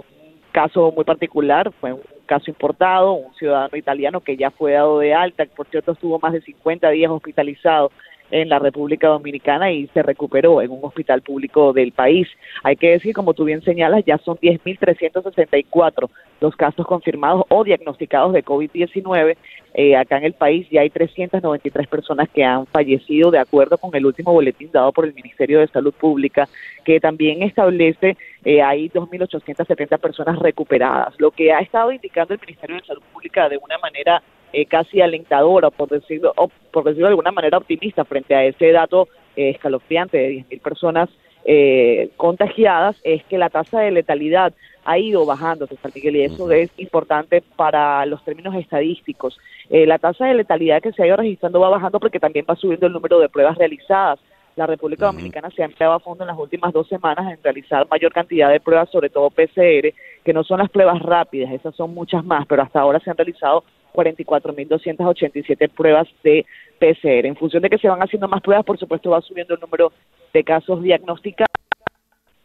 caso 0.51 0.95
muy 0.97 1.05
particular, 1.05 1.71
fue 1.79 1.93
un 1.93 2.01
caso 2.25 2.51
importado, 2.51 3.13
un 3.13 3.35
ciudadano 3.35 3.77
italiano 3.77 4.21
que 4.21 4.39
ya 4.39 4.51
fue 4.51 4.73
dado 4.73 5.01
de 5.01 5.13
alta, 5.13 5.45
por 5.45 5.67
cierto 5.67 5.93
estuvo 5.93 6.19
más 6.19 6.33
de 6.33 6.41
50 6.41 6.89
días 6.89 7.11
hospitalizado 7.11 7.93
en 8.31 8.49
la 8.49 8.59
República 8.59 9.09
Dominicana 9.09 9.73
y 9.73 9.87
se 9.89 10.03
recuperó 10.03 10.63
en 10.63 10.71
un 10.71 10.81
hospital 10.83 11.23
público 11.23 11.73
del 11.73 11.93
país. 11.93 12.29
Hay 12.63 12.77
que 12.77 12.91
decir, 12.91 13.15
como 13.15 13.35
tú 13.35 13.45
bien 13.45 13.63
señalas, 13.63 14.05
ya 14.05 14.19
son 14.19 14.37
10.364 14.39 16.09
los 16.41 16.57
casos 16.57 16.87
confirmados 16.87 17.45
o 17.49 17.65
diagnosticados 17.65 18.33
de 18.33 18.45
COVID-19. 18.45 19.37
Eh, 19.75 19.97
acá 19.97 20.19
en 20.19 20.25
el 20.25 20.33
país 20.33 20.67
ya 20.71 20.81
hay 20.81 20.91
393 20.91 21.87
personas 21.87 22.29
que 22.29 22.43
han 22.43 22.67
fallecido 22.67 23.31
de 23.31 23.39
acuerdo 23.39 23.79
con 23.79 23.95
el 23.95 24.07
último 24.07 24.33
boletín 24.33 24.71
dado 24.73 24.91
por 24.93 25.05
el 25.05 25.15
Ministerio 25.15 25.61
de 25.61 25.69
Salud 25.69 25.93
Pública, 25.93 26.49
que 26.85 26.99
también 26.99 27.43
establece 27.43 28.17
eh, 28.45 28.63
hay 28.63 28.89
2.870 28.89 29.99
personas 29.99 30.39
recuperadas. 30.39 31.15
Lo 31.19 31.31
que 31.31 31.53
ha 31.53 31.61
estado 31.61 31.93
indicando 31.93 32.35
el 32.35 32.41
Ministerio 32.41 32.77
de 32.77 32.87
Salud 32.87 33.03
Pública 33.13 33.49
de 33.49 33.59
una 33.59 33.79
manera 33.79 34.23
eh, 34.53 34.67
casi 34.67 35.01
alentadora, 35.01 35.71
por 35.71 35.89
decirlo, 35.89 36.35
por 36.73 36.85
decirlo 36.85 37.07
de 37.07 37.13
alguna 37.13 37.33
manera 37.33 37.59
optimista 37.59 38.05
frente 38.05 38.35
a 38.35 38.45
ese 38.45 38.73
dato 38.73 39.09
eh, 39.37 39.51
escalofriante 39.51 40.19
de 40.19 40.31
10.000 40.49 40.61
personas 40.61 41.09
eh, 41.45 42.11
contagiadas, 42.17 42.97
es 43.05 43.23
que 43.25 43.39
la 43.39 43.49
tasa 43.49 43.81
de 43.81 43.93
letalidad 43.93 44.53
ha 44.85 44.99
ido 44.99 45.25
bajando, 45.25 45.67
César 45.67 45.93
Miguel, 45.95 46.17
y 46.17 46.23
eso 46.25 46.51
es 46.51 46.71
importante 46.79 47.43
para 47.57 48.05
los 48.07 48.25
términos 48.25 48.55
estadísticos. 48.55 49.39
la 49.69 49.99
tasa 49.99 50.27
de 50.27 50.35
letalidad 50.35 50.83
que 50.83 50.93
se 50.93 51.03
ha 51.03 51.07
ido 51.07 51.17
registrando 51.17 51.61
va 51.61 51.69
bajando 51.69 52.01
porque 52.01 52.19
también 52.19 52.47
va 52.49 52.57
subiendo 52.57 52.87
el 52.87 52.93
número 52.93 53.21
de 53.21 53.29
pruebas 53.29 53.57
realizadas. 53.57 54.19
La 54.57 54.67
República 54.67 55.07
Dominicana 55.07 55.51
se 55.51 55.63
ha 55.63 55.67
empleado 55.67 55.95
a 55.95 56.01
fondo 56.01 56.25
en 56.25 56.29
las 56.29 56.39
últimas 56.39 56.73
dos 56.73 56.89
semanas 56.89 57.33
en 57.33 57.43
realizar 57.43 57.87
mayor 57.89 58.13
cantidad 58.13 58.51
de 58.51 58.61
pruebas, 58.61 58.91
sobre 58.91 59.09
todo 59.09 59.31
PCR, 59.31 59.95
que 60.25 60.33
no 60.33 60.45
son 60.45 60.59
las 60.59 60.71
pruebas 60.71 61.01
rápidas, 61.01 61.53
esas 61.53 61.75
son 61.75 61.95
muchas 61.95 62.25
más, 62.25 62.47
pero 62.47 62.63
hasta 62.63 62.81
ahora 62.81 63.01
se 63.01 63.11
han 63.11 63.17
realizado 63.17 63.65
44.287 63.95 65.69
pruebas 65.71 66.09
de 66.23 66.45
PCR. 66.79 67.27
En 67.27 67.37
función 67.37 67.63
de 67.63 67.71
que 67.71 67.79
se 67.79 67.89
van 67.89 68.03
haciendo 68.03 68.29
más 68.29 68.43
pruebas, 68.43 68.65
por 68.65 68.79
supuesto 68.79 69.11
va 69.11 69.21
subiendo 69.21 69.55
el 69.55 69.61
número 69.61 69.93
de 70.33 70.45
casos 70.45 70.83
diagnosticados, 70.83 71.49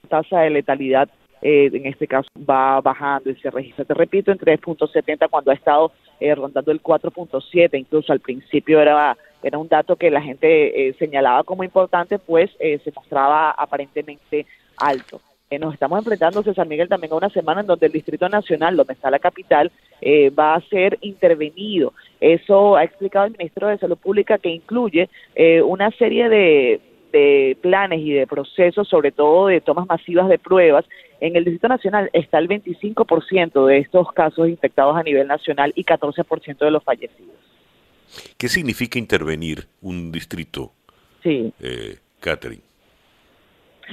la 0.03 0.09
tasa 0.09 0.41
de 0.41 0.51
letalidad 0.51 1.09
eh, 1.41 1.69
en 1.71 1.85
este 1.85 2.07
caso 2.07 2.27
va 2.37 2.81
bajando 2.81 3.29
y 3.29 3.35
se 3.35 3.51
registra, 3.51 3.85
te 3.85 3.93
repito, 3.93 4.31
en 4.31 4.39
3.70 4.39 5.29
cuando 5.29 5.51
ha 5.51 5.53
estado 5.53 5.91
eh, 6.19 6.33
rondando 6.33 6.71
el 6.71 6.81
4.7, 6.81 7.77
incluso 7.77 8.11
al 8.11 8.19
principio 8.19 8.81
era, 8.81 9.15
era 9.45 9.59
un 9.59 9.67
dato 9.67 9.95
que 9.95 10.09
la 10.09 10.21
gente 10.21 10.89
eh, 10.89 10.93
señalaba 10.97 11.43
como 11.43 11.63
importante, 11.63 12.17
pues 12.17 12.49
se 12.57 12.91
mostraba 12.95 13.51
aparentemente 13.51 14.45
alto. 14.77 15.21
nos 15.59 15.73
estamos 15.73 15.99
enfrentando, 15.99 16.41
César 16.41 16.67
Miguel, 16.67 16.89
también 16.89 17.13
a 17.13 17.17
una 17.17 17.29
semana 17.29 17.61
en 17.61 17.67
donde 17.67 17.85
el 17.85 17.91
Distrito 17.91 18.27
Nacional, 18.27 18.75
donde 18.75 18.93
está 18.93 19.11
la 19.11 19.19
capital, 19.19 19.71
eh, 20.01 20.29
va 20.29 20.55
a 20.55 20.61
ser 20.61 20.97
intervenido. 21.01 21.93
Eso 22.19 22.75
ha 22.75 22.83
explicado 22.83 23.25
el 23.25 23.35
ministro 23.37 23.67
de 23.67 23.77
Salud 23.77 23.97
Pública 23.97 24.37
que 24.37 24.49
incluye 24.49 25.09
eh, 25.35 25.61
una 25.61 25.91
serie 25.91 26.29
de, 26.29 26.81
planes 27.61 28.01
y 28.01 28.11
de 28.11 28.27
procesos, 28.27 28.89
sobre 28.89 29.13
todo 29.13 29.47
de 29.47 29.61
tomas 29.61 29.87
masivas 29.87 30.27
de 30.27 30.37
pruebas. 30.37 30.83
En 31.21 31.37
el 31.37 31.45
Distrito 31.45 31.69
Nacional 31.69 32.09
está 32.11 32.39
el 32.39 32.49
25% 32.49 33.67
de 33.67 33.77
estos 33.77 34.11
casos 34.11 34.49
infectados 34.49 34.97
a 34.97 35.03
nivel 35.03 35.25
nacional 35.25 35.71
y 35.75 35.85
14% 35.85 36.57
de 36.57 36.71
los 36.71 36.83
fallecidos. 36.83 37.44
¿Qué 38.37 38.47
significa 38.47 38.99
intervenir 38.99 39.67
un 39.81 40.11
distrito, 40.11 40.71
sí. 41.23 41.51
eh, 41.59 41.97
Catherine? 42.19 42.61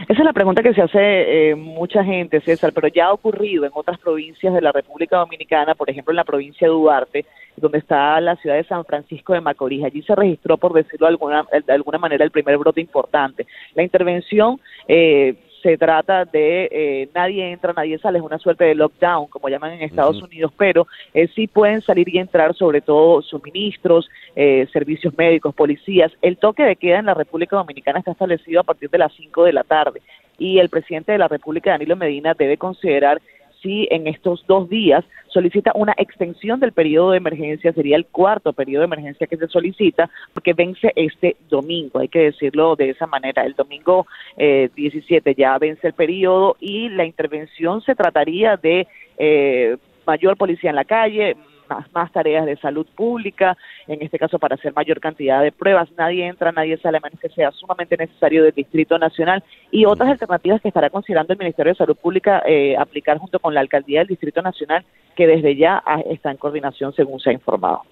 Esa 0.08 0.12
es 0.14 0.24
la 0.24 0.32
pregunta 0.32 0.62
que 0.62 0.72
se 0.72 0.80
hace 0.80 1.50
eh, 1.50 1.54
mucha 1.54 2.02
gente, 2.02 2.40
César, 2.40 2.72
pero 2.72 2.88
ya 2.88 3.06
ha 3.06 3.12
ocurrido 3.12 3.66
en 3.66 3.72
otras 3.74 3.98
provincias 3.98 4.54
de 4.54 4.62
la 4.62 4.72
República 4.72 5.18
Dominicana, 5.18 5.74
por 5.74 5.90
ejemplo 5.90 6.12
en 6.12 6.16
la 6.16 6.24
provincia 6.24 6.66
de 6.66 6.72
Duarte, 6.72 7.26
donde 7.56 7.78
está 7.78 8.18
la 8.22 8.36
ciudad 8.36 8.56
de 8.56 8.64
San 8.64 8.86
Francisco 8.86 9.34
de 9.34 9.42
Macorís. 9.42 9.84
Allí 9.84 10.02
se 10.02 10.14
registró, 10.14 10.56
por 10.56 10.72
decirlo 10.72 11.06
de 11.06 11.10
alguna, 11.10 11.46
de 11.66 11.72
alguna 11.72 11.98
manera, 11.98 12.24
el 12.24 12.30
primer 12.30 12.56
brote 12.56 12.80
importante. 12.80 13.46
La 13.74 13.82
intervención 13.82 14.58
eh, 14.88 15.34
se 15.62 15.78
trata 15.78 16.24
de 16.24 16.68
eh, 16.70 17.08
nadie 17.14 17.50
entra, 17.50 17.72
nadie 17.72 17.98
sale, 17.98 18.18
es 18.18 18.24
una 18.24 18.38
suerte 18.38 18.64
de 18.64 18.74
lockdown, 18.74 19.28
como 19.28 19.48
llaman 19.48 19.72
en 19.72 19.82
Estados 19.82 20.20
Unidos, 20.22 20.52
pero 20.56 20.86
eh, 21.14 21.28
sí 21.34 21.46
pueden 21.46 21.80
salir 21.80 22.08
y 22.08 22.18
entrar 22.18 22.54
sobre 22.54 22.80
todo 22.80 23.22
suministros, 23.22 24.08
eh, 24.34 24.66
servicios 24.72 25.16
médicos, 25.16 25.54
policías. 25.54 26.12
El 26.20 26.36
toque 26.36 26.64
de 26.64 26.76
queda 26.76 26.98
en 26.98 27.06
la 27.06 27.14
República 27.14 27.56
Dominicana 27.56 28.00
está 28.00 28.12
establecido 28.12 28.60
a 28.60 28.64
partir 28.64 28.90
de 28.90 28.98
las 28.98 29.12
5 29.14 29.44
de 29.44 29.52
la 29.52 29.64
tarde 29.64 30.02
y 30.38 30.58
el 30.58 30.68
presidente 30.68 31.12
de 31.12 31.18
la 31.18 31.28
República, 31.28 31.70
Danilo 31.70 31.96
Medina, 31.96 32.34
debe 32.34 32.56
considerar 32.56 33.20
si 33.62 33.88
en 33.90 34.06
estos 34.06 34.44
dos 34.46 34.68
días 34.68 35.04
solicita 35.28 35.72
una 35.74 35.94
extensión 35.96 36.60
del 36.60 36.72
periodo 36.72 37.12
de 37.12 37.18
emergencia, 37.18 37.72
sería 37.72 37.96
el 37.96 38.06
cuarto 38.06 38.52
periodo 38.52 38.80
de 38.80 38.86
emergencia 38.86 39.26
que 39.26 39.36
se 39.36 39.48
solicita, 39.48 40.10
porque 40.34 40.52
vence 40.52 40.92
este 40.96 41.36
domingo, 41.48 42.00
hay 42.00 42.08
que 42.08 42.20
decirlo 42.20 42.76
de 42.76 42.90
esa 42.90 43.06
manera, 43.06 43.44
el 43.44 43.54
domingo 43.54 44.06
eh, 44.36 44.68
17 44.74 45.34
ya 45.34 45.56
vence 45.58 45.86
el 45.86 45.94
periodo 45.94 46.56
y 46.60 46.88
la 46.88 47.04
intervención 47.04 47.80
se 47.82 47.94
trataría 47.94 48.56
de 48.56 48.86
eh, 49.18 49.76
mayor 50.06 50.36
policía 50.36 50.70
en 50.70 50.76
la 50.76 50.84
calle, 50.84 51.36
más, 51.68 52.12
tareas 52.12 52.46
de 52.46 52.56
salud 52.56 52.86
pública, 52.94 53.56
en 53.86 54.02
este 54.02 54.18
caso 54.18 54.38
para 54.38 54.54
hacer 54.54 54.72
mayor 54.74 55.00
cantidad 55.00 55.42
de 55.42 55.52
pruebas. 55.52 55.90
Nadie 55.96 56.26
entra, 56.26 56.52
nadie 56.52 56.78
sale, 56.78 56.98
a 56.98 57.00
menos 57.00 57.20
que 57.20 57.28
sea 57.28 57.50
sumamente 57.52 57.96
necesario 57.96 58.44
del 58.44 58.52
Distrito 58.52 58.98
Nacional 58.98 59.42
y 59.70 59.84
otras 59.84 60.10
alternativas 60.10 60.60
que 60.60 60.68
estará 60.68 60.90
considerando 60.90 61.32
el 61.32 61.38
Ministerio 61.38 61.72
de 61.72 61.78
Salud 61.78 61.96
Pública 61.96 62.42
eh, 62.46 62.76
aplicar 62.76 63.18
junto 63.18 63.38
con 63.38 63.54
la 63.54 63.60
Alcaldía 63.60 64.00
del 64.00 64.08
Distrito 64.08 64.42
Nacional, 64.42 64.84
que 65.16 65.26
desde 65.26 65.56
ya 65.56 65.82
está 66.10 66.30
en 66.30 66.36
coordinación 66.36 66.94
según 66.94 67.20
se 67.20 67.30
ha 67.30 67.32
informado. 67.32 67.82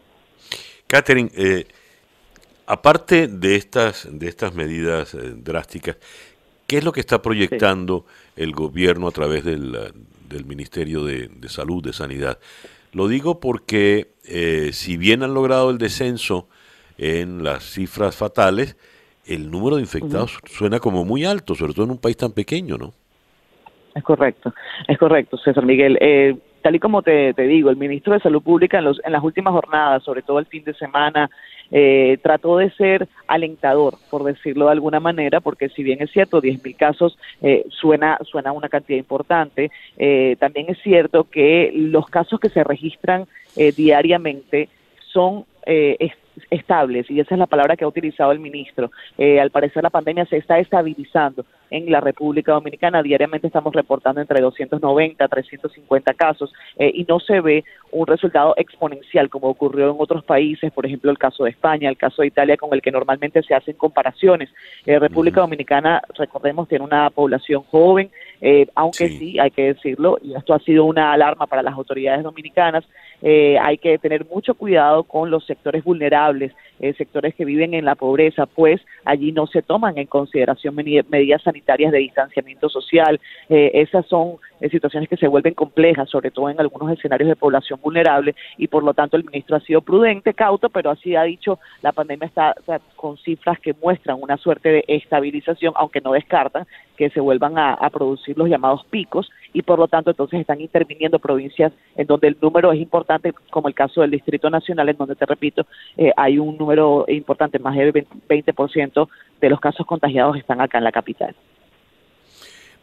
Catherine, 0.87 1.31
eh, 1.37 1.67
aparte 2.67 3.29
de 3.29 3.57
estas, 3.57 4.09
de 4.11 4.29
estas 4.29 4.55
medidas 4.55 5.15
eh, 5.15 5.35
drásticas, 5.37 5.97
¿qué 6.67 6.79
es 6.79 6.85
lo 6.85 6.93
que 6.93 7.01
está 7.01 7.23
proyectando 7.23 8.07
el 8.37 8.53
gobierno 8.53 9.07
a 9.07 9.13
través 9.13 9.45
del, 9.45 9.77
del 10.29 10.45
Ministerio 10.47 11.05
de, 11.05 11.29
de 11.29 11.49
Salud, 11.49 11.83
de 11.83 11.93
Sanidad? 11.93 12.39
Lo 12.93 13.09
digo 13.09 13.41
porque 13.41 14.09
eh, 14.25 14.71
si 14.73 14.97
bien 14.97 15.23
han 15.23 15.35
logrado 15.35 15.71
el 15.71 15.79
descenso 15.79 16.49
en 16.99 17.45
las 17.45 17.65
cifras 17.65 18.17
fatales, 18.17 18.77
el 19.27 19.51
número 19.51 19.77
de 19.77 19.83
infectados 19.83 20.39
suena 20.47 20.81
como 20.81 21.05
muy 21.05 21.25
alto, 21.25 21.55
sobre 21.55 21.73
todo 21.73 21.85
en 21.85 21.93
un 21.93 21.99
país 21.99 22.17
tan 22.17 22.33
pequeño, 22.33 22.77
¿no? 22.77 22.93
Es 23.95 24.03
correcto, 24.05 24.53
es 24.87 24.99
correcto, 24.99 25.37
César 25.39 25.65
Miguel. 25.65 25.99
Eh, 26.01 26.37
tal 26.63 26.75
y 26.75 26.79
como 26.79 27.03
te, 27.03 27.33
digo, 27.33 27.71
el 27.71 27.77
ministro 27.77 28.13
de 28.13 28.21
Salud 28.21 28.43
Pública 28.43 28.79
en, 28.79 28.85
los, 28.85 29.01
en 29.05 29.13
las 29.13 29.23
últimas 29.23 29.53
jornadas, 29.53 30.03
sobre 30.03 30.23
todo 30.23 30.39
el 30.39 30.47
fin 30.47 30.65
de 30.65 30.75
semana, 30.75 31.31
eh, 31.71 32.19
trató 32.23 32.59
de 32.59 32.71
ser 32.71 33.09
alentador, 33.27 33.95
por 34.11 34.25
decirlo 34.25 34.67
de 34.67 34.73
alguna 34.73 35.01
manera, 35.01 35.41
porque 35.41 35.69
si 35.69 35.83
bien 35.83 36.03
es 36.03 36.11
cierto, 36.11 36.41
10.000 36.41 36.77
casos 36.77 37.19
eh, 37.43 37.65
suena, 37.69 38.19
suena 38.23 38.53
una 38.53 38.69
cantidad 38.69 38.99
importante, 38.99 39.71
eh, 39.97 40.37
también 40.39 40.67
es 40.69 40.79
cierto 40.83 41.25
que 41.25 41.73
los 41.75 42.07
casos 42.07 42.41
que 42.41 42.49
se 42.49 42.65
registran 42.65 43.27
eh, 43.57 43.73
diariamente 43.73 44.69
son 45.13 45.45
eh, 45.67 46.13
estables, 46.51 47.11
y 47.11 47.21
esa 47.21 47.35
es 47.35 47.39
la 47.39 47.47
palabra 47.47 47.77
que 47.77 47.85
ha 47.85 47.89
utilizado 47.89 48.33
el 48.33 48.39
ministro. 48.39 48.91
Eh, 49.19 49.41
al 49.41 49.51
parecer 49.51 49.83
la 49.83 49.91
pandemia 49.91 50.25
se 50.27 50.37
está 50.37 50.59
estabilizando 50.59 51.45
en 51.71 51.91
la 51.91 52.01
República 52.01 52.53
Dominicana. 52.53 53.03
Diariamente 53.03 53.47
estamos 53.47 53.75
reportando 53.75 54.21
entre 54.21 54.41
290 54.41 55.25
a 55.25 55.29
350 55.29 56.15
casos 56.15 56.53
eh, 56.77 56.91
y 56.93 57.05
no 57.05 57.21
se 57.21 57.41
ve 57.41 57.65
un 57.93 58.07
resultado 58.07 58.55
exponencial 58.57 59.29
como 59.29 59.49
ocurrió 59.49 59.91
en 59.91 59.97
otros 59.99 60.25
países, 60.25 60.73
por 60.73 60.87
ejemplo 60.87 61.11
el 61.11 61.19
caso 61.19 61.45
de 61.45 61.51
España, 61.51 61.89
el 61.89 61.97
caso 61.97 62.23
de 62.23 62.29
Italia, 62.29 62.57
con 62.57 62.73
el 62.73 62.83
que 62.83 62.91
normalmente 62.91 63.43
se 63.43 63.55
hacen 63.55 63.75
comparaciones. 63.77 64.49
Eh, 64.87 64.99
República 64.99 65.41
Dominicana, 65.41 66.03
recordemos, 66.17 66.69
tiene 66.69 66.85
una 66.85 67.11
población 67.11 67.63
joven, 67.71 68.11
eh, 68.41 68.67
aunque 68.75 69.09
sí. 69.09 69.39
hay 69.39 69.51
que 69.51 69.75
decirlo, 69.75 70.19
y 70.23 70.35
esto 70.35 70.55
ha 70.55 70.61
sido 70.61 70.85
una 70.85 71.13
alarma 71.13 71.47
para 71.47 71.63
las 71.63 71.75
autoridades 71.75 72.23
dominicanas, 72.23 72.85
eh, 73.23 73.59
hay 73.61 73.79
que 73.79 73.99
tener 73.99 74.25
mucho 74.27 74.55
cuidado 74.55 75.05
con 75.05 75.31
los 75.31 75.45
sectores 75.45 75.85
vulnerables, 75.85 76.53
sectores 76.97 77.35
que 77.35 77.45
viven 77.45 77.75
en 77.75 77.85
la 77.85 77.95
pobreza, 77.95 78.47
pues 78.47 78.81
allí 79.05 79.33
no 79.33 79.47
se 79.47 79.61
toman 79.61 79.99
en 79.99 80.07
consideración 80.07 80.75
medidas 80.75 81.43
sanitarias 81.43 81.60
de 81.67 81.99
distanciamiento 81.99 82.69
social. 82.69 83.21
Eh, 83.49 83.71
esas 83.75 84.07
son 84.07 84.37
eh, 84.61 84.69
situaciones 84.69 85.09
que 85.09 85.17
se 85.17 85.29
vuelven 85.29 85.55
complejas, 85.55 86.09
sobre 86.11 86.31
todo 86.31 86.51
en 86.51 86.61
algunos 86.61 86.93
escenarios 86.93 87.29
de 87.29 87.37
población 87.37 87.81
vulnerable, 87.83 88.35
y 88.59 88.67
por 88.67 88.83
lo 88.83 88.93
tanto 88.93 89.17
el 89.17 89.25
ministro 89.25 89.57
ha 89.57 89.61
sido 89.61 89.81
prudente, 89.81 90.35
cauto, 90.35 90.69
pero 90.69 90.91
así 90.91 91.15
ha 91.17 91.23
dicho, 91.23 91.59
la 91.83 91.93
pandemia 91.93 92.27
está 92.27 92.55
con 92.97 93.17
cifras 93.19 93.59
que 93.61 93.75
muestran 93.75 94.19
una 94.21 94.37
suerte 94.37 94.69
de 94.69 94.85
estabilización, 94.89 95.73
aunque 95.77 96.01
no 96.01 96.13
descartan 96.13 96.67
que 96.97 97.11
se 97.11 97.21
vuelvan 97.21 97.57
a, 97.57 97.89
producir 97.91 98.37
los 98.37 98.49
llamados 98.49 98.85
picos, 98.91 99.31
y 99.53 99.63
por 99.63 99.79
lo 99.79 99.89
tanto 99.89 100.11
entonces 100.11 100.41
están 100.41 100.61
interviniendo 100.61 101.19
provincias 101.19 101.73
en 101.97 102.07
donde 102.07 102.29
el 102.29 102.37
número 102.41 102.73
es 102.73 102.81
importante, 102.81 103.33
como 103.51 103.69
el 103.69 103.75
caso 103.75 104.03
del 104.03 104.11
Distrito 104.11 104.51
Nacional, 104.51 104.89
en 104.89 104.97
donde, 104.97 105.17
te 105.17 105.25
repito, 105.25 105.67
eh, 105.97 106.13
hay 106.17 106.39
un 106.39 106.59
número 106.59 107.07
importante, 107.09 107.59
más 107.59 107.75
del 107.77 107.93
20% 107.93 109.09
de 109.41 109.49
los 109.49 109.61
casos 109.61 109.87
contagiados 109.87 110.37
están 110.37 110.61
acá 110.61 110.79
en 110.79 110.85
la 110.85 110.93
capital. 110.93 111.35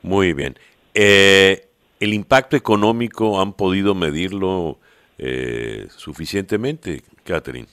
Muy 0.01 0.33
bien. 0.33 0.55
Eh, 0.93 1.67
¿El 1.99 2.13
impacto 2.13 2.55
económico 2.55 3.41
han 3.41 3.53
podido 3.53 3.95
medirlo 3.95 4.77
eh, 5.17 5.87
suficientemente, 5.89 7.01
Catherine? 7.23 7.67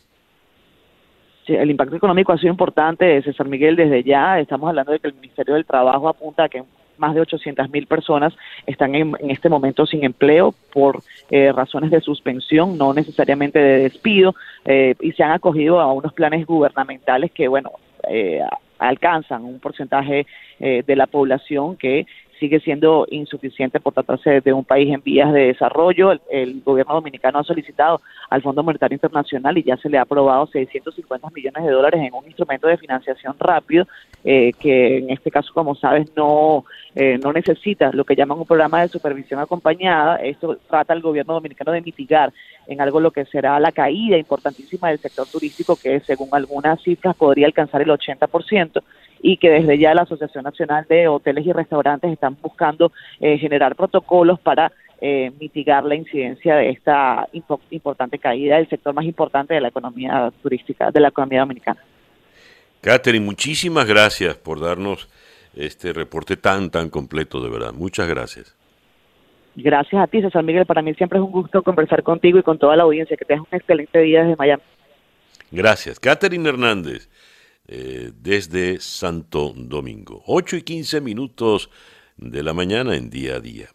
Sí, 1.46 1.54
el 1.54 1.70
impacto 1.70 1.96
económico 1.96 2.32
ha 2.32 2.38
sido 2.38 2.50
importante, 2.50 3.20
César 3.22 3.46
Miguel, 3.48 3.76
desde 3.76 4.02
ya. 4.02 4.40
Estamos 4.40 4.68
hablando 4.68 4.92
de 4.92 4.98
que 4.98 5.08
el 5.08 5.14
Ministerio 5.14 5.54
del 5.54 5.66
Trabajo 5.66 6.08
apunta 6.08 6.44
a 6.44 6.48
que 6.48 6.62
más 6.96 7.14
de 7.14 7.20
800 7.20 7.70
mil 7.70 7.86
personas 7.86 8.34
están 8.66 8.94
en, 8.94 9.14
este 9.28 9.48
momento 9.48 9.84
sin 9.84 10.04
empleo 10.04 10.54
por 10.72 11.02
eh, 11.30 11.52
razones 11.52 11.90
de 11.90 12.00
suspensión, 12.00 12.78
no 12.78 12.94
necesariamente 12.94 13.58
de 13.58 13.82
despido, 13.82 14.34
eh, 14.64 14.94
y 15.00 15.12
se 15.12 15.22
han 15.22 15.32
acogido 15.32 15.80
a 15.80 15.92
unos 15.92 16.12
planes 16.12 16.46
gubernamentales 16.46 17.30
que, 17.32 17.48
bueno, 17.48 17.72
eh, 18.08 18.40
alcanzan 18.78 19.44
un 19.44 19.60
porcentaje 19.60 20.26
de 20.58 20.96
la 20.96 21.06
población 21.06 21.76
que 21.76 22.06
sigue 22.38 22.60
siendo 22.60 23.06
insuficiente 23.10 23.80
por 23.80 23.92
tratarse 23.92 24.40
de 24.40 24.52
un 24.52 24.64
país 24.64 24.92
en 24.92 25.02
vías 25.02 25.32
de 25.32 25.46
desarrollo. 25.46 26.12
El, 26.30 26.62
gobierno 26.64 26.94
dominicano 26.94 27.38
ha 27.38 27.44
solicitado 27.44 28.00
al 28.30 28.42
Fondo 28.42 28.62
Monetario 28.62 28.96
Internacional 28.96 29.58
y 29.58 29.62
ya 29.62 29.76
se 29.76 29.88
le 29.88 29.98
ha 29.98 30.02
aprobado 30.02 30.46
650 30.46 31.28
millones 31.34 31.64
de 31.64 31.70
dólares 31.70 32.00
en 32.02 32.14
un 32.14 32.24
instrumento 32.26 32.66
de 32.68 32.78
financiación 32.78 33.34
rápido 33.38 33.86
eh, 34.24 34.52
que 34.58 34.98
en 34.98 35.10
este 35.10 35.30
caso, 35.30 35.52
como 35.52 35.74
sabes, 35.74 36.10
no, 36.16 36.64
eh, 36.94 37.18
no 37.22 37.32
necesita 37.32 37.90
lo 37.92 38.04
que 38.04 38.16
llaman 38.16 38.38
un 38.38 38.46
programa 38.46 38.80
de 38.80 38.88
supervisión 38.88 39.40
acompañada. 39.40 40.16
Esto 40.16 40.56
trata 40.68 40.92
al 40.92 41.02
gobierno 41.02 41.34
dominicano 41.34 41.72
de 41.72 41.82
mitigar 41.82 42.32
en 42.66 42.80
algo 42.80 43.00
lo 43.00 43.10
que 43.10 43.26
será 43.26 43.60
la 43.60 43.72
caída 43.72 44.16
importantísima 44.16 44.88
del 44.88 44.98
sector 44.98 45.26
turístico, 45.26 45.76
que 45.76 46.00
según 46.00 46.28
algunas 46.32 46.80
cifras 46.82 47.14
podría 47.16 47.46
alcanzar 47.46 47.82
el 47.82 47.90
80% 47.90 48.82
y 49.26 49.38
que 49.38 49.48
desde 49.48 49.78
ya 49.78 49.94
la 49.94 50.02
Asociación 50.02 50.44
Nacional 50.44 50.84
de 50.86 51.08
Hoteles 51.08 51.46
y 51.46 51.52
Restaurantes 51.52 52.12
están 52.12 52.36
buscando 52.42 52.92
eh, 53.18 53.38
generar 53.38 53.74
protocolos 53.74 54.38
para 54.38 54.70
eh, 55.00 55.32
mitigar 55.40 55.82
la 55.82 55.94
incidencia 55.94 56.56
de 56.56 56.68
esta 56.68 57.26
importante 57.70 58.18
caída 58.18 58.56
del 58.56 58.68
sector 58.68 58.92
más 58.92 59.06
importante 59.06 59.54
de 59.54 59.62
la 59.62 59.68
economía 59.68 60.30
turística, 60.42 60.90
de 60.90 61.00
la 61.00 61.08
economía 61.08 61.40
dominicana. 61.40 61.80
Catherine, 62.82 63.24
muchísimas 63.24 63.86
gracias 63.86 64.36
por 64.36 64.60
darnos 64.60 65.08
este 65.56 65.94
reporte 65.94 66.36
tan, 66.36 66.68
tan 66.70 66.90
completo, 66.90 67.42
de 67.42 67.48
verdad. 67.48 67.72
Muchas 67.72 68.06
gracias. 68.06 68.54
Gracias 69.56 70.02
a 70.02 70.06
ti, 70.06 70.20
César 70.20 70.44
Miguel. 70.44 70.66
Para 70.66 70.82
mí 70.82 70.92
siempre 70.92 71.18
es 71.18 71.24
un 71.24 71.32
gusto 71.32 71.62
conversar 71.62 72.02
contigo 72.02 72.38
y 72.38 72.42
con 72.42 72.58
toda 72.58 72.76
la 72.76 72.82
audiencia. 72.82 73.16
Que 73.16 73.24
tengas 73.24 73.46
un 73.50 73.56
excelente 73.56 74.00
día 74.00 74.22
desde 74.22 74.36
Miami. 74.36 74.62
Gracias. 75.50 75.98
Catherine 75.98 76.46
Hernández 76.46 77.08
eh, 77.66 78.12
desde 78.14 78.80
Santo 78.80 79.54
Domingo. 79.56 80.22
8 80.26 80.56
y 80.56 80.62
15 80.62 81.00
minutos 81.00 81.70
de 82.16 82.42
la 82.42 82.52
mañana 82.52 82.94
en 82.94 83.10
día 83.10 83.36
a 83.36 83.40
día. 83.40 83.68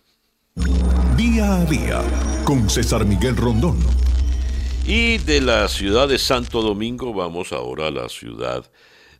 Día 1.17 1.55
a 1.55 1.65
día 1.65 2.03
con 2.43 2.69
César 2.69 3.05
Miguel 3.05 3.35
Rondón. 3.35 3.79
Y 4.85 5.17
de 5.19 5.41
la 5.41 5.67
ciudad 5.67 6.07
de 6.07 6.17
Santo 6.17 6.61
Domingo 6.61 7.13
vamos 7.13 7.51
ahora 7.51 7.87
a 7.87 7.91
la 7.91 8.09
ciudad 8.09 8.71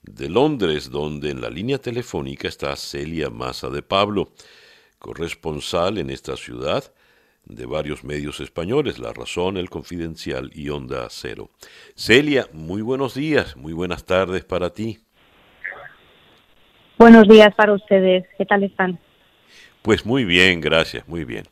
de 0.03 0.29
Londres, 0.29 0.89
donde 0.89 1.29
en 1.29 1.41
la 1.41 1.49
línea 1.49 1.77
telefónica 1.77 2.47
está 2.47 2.75
Celia 2.75 3.29
Maza 3.29 3.69
de 3.69 3.83
Pablo, 3.83 4.31
corresponsal 4.97 5.97
en 5.97 6.09
esta 6.09 6.35
ciudad 6.37 6.91
de 7.49 7.65
varios 7.65 8.03
medios 8.03 8.39
españoles, 8.39 8.99
La 8.99 9.11
Razón, 9.11 9.57
El 9.57 9.69
Confidencial 9.69 10.51
y 10.53 10.69
Onda 10.69 11.07
Cero. 11.09 11.49
Celia, 11.95 12.47
muy 12.53 12.81
buenos 12.81 13.15
días, 13.15 13.57
muy 13.57 13.73
buenas 13.73 14.05
tardes 14.05 14.45
para 14.45 14.69
ti. 14.69 14.99
Buenos 16.97 17.27
días 17.27 17.53
para 17.55 17.73
ustedes. 17.73 18.25
¿Qué 18.37 18.45
tal 18.45 18.63
están? 18.63 18.99
Pues 19.81 20.05
muy 20.05 20.25
bien, 20.25 20.61
gracias, 20.61 21.07
muy 21.07 21.25
bien. 21.25 21.45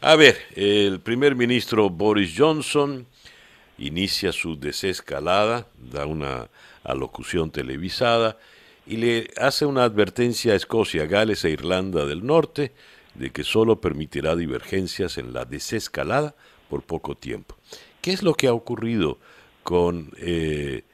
A 0.00 0.16
ver, 0.16 0.36
el 0.56 1.00
primer 1.00 1.36
ministro 1.36 1.88
Boris 1.88 2.34
Johnson 2.36 3.06
inicia 3.78 4.32
su 4.32 4.58
desescalada, 4.58 5.68
da 5.76 6.06
una 6.06 6.48
alocución 6.82 7.52
televisada 7.52 8.38
y 8.86 8.96
le 8.96 9.30
hace 9.36 9.66
una 9.66 9.84
advertencia 9.84 10.52
a 10.54 10.56
Escocia, 10.56 11.06
Gales 11.06 11.44
e 11.44 11.50
Irlanda 11.50 12.06
del 12.06 12.26
Norte 12.26 12.72
de 13.18 13.30
que 13.30 13.44
solo 13.44 13.80
permitirá 13.80 14.36
divergencias 14.36 15.18
en 15.18 15.32
la 15.32 15.44
desescalada 15.44 16.34
por 16.68 16.82
poco 16.82 17.14
tiempo. 17.14 17.56
¿Qué 18.00 18.12
es 18.12 18.22
lo 18.22 18.34
que 18.34 18.46
ha 18.46 18.52
ocurrido 18.52 19.18
con 19.62 20.12
eh, 20.18 20.84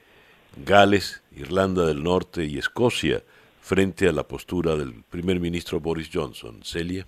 Gales, 0.64 1.22
Irlanda 1.36 1.86
del 1.86 2.02
Norte 2.02 2.44
y 2.44 2.58
Escocia 2.58 3.22
frente 3.60 4.08
a 4.08 4.12
la 4.12 4.26
postura 4.26 4.76
del 4.76 5.04
primer 5.08 5.38
ministro 5.40 5.80
Boris 5.80 6.10
Johnson? 6.12 6.60
Celia. 6.62 7.06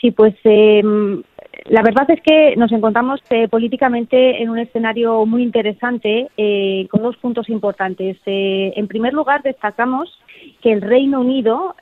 Sí, 0.00 0.10
pues 0.12 0.34
eh, 0.44 0.82
la 1.66 1.82
verdad 1.82 2.10
es 2.10 2.20
que 2.22 2.56
nos 2.56 2.72
encontramos 2.72 3.20
eh, 3.30 3.48
políticamente 3.48 4.42
en 4.42 4.48
un 4.48 4.58
escenario 4.58 5.26
muy 5.26 5.42
interesante 5.42 6.28
eh, 6.36 6.86
con 6.90 7.02
dos 7.02 7.16
puntos 7.16 7.48
importantes. 7.48 8.16
Eh, 8.26 8.72
en 8.76 8.86
primer 8.86 9.12
lugar, 9.12 9.42
destacamos 9.42 10.18
que 10.62 10.72
el 10.72 10.80
Reino 10.80 11.20
Unido, 11.20 11.74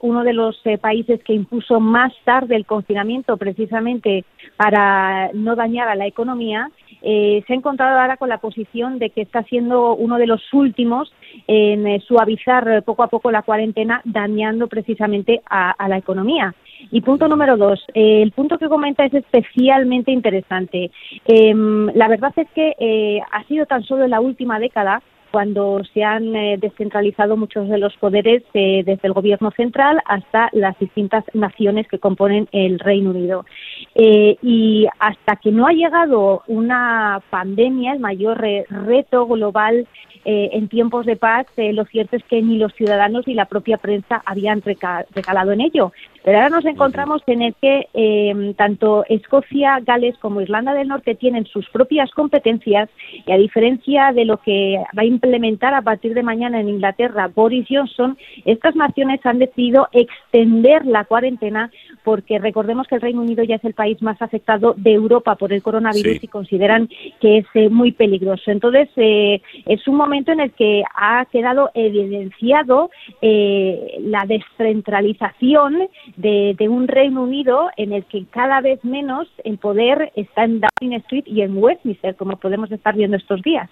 uno 0.00 0.22
de 0.22 0.32
los 0.34 0.60
países 0.80 1.22
que 1.24 1.32
impuso 1.32 1.80
más 1.80 2.12
tarde 2.24 2.56
el 2.56 2.66
confinamiento 2.66 3.36
precisamente 3.36 4.24
para 4.56 5.30
no 5.32 5.56
dañar 5.56 5.88
a 5.88 5.94
la 5.94 6.06
economía, 6.06 6.70
se 7.00 7.44
ha 7.48 7.54
encontrado 7.54 7.98
ahora 7.98 8.18
con 8.18 8.28
la 8.28 8.38
posición 8.38 8.98
de 8.98 9.10
que 9.10 9.22
está 9.22 9.42
siendo 9.44 9.94
uno 9.94 10.18
de 10.18 10.26
los 10.26 10.42
últimos 10.52 11.12
en 11.46 12.00
suavizar 12.02 12.82
poco 12.84 13.02
a 13.02 13.08
poco 13.08 13.30
la 13.30 13.42
cuarentena, 13.42 14.02
dañando 14.04 14.66
precisamente 14.66 15.40
a 15.46 15.88
la 15.88 15.96
economía. 15.96 16.54
Y 16.90 17.00
punto 17.00 17.28
número 17.28 17.56
dos, 17.56 17.84
eh, 17.94 18.22
el 18.22 18.32
punto 18.32 18.58
que 18.58 18.68
comenta 18.68 19.04
es 19.04 19.14
especialmente 19.14 20.10
interesante. 20.10 20.90
Em, 21.26 21.86
la 21.94 22.08
verdad 22.08 22.32
es 22.36 22.48
que 22.54 22.74
eh, 22.78 23.20
ha 23.30 23.44
sido 23.44 23.66
tan 23.66 23.82
solo 23.82 24.04
en 24.04 24.10
la 24.10 24.20
última 24.20 24.58
década 24.58 25.02
cuando 25.30 25.82
se 25.94 26.04
han 26.04 26.36
eh, 26.36 26.58
descentralizado 26.60 27.38
muchos 27.38 27.66
de 27.68 27.78
los 27.78 27.96
poderes 27.96 28.42
desde 28.52 28.98
el 29.02 29.14
gobierno 29.14 29.50
central 29.52 29.98
hasta 30.04 30.50
las 30.52 30.78
distintas 30.78 31.24
naciones 31.32 31.88
que 31.88 31.98
componen 31.98 32.48
el 32.52 32.78
Reino 32.78 33.10
Unido. 33.10 33.46
Y 33.94 34.86
hasta 34.98 35.36
que 35.36 35.50
no 35.50 35.66
ha 35.66 35.72
llegado 35.72 36.42
una 36.46 37.20
pandemia, 37.30 37.92
el 37.92 38.00
mayor 38.00 38.40
reto 38.70 39.26
global 39.26 39.86
eh, 40.24 40.50
en 40.52 40.68
tiempos 40.68 41.04
de 41.04 41.16
paz, 41.16 41.46
eh, 41.56 41.72
lo 41.72 41.84
cierto 41.84 42.14
es 42.14 42.22
que 42.24 42.40
ni 42.42 42.56
los 42.56 42.72
ciudadanos 42.74 43.26
ni 43.26 43.34
la 43.34 43.46
propia 43.46 43.76
prensa 43.78 44.22
habían 44.24 44.62
recalado 44.62 45.50
en 45.50 45.60
ello. 45.60 45.92
Pero 46.24 46.38
ahora 46.38 46.50
nos 46.50 46.64
encontramos 46.64 47.22
en 47.26 47.42
el 47.42 47.54
que 47.60 47.88
eh, 47.92 48.54
tanto 48.56 49.04
Escocia, 49.08 49.80
Gales 49.80 50.16
como 50.18 50.40
Irlanda 50.40 50.74
del 50.74 50.86
Norte 50.86 51.16
tienen 51.16 51.46
sus 51.46 51.68
propias 51.70 52.12
competencias 52.12 52.88
y 53.26 53.32
a 53.32 53.36
diferencia 53.36 54.12
de 54.12 54.24
lo 54.24 54.36
que 54.36 54.80
va 54.96 55.02
a 55.02 55.06
implementar 55.06 55.74
a 55.74 55.82
partir 55.82 56.14
de 56.14 56.22
mañana 56.22 56.60
en 56.60 56.68
Inglaterra 56.68 57.26
Boris 57.26 57.66
Johnson, 57.68 58.16
estas 58.44 58.76
naciones 58.76 59.18
han 59.26 59.40
decidido 59.40 59.88
extender 59.90 60.86
la 60.86 61.04
cuarentena 61.04 61.72
porque 62.04 62.38
recordemos 62.38 62.86
que 62.86 62.94
el 62.94 63.00
Reino 63.00 63.22
Unido 63.22 63.42
ya 63.42 63.56
es 63.56 63.64
el 63.64 63.71
país 63.72 64.00
más 64.02 64.20
afectado 64.20 64.74
de 64.76 64.92
Europa 64.92 65.36
por 65.36 65.52
el 65.52 65.62
coronavirus 65.62 66.22
y 66.22 66.28
consideran 66.28 66.88
que 67.20 67.38
es 67.38 67.70
muy 67.70 67.92
peligroso. 67.92 68.50
Entonces, 68.50 68.88
es 68.96 69.88
un 69.88 69.96
momento 69.96 70.32
en 70.32 70.40
el 70.40 70.52
que 70.52 70.82
ha 70.94 71.26
quedado 71.26 71.70
evidenciado 71.74 72.90
eh, 73.20 73.98
la 74.00 74.24
descentralización 74.26 75.88
de, 76.16 76.56
un 76.68 76.88
Reino 76.88 77.22
Unido 77.22 77.70
en 77.76 77.92
el 77.92 78.04
que 78.04 78.24
cada 78.26 78.60
vez 78.60 78.82
menos 78.84 79.28
el 79.44 79.58
poder 79.58 80.12
está 80.16 80.44
en 80.44 80.60
Downing 80.60 80.98
Street 81.00 81.24
y 81.26 81.42
en 81.42 81.56
Westminster, 81.56 82.16
como 82.16 82.36
podemos 82.36 82.70
estar 82.70 82.94
viendo 82.94 83.16
estos 83.16 83.42
días. 83.42 83.68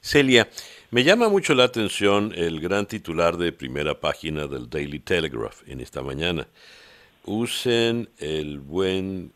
Celia, 0.00 0.48
me 0.90 1.02
llama 1.02 1.28
mucho 1.28 1.54
la 1.54 1.64
atención 1.64 2.32
el 2.36 2.60
gran 2.60 2.86
titular 2.86 3.36
de 3.36 3.52
primera 3.52 3.98
página 3.98 4.46
del 4.46 4.68
Daily 4.68 5.00
Telegraph 5.00 5.62
en 5.68 5.80
esta 5.80 6.02
mañana. 6.02 6.46
Usen 7.26 8.10
el 8.18 8.60
buen 8.60 9.32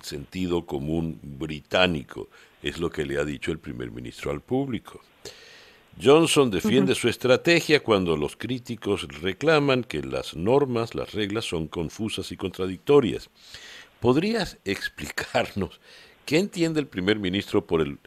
sentido 0.00 0.66
común 0.66 1.18
británico 1.22 2.28
es 2.62 2.78
lo 2.78 2.90
que 2.90 3.04
le 3.04 3.18
ha 3.18 3.24
dicho 3.24 3.50
el 3.50 3.58
primer 3.58 3.90
ministro 3.90 4.30
al 4.30 4.40
público. 4.40 5.00
Johnson 6.02 6.50
defiende 6.50 6.94
su 6.94 7.08
estrategia 7.08 7.82
cuando 7.82 8.16
los 8.16 8.36
críticos 8.36 9.06
reclaman 9.20 9.84
que 9.84 10.02
las 10.02 10.34
normas, 10.34 10.94
las 10.94 11.12
reglas 11.12 11.44
son 11.44 11.68
confusas 11.68 12.32
y 12.32 12.36
contradictorias. 12.36 13.30
¿Podrías 14.00 14.58
explicarnos 14.64 15.80
qué 16.26 16.38
entiende 16.38 16.80
el 16.80 16.86
primer 16.86 17.18
ministro 17.18 17.64
por 17.64 17.80
el 17.80 17.98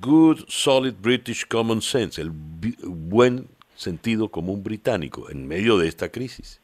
good, 0.00 0.44
solid 0.48 0.94
British 1.00 1.46
common 1.46 1.80
sense, 1.80 2.20
el 2.20 2.30
buen 2.30 3.46
sentido 3.74 4.30
común 4.30 4.62
británico 4.62 5.30
en 5.30 5.46
medio 5.46 5.78
de 5.78 5.88
esta 5.88 6.10
crisis? 6.10 6.60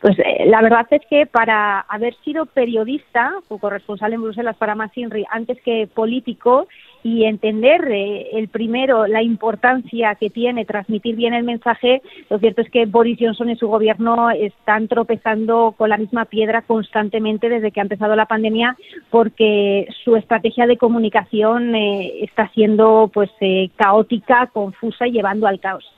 Pues 0.00 0.18
eh, 0.18 0.44
la 0.46 0.60
verdad 0.60 0.86
es 0.90 1.00
que 1.08 1.26
para 1.26 1.80
haber 1.80 2.14
sido 2.16 2.44
periodista 2.44 3.32
o 3.48 3.58
corresponsal 3.58 4.12
en 4.12 4.22
Bruselas 4.22 4.56
para 4.56 4.74
Masinri 4.74 5.24
antes 5.30 5.60
que 5.62 5.88
político 5.92 6.68
y 7.02 7.24
entender 7.24 7.90
eh, 7.90 8.28
el 8.32 8.48
primero 8.48 9.06
la 9.06 9.22
importancia 9.22 10.14
que 10.16 10.28
tiene 10.28 10.66
transmitir 10.66 11.16
bien 11.16 11.32
el 11.32 11.44
mensaje, 11.44 12.02
lo 12.28 12.38
cierto 12.38 12.60
es 12.60 12.70
que 12.70 12.84
Boris 12.84 13.18
Johnson 13.18 13.48
y 13.48 13.56
su 13.56 13.68
gobierno 13.68 14.30
están 14.30 14.86
tropezando 14.86 15.74
con 15.78 15.88
la 15.88 15.96
misma 15.96 16.26
piedra 16.26 16.62
constantemente 16.62 17.48
desde 17.48 17.70
que 17.70 17.80
ha 17.80 17.84
empezado 17.84 18.16
la 18.16 18.26
pandemia 18.26 18.76
porque 19.10 19.88
su 20.04 20.16
estrategia 20.16 20.66
de 20.66 20.76
comunicación 20.76 21.74
eh, 21.74 22.22
está 22.22 22.48
siendo 22.48 23.10
pues 23.14 23.30
caótica, 23.76 24.48
confusa 24.48 25.06
y 25.06 25.12
llevando 25.12 25.46
al 25.46 25.58
caos. 25.58 25.90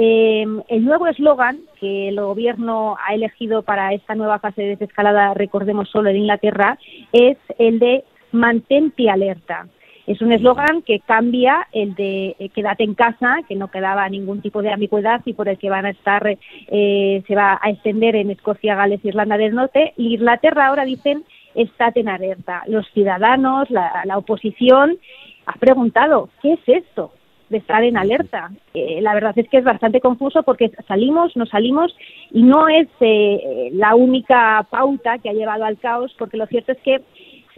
Em, 0.00 0.62
el 0.68 0.84
nuevo 0.84 1.08
eslogan 1.08 1.58
que 1.80 2.10
el 2.10 2.20
gobierno 2.20 2.96
ha 3.04 3.14
elegido 3.14 3.62
para 3.62 3.92
esta 3.92 4.14
nueva 4.14 4.38
fase 4.38 4.62
de 4.62 4.68
desescalada, 4.68 5.34
recordemos 5.34 5.90
solo 5.90 6.08
en 6.08 6.18
Inglaterra, 6.18 6.78
es 7.12 7.36
el 7.58 7.80
de 7.80 8.04
mantente 8.30 9.10
alerta. 9.10 9.66
Es 10.06 10.22
un 10.22 10.30
eslogan 10.30 10.82
que 10.82 11.00
cambia 11.00 11.66
el 11.72 11.96
de 11.96 12.36
eh, 12.38 12.48
quédate 12.50 12.84
en 12.84 12.94
casa, 12.94 13.38
que 13.48 13.56
no 13.56 13.72
quedaba 13.72 14.08
ningún 14.08 14.40
tipo 14.40 14.62
de 14.62 14.72
ambigüedad 14.72 15.20
y 15.24 15.32
por 15.32 15.48
el 15.48 15.58
que 15.58 15.68
van 15.68 15.84
a 15.84 15.90
estar, 15.90 16.22
eh, 16.28 17.22
se 17.26 17.34
va 17.34 17.58
a 17.60 17.68
extender 17.68 18.14
en 18.14 18.30
Escocia, 18.30 18.76
Gales, 18.76 19.04
Irlanda 19.04 19.36
del 19.36 19.56
Norte. 19.56 19.94
Inglaterra 19.96 20.68
ahora 20.68 20.84
dicen 20.84 21.24
estate 21.56 22.00
en 22.00 22.08
alerta. 22.08 22.62
Los 22.68 22.86
ciudadanos, 22.92 23.68
la, 23.68 24.02
la 24.04 24.16
oposición, 24.16 24.96
ha 25.44 25.54
preguntado, 25.54 26.28
¿qué 26.40 26.52
es 26.52 26.60
esto? 26.68 27.10
De 27.48 27.58
estar 27.58 27.82
en 27.82 27.96
alerta. 27.96 28.50
Eh, 28.74 29.00
la 29.00 29.14
verdad 29.14 29.32
es 29.36 29.48
que 29.48 29.58
es 29.58 29.64
bastante 29.64 30.00
confuso 30.00 30.42
porque 30.42 30.70
salimos, 30.86 31.36
nos 31.36 31.48
salimos 31.48 31.96
y 32.30 32.42
no 32.42 32.68
es 32.68 32.88
eh, 33.00 33.70
la 33.72 33.94
única 33.94 34.66
pauta 34.70 35.18
que 35.18 35.30
ha 35.30 35.34
llevado 35.34 35.64
al 35.64 35.78
caos, 35.78 36.14
porque 36.18 36.36
lo 36.36 36.46
cierto 36.46 36.72
es 36.72 36.78
que 36.78 37.00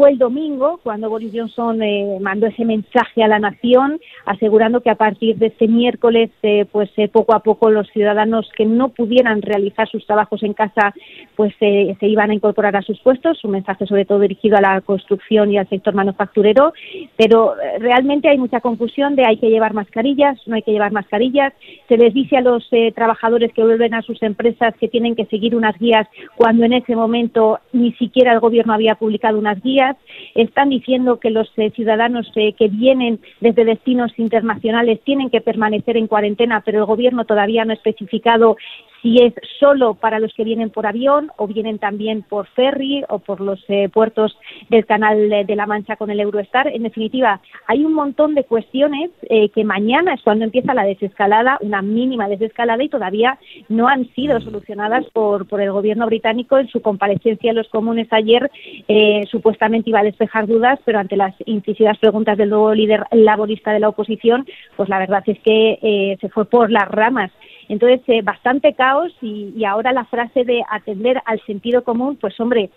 fue 0.01 0.13
el 0.13 0.17
domingo 0.17 0.81
cuando 0.83 1.11
Boris 1.11 1.31
Johnson 1.35 1.83
eh, 1.83 2.17
mandó 2.23 2.47
ese 2.47 2.65
mensaje 2.65 3.23
a 3.23 3.29
la 3.29 3.39
nación 3.39 4.01
asegurando 4.25 4.81
que 4.81 4.89
a 4.89 4.95
partir 4.95 5.37
de 5.37 5.49
este 5.49 5.69
miércoles 5.69 6.31
eh, 6.43 6.65
pues 6.73 6.89
eh, 6.97 7.09
poco 7.09 7.35
a 7.35 7.41
poco 7.41 7.69
los 7.69 7.87
ciudadanos 7.91 8.49
que 8.57 8.65
no 8.65 8.89
pudieran 8.89 9.43
realizar 9.43 9.87
sus 9.91 10.07
trabajos 10.07 10.43
en 10.43 10.55
casa 10.55 10.95
pues 11.37 11.53
se 11.59 11.97
iban 12.01 12.31
a 12.31 12.35
incorporar 12.35 12.77
a 12.77 12.83
sus 12.83 12.99
puestos. 13.01 13.45
Un 13.45 13.51
mensaje 13.51 13.85
sobre 13.85 14.07
todo 14.07 14.21
dirigido 14.21 14.57
a 14.57 14.63
la 14.63 14.81
construcción 14.81 15.53
y 15.53 15.59
al 15.59 15.69
sector 15.69 15.95
manufacturero. 15.95 16.73
Pero 17.19 17.55
realmente 17.79 18.29
hay 18.29 18.39
mucha 18.39 18.61
confusión 18.61 19.17
de 19.17 19.27
hay 19.27 19.37
que 19.37 19.51
llevar 19.51 19.75
mascarillas 19.75 20.39
no 20.47 20.55
hay 20.55 20.63
que 20.63 20.73
llevar 20.73 20.93
mascarillas. 20.93 21.53
Se 21.89 21.99
les 21.99 22.15
dice 22.15 22.39
a 22.39 22.41
los 22.41 22.67
trabajadores 22.95 23.53
que 23.53 23.63
vuelven 23.63 23.93
a 23.93 24.01
sus 24.01 24.23
empresas 24.23 24.75
que 24.81 24.89
tienen 24.89 25.15
que 25.15 25.27
seguir 25.27 25.55
unas 25.55 25.79
guías 25.79 26.09
cuando 26.37 26.65
en 26.65 26.73
ese 26.73 26.97
momento 26.97 27.59
ni 27.75 27.93
siquiera 27.93 28.33
el 28.33 28.41
gobierno 28.41 28.73
había 28.73 28.95
publicado 28.95 29.39
unas 29.39 29.61
guías 29.63 29.90
están 30.35 30.71
diciendo 30.71 31.19
que 31.19 31.31
los 31.31 31.51
eh, 31.57 31.71
ciudadanos 31.71 32.31
eh, 32.37 32.55
que 32.55 32.69
vienen 32.69 33.21
desde 33.41 33.65
destinos 33.65 34.13
internacionales 34.19 35.01
tienen 35.05 35.31
que 35.31 35.41
permanecer 35.41 35.97
en 35.97 36.07
cuarentena, 36.07 36.63
pero 36.65 36.81
el 36.81 36.85
Gobierno 36.87 37.25
todavía 37.25 37.65
no 37.65 37.73
ha 37.73 37.75
especificado 37.75 38.57
si 39.03 39.17
es 39.23 39.35
solo 39.59 39.95
para 39.95 40.19
los 40.19 40.33
que 40.35 40.45
vienen 40.45 40.71
por 40.71 40.87
avión 40.87 41.31
o 41.37 41.47
vienen 41.47 41.79
también 41.79 42.23
por 42.23 42.47
ferry 42.49 43.05
o 43.09 43.19
por 43.19 43.41
los 43.41 43.63
eh, 43.69 43.89
puertos 43.89 44.37
del 44.69 44.87
Canal 44.87 45.29
de 45.29 45.57
la 45.57 45.67
Mancha 45.67 45.97
con 45.97 46.11
el 46.11 46.21
Eurostar. 46.21 46.69
En 46.69 46.83
definitiva, 46.83 47.41
hay 47.67 47.85
un 47.85 47.95
montón 47.95 48.35
de 48.35 48.45
cuestiones 48.45 49.11
eh, 49.23 49.49
que 49.51 49.65
mañana 49.65 50.15
es 50.15 50.23
cuando 50.23 50.45
empieza 50.45 50.75
la 50.75 50.85
desescalada, 50.85 51.59
una 51.61 51.83
mínima 51.83 52.29
desescalada 52.29 52.83
y 52.83 52.89
todavía 52.89 53.39
no 53.69 53.89
han 53.89 54.07
sido 54.15 54.41
solucionadas 54.41 55.07
por, 55.13 55.47
por 55.47 55.61
el 55.61 55.73
gobierno 55.73 56.07
británico 56.07 56.59
en 56.59 56.69
su 56.69 56.83
comparecencia 56.83 57.51
en 57.51 57.57
los 57.57 57.69
comunes 57.69 58.09
ayer. 58.11 58.51
Eh, 58.89 59.27
supuestamente 59.31 59.91
iba 59.91 60.01
a 60.01 60.05
despejar 60.05 60.47
dudas, 60.47 60.79
pero 60.85 60.99
ante 60.99 61.17
las 61.17 61.35
incisivas 61.47 61.99
preguntas 61.99 62.37
del 62.37 62.51
nuevo 62.51 62.75
líder 62.75 63.05
laborista 63.13 63.73
de 63.73 63.81
la 63.81 63.89
oposición, 63.89 64.47
pues 64.77 64.89
la 64.89 64.99
verdad 64.99 65.23
es 65.27 65.39
que 65.41 66.17
se 66.21 66.29
fue 66.29 66.45
por 66.45 66.71
las 66.71 66.89
ramas. 66.89 67.31
Entonces, 67.71 68.01
eh, 68.09 68.21
bastante 68.21 68.75
caos 68.75 69.13
y, 69.23 69.65
ahora 69.65 69.93
la 69.93 70.05
frase 70.05 70.45
de 70.45 70.65
atender 70.69 71.23
al 71.25 71.41
sentido 71.47 71.85
común, 71.85 72.19
pues 72.21 72.39
hombre, 72.41 72.69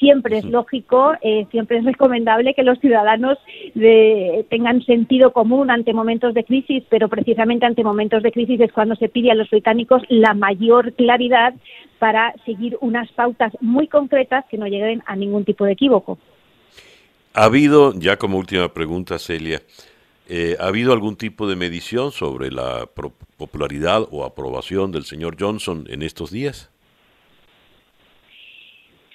siempre 0.00 0.38
es 0.38 0.44
lógico, 0.44 1.12
eh, 1.22 1.46
siempre 1.52 1.78
es 1.78 1.84
recomendable 1.84 2.54
que 2.54 2.64
los 2.64 2.80
ciudadanos 2.80 3.38
tengan 4.48 4.82
sentido 4.82 5.32
común 5.32 5.70
ante 5.70 5.92
momentos 5.92 6.34
de 6.34 6.42
crisis, 6.42 6.82
pero 6.88 7.08
precisamente 7.08 7.64
ante 7.64 7.84
momentos 7.84 8.24
de 8.24 8.32
crisis 8.32 8.60
es 8.60 8.72
cuando 8.72 8.96
se 8.96 9.08
pide 9.08 9.30
a 9.30 9.36
los 9.36 9.48
británicos 9.50 10.02
la 10.08 10.34
mayor 10.34 10.94
claridad 10.94 11.54
para 12.00 12.34
seguir 12.44 12.76
unas 12.80 13.12
pautas 13.12 13.52
muy 13.60 13.86
concretas 13.86 14.44
que 14.50 14.58
no 14.58 14.66
lleguen 14.66 15.02
a 15.06 15.14
ningún 15.14 15.44
tipo 15.44 15.64
de 15.64 15.72
equívoco. 15.72 16.18
Ha 17.34 17.44
habido, 17.44 17.94
ya 17.94 18.16
como 18.16 18.38
última 18.38 18.72
pregunta, 18.72 19.16
Celia, 19.18 19.60
eh, 20.32 20.56
¿Ha 20.60 20.68
habido 20.68 20.92
algún 20.92 21.16
tipo 21.16 21.48
de 21.48 21.56
medición 21.56 22.12
sobre 22.12 22.52
la 22.52 22.88
popularidad 23.36 24.06
o 24.12 24.24
aprobación 24.24 24.92
del 24.92 25.02
señor 25.02 25.36
Johnson 25.36 25.86
en 25.88 26.02
estos 26.02 26.30
días? 26.30 26.70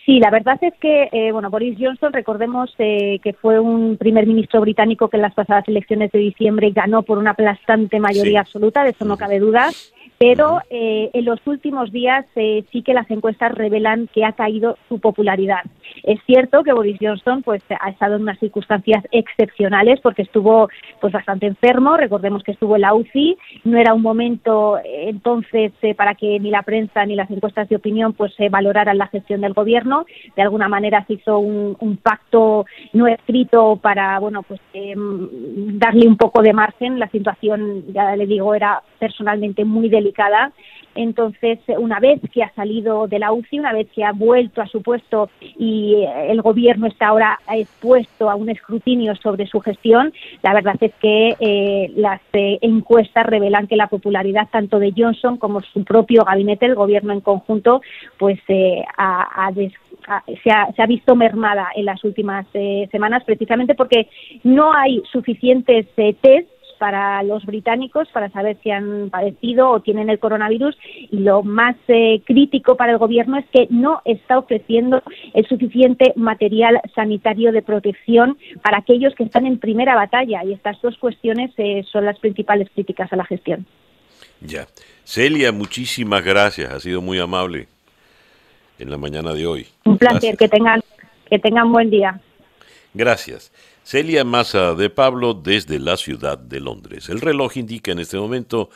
Sí, 0.05 0.20
la 0.20 0.30
verdad 0.30 0.57
es 0.61 0.74
que, 0.82 1.07
eh, 1.13 1.32
bueno, 1.32 1.49
Boris 1.49 1.78
Johnson, 1.80 2.11
recordemos 2.11 2.76
eh, 2.80 3.20
que 3.24 3.32
fue 3.32 3.61
un 3.61 3.95
primer 3.95 4.28
ministro 4.28 4.59
británico 4.59 5.07
que 5.07 5.16
en 5.16 5.22
las 5.22 5.34
pasadas 5.34 5.66
elecciones 5.70 6.11
de 6.11 6.20
diciembre 6.20 6.72
ganó 6.72 7.03
por 7.03 7.18
una 7.18 7.32
aplastante 7.32 7.97
mayoría 7.99 8.41
absoluta, 8.41 8.84
de 8.84 8.89
eso 8.89 9.05
no 9.05 9.16
cabe 9.16 9.39
duda 9.39 9.72
pero 10.18 10.61
eh, 10.70 11.09
en 11.13 11.26
los 11.26 11.39
últimos 11.45 11.91
días 11.91 12.26
eh, 12.36 12.63
sí 12.72 12.82
que 12.82 12.93
las 12.93 13.09
encuestas 13.11 13.51
revelan 13.53 14.07
que 14.13 14.24
ha 14.24 14.32
caído 14.32 14.78
su 14.88 14.99
popularidad. 14.99 15.61
Es 16.03 16.20
cierto 16.26 16.63
que 16.63 16.74
Boris 16.74 16.97
Johnson 17.01 17.43
pues 17.43 17.61
ha 17.80 17.89
estado 17.89 18.16
en 18.16 18.22
unas 18.22 18.39
circunstancias 18.39 19.03
excepcionales 19.11 19.99
porque 20.01 20.22
estuvo 20.22 20.70
pues 21.01 21.11
bastante 21.11 21.47
enfermo, 21.47 21.97
recordemos 21.97 22.43
que 22.43 22.51
estuvo 22.51 22.76
en 22.76 22.82
la 22.82 22.93
UCI, 22.93 23.38
no 23.66 23.78
era 23.78 23.93
un 23.93 24.01
momento 24.01 24.78
eh, 24.78 25.09
entonces 25.09 25.74
para 25.97 26.16
que 26.16 26.39
ni 26.39 26.49
la 26.49 26.63
prensa 26.63 27.05
ni 27.05 27.16
las 27.16 27.30
encuestas 27.30 27.68
de 27.70 27.76
opinión 27.76 28.13
pues 28.13 28.34
valoraran 28.49 28.97
la 28.97 29.07
gestión 29.07 29.41
del 29.41 29.53
gobierno, 29.53 30.05
de 30.36 30.41
alguna 30.41 30.70
manera 30.70 31.03
se 31.07 31.13
hizo 31.13 31.39
un, 31.39 31.76
un 31.80 31.97
pacto 31.97 32.66
no 32.93 33.07
escrito 33.07 33.78
para 33.82 34.20
bueno 34.20 34.43
pues 34.43 34.61
em, 34.74 35.78
darle 35.78 36.07
un 36.07 36.18
poco 36.18 36.41
de 36.41 36.53
margen, 36.53 36.99
la 36.99 37.09
situación 37.09 37.84
ya 37.93 38.16
le 38.16 38.26
digo 38.26 38.55
era 38.55 38.82
personalmente 38.99 39.66
muy 39.66 39.89
delicada 39.89 40.05
entonces, 40.95 41.60
una 41.78 41.99
vez 41.99 42.22
que 42.32 42.41
ha 42.41 42.53
salido 42.53 43.08
de 43.08 43.20
la 43.20 43.34
UCI, 43.34 43.60
una 43.60 43.74
vez 43.74 43.88
que 43.93 44.03
ha 44.03 44.14
vuelto 44.14 44.62
a 44.62 44.68
su 44.68 44.82
puesto 44.82 45.30
y 45.41 45.95
eh, 45.95 46.32
el 46.32 46.41
gobierno 46.41 46.88
está 46.88 47.08
ahora 47.08 47.38
expuesto 47.51 48.30
a 48.30 48.36
un 48.36 48.49
escrutinio 48.49 49.16
sobre 49.18 49.45
su 49.45 49.60
gestión, 49.60 50.14
la 50.41 50.53
verdad 50.53 50.76
es 50.80 50.93
que 50.95 51.36
eh, 51.39 51.91
las 51.95 52.22
eh, 52.34 52.58
encuestas 52.62 53.26
revelan 53.26 53.68
que 53.68 53.76
la 53.76 53.88
popularidad 53.88 54.47
tanto 54.49 54.80
de 54.80 54.93
Johnson 54.95 55.38
como 55.38 55.62
su 55.62 55.84
propio 55.84 56.24
gabinete, 56.24 56.66
el 56.66 56.76
gobierno 56.76 57.12
en 57.12 57.22
conjunto, 57.22 57.82
pues 58.18 58.39
se, 58.47 58.86
ha, 58.97 59.51
se, 60.43 60.82
ha, 60.82 60.86
visto 60.88 61.16
mermada 61.16 61.68
en 61.76 61.86
las 61.86 62.03
últimas 62.06 62.47
semanas, 62.91 63.24
precisamente 63.26 63.76
porque 63.76 64.08
no 64.43 64.74
hay 64.74 65.01
suficientes 65.12 65.88
test 65.95 66.55
para 66.78 67.22
los 67.24 67.46
británicos 67.46 68.08
para 68.14 68.30
saber 68.30 68.58
si 68.64 68.72
han 68.72 69.10
padecido 69.10 69.70
o 69.70 69.80
tienen 69.80 70.10
el 70.10 70.20
coronavirus 70.20 70.76
y 71.12 71.18
lo 71.20 71.44
más 71.44 71.76
eh, 71.88 72.22
crítico 72.26 72.76
para 72.76 72.94
el 72.94 72.98
gobierno 72.98 73.38
es 73.38 73.46
que 73.52 73.68
no 73.70 74.02
está 74.06 74.38
ofreciendo 74.38 75.02
el 75.34 75.48
suficiente 75.48 76.14
material 76.16 76.82
sanitario 76.94 77.52
de 77.52 77.62
protección 77.62 78.38
para 78.64 78.80
aquellos 78.80 79.14
que 79.16 79.24
están 79.24 79.46
en 79.46 79.60
primera 79.60 79.96
batalla 79.96 80.44
y 80.44 80.54
estas 80.54 80.82
dos 80.82 80.98
cuestiones 80.98 81.52
eh, 81.58 81.84
son 81.92 82.06
las 82.06 82.20
principales 82.20 82.70
críticas 82.74 83.12
a 83.12 83.16
la 83.16 83.26
gestión. 83.26 83.66
Ya. 84.42 84.68
Celia, 85.04 85.52
muchísimas 85.52 86.24
gracias, 86.24 86.72
ha 86.72 86.80
sido 86.80 87.02
muy 87.02 87.20
amable 87.20 87.68
en 88.80 88.90
la 88.90 88.98
mañana 88.98 89.34
de 89.34 89.46
hoy. 89.46 89.68
Un 89.86 89.98
placer, 89.98 90.36
que 90.36 90.48
tengan 90.48 90.82
que 91.30 91.40
tengan 91.40 91.72
buen 91.72 91.90
día. 91.90 92.20
Gracias. 92.96 93.52
Celia 93.84 94.24
Maza 94.24 94.74
de 94.74 94.89
Pablo 94.89 95.34
desde 95.34 95.80
la 95.80 95.98
ciudad 95.98 96.38
de 96.38 96.62
Londres. 96.62 97.10
El 97.10 97.20
reloj 97.20 97.58
indica 97.58 97.91
en 97.91 98.00
este 98.00 98.18
momento 98.18 98.70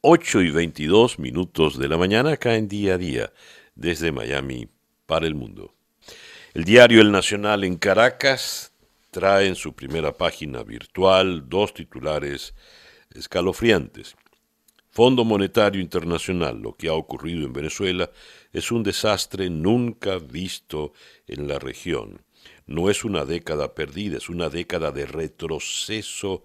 8 0.00 0.42
y 0.42 0.50
22 0.50 1.20
minutos 1.20 1.78
de 1.78 1.86
la 1.86 1.96
mañana 1.96 2.32
acá 2.32 2.56
en 2.56 2.66
día 2.66 2.94
a 2.94 2.98
día 2.98 3.32
desde 3.76 4.10
Miami 4.10 4.66
para 5.06 5.28
el 5.28 5.36
mundo. 5.36 5.72
El 6.52 6.64
diario 6.64 7.00
El 7.00 7.12
Nacional 7.12 7.62
en 7.62 7.76
Caracas 7.76 8.72
trae 9.12 9.46
en 9.46 9.54
su 9.54 9.72
primera 9.72 10.10
página 10.10 10.64
virtual 10.64 11.48
dos 11.48 11.72
titulares 11.72 12.54
escalofriantes. 13.14 14.16
Fondo 14.90 15.24
Monetario 15.24 15.80
Internacional, 15.80 16.60
lo 16.60 16.74
que 16.74 16.88
ha 16.88 16.94
ocurrido 16.94 17.46
en 17.46 17.52
Venezuela 17.52 18.10
es 18.52 18.72
un 18.72 18.82
desastre 18.82 19.48
nunca 19.48 20.18
visto 20.18 20.92
en 21.28 21.46
la 21.46 21.60
región 21.60 22.20
no 22.70 22.88
es 22.88 23.04
una 23.04 23.26
década 23.26 23.74
perdida, 23.74 24.16
es 24.16 24.28
una 24.28 24.48
década 24.48 24.92
de 24.92 25.04
retroceso 25.04 26.44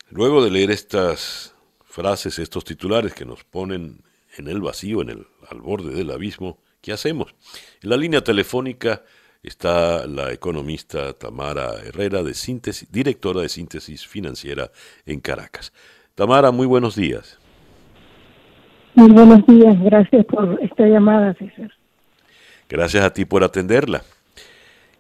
Luego 0.10 0.44
de 0.44 0.50
leer 0.50 0.72
estas 0.72 1.54
frases, 1.86 2.40
estos 2.40 2.66
titulares 2.66 3.14
que 3.14 3.26
nos 3.26 3.44
ponen 3.44 4.02
en 4.38 4.48
el 4.48 4.62
vacío, 4.62 5.04
en 5.04 5.10
el, 5.10 5.28
al 5.50 5.62
borde 5.62 5.94
del 5.94 6.12
abismo, 6.12 6.58
¿qué 6.82 6.92
hacemos? 6.94 7.34
En 7.82 7.90
la 7.90 7.98
línea 7.98 8.24
telefónica 8.24 9.04
está 9.44 10.06
la 10.08 10.32
economista 10.32 11.14
Tamara 11.14 11.74
Herrera, 11.86 12.24
de 12.24 12.34
síntesis, 12.34 12.92
directora 12.92 13.42
de 13.42 13.50
síntesis 13.50 14.06
financiera 14.06 14.72
en 15.06 15.20
Caracas. 15.20 15.74
Tamara, 16.16 16.52
muy 16.52 16.66
buenos 16.66 16.96
días. 16.96 17.40
Muy 18.96 19.12
buenos 19.12 19.46
días, 19.46 19.80
gracias 19.84 20.26
por 20.26 20.60
esta 20.62 20.86
llamada, 20.88 21.34
César. 21.36 21.72
Gracias 22.68 23.04
a 23.04 23.14
ti 23.14 23.26
por 23.26 23.44
atenderla. 23.44 24.02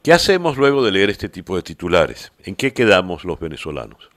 ¿Qué 0.04 0.14
hacemos 0.14 0.58
luego 0.58 0.86
de 0.86 0.92
leer 0.92 1.10
este 1.10 1.28
tipo 1.28 1.56
de 1.56 1.64
titulares? 1.64 2.32
¿En 2.46 2.56
qué 2.56 2.74
quedamos 2.74 3.26
los 3.26 3.40
venezolanos? 3.40 4.10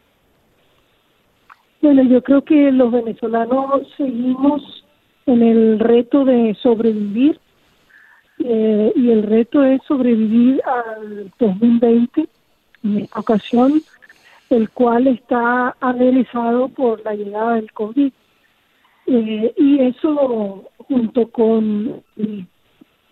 Bueno, 1.83 2.03
yo 2.05 2.23
creo 2.23 2.45
que 2.45 2.71
los 2.71 2.93
venezolanos 2.93 3.89
seguimos 3.97 4.85
en 5.27 5.43
el 5.43 5.79
reto 5.79 6.25
de 6.25 6.57
sobrevivir 6.63 7.39
eh, 8.39 8.93
y 8.97 9.11
el 9.11 9.23
reto 9.23 9.63
es 9.63 9.83
sobrevivir 9.87 10.63
al 10.65 11.31
2020 11.39 12.27
en 12.85 12.99
esta 12.99 13.21
ocasión, 13.21 13.83
el 14.49 14.71
cual 14.71 15.07
está 15.07 15.77
amenazado 15.81 16.69
por 16.69 17.05
la 17.05 17.15
llegada 17.15 17.55
del 17.57 17.71
COVID. 17.73 18.13
Eh, 19.07 19.55
y 19.57 19.81
eso, 19.81 20.65
junto 20.89 21.29
con 21.29 22.03
el 22.17 22.47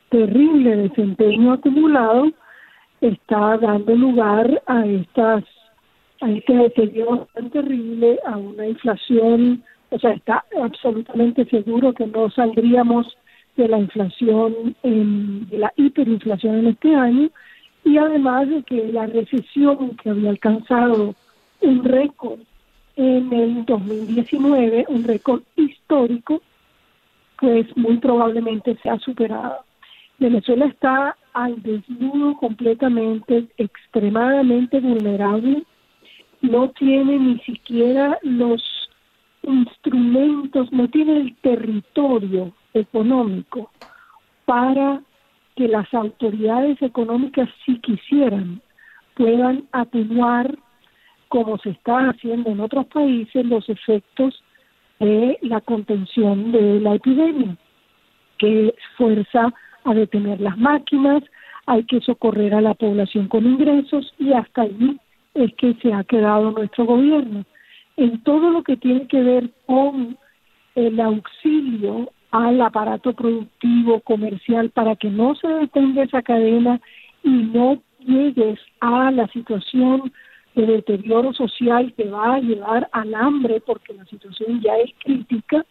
terrible 0.09 0.76
desempeño 0.76 1.52
acumulado, 1.52 2.30
está 3.00 3.59
dando 3.59 3.94
lugar 3.94 4.62
a 4.66 4.86
estas 4.86 5.44
a 6.20 6.30
este 6.30 6.52
deterioro 6.52 7.28
tan 7.32 7.48
terrible, 7.50 8.18
a 8.26 8.36
una 8.36 8.66
inflación 8.66 9.62
o 9.91 9.99
sea, 9.99 10.11
está 10.12 10.45
absolutamente 10.62 11.45
seguro 11.47 11.93
que 11.93 12.07
no 12.07 12.30
saldríamos 12.30 13.16
de 13.57 13.68
la 13.68 13.78
inflación, 13.78 14.76
en, 14.82 15.49
de 15.49 15.59
la 15.59 15.72
hiperinflación 15.76 16.59
en 16.59 16.66
este 16.68 16.95
año, 16.95 17.30
y 17.84 17.97
además 17.97 18.49
de 18.49 18.62
que 18.62 18.93
la 18.93 19.07
recesión 19.07 19.97
que 19.97 20.11
había 20.11 20.30
alcanzado 20.30 21.14
un 21.61 21.84
récord 21.84 22.39
en 22.97 23.32
el 23.32 23.64
2019, 23.64 24.86
un 24.89 25.05
récord 25.05 25.43
histórico, 25.57 26.43
pues 27.41 27.66
muy 27.76 27.99
probablemente 27.99 28.76
se 28.82 28.91
ha 28.91 28.99
superado. 28.99 29.59
Venezuela 30.18 30.66
está 30.66 31.16
al 31.32 31.62
desnudo 31.62 32.36
completamente, 32.36 33.47
extremadamente 33.57 34.80
vulnerable 34.80 35.64
no 36.43 36.70
tiene 36.70 37.18
ni 37.18 37.39
siquiera 37.41 38.18
los 38.22 38.62
instrumentos, 39.49 40.70
no 40.72 40.88
tiene 40.88 41.16
el 41.16 41.36
territorio 41.36 42.53
económico 42.74 43.70
para 44.44 45.01
que 45.57 45.68
las 45.68 45.92
autoridades 45.92 46.80
económicas, 46.82 47.49
si 47.66 47.78
quisieran, 47.80 48.61
puedan 49.14 49.64
atenuar, 49.72 50.57
como 51.28 51.59
se 51.59 51.70
está 51.70 52.11
haciendo 52.11 52.51
en 52.51 52.61
otros 52.61 52.86
países, 52.86 53.44
los 53.44 53.68
efectos 53.68 54.42
de 55.01 55.38
la 55.42 55.61
contención 55.61 56.53
de 56.53 56.80
la 56.80 56.94
epidemia, 56.94 57.57
que 58.38 58.74
fuerza 58.96 59.53
a 59.84 59.94
detener 59.94 60.40
las 60.40 60.57
máquinas, 60.57 61.22
hay 61.66 61.84
que 61.84 62.01
socorrer 62.01 62.55
a 62.55 62.61
la 62.61 62.74
población 62.74 63.28
con 63.28 63.44
ingresos 63.44 64.14
y 64.18 64.32
hasta 64.32 64.62
allí 64.62 64.99
es 65.34 65.55
que 65.55 65.74
se 65.82 65.92
ha 65.92 66.05
quedado 66.05 66.51
nuestro 66.53 66.86
gobierno. 66.86 67.44
En 67.99 68.22
todo 68.22 68.51
lo 68.51 68.62
que 68.62 68.76
tiene 68.76 69.07
que 69.09 69.20
ver 69.22 69.51
con 69.66 70.16
el 70.76 71.01
auxilio 71.01 72.11
al 72.30 72.61
aparato 72.61 73.12
productivo, 73.12 74.01
comercial, 74.01 74.70
para 74.70 74.94
que 74.96 75.11
no 75.11 75.34
se 75.34 75.49
detenga 75.49 76.05
esa 76.05 76.22
cadena 76.22 76.80
y 77.24 77.30
no 77.30 77.82
llegues 77.99 78.61
a 78.80 79.11
la 79.11 79.26
situación 79.28 80.12
de 80.55 80.66
deterioro 80.66 81.32
social 81.32 81.92
que 81.96 82.09
va 82.09 82.34
a 82.36 82.40
llevar 82.40 82.88
al 82.92 83.14
hambre 83.14 83.61
porque 83.61 83.94
la 83.94 84.05
situación 84.07 84.61
ya 84.61 84.76
es 84.76 84.92
crítica, 85.03 85.66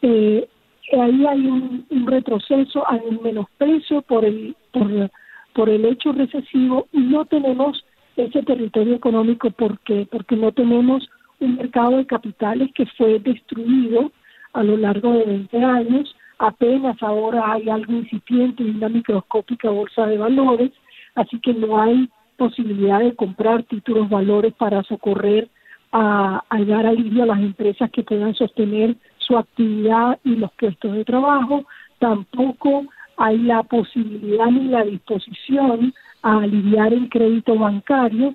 eh, 0.00 0.48
ahí 0.92 1.26
hay 1.26 1.46
un, 1.46 2.06
retroceso, 2.06 2.88
hay 2.88 3.00
un 3.06 3.22
menosprecio 3.22 4.00
por 4.02 4.24
el, 4.24 4.56
por, 4.72 5.10
por 5.52 5.68
el 5.68 5.84
hecho 5.84 6.12
recesivo 6.12 6.88
y 6.92 7.00
no 7.00 7.26
tenemos 7.26 7.84
ese 8.16 8.42
territorio 8.42 8.94
económico 8.94 9.50
porque 9.50 10.06
porque 10.10 10.36
no 10.36 10.52
tenemos 10.52 11.08
un 11.44 11.56
mercado 11.56 11.96
de 11.96 12.06
capitales 12.06 12.70
que 12.74 12.86
fue 12.96 13.18
destruido 13.18 14.12
a 14.52 14.62
lo 14.62 14.76
largo 14.76 15.12
de 15.12 15.24
20 15.24 15.64
años, 15.64 16.14
apenas 16.38 17.02
ahora 17.02 17.52
hay 17.52 17.68
algo 17.68 17.92
incipiente 17.92 18.62
en 18.62 18.76
una 18.76 18.88
microscópica 18.88 19.70
bolsa 19.70 20.06
de 20.06 20.18
valores, 20.18 20.72
así 21.14 21.38
que 21.40 21.54
no 21.54 21.80
hay 21.80 22.08
posibilidad 22.36 23.00
de 23.00 23.14
comprar 23.14 23.62
títulos 23.64 24.08
valores 24.08 24.52
para 24.54 24.82
socorrer 24.84 25.48
a 25.94 26.42
dar 26.50 26.86
alivio 26.86 27.24
a 27.24 27.26
las 27.26 27.40
empresas 27.40 27.90
que 27.90 28.02
puedan 28.02 28.34
sostener 28.34 28.96
su 29.18 29.36
actividad 29.36 30.18
y 30.24 30.36
los 30.36 30.50
puestos 30.52 30.92
de 30.92 31.04
trabajo, 31.04 31.64
tampoco 31.98 32.86
hay 33.16 33.38
la 33.38 33.62
posibilidad 33.62 34.46
ni 34.46 34.68
la 34.68 34.84
disposición 34.84 35.94
a 36.22 36.38
aliviar 36.38 36.92
el 36.92 37.08
crédito 37.08 37.56
bancario 37.56 38.34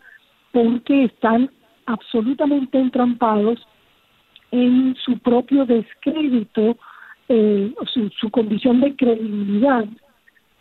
porque 0.52 1.06
están 1.06 1.50
absolutamente 1.88 2.78
entrampados 2.78 3.60
en 4.52 4.96
su 5.04 5.18
propio 5.20 5.66
descrédito, 5.66 6.78
eh, 7.28 7.74
su, 7.94 8.10
su 8.10 8.30
condición 8.30 8.80
de 8.82 8.96
credibilidad, 8.96 9.86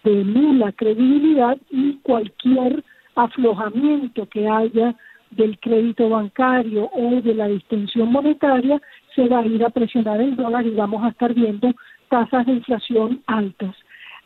de 0.02 0.24
nula 0.24 0.72
credibilidad 0.72 1.58
y 1.70 1.94
cualquier 2.02 2.82
aflojamiento 3.14 4.26
que 4.28 4.48
haya 4.48 4.94
del 5.30 5.58
crédito 5.58 6.08
bancario 6.08 6.90
o 6.92 7.20
de 7.20 7.34
la 7.34 7.48
distensión 7.48 8.10
monetaria 8.10 8.80
se 9.14 9.28
va 9.28 9.40
a 9.40 9.46
ir 9.46 9.64
a 9.64 9.70
presionar 9.70 10.20
el 10.20 10.36
dólar 10.36 10.66
y 10.66 10.70
vamos 10.70 11.04
a 11.04 11.08
estar 11.08 11.34
viendo 11.34 11.72
tasas 12.08 12.46
de 12.46 12.52
inflación 12.52 13.22
altas. 13.26 13.74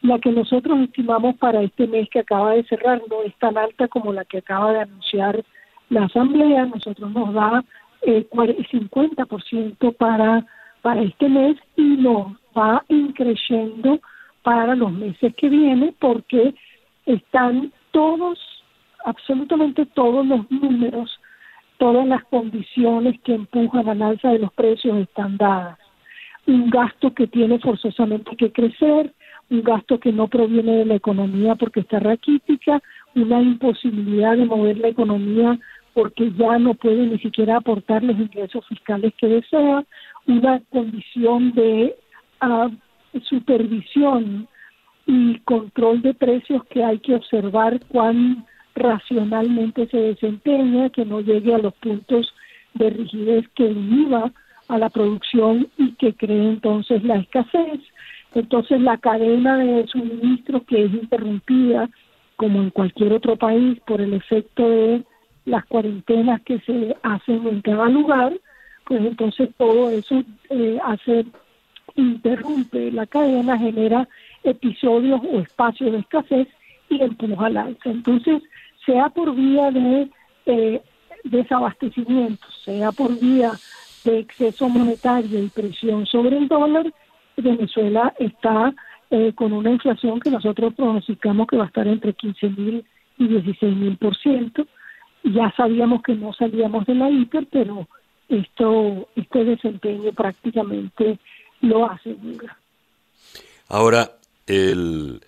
La 0.02 0.18
que 0.18 0.32
nosotros 0.32 0.78
estimamos 0.80 1.36
para 1.36 1.62
este 1.62 1.86
mes 1.86 2.08
que 2.10 2.20
acaba 2.20 2.52
de 2.54 2.64
cerrar 2.64 3.02
no 3.08 3.22
es 3.22 3.34
tan 3.36 3.56
alta 3.56 3.88
como 3.88 4.12
la 4.12 4.24
que 4.24 4.38
acaba 4.38 4.72
de 4.72 4.80
anunciar 4.80 5.44
la 5.90 6.04
Asamblea. 6.04 6.64
Nosotros 6.66 7.10
nos 7.12 7.34
da 7.34 7.62
eh, 8.02 8.26
50% 8.30 9.96
para, 9.96 10.46
para 10.80 11.02
este 11.02 11.28
mes 11.28 11.56
y 11.76 11.82
nos 11.82 12.32
va 12.56 12.82
increciendo 12.88 14.00
para 14.42 14.74
los 14.74 14.92
meses 14.92 15.34
que 15.36 15.48
vienen 15.48 15.94
porque 15.98 16.54
están 17.06 17.72
todos, 17.90 18.38
absolutamente 19.04 19.86
todos 19.86 20.26
los 20.26 20.50
números, 20.50 21.20
todas 21.78 22.06
las 22.06 22.24
condiciones 22.24 23.20
que 23.22 23.34
empujan 23.34 23.88
al 23.88 24.02
alza 24.02 24.30
de 24.30 24.38
los 24.38 24.52
precios 24.52 24.98
están 24.98 25.36
dadas. 25.36 25.78
Un 26.46 26.70
gasto 26.70 27.12
que 27.14 27.26
tiene 27.26 27.58
forzosamente 27.58 28.36
que 28.36 28.50
crecer, 28.50 29.12
un 29.50 29.62
gasto 29.62 29.98
que 29.98 30.12
no 30.12 30.28
proviene 30.28 30.76
de 30.76 30.84
la 30.86 30.94
economía 30.94 31.54
porque 31.54 31.80
está 31.80 31.98
raquítica, 31.98 32.80
una 33.14 33.42
imposibilidad 33.42 34.36
de 34.36 34.46
mover 34.46 34.78
la 34.78 34.88
economía 34.88 35.58
porque 35.94 36.30
ya 36.32 36.58
no 36.58 36.74
puede 36.74 37.06
ni 37.06 37.18
siquiera 37.18 37.56
aportar 37.56 38.02
los 38.02 38.18
ingresos 38.18 38.66
fiscales 38.66 39.12
que 39.18 39.26
desea, 39.26 39.84
una 40.26 40.60
condición 40.70 41.52
de 41.52 41.94
uh, 42.42 42.70
supervisión 43.22 44.48
y 45.06 45.38
control 45.40 46.02
de 46.02 46.14
precios 46.14 46.62
que 46.66 46.84
hay 46.84 46.98
que 47.00 47.14
observar 47.14 47.80
cuán 47.88 48.46
racionalmente 48.74 49.88
se 49.88 49.96
desempeña, 49.96 50.90
que 50.90 51.04
no 51.04 51.20
llegue 51.20 51.54
a 51.54 51.58
los 51.58 51.74
puntos 51.74 52.32
de 52.74 52.90
rigidez 52.90 53.48
que 53.54 53.66
inhiba 53.66 54.30
a 54.68 54.78
la 54.78 54.88
producción 54.88 55.68
y 55.76 55.92
que 55.92 56.14
cree 56.14 56.50
entonces 56.50 57.02
la 57.02 57.16
escasez. 57.16 57.80
Entonces 58.34 58.80
la 58.80 58.98
cadena 58.98 59.58
de 59.58 59.86
suministro 59.88 60.64
que 60.64 60.84
es 60.84 60.94
interrumpida, 60.94 61.90
como 62.36 62.62
en 62.62 62.70
cualquier 62.70 63.12
otro 63.12 63.36
país, 63.36 63.80
por 63.86 64.00
el 64.00 64.14
efecto 64.14 64.68
de 64.68 65.02
las 65.44 65.64
cuarentenas 65.66 66.40
que 66.42 66.58
se 66.60 66.96
hacen 67.02 67.46
en 67.46 67.60
cada 67.62 67.88
lugar, 67.88 68.32
pues 68.86 69.00
entonces 69.00 69.50
todo 69.56 69.90
eso 69.90 70.22
eh, 70.50 70.78
hace, 70.84 71.26
interrumpe 71.96 72.90
la 72.90 73.06
cadena, 73.06 73.58
genera 73.58 74.08
episodios 74.42 75.20
o 75.24 75.40
espacios 75.40 75.92
de 75.92 75.98
escasez 75.98 76.48
y 76.88 77.02
empuja 77.02 77.46
al 77.46 77.56
alza. 77.56 77.90
Entonces, 77.90 78.42
sea 78.84 79.08
por 79.08 79.34
vía 79.34 79.70
de 79.70 80.08
eh, 80.46 80.82
desabastecimiento, 81.24 82.46
sea 82.64 82.92
por 82.92 83.18
vía 83.18 83.52
de 84.04 84.20
exceso 84.20 84.68
monetario 84.68 85.42
y 85.42 85.48
presión 85.48 86.06
sobre 86.06 86.38
el 86.38 86.48
dólar, 86.48 86.92
Venezuela 87.36 88.14
está 88.18 88.74
eh, 89.10 89.32
con 89.34 89.52
una 89.52 89.70
inflación 89.70 90.20
que 90.20 90.30
nosotros 90.30 90.74
pronosticamos 90.74 91.46
que 91.46 91.56
va 91.56 91.64
a 91.64 91.68
estar 91.68 91.86
entre 91.86 92.12
15 92.12 92.48
mil 92.50 92.84
y 93.18 93.28
16 93.28 93.76
mil 93.76 93.96
por 93.96 94.16
ciento. 94.16 94.66
Ya 95.24 95.52
sabíamos 95.56 96.02
que 96.02 96.14
no 96.14 96.32
salíamos 96.32 96.86
de 96.86 96.94
la 96.94 97.10
hiper, 97.10 97.46
pero 97.50 97.86
esto, 98.28 99.08
este 99.16 99.44
desempeño 99.44 100.12
prácticamente 100.12 101.18
lo 101.60 101.90
asegura. 101.90 102.58
Ahora, 103.68 104.12
el 104.46 105.20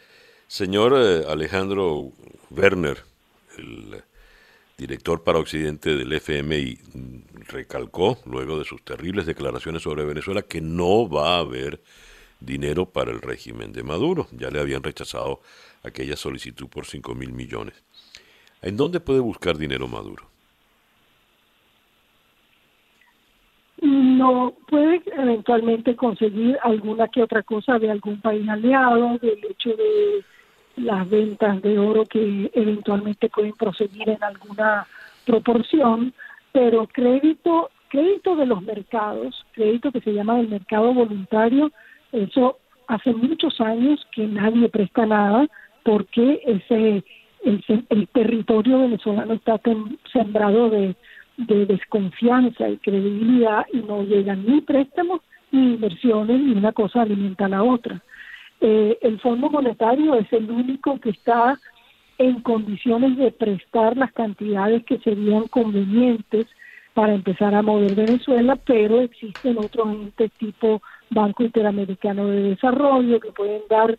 señor 0.46 0.94
eh, 0.96 1.24
Alejandro 1.28 2.10
Werner, 2.50 2.98
el 3.58 4.02
director 4.76 5.22
para 5.22 5.38
Occidente 5.38 5.94
del 5.94 6.12
FMI, 6.12 6.78
recalcó, 7.48 8.18
luego 8.26 8.58
de 8.58 8.64
sus 8.64 8.82
terribles 8.82 9.26
declaraciones 9.26 9.82
sobre 9.82 10.04
Venezuela, 10.04 10.42
que 10.42 10.60
no 10.60 11.08
va 11.08 11.36
a 11.36 11.40
haber 11.40 11.80
dinero 12.40 12.86
para 12.86 13.12
el 13.12 13.20
régimen 13.20 13.72
de 13.72 13.82
Maduro. 13.82 14.26
Ya 14.32 14.50
le 14.50 14.60
habían 14.60 14.82
rechazado 14.82 15.40
aquella 15.82 16.16
solicitud 16.16 16.68
por 16.68 16.86
5 16.86 17.14
mil 17.14 17.32
millones. 17.32 17.82
¿En 18.62 18.76
dónde 18.76 19.00
puede 19.00 19.18
buscar 19.18 19.58
dinero 19.58 19.88
Maduro? 19.88 20.24
No 23.80 24.54
puede 24.68 25.02
eventualmente 25.18 25.96
conseguir 25.96 26.56
alguna 26.62 27.08
que 27.08 27.22
otra 27.22 27.42
cosa 27.42 27.80
de 27.80 27.90
algún 27.90 28.20
país 28.20 28.48
aliado, 28.48 29.18
del 29.18 29.44
hecho 29.50 29.70
de 29.70 30.24
las 30.76 31.10
ventas 31.10 31.60
de 31.62 31.76
oro 31.76 32.04
que 32.06 32.50
eventualmente 32.54 33.28
pueden 33.28 33.52
proseguir 33.54 34.08
en 34.08 34.22
alguna 34.22 34.86
proporción, 35.26 36.14
pero 36.52 36.86
crédito, 36.86 37.70
crédito 37.88 38.36
de 38.36 38.46
los 38.46 38.62
mercados, 38.62 39.44
crédito 39.52 39.90
que 39.90 40.00
se 40.00 40.14
llama 40.14 40.38
el 40.38 40.48
mercado 40.48 40.94
voluntario, 40.94 41.72
eso 42.12 42.58
hace 42.86 43.12
muchos 43.12 43.60
años 43.60 44.06
que 44.12 44.26
nadie 44.26 44.68
presta 44.68 45.04
nada 45.04 45.48
porque 45.82 46.40
ese 46.46 47.04
el, 47.44 48.08
territorio 48.08 48.80
venezolano 48.80 49.34
está 49.34 49.60
sembrado 50.12 50.70
de, 50.70 50.94
de 51.36 51.66
desconfianza 51.66 52.68
y 52.68 52.76
credibilidad 52.78 53.66
y 53.72 53.78
no 53.78 54.02
llegan 54.02 54.44
ni 54.46 54.60
préstamos 54.60 55.20
ni 55.50 55.74
inversiones 55.74 56.40
ni 56.40 56.52
una 56.52 56.72
cosa 56.72 57.02
alimenta 57.02 57.46
a 57.46 57.48
la 57.48 57.62
otra. 57.62 58.02
Eh, 58.60 58.98
el 59.02 59.20
Fondo 59.20 59.50
Monetario 59.50 60.14
es 60.14 60.32
el 60.32 60.50
único 60.50 60.98
que 61.00 61.10
está 61.10 61.58
en 62.18 62.40
condiciones 62.42 63.16
de 63.16 63.32
prestar 63.32 63.96
las 63.96 64.12
cantidades 64.12 64.84
que 64.84 64.98
serían 64.98 65.48
convenientes 65.48 66.46
para 66.94 67.14
empezar 67.14 67.54
a 67.54 67.62
mover 67.62 67.94
Venezuela, 67.94 68.56
pero 68.56 69.00
existen 69.00 69.58
otros 69.58 69.88
entes 69.94 70.30
tipo 70.32 70.82
Banco 71.10 71.42
Interamericano 71.42 72.28
de 72.28 72.42
Desarrollo 72.50 73.18
que 73.18 73.32
pueden 73.32 73.62
dar 73.68 73.98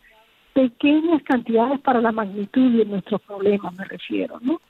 pequeñas 0.54 1.24
cantidades 1.24 1.80
para 1.82 2.02
la 2.02 2.12
magnitud 2.12 2.78
de 2.78 2.86
nuestros 2.86 3.22
problemas, 3.22 3.76
me 3.76 3.86
refiero, 3.86 4.40
¿no? 4.42 4.62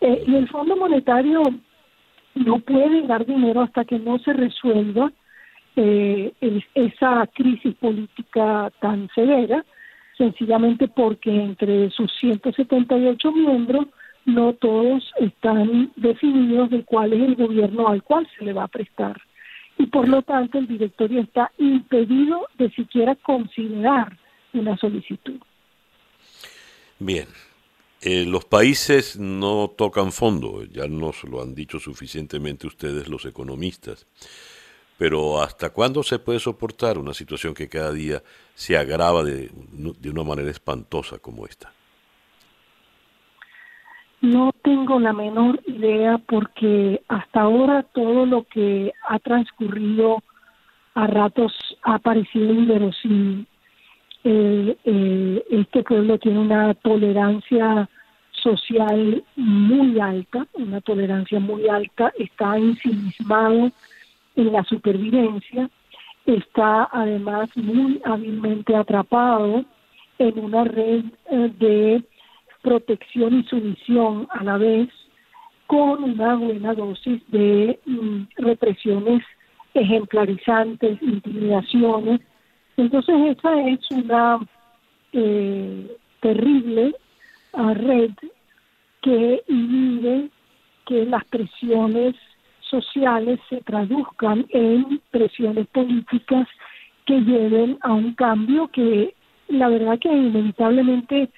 Eh, 0.00 0.24
y 0.26 0.34
el 0.34 0.48
Fondo 0.48 0.76
Monetario 0.76 1.42
no 2.34 2.58
pueden 2.60 3.06
dar 3.06 3.26
dinero 3.26 3.62
hasta 3.62 3.84
que 3.84 3.98
no 3.98 4.18
se 4.20 4.32
resuelva 4.32 5.12
eh, 5.76 6.32
esa 6.74 7.26
crisis 7.34 7.74
política 7.76 8.72
tan 8.80 9.08
severa, 9.14 9.64
sencillamente 10.16 10.88
porque 10.88 11.30
entre 11.30 11.90
sus 11.90 12.10
178 12.20 13.32
miembros 13.32 13.86
no 14.24 14.52
todos 14.54 15.10
están 15.20 15.90
definidos 15.96 16.70
de 16.70 16.84
cuál 16.84 17.12
es 17.12 17.22
el 17.22 17.34
gobierno 17.36 17.88
al 17.88 18.02
cual 18.02 18.28
se 18.36 18.44
le 18.44 18.52
va 18.52 18.64
a 18.64 18.68
prestar. 18.68 19.20
Y 19.78 19.86
por 19.86 20.08
lo 20.08 20.22
tanto 20.22 20.58
el 20.58 20.66
directorio 20.66 21.20
está 21.20 21.52
impedido 21.58 22.48
de 22.58 22.70
siquiera 22.70 23.14
considerar 23.14 24.16
una 24.52 24.76
solicitud. 24.76 25.40
Bien, 26.98 27.26
eh, 28.00 28.24
los 28.26 28.44
países 28.44 29.18
no 29.18 29.68
tocan 29.76 30.12
fondo, 30.12 30.64
ya 30.64 30.86
nos 30.86 31.24
lo 31.24 31.42
han 31.42 31.54
dicho 31.54 31.78
suficientemente 31.78 32.66
ustedes 32.66 33.08
los 33.08 33.24
economistas. 33.24 34.06
Pero 34.96 35.40
¿hasta 35.40 35.70
cuándo 35.70 36.02
se 36.02 36.18
puede 36.18 36.40
soportar 36.40 36.98
una 36.98 37.14
situación 37.14 37.54
que 37.54 37.68
cada 37.68 37.92
día 37.92 38.22
se 38.54 38.76
agrava 38.76 39.22
de, 39.22 39.50
de 39.72 40.10
una 40.10 40.24
manera 40.24 40.50
espantosa 40.50 41.18
como 41.18 41.46
esta? 41.46 41.72
No 44.20 44.52
tengo 44.62 44.98
la 44.98 45.12
menor 45.12 45.60
idea 45.66 46.18
porque 46.18 47.00
hasta 47.06 47.42
ahora 47.42 47.84
todo 47.94 48.26
lo 48.26 48.42
que 48.44 48.92
ha 49.08 49.20
transcurrido 49.20 50.22
a 50.94 51.06
ratos 51.06 51.52
ha 51.82 52.00
parecido 52.00 52.52
inverosímil. 52.52 53.46
Eh, 54.24 54.76
eh, 54.84 55.44
este 55.50 55.82
pueblo 55.82 56.18
tiene 56.18 56.40
una 56.40 56.74
tolerancia 56.74 57.88
social 58.32 59.22
muy 59.36 59.98
alta, 60.00 60.46
una 60.54 60.80
tolerancia 60.80 61.40
muy 61.40 61.68
alta, 61.68 62.12
está 62.18 62.56
ensimismado 62.56 63.70
en 64.36 64.52
la 64.52 64.62
supervivencia, 64.64 65.68
está 66.26 66.88
además 66.92 67.48
muy 67.56 68.00
hábilmente 68.04 68.74
atrapado 68.74 69.64
en 70.18 70.38
una 70.38 70.64
red 70.64 71.04
eh, 71.30 71.52
de 71.58 72.04
protección 72.62 73.38
y 73.38 73.44
sumisión 73.44 74.26
a 74.30 74.44
la 74.44 74.58
vez, 74.58 74.88
con 75.66 76.02
una 76.02 76.34
buena 76.34 76.74
dosis 76.74 77.22
de 77.28 77.78
mm, 77.86 78.22
represiones 78.36 79.22
ejemplarizantes, 79.74 81.00
intimidaciones. 81.02 82.20
Entonces 82.78 83.36
esa 83.36 83.60
es 83.60 83.80
una 83.90 84.38
eh, 85.12 85.96
terrible 86.20 86.94
red 87.52 88.12
que 89.02 89.42
inhibe 89.48 90.30
que 90.86 91.04
las 91.04 91.24
presiones 91.26 92.14
sociales 92.60 93.40
se 93.50 93.60
traduzcan 93.62 94.46
en 94.50 95.00
presiones 95.10 95.66
políticas 95.68 96.48
que 97.04 97.20
lleven 97.20 97.78
a 97.82 97.92
un 97.92 98.14
cambio 98.14 98.68
que 98.68 99.14
la 99.48 99.68
verdad 99.68 99.98
que 99.98 100.08
inevitablemente 100.08 101.30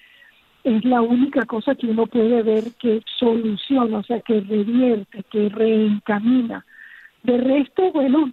es 0.64 0.84
la 0.84 1.00
única 1.00 1.46
cosa 1.46 1.74
que 1.74 1.86
uno 1.86 2.06
puede 2.06 2.42
ver 2.42 2.64
que 2.78 3.00
soluciona, 3.18 3.98
o 3.98 4.02
sea, 4.02 4.20
que 4.20 4.40
revierte, 4.40 5.22
que 5.30 5.48
reencamina. 5.48 6.66
De 7.22 7.38
resto, 7.38 7.90
bueno, 7.92 8.30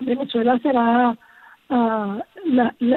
Venezuela 0.00 0.58
será, 0.58 1.16
uh, 1.70 2.20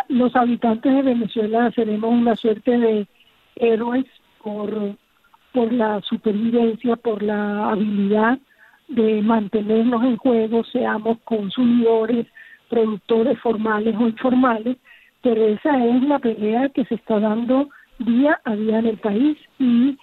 los 0.10 0.36
habitantes 0.36 0.94
de 0.94 1.02
Venezuela 1.02 1.72
seremos 1.72 2.12
una 2.12 2.36
suerte 2.36 2.78
de 2.78 3.08
héroes 3.56 4.06
por, 4.44 4.96
por 5.54 5.74
la 5.74 6.02
supervivencia, 6.02 6.96
por 6.96 7.24
la 7.24 7.70
habilidad 7.72 8.40
de 8.88 9.22
mantenernos 9.22 10.04
en 10.04 10.18
juego, 10.18 10.64
seamos 10.66 11.18
consumidores, 11.24 12.28
productores 12.70 13.40
formales 13.40 13.96
o 13.98 14.08
informales, 14.08 14.78
pero 15.22 15.46
esa 15.48 15.86
es 15.86 16.04
la 16.04 16.20
pelea 16.20 16.70
que 16.70 16.86
se 16.86 16.96
está 16.96 17.20
dando 17.20 17.70
día 18.00 18.40
a 18.46 18.56
día 18.56 18.80
en 18.80 18.86
el 18.86 18.98
país 18.98 19.38
y 19.60 19.98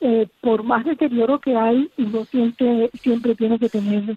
eh, 0.00 0.26
por 0.40 0.62
más 0.62 0.84
deterioro 0.84 1.38
que 1.40 1.54
hay, 1.54 1.90
uno 1.98 2.24
siempre, 2.24 2.90
siempre 2.94 3.34
tiene 3.34 3.58
que 3.58 3.68
tener 3.68 4.16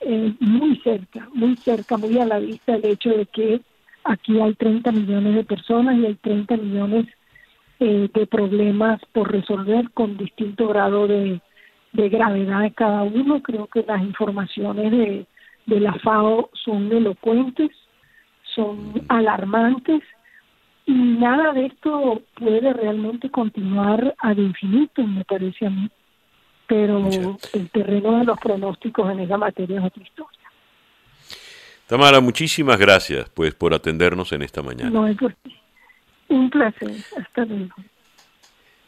eh, 0.00 0.34
muy 0.40 0.76
cerca, 0.78 1.28
muy 1.32 1.56
cerca, 1.56 1.96
muy 1.96 2.18
a 2.18 2.26
la 2.26 2.38
vista 2.38 2.74
el 2.74 2.84
hecho 2.84 3.10
de 3.10 3.26
que 3.26 3.60
aquí 4.04 4.40
hay 4.40 4.54
30 4.54 4.92
millones 4.92 5.34
de 5.34 5.44
personas 5.44 5.96
y 5.98 6.06
hay 6.06 6.14
30 6.14 6.56
millones 6.58 7.06
eh, 7.80 8.08
de 8.12 8.26
problemas 8.26 9.00
por 9.12 9.30
resolver 9.30 9.90
con 9.92 10.16
distinto 10.16 10.68
grado 10.68 11.06
de, 11.06 11.40
gravedad 11.92 12.62
de 12.62 12.72
cada 12.72 13.02
uno. 13.02 13.42
Creo 13.42 13.66
que 13.66 13.82
las 13.82 14.02
informaciones 14.02 14.90
de, 14.90 15.26
de 15.66 15.80
la 15.80 15.94
FAO 15.94 16.50
son 16.52 16.92
elocuentes, 16.92 17.70
son 18.54 19.04
alarmantes 19.08 20.02
y 20.86 20.92
nada 20.92 21.52
de 21.52 21.66
esto 21.66 22.22
puede 22.34 22.72
realmente 22.72 23.28
continuar 23.28 24.14
ad 24.18 24.36
infinito, 24.36 25.04
me 25.04 25.24
parece 25.24 25.66
a 25.66 25.70
mí. 25.70 25.90
Pero 26.68 27.08
el 27.52 27.70
terreno 27.70 28.18
de 28.18 28.24
los 28.24 28.38
pronósticos 28.38 29.10
en 29.10 29.20
esa 29.20 29.36
materia 29.36 29.78
es 29.78 29.86
otra 29.86 30.02
historia. 30.02 30.40
Tamara, 31.86 32.20
muchísimas 32.20 32.78
gracias 32.78 33.28
pues 33.30 33.54
por 33.54 33.72
atendernos 33.72 34.32
en 34.32 34.42
esta 34.42 34.62
mañana. 34.62 34.90
No 34.90 35.06
es 35.06 35.16
por 35.16 35.34
Un 36.28 36.50
placer. 36.50 36.90
Hasta 37.16 37.44
luego. 37.44 37.74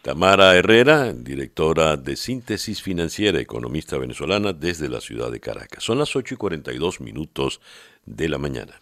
Tamara 0.03 0.57
Herrera, 0.57 1.13
directora 1.13 1.97
de 1.97 2.17
Síntesis 2.17 2.83
Financiera, 2.83 3.41
economista 3.41 3.99
venezolana 3.99 4.53
desde 4.53 4.89
la 4.89 5.01
ciudad 5.01 5.31
de 5.31 5.39
Caracas. 5.41 5.85
Son 5.85 5.99
las 5.99 6.17
8 6.17 6.35
y 6.35 6.37
42 6.37 7.01
minutos 7.01 7.61
de 8.07 8.29
la 8.29 8.39
mañana. 8.39 8.81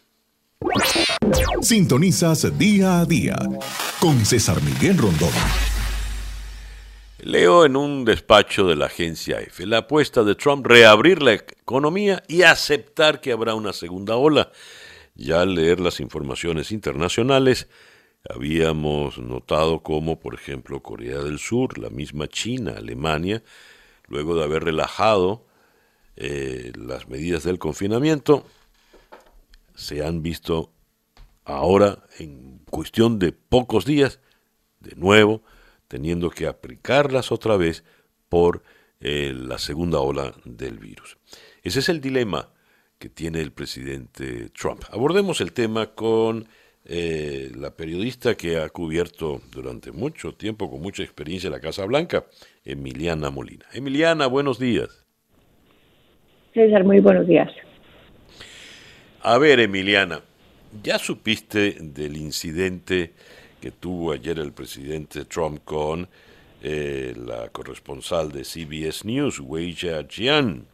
Sintonizas 1.60 2.58
día 2.58 3.00
a 3.00 3.04
día 3.04 3.36
con 4.00 4.24
César 4.24 4.62
Miguel 4.62 4.98
Rondón. 4.98 5.30
Leo 7.18 7.64
en 7.64 7.76
un 7.76 8.04
despacho 8.04 8.66
de 8.66 8.76
la 8.76 8.86
agencia 8.86 9.40
EFE 9.40 9.64
la 9.64 9.78
apuesta 9.78 10.22
de 10.22 10.34
Trump 10.34 10.66
reabrir 10.66 11.22
la 11.22 11.32
economía 11.32 12.22
y 12.28 12.42
aceptar 12.42 13.22
que 13.22 13.32
habrá 13.32 13.54
una 13.54 13.72
segunda 13.72 14.16
ola. 14.16 14.52
Ya 15.14 15.40
al 15.40 15.54
leer 15.54 15.80
las 15.80 16.00
informaciones 16.00 16.72
internacionales, 16.72 17.68
habíamos 18.28 19.18
notado 19.18 19.82
cómo, 19.82 20.20
por 20.20 20.34
ejemplo, 20.34 20.82
Corea 20.82 21.20
del 21.20 21.38
Sur, 21.38 21.78
la 21.78 21.88
misma 21.88 22.28
China, 22.28 22.74
Alemania, 22.76 23.42
luego 24.08 24.36
de 24.36 24.44
haber 24.44 24.64
relajado 24.64 25.46
eh, 26.16 26.70
las 26.76 27.08
medidas 27.08 27.44
del 27.44 27.58
confinamiento, 27.58 28.44
se 29.74 30.04
han 30.04 30.22
visto 30.22 30.70
ahora 31.46 32.04
en 32.18 32.60
cuestión 32.68 33.18
de 33.18 33.32
pocos 33.32 33.86
días, 33.86 34.20
de 34.80 34.94
nuevo, 34.96 35.42
teniendo 35.96 36.28
que 36.28 36.46
aplicarlas 36.46 37.32
otra 37.32 37.56
vez 37.56 37.82
por 38.28 38.62
eh, 39.00 39.32
la 39.34 39.56
segunda 39.56 39.98
ola 39.98 40.34
del 40.44 40.76
virus. 40.78 41.16
Ese 41.62 41.78
es 41.78 41.88
el 41.88 42.02
dilema 42.02 42.50
que 42.98 43.08
tiene 43.08 43.40
el 43.40 43.50
presidente 43.50 44.50
Trump. 44.50 44.82
Abordemos 44.90 45.40
el 45.40 45.54
tema 45.54 45.86
con 45.94 46.48
eh, 46.84 47.50
la 47.56 47.70
periodista 47.74 48.34
que 48.34 48.58
ha 48.58 48.68
cubierto 48.68 49.40
durante 49.50 49.90
mucho 49.90 50.34
tiempo, 50.34 50.70
con 50.70 50.82
mucha 50.82 51.02
experiencia, 51.02 51.48
la 51.48 51.60
Casa 51.60 51.86
Blanca, 51.86 52.26
Emiliana 52.62 53.30
Molina. 53.30 53.64
Emiliana, 53.72 54.26
buenos 54.26 54.58
días. 54.58 55.06
César, 56.52 56.84
muy 56.84 57.00
buenos 57.00 57.26
días. 57.26 57.50
A 59.22 59.38
ver, 59.38 59.60
Emiliana, 59.60 60.20
¿ya 60.82 60.98
supiste 60.98 61.78
del 61.80 62.18
incidente 62.18 63.14
tuvo 63.70 64.12
ayer 64.12 64.38
el 64.38 64.52
presidente 64.52 65.24
Trump 65.24 65.60
con 65.64 66.08
eh, 66.62 67.14
la 67.16 67.48
corresponsal 67.48 68.32
de 68.32 68.44
CBS 68.44 69.06
News, 69.06 69.40
Weijia 69.40 70.06
Jian? 70.08 70.64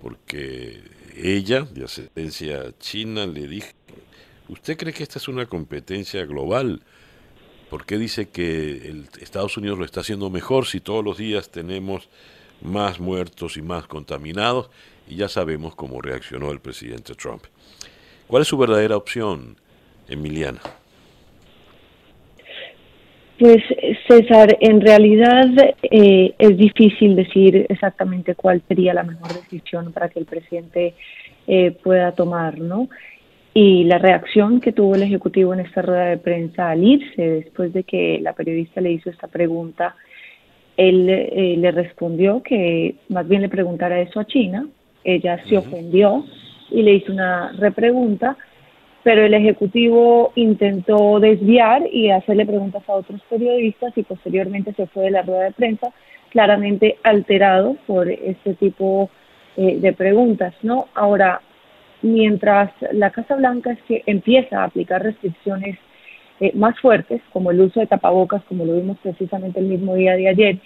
Porque 0.00 0.80
ella, 1.16 1.62
de 1.62 1.84
ascendencia 1.84 2.72
china, 2.78 3.26
le 3.26 3.46
dijo, 3.46 3.68
¿usted 4.48 4.76
cree 4.76 4.92
que 4.92 5.02
esta 5.02 5.18
es 5.18 5.28
una 5.28 5.46
competencia 5.46 6.24
global? 6.24 6.82
¿Por 7.68 7.86
qué 7.86 7.98
dice 7.98 8.28
que 8.28 8.88
el 8.88 9.08
Estados 9.20 9.56
Unidos 9.56 9.78
lo 9.78 9.84
está 9.84 10.00
haciendo 10.00 10.30
mejor 10.30 10.66
si 10.66 10.80
todos 10.80 11.04
los 11.04 11.18
días 11.18 11.50
tenemos 11.50 12.08
más 12.62 12.98
muertos 12.98 13.56
y 13.56 13.62
más 13.62 13.86
contaminados? 13.86 14.70
Y 15.08 15.16
ya 15.16 15.28
sabemos 15.28 15.74
cómo 15.74 16.00
reaccionó 16.00 16.50
el 16.50 16.60
presidente 16.60 17.14
Trump. 17.14 17.44
¿Cuál 18.26 18.42
es 18.42 18.48
su 18.48 18.56
verdadera 18.56 18.96
opción, 18.96 19.56
Emiliana? 20.08 20.60
Pues 23.40 23.64
César, 24.06 24.58
en 24.60 24.82
realidad 24.82 25.48
eh, 25.80 26.34
es 26.38 26.58
difícil 26.58 27.16
decir 27.16 27.64
exactamente 27.70 28.34
cuál 28.34 28.60
sería 28.68 28.92
la 28.92 29.02
mejor 29.02 29.32
decisión 29.32 29.94
para 29.94 30.10
que 30.10 30.18
el 30.18 30.26
presidente 30.26 30.92
eh, 31.46 31.70
pueda 31.70 32.12
tomar, 32.12 32.58
¿no? 32.58 32.90
Y 33.54 33.84
la 33.84 33.96
reacción 33.96 34.60
que 34.60 34.72
tuvo 34.72 34.94
el 34.94 35.04
Ejecutivo 35.04 35.54
en 35.54 35.60
esta 35.60 35.80
rueda 35.80 36.04
de 36.04 36.18
prensa 36.18 36.68
al 36.68 36.84
irse, 36.84 37.22
después 37.22 37.72
de 37.72 37.84
que 37.84 38.18
la 38.20 38.34
periodista 38.34 38.82
le 38.82 38.92
hizo 38.92 39.08
esta 39.08 39.26
pregunta, 39.26 39.96
Él 40.76 41.08
eh, 41.08 41.54
le 41.56 41.70
respondió 41.70 42.42
que 42.42 42.96
más 43.08 43.26
bien 43.26 43.40
le 43.40 43.48
preguntara 43.48 44.02
eso 44.02 44.20
a 44.20 44.26
China. 44.26 44.68
Ella 45.02 45.42
se 45.48 45.56
ofendió 45.56 46.26
y 46.70 46.82
le 46.82 46.92
hizo 46.92 47.10
una 47.10 47.52
repregunta, 47.52 48.36
pero 49.02 49.24
el 49.24 49.34
Ejecutivo 49.34 50.32
intentó 50.34 51.20
desviar 51.20 51.82
y 51.90 52.10
hacerle 52.10 52.46
preguntas 52.46 52.82
a 52.88 52.92
otros 52.92 53.20
periodistas 53.28 53.96
y 53.96 54.02
posteriormente 54.02 54.72
se 54.74 54.86
fue 54.86 55.04
de 55.04 55.10
la 55.12 55.22
rueda 55.22 55.44
de 55.44 55.52
prensa 55.52 55.92
claramente 56.30 56.98
alterado 57.02 57.76
por 57.86 58.08
este 58.08 58.54
tipo 58.54 59.10
eh, 59.56 59.78
de 59.80 59.92
preguntas, 59.92 60.54
¿no? 60.62 60.88
Ahora, 60.94 61.40
mientras 62.02 62.70
la 62.92 63.10
Casa 63.10 63.36
Blanca 63.36 63.76
empieza 64.06 64.60
a 64.60 64.64
aplicar 64.64 65.02
restricciones 65.02 65.78
eh, 66.40 66.52
más 66.54 66.78
fuertes, 66.80 67.20
como 67.32 67.50
el 67.50 67.60
uso 67.60 67.80
de 67.80 67.86
tapabocas, 67.86 68.42
como 68.44 68.64
lo 68.64 68.74
vimos 68.74 68.98
precisamente 69.02 69.60
el 69.60 69.66
mismo 69.66 69.94
día 69.94 70.14
de 70.14 70.28
ayer, 70.28 70.58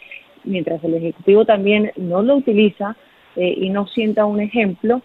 mientras 0.45 0.83
el 0.85 0.95
Ejecutivo 0.95 1.45
también 1.45 1.93
no 1.97 2.23
lo 2.23 2.37
utiliza 2.37 2.97
eh, 3.37 3.55
y 3.57 3.71
no 3.71 3.87
sienta 3.87 4.27
un 4.27 4.41
ejemplo, 4.41 5.03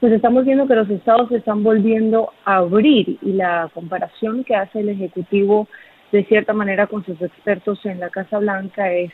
pues 0.00 0.12
estamos 0.12 0.44
viendo 0.44 0.66
que 0.66 0.76
los 0.76 0.88
estados 0.90 1.28
se 1.28 1.36
están 1.36 1.62
volviendo 1.62 2.32
a 2.44 2.56
abrir 2.58 3.18
y 3.20 3.32
la 3.32 3.68
comparación 3.74 4.44
que 4.44 4.54
hace 4.54 4.80
el 4.80 4.90
Ejecutivo 4.90 5.66
de 6.12 6.24
cierta 6.24 6.52
manera 6.52 6.86
con 6.86 7.04
sus 7.04 7.20
expertos 7.20 7.84
en 7.84 7.98
la 8.00 8.08
Casa 8.08 8.38
Blanca 8.38 8.92
es, 8.92 9.10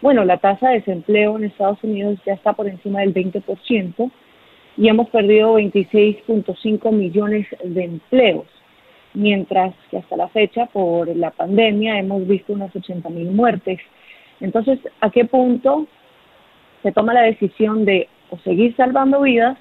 bueno, 0.00 0.24
la 0.24 0.38
tasa 0.38 0.68
de 0.68 0.76
desempleo 0.76 1.36
en 1.36 1.44
Estados 1.44 1.82
Unidos 1.82 2.18
ya 2.24 2.34
está 2.34 2.52
por 2.52 2.68
encima 2.68 3.00
del 3.00 3.12
20%, 3.12 4.10
y 4.76 4.88
hemos 4.88 5.10
perdido 5.10 5.58
26.5 5.58 6.92
millones 6.92 7.46
de 7.62 7.84
empleos, 7.84 8.46
mientras 9.12 9.74
que 9.90 9.98
hasta 9.98 10.16
la 10.16 10.28
fecha, 10.28 10.66
por 10.66 11.14
la 11.14 11.32
pandemia, 11.32 11.98
hemos 11.98 12.26
visto 12.26 12.52
unas 12.52 12.74
80 12.74 13.10
mil 13.10 13.30
muertes. 13.32 13.80
Entonces, 14.40 14.78
¿a 15.00 15.10
qué 15.10 15.26
punto 15.26 15.86
se 16.82 16.92
toma 16.92 17.12
la 17.12 17.22
decisión 17.22 17.84
de 17.84 18.08
o 18.30 18.38
seguir 18.38 18.74
salvando 18.76 19.20
vidas 19.20 19.58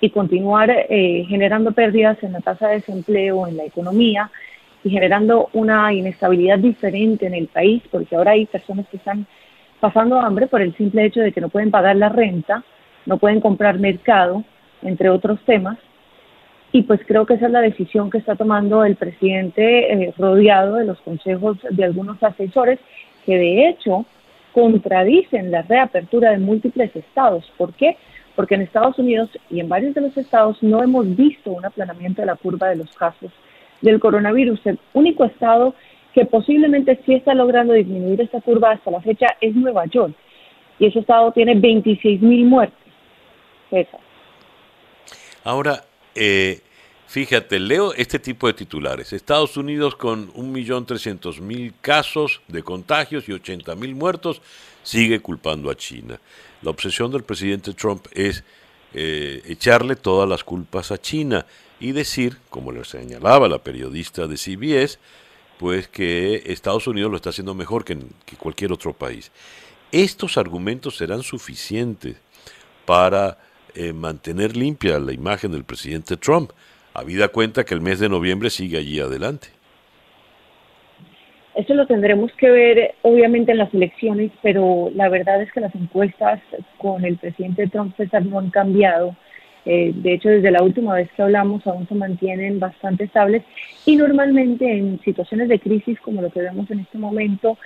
y 0.00 0.10
continuar 0.10 0.70
eh, 0.70 1.24
generando 1.28 1.72
pérdidas 1.72 2.22
en 2.22 2.32
la 2.32 2.40
tasa 2.40 2.68
de 2.68 2.76
desempleo, 2.76 3.46
en 3.46 3.56
la 3.56 3.64
economía 3.64 4.30
y 4.84 4.90
generando 4.90 5.48
una 5.52 5.92
inestabilidad 5.92 6.58
diferente 6.58 7.26
en 7.26 7.34
el 7.34 7.48
país, 7.48 7.82
porque 7.90 8.14
ahora 8.14 8.32
hay 8.32 8.46
personas 8.46 8.86
que 8.88 8.98
están 8.98 9.26
pasando 9.80 10.20
hambre 10.20 10.46
por 10.46 10.62
el 10.62 10.76
simple 10.76 11.04
hecho 11.04 11.20
de 11.20 11.32
que 11.32 11.40
no 11.40 11.48
pueden 11.48 11.70
pagar 11.70 11.96
la 11.96 12.08
renta, 12.08 12.62
no 13.06 13.18
pueden 13.18 13.40
comprar 13.40 13.78
mercado, 13.78 14.44
entre 14.82 15.10
otros 15.10 15.40
temas. 15.44 15.78
Y 16.70 16.82
pues 16.82 17.00
creo 17.06 17.24
que 17.24 17.34
esa 17.34 17.46
es 17.46 17.52
la 17.52 17.62
decisión 17.62 18.10
que 18.10 18.18
está 18.18 18.36
tomando 18.36 18.84
el 18.84 18.96
presidente 18.96 19.92
eh, 19.92 20.14
rodeado 20.18 20.76
de 20.76 20.84
los 20.84 21.00
consejos 21.00 21.56
de 21.70 21.84
algunos 21.84 22.22
asesores 22.22 22.78
que 23.24 23.36
de 23.36 23.68
hecho 23.68 24.04
contradicen 24.52 25.50
la 25.50 25.62
reapertura 25.62 26.30
de 26.30 26.38
múltiples 26.38 26.94
estados. 26.94 27.50
¿Por 27.56 27.72
qué? 27.74 27.96
Porque 28.38 28.54
en 28.54 28.62
Estados 28.62 28.96
Unidos 29.00 29.28
y 29.50 29.58
en 29.58 29.68
varios 29.68 29.96
de 29.96 30.00
los 30.00 30.16
estados 30.16 30.62
no 30.62 30.80
hemos 30.80 31.16
visto 31.16 31.50
un 31.50 31.64
aplanamiento 31.64 32.22
de 32.22 32.26
la 32.26 32.36
curva 32.36 32.68
de 32.68 32.76
los 32.76 32.88
casos 32.96 33.32
del 33.80 33.98
coronavirus. 33.98 34.64
El 34.64 34.78
único 34.92 35.24
estado 35.24 35.74
que 36.14 36.24
posiblemente 36.24 37.00
sí 37.04 37.14
está 37.14 37.34
logrando 37.34 37.72
disminuir 37.72 38.20
esta 38.20 38.40
curva 38.40 38.70
hasta 38.70 38.92
la 38.92 39.00
fecha 39.00 39.26
es 39.40 39.56
Nueva 39.56 39.86
York. 39.86 40.14
Y 40.78 40.86
ese 40.86 41.00
estado 41.00 41.32
tiene 41.32 41.56
26 41.56 42.22
mil 42.22 42.44
muertes. 42.44 42.78
Ahora, 45.42 45.82
eh, 46.14 46.60
fíjate, 47.08 47.58
leo 47.58 47.92
este 47.94 48.20
tipo 48.20 48.46
de 48.46 48.52
titulares. 48.52 49.12
Estados 49.12 49.56
Unidos 49.56 49.96
con 49.96 50.32
1.300.000 50.34 51.72
casos 51.80 52.40
de 52.46 52.62
contagios 52.62 53.28
y 53.28 53.32
80.000 53.32 53.96
muertos 53.96 54.40
sigue 54.84 55.18
culpando 55.18 55.70
a 55.70 55.74
China. 55.74 56.20
La 56.62 56.70
obsesión 56.70 57.10
del 57.10 57.22
presidente 57.22 57.72
Trump 57.74 58.06
es 58.12 58.42
eh, 58.94 59.42
echarle 59.46 59.96
todas 59.96 60.28
las 60.28 60.42
culpas 60.44 60.90
a 60.90 60.98
China 60.98 61.46
y 61.78 61.92
decir, 61.92 62.38
como 62.50 62.72
le 62.72 62.84
señalaba 62.84 63.48
la 63.48 63.58
periodista 63.58 64.26
de 64.26 64.36
CBS, 64.36 64.98
pues 65.58 65.88
que 65.88 66.42
Estados 66.46 66.86
Unidos 66.86 67.10
lo 67.10 67.16
está 67.16 67.30
haciendo 67.30 67.54
mejor 67.54 67.84
que, 67.84 67.98
cualquier 68.38 68.72
otro 68.72 68.92
país. 68.92 69.30
Estos 69.92 70.36
argumentos 70.36 70.96
serán 70.96 71.22
suficientes 71.22 72.16
para 72.86 73.38
eh, 73.74 73.92
mantener 73.92 74.56
limpia 74.56 74.98
la 74.98 75.12
imagen 75.12 75.52
del 75.52 75.64
presidente 75.64 76.16
Trump, 76.16 76.52
habida 76.94 77.28
cuenta 77.28 77.64
que 77.64 77.74
el 77.74 77.80
mes 77.80 77.98
de 78.00 78.08
noviembre 78.08 78.50
sigue 78.50 78.78
allí 78.78 78.98
adelante. 78.98 79.57
Eso 81.58 81.74
lo 81.74 81.88
tendremos 81.88 82.30
que 82.34 82.48
ver 82.48 82.94
obviamente 83.02 83.50
en 83.50 83.58
las 83.58 83.74
elecciones, 83.74 84.30
pero 84.42 84.92
la 84.94 85.08
verdad 85.08 85.42
es 85.42 85.50
que 85.50 85.58
las 85.58 85.74
encuestas 85.74 86.40
con 86.76 87.04
el 87.04 87.16
presidente 87.16 87.66
Trump 87.66 87.96
César 87.96 88.24
no 88.24 88.38
han 88.38 88.50
cambiado. 88.50 89.16
Eh, 89.66 89.90
de 89.92 90.14
hecho, 90.14 90.28
desde 90.28 90.52
la 90.52 90.62
última 90.62 90.94
vez 90.94 91.10
que 91.16 91.22
hablamos 91.22 91.66
aún 91.66 91.88
se 91.88 91.96
mantienen 91.96 92.60
bastante 92.60 93.02
estables 93.02 93.42
y 93.84 93.96
normalmente 93.96 94.70
en 94.70 95.00
situaciones 95.00 95.48
de 95.48 95.58
crisis 95.58 95.98
como 95.98 96.22
lo 96.22 96.30
que 96.30 96.42
vemos 96.42 96.70
en 96.70 96.78
este 96.78 96.96
momento, 96.96 97.58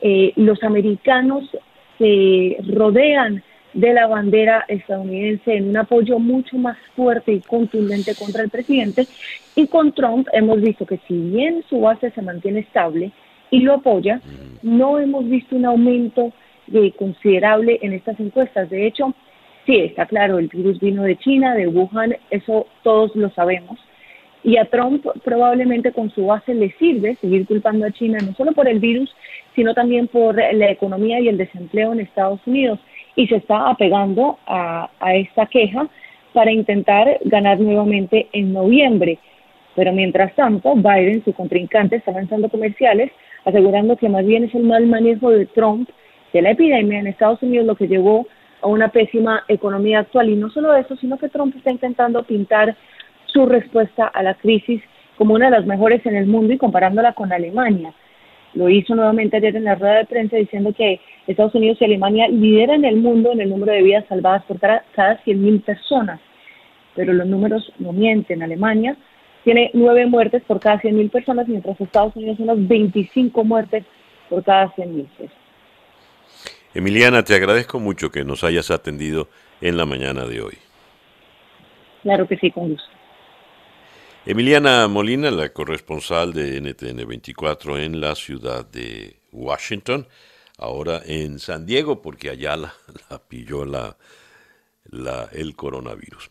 eh, 0.00 0.32
los 0.36 0.62
americanos 0.62 1.44
se 1.98 2.56
rodean 2.66 3.42
de 3.74 3.92
la 3.92 4.06
bandera 4.06 4.64
estadounidense 4.68 5.54
en 5.54 5.68
un 5.68 5.76
apoyo 5.76 6.18
mucho 6.18 6.56
más 6.56 6.78
fuerte 6.96 7.32
y 7.32 7.40
contundente 7.40 8.14
contra 8.14 8.42
el 8.42 8.48
presidente. 8.48 9.06
Y 9.54 9.66
con 9.66 9.92
Trump 9.92 10.28
hemos 10.32 10.62
visto 10.62 10.86
que 10.86 10.98
si 11.06 11.14
bien 11.14 11.62
su 11.68 11.82
base 11.82 12.10
se 12.12 12.22
mantiene 12.22 12.60
estable 12.60 13.12
y 13.54 13.60
lo 13.60 13.74
apoya, 13.74 14.20
no 14.62 14.98
hemos 14.98 15.28
visto 15.28 15.54
un 15.54 15.64
aumento 15.64 16.32
de 16.66 16.90
considerable 16.92 17.78
en 17.82 17.92
estas 17.92 18.18
encuestas. 18.18 18.68
De 18.68 18.84
hecho, 18.84 19.14
sí, 19.64 19.78
está 19.78 20.06
claro, 20.06 20.38
el 20.38 20.48
virus 20.48 20.80
vino 20.80 21.04
de 21.04 21.16
China, 21.16 21.54
de 21.54 21.68
Wuhan, 21.68 22.16
eso 22.30 22.66
todos 22.82 23.14
lo 23.14 23.30
sabemos. 23.30 23.78
Y 24.42 24.56
a 24.56 24.64
Trump 24.64 25.06
probablemente 25.24 25.92
con 25.92 26.10
su 26.10 26.26
base 26.26 26.52
le 26.52 26.72
sirve 26.72 27.14
seguir 27.20 27.46
culpando 27.46 27.86
a 27.86 27.92
China 27.92 28.18
no 28.26 28.34
solo 28.34 28.52
por 28.52 28.66
el 28.66 28.80
virus, 28.80 29.14
sino 29.54 29.72
también 29.72 30.08
por 30.08 30.34
la 30.34 30.70
economía 30.70 31.20
y 31.20 31.28
el 31.28 31.38
desempleo 31.38 31.92
en 31.92 32.00
Estados 32.00 32.40
Unidos 32.44 32.80
y 33.14 33.28
se 33.28 33.36
está 33.36 33.70
apegando 33.70 34.36
a, 34.48 34.90
esta 35.14 35.46
queja 35.46 35.86
para 36.32 36.50
intentar 36.50 37.20
ganar 37.24 37.60
nuevamente 37.60 38.26
en 38.32 38.52
noviembre. 38.52 39.18
Pero 39.76 39.92
mientras 39.92 40.34
tanto, 40.34 40.74
Biden, 40.74 41.22
su 41.24 41.32
contrincante, 41.32 41.96
está 41.96 42.10
lanzando 42.10 42.48
comerciales 42.48 43.12
asegurando 43.44 43.96
que 43.96 44.08
más 44.08 44.24
bien 44.24 44.44
es 44.44 44.54
el 44.54 44.62
mal 44.62 44.86
manejo 44.86 45.30
de 45.30 45.46
Trump 45.46 45.88
de 46.32 46.42
la 46.42 46.50
epidemia 46.50 46.98
en 46.98 47.06
Estados 47.06 47.42
Unidos 47.42 47.66
lo 47.66 47.76
que 47.76 47.88
llevó 47.88 48.26
a 48.60 48.66
una 48.66 48.88
pésima 48.88 49.44
economía 49.48 50.00
actual. 50.00 50.28
Y 50.28 50.36
no 50.36 50.50
solo 50.50 50.74
eso, 50.74 50.96
sino 50.96 51.18
que 51.18 51.28
Trump 51.28 51.54
está 51.56 51.70
intentando 51.70 52.22
pintar 52.24 52.76
su 53.26 53.46
respuesta 53.46 54.06
a 54.06 54.22
la 54.22 54.34
crisis 54.34 54.82
como 55.16 55.34
una 55.34 55.46
de 55.46 55.58
las 55.58 55.66
mejores 55.66 56.04
en 56.06 56.16
el 56.16 56.26
mundo 56.26 56.52
y 56.52 56.58
comparándola 56.58 57.12
con 57.12 57.32
Alemania. 57.32 57.92
Lo 58.54 58.68
hizo 58.68 58.94
nuevamente 58.94 59.36
ayer 59.36 59.54
en 59.56 59.64
la 59.64 59.74
rueda 59.74 59.98
de 59.98 60.06
prensa 60.06 60.36
diciendo 60.36 60.72
que 60.72 61.00
Estados 61.26 61.54
Unidos 61.54 61.78
y 61.80 61.84
Alemania 61.84 62.28
lideran 62.28 62.84
el 62.84 62.96
mundo 62.96 63.32
en 63.32 63.40
el 63.40 63.50
número 63.50 63.72
de 63.72 63.82
vidas 63.82 64.04
salvadas 64.08 64.44
por 64.44 64.58
cada, 64.58 64.84
cada 64.94 65.22
100.000 65.24 65.62
personas. 65.62 66.20
Pero 66.94 67.12
los 67.12 67.26
números 67.26 67.72
no 67.78 67.92
mienten. 67.92 68.42
Alemania 68.42 68.96
tiene 69.44 69.70
nueve 69.74 70.06
muertes 70.06 70.42
por 70.42 70.58
cada 70.58 70.80
100.000 70.80 71.10
personas, 71.10 71.46
mientras 71.46 71.80
Estados 71.80 72.16
Unidos 72.16 72.38
unas 72.40 72.66
25 72.66 73.44
muertes 73.44 73.84
por 74.28 74.42
cada 74.42 74.74
100.000 74.74 75.06
personas. 75.08 75.44
Emiliana, 76.74 77.22
te 77.22 77.36
agradezco 77.36 77.78
mucho 77.78 78.10
que 78.10 78.24
nos 78.24 78.42
hayas 78.42 78.70
atendido 78.72 79.28
en 79.60 79.76
la 79.76 79.86
mañana 79.86 80.26
de 80.26 80.40
hoy. 80.40 80.58
Claro 82.02 82.26
que 82.26 82.36
sí, 82.36 82.50
con 82.50 82.70
gusto. 82.70 82.88
Emiliana 84.26 84.88
Molina, 84.88 85.30
la 85.30 85.50
corresponsal 85.50 86.32
de 86.32 86.60
NTN 86.60 87.06
24 87.06 87.78
en 87.78 88.00
la 88.00 88.14
ciudad 88.14 88.66
de 88.66 89.20
Washington, 89.32 90.08
ahora 90.58 91.02
en 91.04 91.38
San 91.38 91.66
Diego, 91.66 92.00
porque 92.02 92.30
allá 92.30 92.56
la, 92.56 92.72
pilló 93.28 93.64
la, 93.64 93.96
la, 94.90 95.28
el 95.32 95.54
coronavirus. 95.54 96.30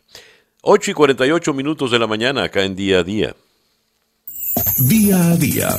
8 0.66 0.90
y 0.90 0.94
48 0.94 1.52
minutos 1.52 1.90
de 1.90 1.98
la 1.98 2.06
mañana, 2.06 2.44
acá 2.44 2.64
en 2.64 2.74
día 2.74 2.98
a 2.98 3.04
día. 3.04 3.36
Día 4.88 5.32
a 5.32 5.36
día 5.36 5.76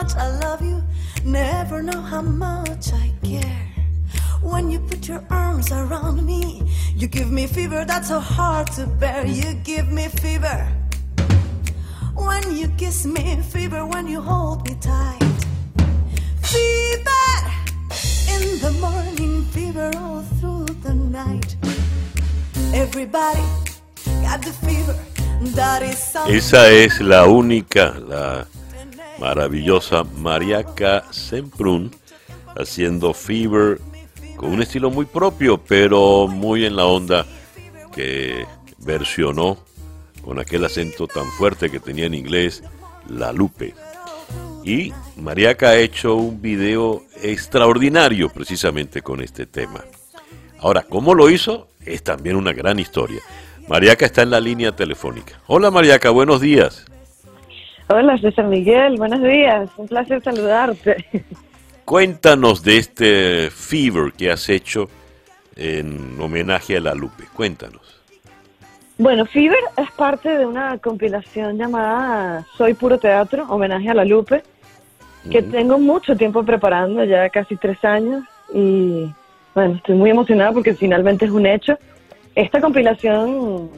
much 0.00 0.16
I 0.16 0.28
love 0.38 0.62
you, 0.62 0.82
never 1.24 1.82
know 1.82 2.00
how 2.00 2.22
much 2.22 2.92
I 2.92 3.12
care. 3.22 3.69
When 4.42 4.70
you 4.70 4.80
put 4.80 5.06
your 5.06 5.24
arms 5.30 5.70
around 5.70 6.24
me, 6.24 6.62
you 6.94 7.06
give 7.08 7.30
me 7.30 7.46
fever 7.46 7.84
that's 7.84 8.08
so 8.08 8.20
hard 8.20 8.70
to 8.72 8.86
bear. 8.86 9.26
You 9.26 9.54
give 9.64 9.92
me 9.92 10.08
fever. 10.08 10.66
When 12.14 12.56
you 12.56 12.68
kiss 12.76 13.06
me, 13.06 13.42
fever 13.42 13.84
when 13.86 14.06
you 14.06 14.20
hold 14.20 14.66
me 14.66 14.76
tight. 14.80 15.22
Fever 16.42 17.36
in 18.34 18.60
the 18.60 18.72
morning, 18.80 19.44
fever 19.46 19.90
all 19.96 20.22
through 20.40 20.66
the 20.82 20.94
night. 20.94 21.56
Everybody 22.74 23.44
got 24.22 24.42
the 24.42 24.52
fever. 24.64 24.96
That 25.56 25.82
is 25.82 25.98
something. 25.98 26.34
Esa 26.34 26.70
es 26.70 27.00
la 27.00 27.26
única, 27.26 27.94
la 27.98 28.46
maravillosa 29.18 30.04
Mariaca 30.04 31.04
Semprún 31.10 31.90
haciendo 32.56 33.14
Fever 33.14 33.80
con 34.40 34.54
un 34.54 34.62
estilo 34.62 34.90
muy 34.90 35.04
propio, 35.04 35.58
pero 35.58 36.26
muy 36.26 36.64
en 36.64 36.74
la 36.74 36.86
onda 36.86 37.26
que 37.94 38.46
versionó 38.78 39.58
con 40.22 40.38
aquel 40.38 40.64
acento 40.64 41.06
tan 41.06 41.26
fuerte 41.26 41.68
que 41.68 41.78
tenía 41.78 42.06
en 42.06 42.14
inglés 42.14 42.64
La 43.10 43.34
Lupe. 43.34 43.74
Y 44.64 44.94
Mariaca 45.18 45.68
ha 45.68 45.76
hecho 45.76 46.14
un 46.14 46.40
video 46.40 47.02
extraordinario 47.22 48.30
precisamente 48.30 49.02
con 49.02 49.20
este 49.20 49.44
tema. 49.44 49.84
Ahora, 50.58 50.86
¿cómo 50.88 51.14
lo 51.14 51.28
hizo? 51.28 51.68
Es 51.84 52.02
también 52.02 52.36
una 52.36 52.54
gran 52.54 52.78
historia. 52.78 53.20
Mariaca 53.68 54.06
está 54.06 54.22
en 54.22 54.30
la 54.30 54.40
línea 54.40 54.72
telefónica. 54.74 55.38
Hola 55.48 55.70
Mariaca, 55.70 56.08
buenos 56.08 56.40
días. 56.40 56.86
Hola 57.88 58.16
César 58.16 58.46
Miguel, 58.46 58.96
buenos 58.96 59.22
días, 59.22 59.68
un 59.76 59.86
placer 59.86 60.22
saludarte. 60.22 61.04
Cuéntanos 61.90 62.62
de 62.62 62.76
este 62.76 63.50
Fever 63.50 64.12
que 64.12 64.30
has 64.30 64.48
hecho 64.48 64.88
en 65.56 66.20
homenaje 66.20 66.76
a 66.76 66.80
la 66.80 66.94
Lupe. 66.94 67.24
Cuéntanos. 67.34 68.00
Bueno, 68.96 69.26
Fever 69.26 69.58
es 69.76 69.90
parte 69.90 70.28
de 70.28 70.46
una 70.46 70.78
compilación 70.78 71.58
llamada 71.58 72.46
Soy 72.56 72.74
Puro 72.74 72.96
Teatro, 73.00 73.44
homenaje 73.48 73.90
a 73.90 73.94
la 73.94 74.04
Lupe, 74.04 74.44
que 75.32 75.42
tengo 75.42 75.80
mucho 75.80 76.14
tiempo 76.14 76.44
preparando, 76.44 77.02
ya 77.02 77.28
casi 77.28 77.56
tres 77.56 77.84
años, 77.84 78.22
y 78.54 79.12
bueno, 79.52 79.74
estoy 79.74 79.96
muy 79.96 80.10
emocionada 80.10 80.52
porque 80.52 80.74
finalmente 80.74 81.24
es 81.24 81.32
un 81.32 81.44
hecho. 81.44 81.76
Esta 82.36 82.60
compilación 82.60 83.68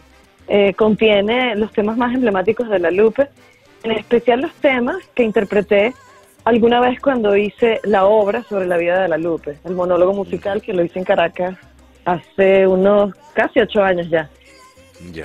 eh, 0.48 0.74
contiene 0.74 1.56
los 1.56 1.72
temas 1.72 1.96
más 1.96 2.14
emblemáticos 2.14 2.68
de 2.68 2.78
la 2.78 2.90
Lupe, 2.90 3.30
en 3.84 3.92
especial 3.92 4.42
los 4.42 4.52
temas 4.52 4.98
que 5.14 5.22
interpreté 5.22 5.94
alguna 6.44 6.80
vez 6.80 7.00
cuando 7.00 7.36
hice 7.36 7.80
la 7.84 8.04
obra 8.04 8.42
sobre 8.44 8.66
la 8.66 8.76
vida 8.76 9.00
de 9.00 9.08
la 9.08 9.18
Lupe, 9.18 9.58
el 9.64 9.74
monólogo 9.74 10.12
musical 10.12 10.62
que 10.62 10.72
lo 10.72 10.84
hice 10.84 10.98
en 10.98 11.04
Caracas 11.04 11.56
hace 12.04 12.66
unos 12.66 13.14
casi 13.34 13.60
ocho 13.60 13.82
años 13.82 14.08
ya. 14.08 14.28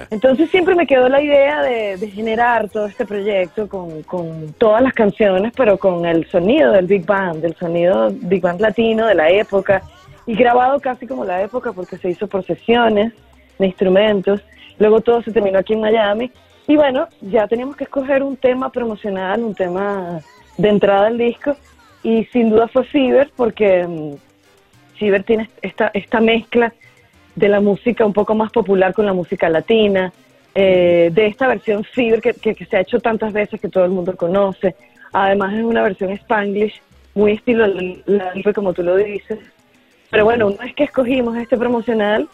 Entonces 0.09 0.49
siempre 0.49 0.73
me 0.73 0.87
quedó 0.87 1.07
la 1.07 1.21
idea 1.21 1.61
de, 1.61 1.97
de 1.97 2.09
generar 2.09 2.67
todo 2.69 2.87
este 2.87 3.05
proyecto 3.05 3.67
con, 3.67 4.01
con 4.03 4.53
todas 4.53 4.81
las 4.81 4.93
canciones, 4.93 5.53
pero 5.55 5.77
con 5.77 6.05
el 6.05 6.27
sonido 6.29 6.71
del 6.71 6.87
Big 6.87 7.05
Band, 7.05 7.41
del 7.41 7.55
sonido 7.57 8.09
Big 8.11 8.41
Band 8.41 8.59
latino 8.59 9.05
de 9.05 9.13
la 9.13 9.29
época, 9.29 9.83
y 10.25 10.33
grabado 10.33 10.79
casi 10.79 11.05
como 11.05 11.25
la 11.25 11.43
época 11.43 11.73
porque 11.73 11.97
se 11.97 12.09
hizo 12.09 12.27
por 12.27 12.43
sesiones 12.43 13.13
de 13.59 13.67
instrumentos. 13.67 14.41
Luego 14.79 15.01
todo 15.01 15.21
se 15.21 15.31
terminó 15.31 15.59
aquí 15.59 15.73
en 15.73 15.81
Miami. 15.81 16.31
Y 16.67 16.75
bueno, 16.75 17.07
ya 17.21 17.47
teníamos 17.47 17.77
que 17.77 17.85
escoger 17.85 18.23
un 18.23 18.35
tema 18.35 18.71
promocional, 18.71 19.41
un 19.41 19.55
tema 19.55 20.19
de 20.57 20.69
entrada 20.69 21.07
al 21.07 21.17
disco. 21.17 21.55
Y 22.03 22.25
sin 22.25 22.49
duda 22.49 22.67
fue 22.67 22.83
Fever 22.85 23.29
porque 23.35 23.85
mm, 23.85 24.15
tiene 25.25 25.49
esta, 25.61 25.91
esta 25.93 26.19
mezcla 26.21 26.73
de 27.35 27.47
la 27.49 27.59
música 27.59 28.05
un 28.05 28.13
poco 28.13 28.33
más 28.33 28.51
popular 28.51 28.93
con 28.93 29.05
la 29.05 29.13
música 29.13 29.47
latina, 29.49 30.11
eh, 30.55 31.11
de 31.13 31.27
esta 31.27 31.47
versión 31.47 31.83
Fever 31.83 32.19
que, 32.21 32.33
que- 32.33 32.65
se 32.65 32.77
ha 32.77 32.81
hecho 32.81 32.99
tantas 32.99 33.31
veces 33.31 33.61
que 33.61 33.69
todo 33.69 33.85
el 33.85 33.91
mundo 33.91 34.15
conoce. 34.15 34.75
Además 35.13 35.53
es 35.53 35.63
una 35.63 35.83
versión 35.83 36.11
Spanglish, 36.11 36.81
muy 37.13 37.33
estilo 37.33 37.65
como 38.55 38.73
tú 38.73 38.83
lo 38.83 38.95
dices. 38.95 39.39
Pero 40.09 40.23
bueno, 40.25 40.47
una 40.47 40.63
vez 40.63 40.73
que 40.73 40.85
escogimos 40.85 41.37
este 41.37 41.57
promocional, 41.57 42.27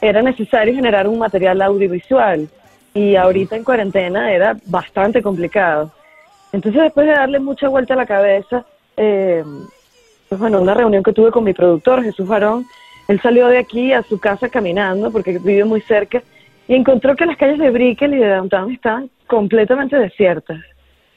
era 0.00 0.22
necesario 0.22 0.74
generar 0.74 1.08
un 1.08 1.18
material 1.18 1.60
audiovisual 1.62 2.48
y 2.94 3.16
ahorita 3.16 3.56
en 3.56 3.64
cuarentena 3.64 4.32
era 4.32 4.56
bastante 4.66 5.20
complicado. 5.22 5.92
Entonces 6.52 6.82
después 6.82 7.06
de 7.06 7.12
darle 7.12 7.38
mucha 7.40 7.68
vuelta 7.68 7.94
a 7.94 7.98
la 7.98 8.06
cabeza, 8.06 8.64
eh, 8.96 9.44
pues 10.28 10.40
bueno, 10.40 10.60
una 10.60 10.74
reunión 10.74 11.02
que 11.02 11.12
tuve 11.12 11.30
con 11.30 11.44
mi 11.44 11.52
productor, 11.52 12.02
Jesús 12.02 12.26
Barón, 12.26 12.66
él 13.08 13.20
salió 13.22 13.48
de 13.48 13.58
aquí 13.58 13.92
a 13.92 14.02
su 14.02 14.18
casa 14.18 14.48
caminando 14.48 15.10
porque 15.10 15.38
vive 15.38 15.64
muy 15.64 15.80
cerca 15.82 16.22
y 16.66 16.74
encontró 16.74 17.16
que 17.16 17.26
las 17.26 17.36
calles 17.36 17.58
de 17.58 17.70
Brickell 17.70 18.12
y 18.14 18.18
de 18.18 18.28
Downtown 18.28 18.72
estaban 18.72 19.10
completamente 19.26 19.96
desiertas. 19.96 20.58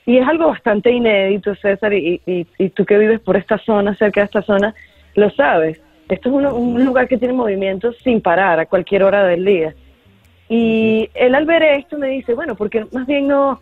Y 0.05 0.17
es 0.17 0.27
algo 0.27 0.47
bastante 0.47 0.89
inédito, 0.91 1.53
César, 1.55 1.93
y, 1.93 2.21
y- 2.25 2.47
y 2.57 2.69
tú 2.69 2.85
que 2.85 2.97
vives 2.97 3.19
por 3.19 3.37
esta 3.37 3.57
zona, 3.59 3.95
cerca 3.95 4.21
de 4.21 4.25
esta 4.25 4.41
zona, 4.41 4.73
lo 5.15 5.29
sabes. 5.31 5.79
Esto 6.09 6.29
es 6.29 6.35
un, 6.35 6.45
un 6.45 6.85
lugar 6.85 7.07
que 7.07 7.17
tiene 7.17 7.33
movimiento 7.33 7.93
sin 7.93 8.21
parar 8.21 8.59
a 8.59 8.65
cualquier 8.65 9.03
hora 9.03 9.25
del 9.25 9.45
día. 9.45 9.73
Y 10.49 11.09
él 11.13 11.35
al 11.35 11.45
ver 11.45 11.63
esto 11.63 11.97
me 11.97 12.07
dice, 12.07 12.33
bueno, 12.33 12.55
porque 12.55 12.85
más 12.91 13.05
bien 13.05 13.27
no, 13.27 13.61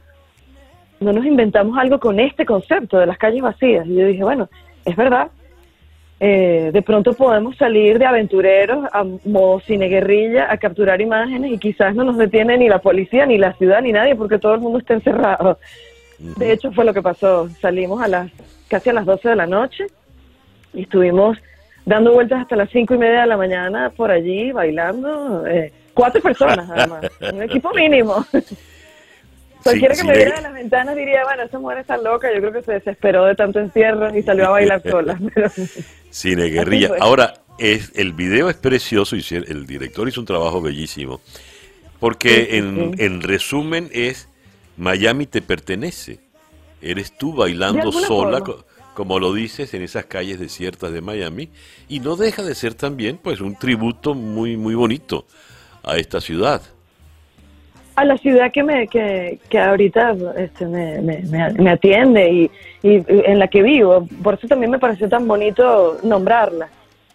no 1.00 1.14
nos 1.14 1.26
inventamos 1.26 1.78
algo 1.78 2.00
con 2.00 2.20
este 2.20 2.46
concepto 2.46 2.98
de 2.98 3.06
las 3.06 3.18
calles 3.18 3.42
vacías. 3.42 3.88
Y 3.88 3.96
yo 3.96 4.06
dije, 4.06 4.24
bueno, 4.24 4.50
es 4.86 4.96
verdad. 4.96 5.30
Eh, 6.22 6.72
de 6.74 6.82
pronto 6.82 7.14
podemos 7.14 7.56
salir 7.56 7.98
de 7.98 8.06
aventureros 8.06 8.86
a 8.92 9.06
modo 9.24 9.62
cine 9.62 9.88
guerrilla 9.88 10.52
a 10.52 10.58
capturar 10.58 11.00
imágenes 11.00 11.54
y 11.54 11.58
quizás 11.58 11.96
no 11.96 12.04
nos 12.04 12.18
detiene 12.18 12.58
ni 12.58 12.68
la 12.68 12.80
policía, 12.80 13.26
ni 13.26 13.38
la 13.38 13.54
ciudad, 13.54 13.82
ni 13.82 13.94
nadie 13.94 14.16
porque 14.16 14.38
todo 14.38 14.54
el 14.54 14.60
mundo 14.60 14.80
está 14.80 14.96
encerrado. 14.96 15.58
De 16.18 16.52
hecho 16.52 16.74
fue 16.74 16.84
lo 16.84 16.94
que 16.94 17.02
pasó. 17.02 17.48
Salimos 17.62 18.02
a 18.02 18.10
las 18.10 18.32
casi 18.68 18.90
a 18.90 18.94
las 18.94 19.06
12 19.06 19.30
de 19.30 19.36
la 19.38 19.48
noche 19.48 19.88
y 20.74 20.82
estuvimos 20.82 21.38
dando 21.86 22.12
vueltas 22.12 22.42
hasta 22.42 22.58
las 22.58 22.70
cinco 22.70 22.96
y 22.96 22.98
media 22.98 23.22
de 23.22 23.28
la 23.28 23.38
mañana 23.38 23.90
por 23.90 24.12
allí 24.12 24.52
bailando. 24.52 25.48
eh, 25.48 25.72
cuatro 25.94 26.22
personas 26.22 26.70
además, 26.70 27.06
un 27.34 27.44
equipo 27.44 27.72
mínimo. 27.74 28.26
Cualquiera 29.72 29.96
que 29.96 30.02
sí, 30.02 30.08
me 30.08 30.16
viera 30.16 30.36
de 30.36 30.42
las 30.42 30.54
ventanas 30.54 30.96
diría, 30.96 31.24
bueno, 31.24 31.44
esa 31.44 31.60
mujer 31.60 31.78
está 31.80 31.98
loca, 31.98 32.34
yo 32.34 32.40
creo 32.40 32.54
que 32.54 32.62
se 32.64 32.74
desesperó 32.74 33.26
de 33.26 33.36
tanto 33.36 33.60
encierro 33.60 34.16
y 34.16 34.22
salió 34.24 34.48
a 34.48 34.50
bailar 34.50 34.82
sola. 34.90 35.20
Pero, 35.34 35.50
Cine 36.10 36.46
Guerrilla. 36.46 36.92
Ahora, 37.00 37.34
es, 37.58 37.92
el 37.96 38.14
video 38.14 38.50
es 38.50 38.56
precioso 38.56 39.16
y 39.16 39.24
el 39.32 39.66
director 39.66 40.08
hizo 40.08 40.22
un 40.22 40.28
trabajo 40.28 40.62
bellísimo. 40.62 41.22
Porque 42.00 42.48
Sí, 42.50 42.58
en, 42.58 42.94
sí. 42.98 43.04
en 43.04 43.22
resumen 43.22 43.90
es 43.92 44.30
Miami 44.78 45.26
te 45.26 45.42
pertenece. 45.42 46.20
Eres 46.82 47.18
tú 47.18 47.34
bailando 47.34 47.92
sola, 47.92 48.40
forma. 48.40 48.64
como 48.94 49.20
lo 49.20 49.34
dices, 49.34 49.74
en 49.74 49.82
esas 49.82 50.06
calles 50.06 50.40
desiertas 50.40 50.94
de 50.94 51.02
Miami. 51.02 51.50
Y 51.90 52.00
no 52.00 52.16
deja 52.16 52.44
de 52.44 52.56
ser 52.56 52.74
también 52.74 53.18
pues 53.18 53.42
un 53.42 53.56
tributo 53.56 54.16
muy, 54.16 54.56
muy 54.56 54.76
bonito 54.76 55.26
a 55.84 55.98
esta 55.98 56.22
ciudad. 56.22 56.62
A 58.02 58.06
la 58.06 58.18
ciudad 58.18 58.52
que 58.52 58.64
me 58.64 58.88
que, 58.88 59.40
que 59.50 59.60
ahorita 59.60 60.16
este, 60.38 60.66
me, 60.66 61.02
me, 61.02 61.24
me- 61.58 61.70
atiende 61.72 62.30
y, 62.32 62.52
y 62.84 63.04
en 63.08 63.40
la 63.40 63.48
que 63.48 63.62
vivo. 63.62 64.08
Por 64.24 64.36
eso 64.36 64.48
también 64.48 64.72
me 64.72 64.80
pareció 64.80 65.08
tan 65.10 65.28
bonito 65.28 65.98
nombrarla. 66.04 66.68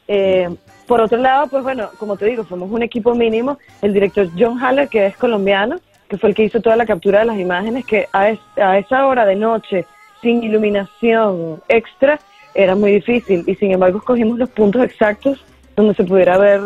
Eh, 0.09 0.49
por 0.87 1.01
otro 1.01 1.17
lado, 1.19 1.47
pues 1.49 1.63
bueno, 1.63 1.89
como 1.99 2.17
te 2.17 2.27
digo, 2.27 2.45
somos 2.45 2.71
un 2.71 2.83
equipo 2.83 3.15
mínimo. 3.15 3.59
El 3.83 3.93
director 3.95 4.29
John 4.39 4.59
Haller, 4.63 4.89
que 4.89 5.07
es 5.07 5.17
colombiano, 5.17 5.77
que 6.09 6.19
fue 6.19 6.29
el 6.31 6.35
que 6.35 6.45
hizo 6.45 6.61
toda 6.61 6.77
la 6.77 6.85
captura 6.87 7.21
de 7.21 7.25
las 7.25 7.39
imágenes, 7.39 7.87
que 7.87 8.07
a, 8.13 8.29
es- 8.31 8.39
a 8.57 8.79
esa 8.79 9.07
hora 9.07 9.25
de 9.25 9.37
noche, 9.37 9.87
sin 10.21 10.43
iluminación 10.43 11.61
extra, 11.69 12.19
era 12.55 12.75
muy 12.75 12.93
difícil. 12.93 13.45
Y 13.47 13.55
sin 13.57 13.73
embargo, 13.73 13.99
escogimos 13.99 14.39
los 14.39 14.51
puntos 14.51 14.83
exactos 14.85 15.45
donde 15.77 15.95
se 15.95 16.05
pudiera 16.05 16.37
ver 16.39 16.61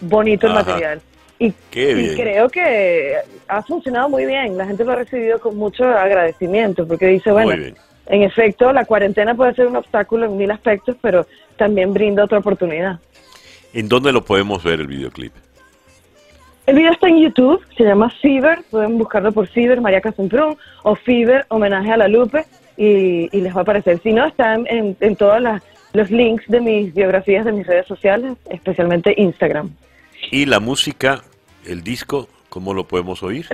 bonito 0.00 0.46
el 0.46 0.52
material. 0.64 1.00
Y, 1.40 1.52
creo 1.70 2.48
que 2.48 3.14
ha 3.46 3.62
funcionado 3.62 4.08
muy 4.08 4.26
bien. 4.26 4.56
La 4.56 4.66
gente 4.66 4.84
lo 4.84 4.92
ha 4.92 4.96
recibido 4.96 5.38
con 5.38 5.56
mucho 5.56 5.84
agradecimiento 5.84 6.86
porque 6.86 7.06
dice, 7.06 7.30
bueno, 7.30 7.52
en 8.06 8.22
efecto, 8.22 8.72
la 8.72 8.84
cuarentena 8.84 9.34
puede 9.34 9.54
ser 9.54 9.66
un 9.66 9.76
obstáculo 9.76 10.26
en 10.26 10.36
mil 10.36 10.50
aspectos, 10.50 10.96
pero 11.00 11.26
también 11.56 11.92
brinda 11.92 12.24
otra 12.24 12.38
oportunidad. 12.38 12.98
¿En 13.72 13.88
dónde 13.88 14.12
lo 14.12 14.24
podemos 14.24 14.64
ver 14.64 14.80
el 14.80 14.86
videoclip? 14.86 15.32
El 16.66 16.76
video 16.76 16.92
está 16.92 17.08
en 17.08 17.20
YouTube, 17.20 17.64
se 17.76 17.84
llama 17.84 18.10
Fever, 18.20 18.58
pueden 18.70 18.98
buscarlo 18.98 19.32
por 19.32 19.46
Fever, 19.46 19.80
María 19.80 20.00
Casemprún, 20.00 20.56
o 20.82 20.94
Fever, 20.94 21.46
homenaje 21.48 21.92
a 21.92 21.96
la 21.96 22.08
Lupe, 22.08 22.44
y, 22.76 23.28
y 23.32 23.40
les 23.40 23.54
va 23.54 23.60
a 23.60 23.62
aparecer. 23.62 24.00
Si 24.02 24.12
no, 24.12 24.26
está 24.26 24.54
en, 24.54 24.66
en, 24.68 24.96
en 25.00 25.16
todos 25.16 25.42
los 25.92 26.10
links 26.10 26.44
de 26.48 26.60
mis 26.60 26.94
biografías 26.94 27.44
de 27.44 27.52
mis 27.52 27.66
redes 27.66 27.86
sociales, 27.86 28.36
especialmente 28.50 29.14
Instagram. 29.16 29.70
Y 30.30 30.44
la 30.46 30.60
música, 30.60 31.22
el 31.68 31.82
disco, 31.82 32.28
¿cómo 32.48 32.74
lo 32.74 32.84
podemos 32.84 33.22
oír? 33.22 33.46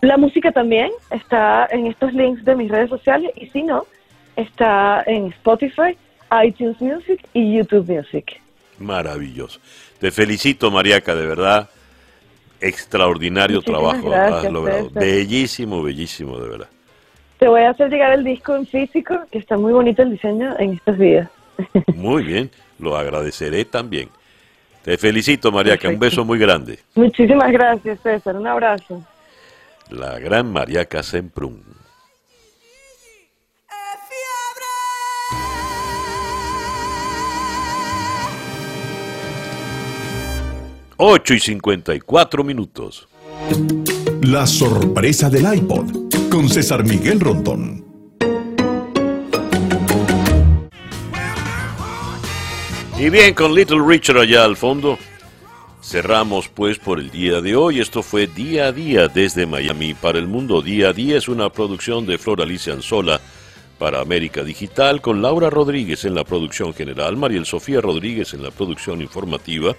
La 0.00 0.16
música 0.16 0.50
también 0.50 0.90
está 1.10 1.68
en 1.70 1.86
estos 1.86 2.12
links 2.12 2.44
de 2.44 2.56
mis 2.56 2.70
redes 2.70 2.90
sociales 2.90 3.30
y 3.36 3.46
si 3.50 3.62
no, 3.62 3.86
está 4.34 5.04
en 5.06 5.26
Spotify, 5.26 5.96
iTunes 6.44 6.80
Music 6.80 7.24
y 7.34 7.56
YouTube 7.56 7.88
Music. 7.88 8.40
Maravilloso. 8.78 9.60
Te 10.00 10.10
felicito, 10.10 10.70
Mariaca, 10.70 11.14
de 11.14 11.26
verdad. 11.26 11.70
Extraordinario 12.60 13.56
Muchísimas 13.56 13.80
trabajo 13.80 14.10
gracias, 14.10 14.44
has 14.44 14.52
logrado. 14.52 14.88
César. 14.88 15.02
Bellísimo, 15.02 15.82
bellísimo, 15.82 16.38
de 16.38 16.48
verdad. 16.48 16.68
Te 17.38 17.48
voy 17.48 17.62
a 17.62 17.70
hacer 17.70 17.90
llegar 17.90 18.12
el 18.12 18.24
disco 18.24 18.56
en 18.56 18.66
físico, 18.66 19.18
que 19.30 19.38
está 19.38 19.56
muy 19.56 19.72
bonito 19.72 20.02
el 20.02 20.12
diseño 20.12 20.56
en 20.58 20.74
estos 20.74 20.98
días. 20.98 21.28
Muy 21.94 22.22
bien, 22.22 22.50
lo 22.78 22.96
agradeceré 22.96 23.64
también. 23.64 24.08
Te 24.84 24.98
felicito, 24.98 25.52
Mariaca, 25.52 25.88
un 25.88 25.98
beso 25.98 26.24
muy 26.24 26.38
grande. 26.38 26.80
Muchísimas 26.94 27.52
gracias, 27.52 28.00
César. 28.02 28.36
Un 28.36 28.46
abrazo. 28.46 29.02
La 29.90 30.18
gran 30.18 30.52
Mariaca 30.52 31.02
Semprún. 31.02 31.62
Ocho 40.96 41.34
y 41.34 41.40
cincuenta 41.40 41.94
y 41.94 42.00
cuatro 42.00 42.44
minutos. 42.44 43.08
La 44.20 44.46
sorpresa 44.46 45.28
del 45.28 45.52
iPod 45.52 46.12
con 46.30 46.48
César 46.48 46.84
Miguel 46.84 47.18
Rondón. 47.18 47.91
Y 53.02 53.10
bien, 53.10 53.34
con 53.34 53.52
Little 53.52 53.82
Richard 53.84 54.18
allá 54.18 54.44
al 54.44 54.56
fondo, 54.56 54.96
cerramos 55.82 56.46
pues 56.46 56.78
por 56.78 57.00
el 57.00 57.10
día 57.10 57.40
de 57.40 57.56
hoy. 57.56 57.80
Esto 57.80 58.00
fue 58.00 58.28
Día 58.28 58.66
a 58.66 58.72
Día 58.72 59.08
desde 59.08 59.44
Miami 59.44 59.92
para 59.92 60.20
el 60.20 60.28
mundo. 60.28 60.62
Día 60.62 60.90
a 60.90 60.92
Día 60.92 61.18
es 61.18 61.26
una 61.26 61.50
producción 61.50 62.06
de 62.06 62.16
Flor 62.16 62.42
Alicia 62.42 62.74
Anzola 62.74 63.20
para 63.76 64.00
América 64.00 64.44
Digital 64.44 65.00
con 65.00 65.20
Laura 65.20 65.50
Rodríguez 65.50 66.04
en 66.04 66.14
la 66.14 66.22
producción 66.22 66.74
general, 66.74 67.16
Mariel 67.16 67.44
Sofía 67.44 67.80
Rodríguez 67.80 68.34
en 68.34 68.44
la 68.44 68.52
producción 68.52 69.00
informativa, 69.00 69.74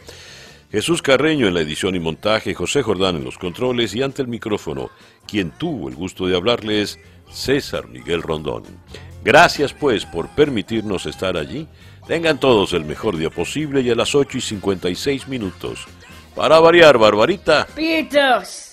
Jesús 0.70 1.02
Carreño 1.02 1.48
en 1.48 1.54
la 1.54 1.62
edición 1.62 1.95
y 1.95 2.02
montaje, 2.02 2.54
José 2.54 2.82
Jordán 2.84 3.16
en 3.16 3.24
los 3.24 3.38
controles 3.38 3.95
y 3.95 4.02
ante 4.02 4.22
el 4.22 4.28
micrófono, 4.28 4.90
quien 5.26 5.52
tuvo 5.52 5.88
el 5.88 5.95
gusto 5.95 6.28
de 6.28 6.36
hablarles, 6.36 7.00
César 7.32 7.88
Miguel 7.88 8.22
Rondón. 8.22 8.64
Gracias 9.24 9.74
pues 9.74 10.06
por 10.06 10.28
permitirnos 10.36 11.06
estar 11.06 11.38
allí. 11.38 11.70
Tengan 12.08 12.40
todos 12.40 12.74
el 12.74 12.84
mejor 12.84 13.18
día 13.18 13.30
posible 13.30 13.82
y 13.82 13.90
a 13.90 13.96
las 13.96 14.14
8 14.14 14.38
y 14.38 14.42
56 14.42 15.28
minutos. 15.28 15.86
Para 16.36 16.60
variar, 16.60 16.98
Barbarita. 16.98 17.68
Pitos. 17.76 18.73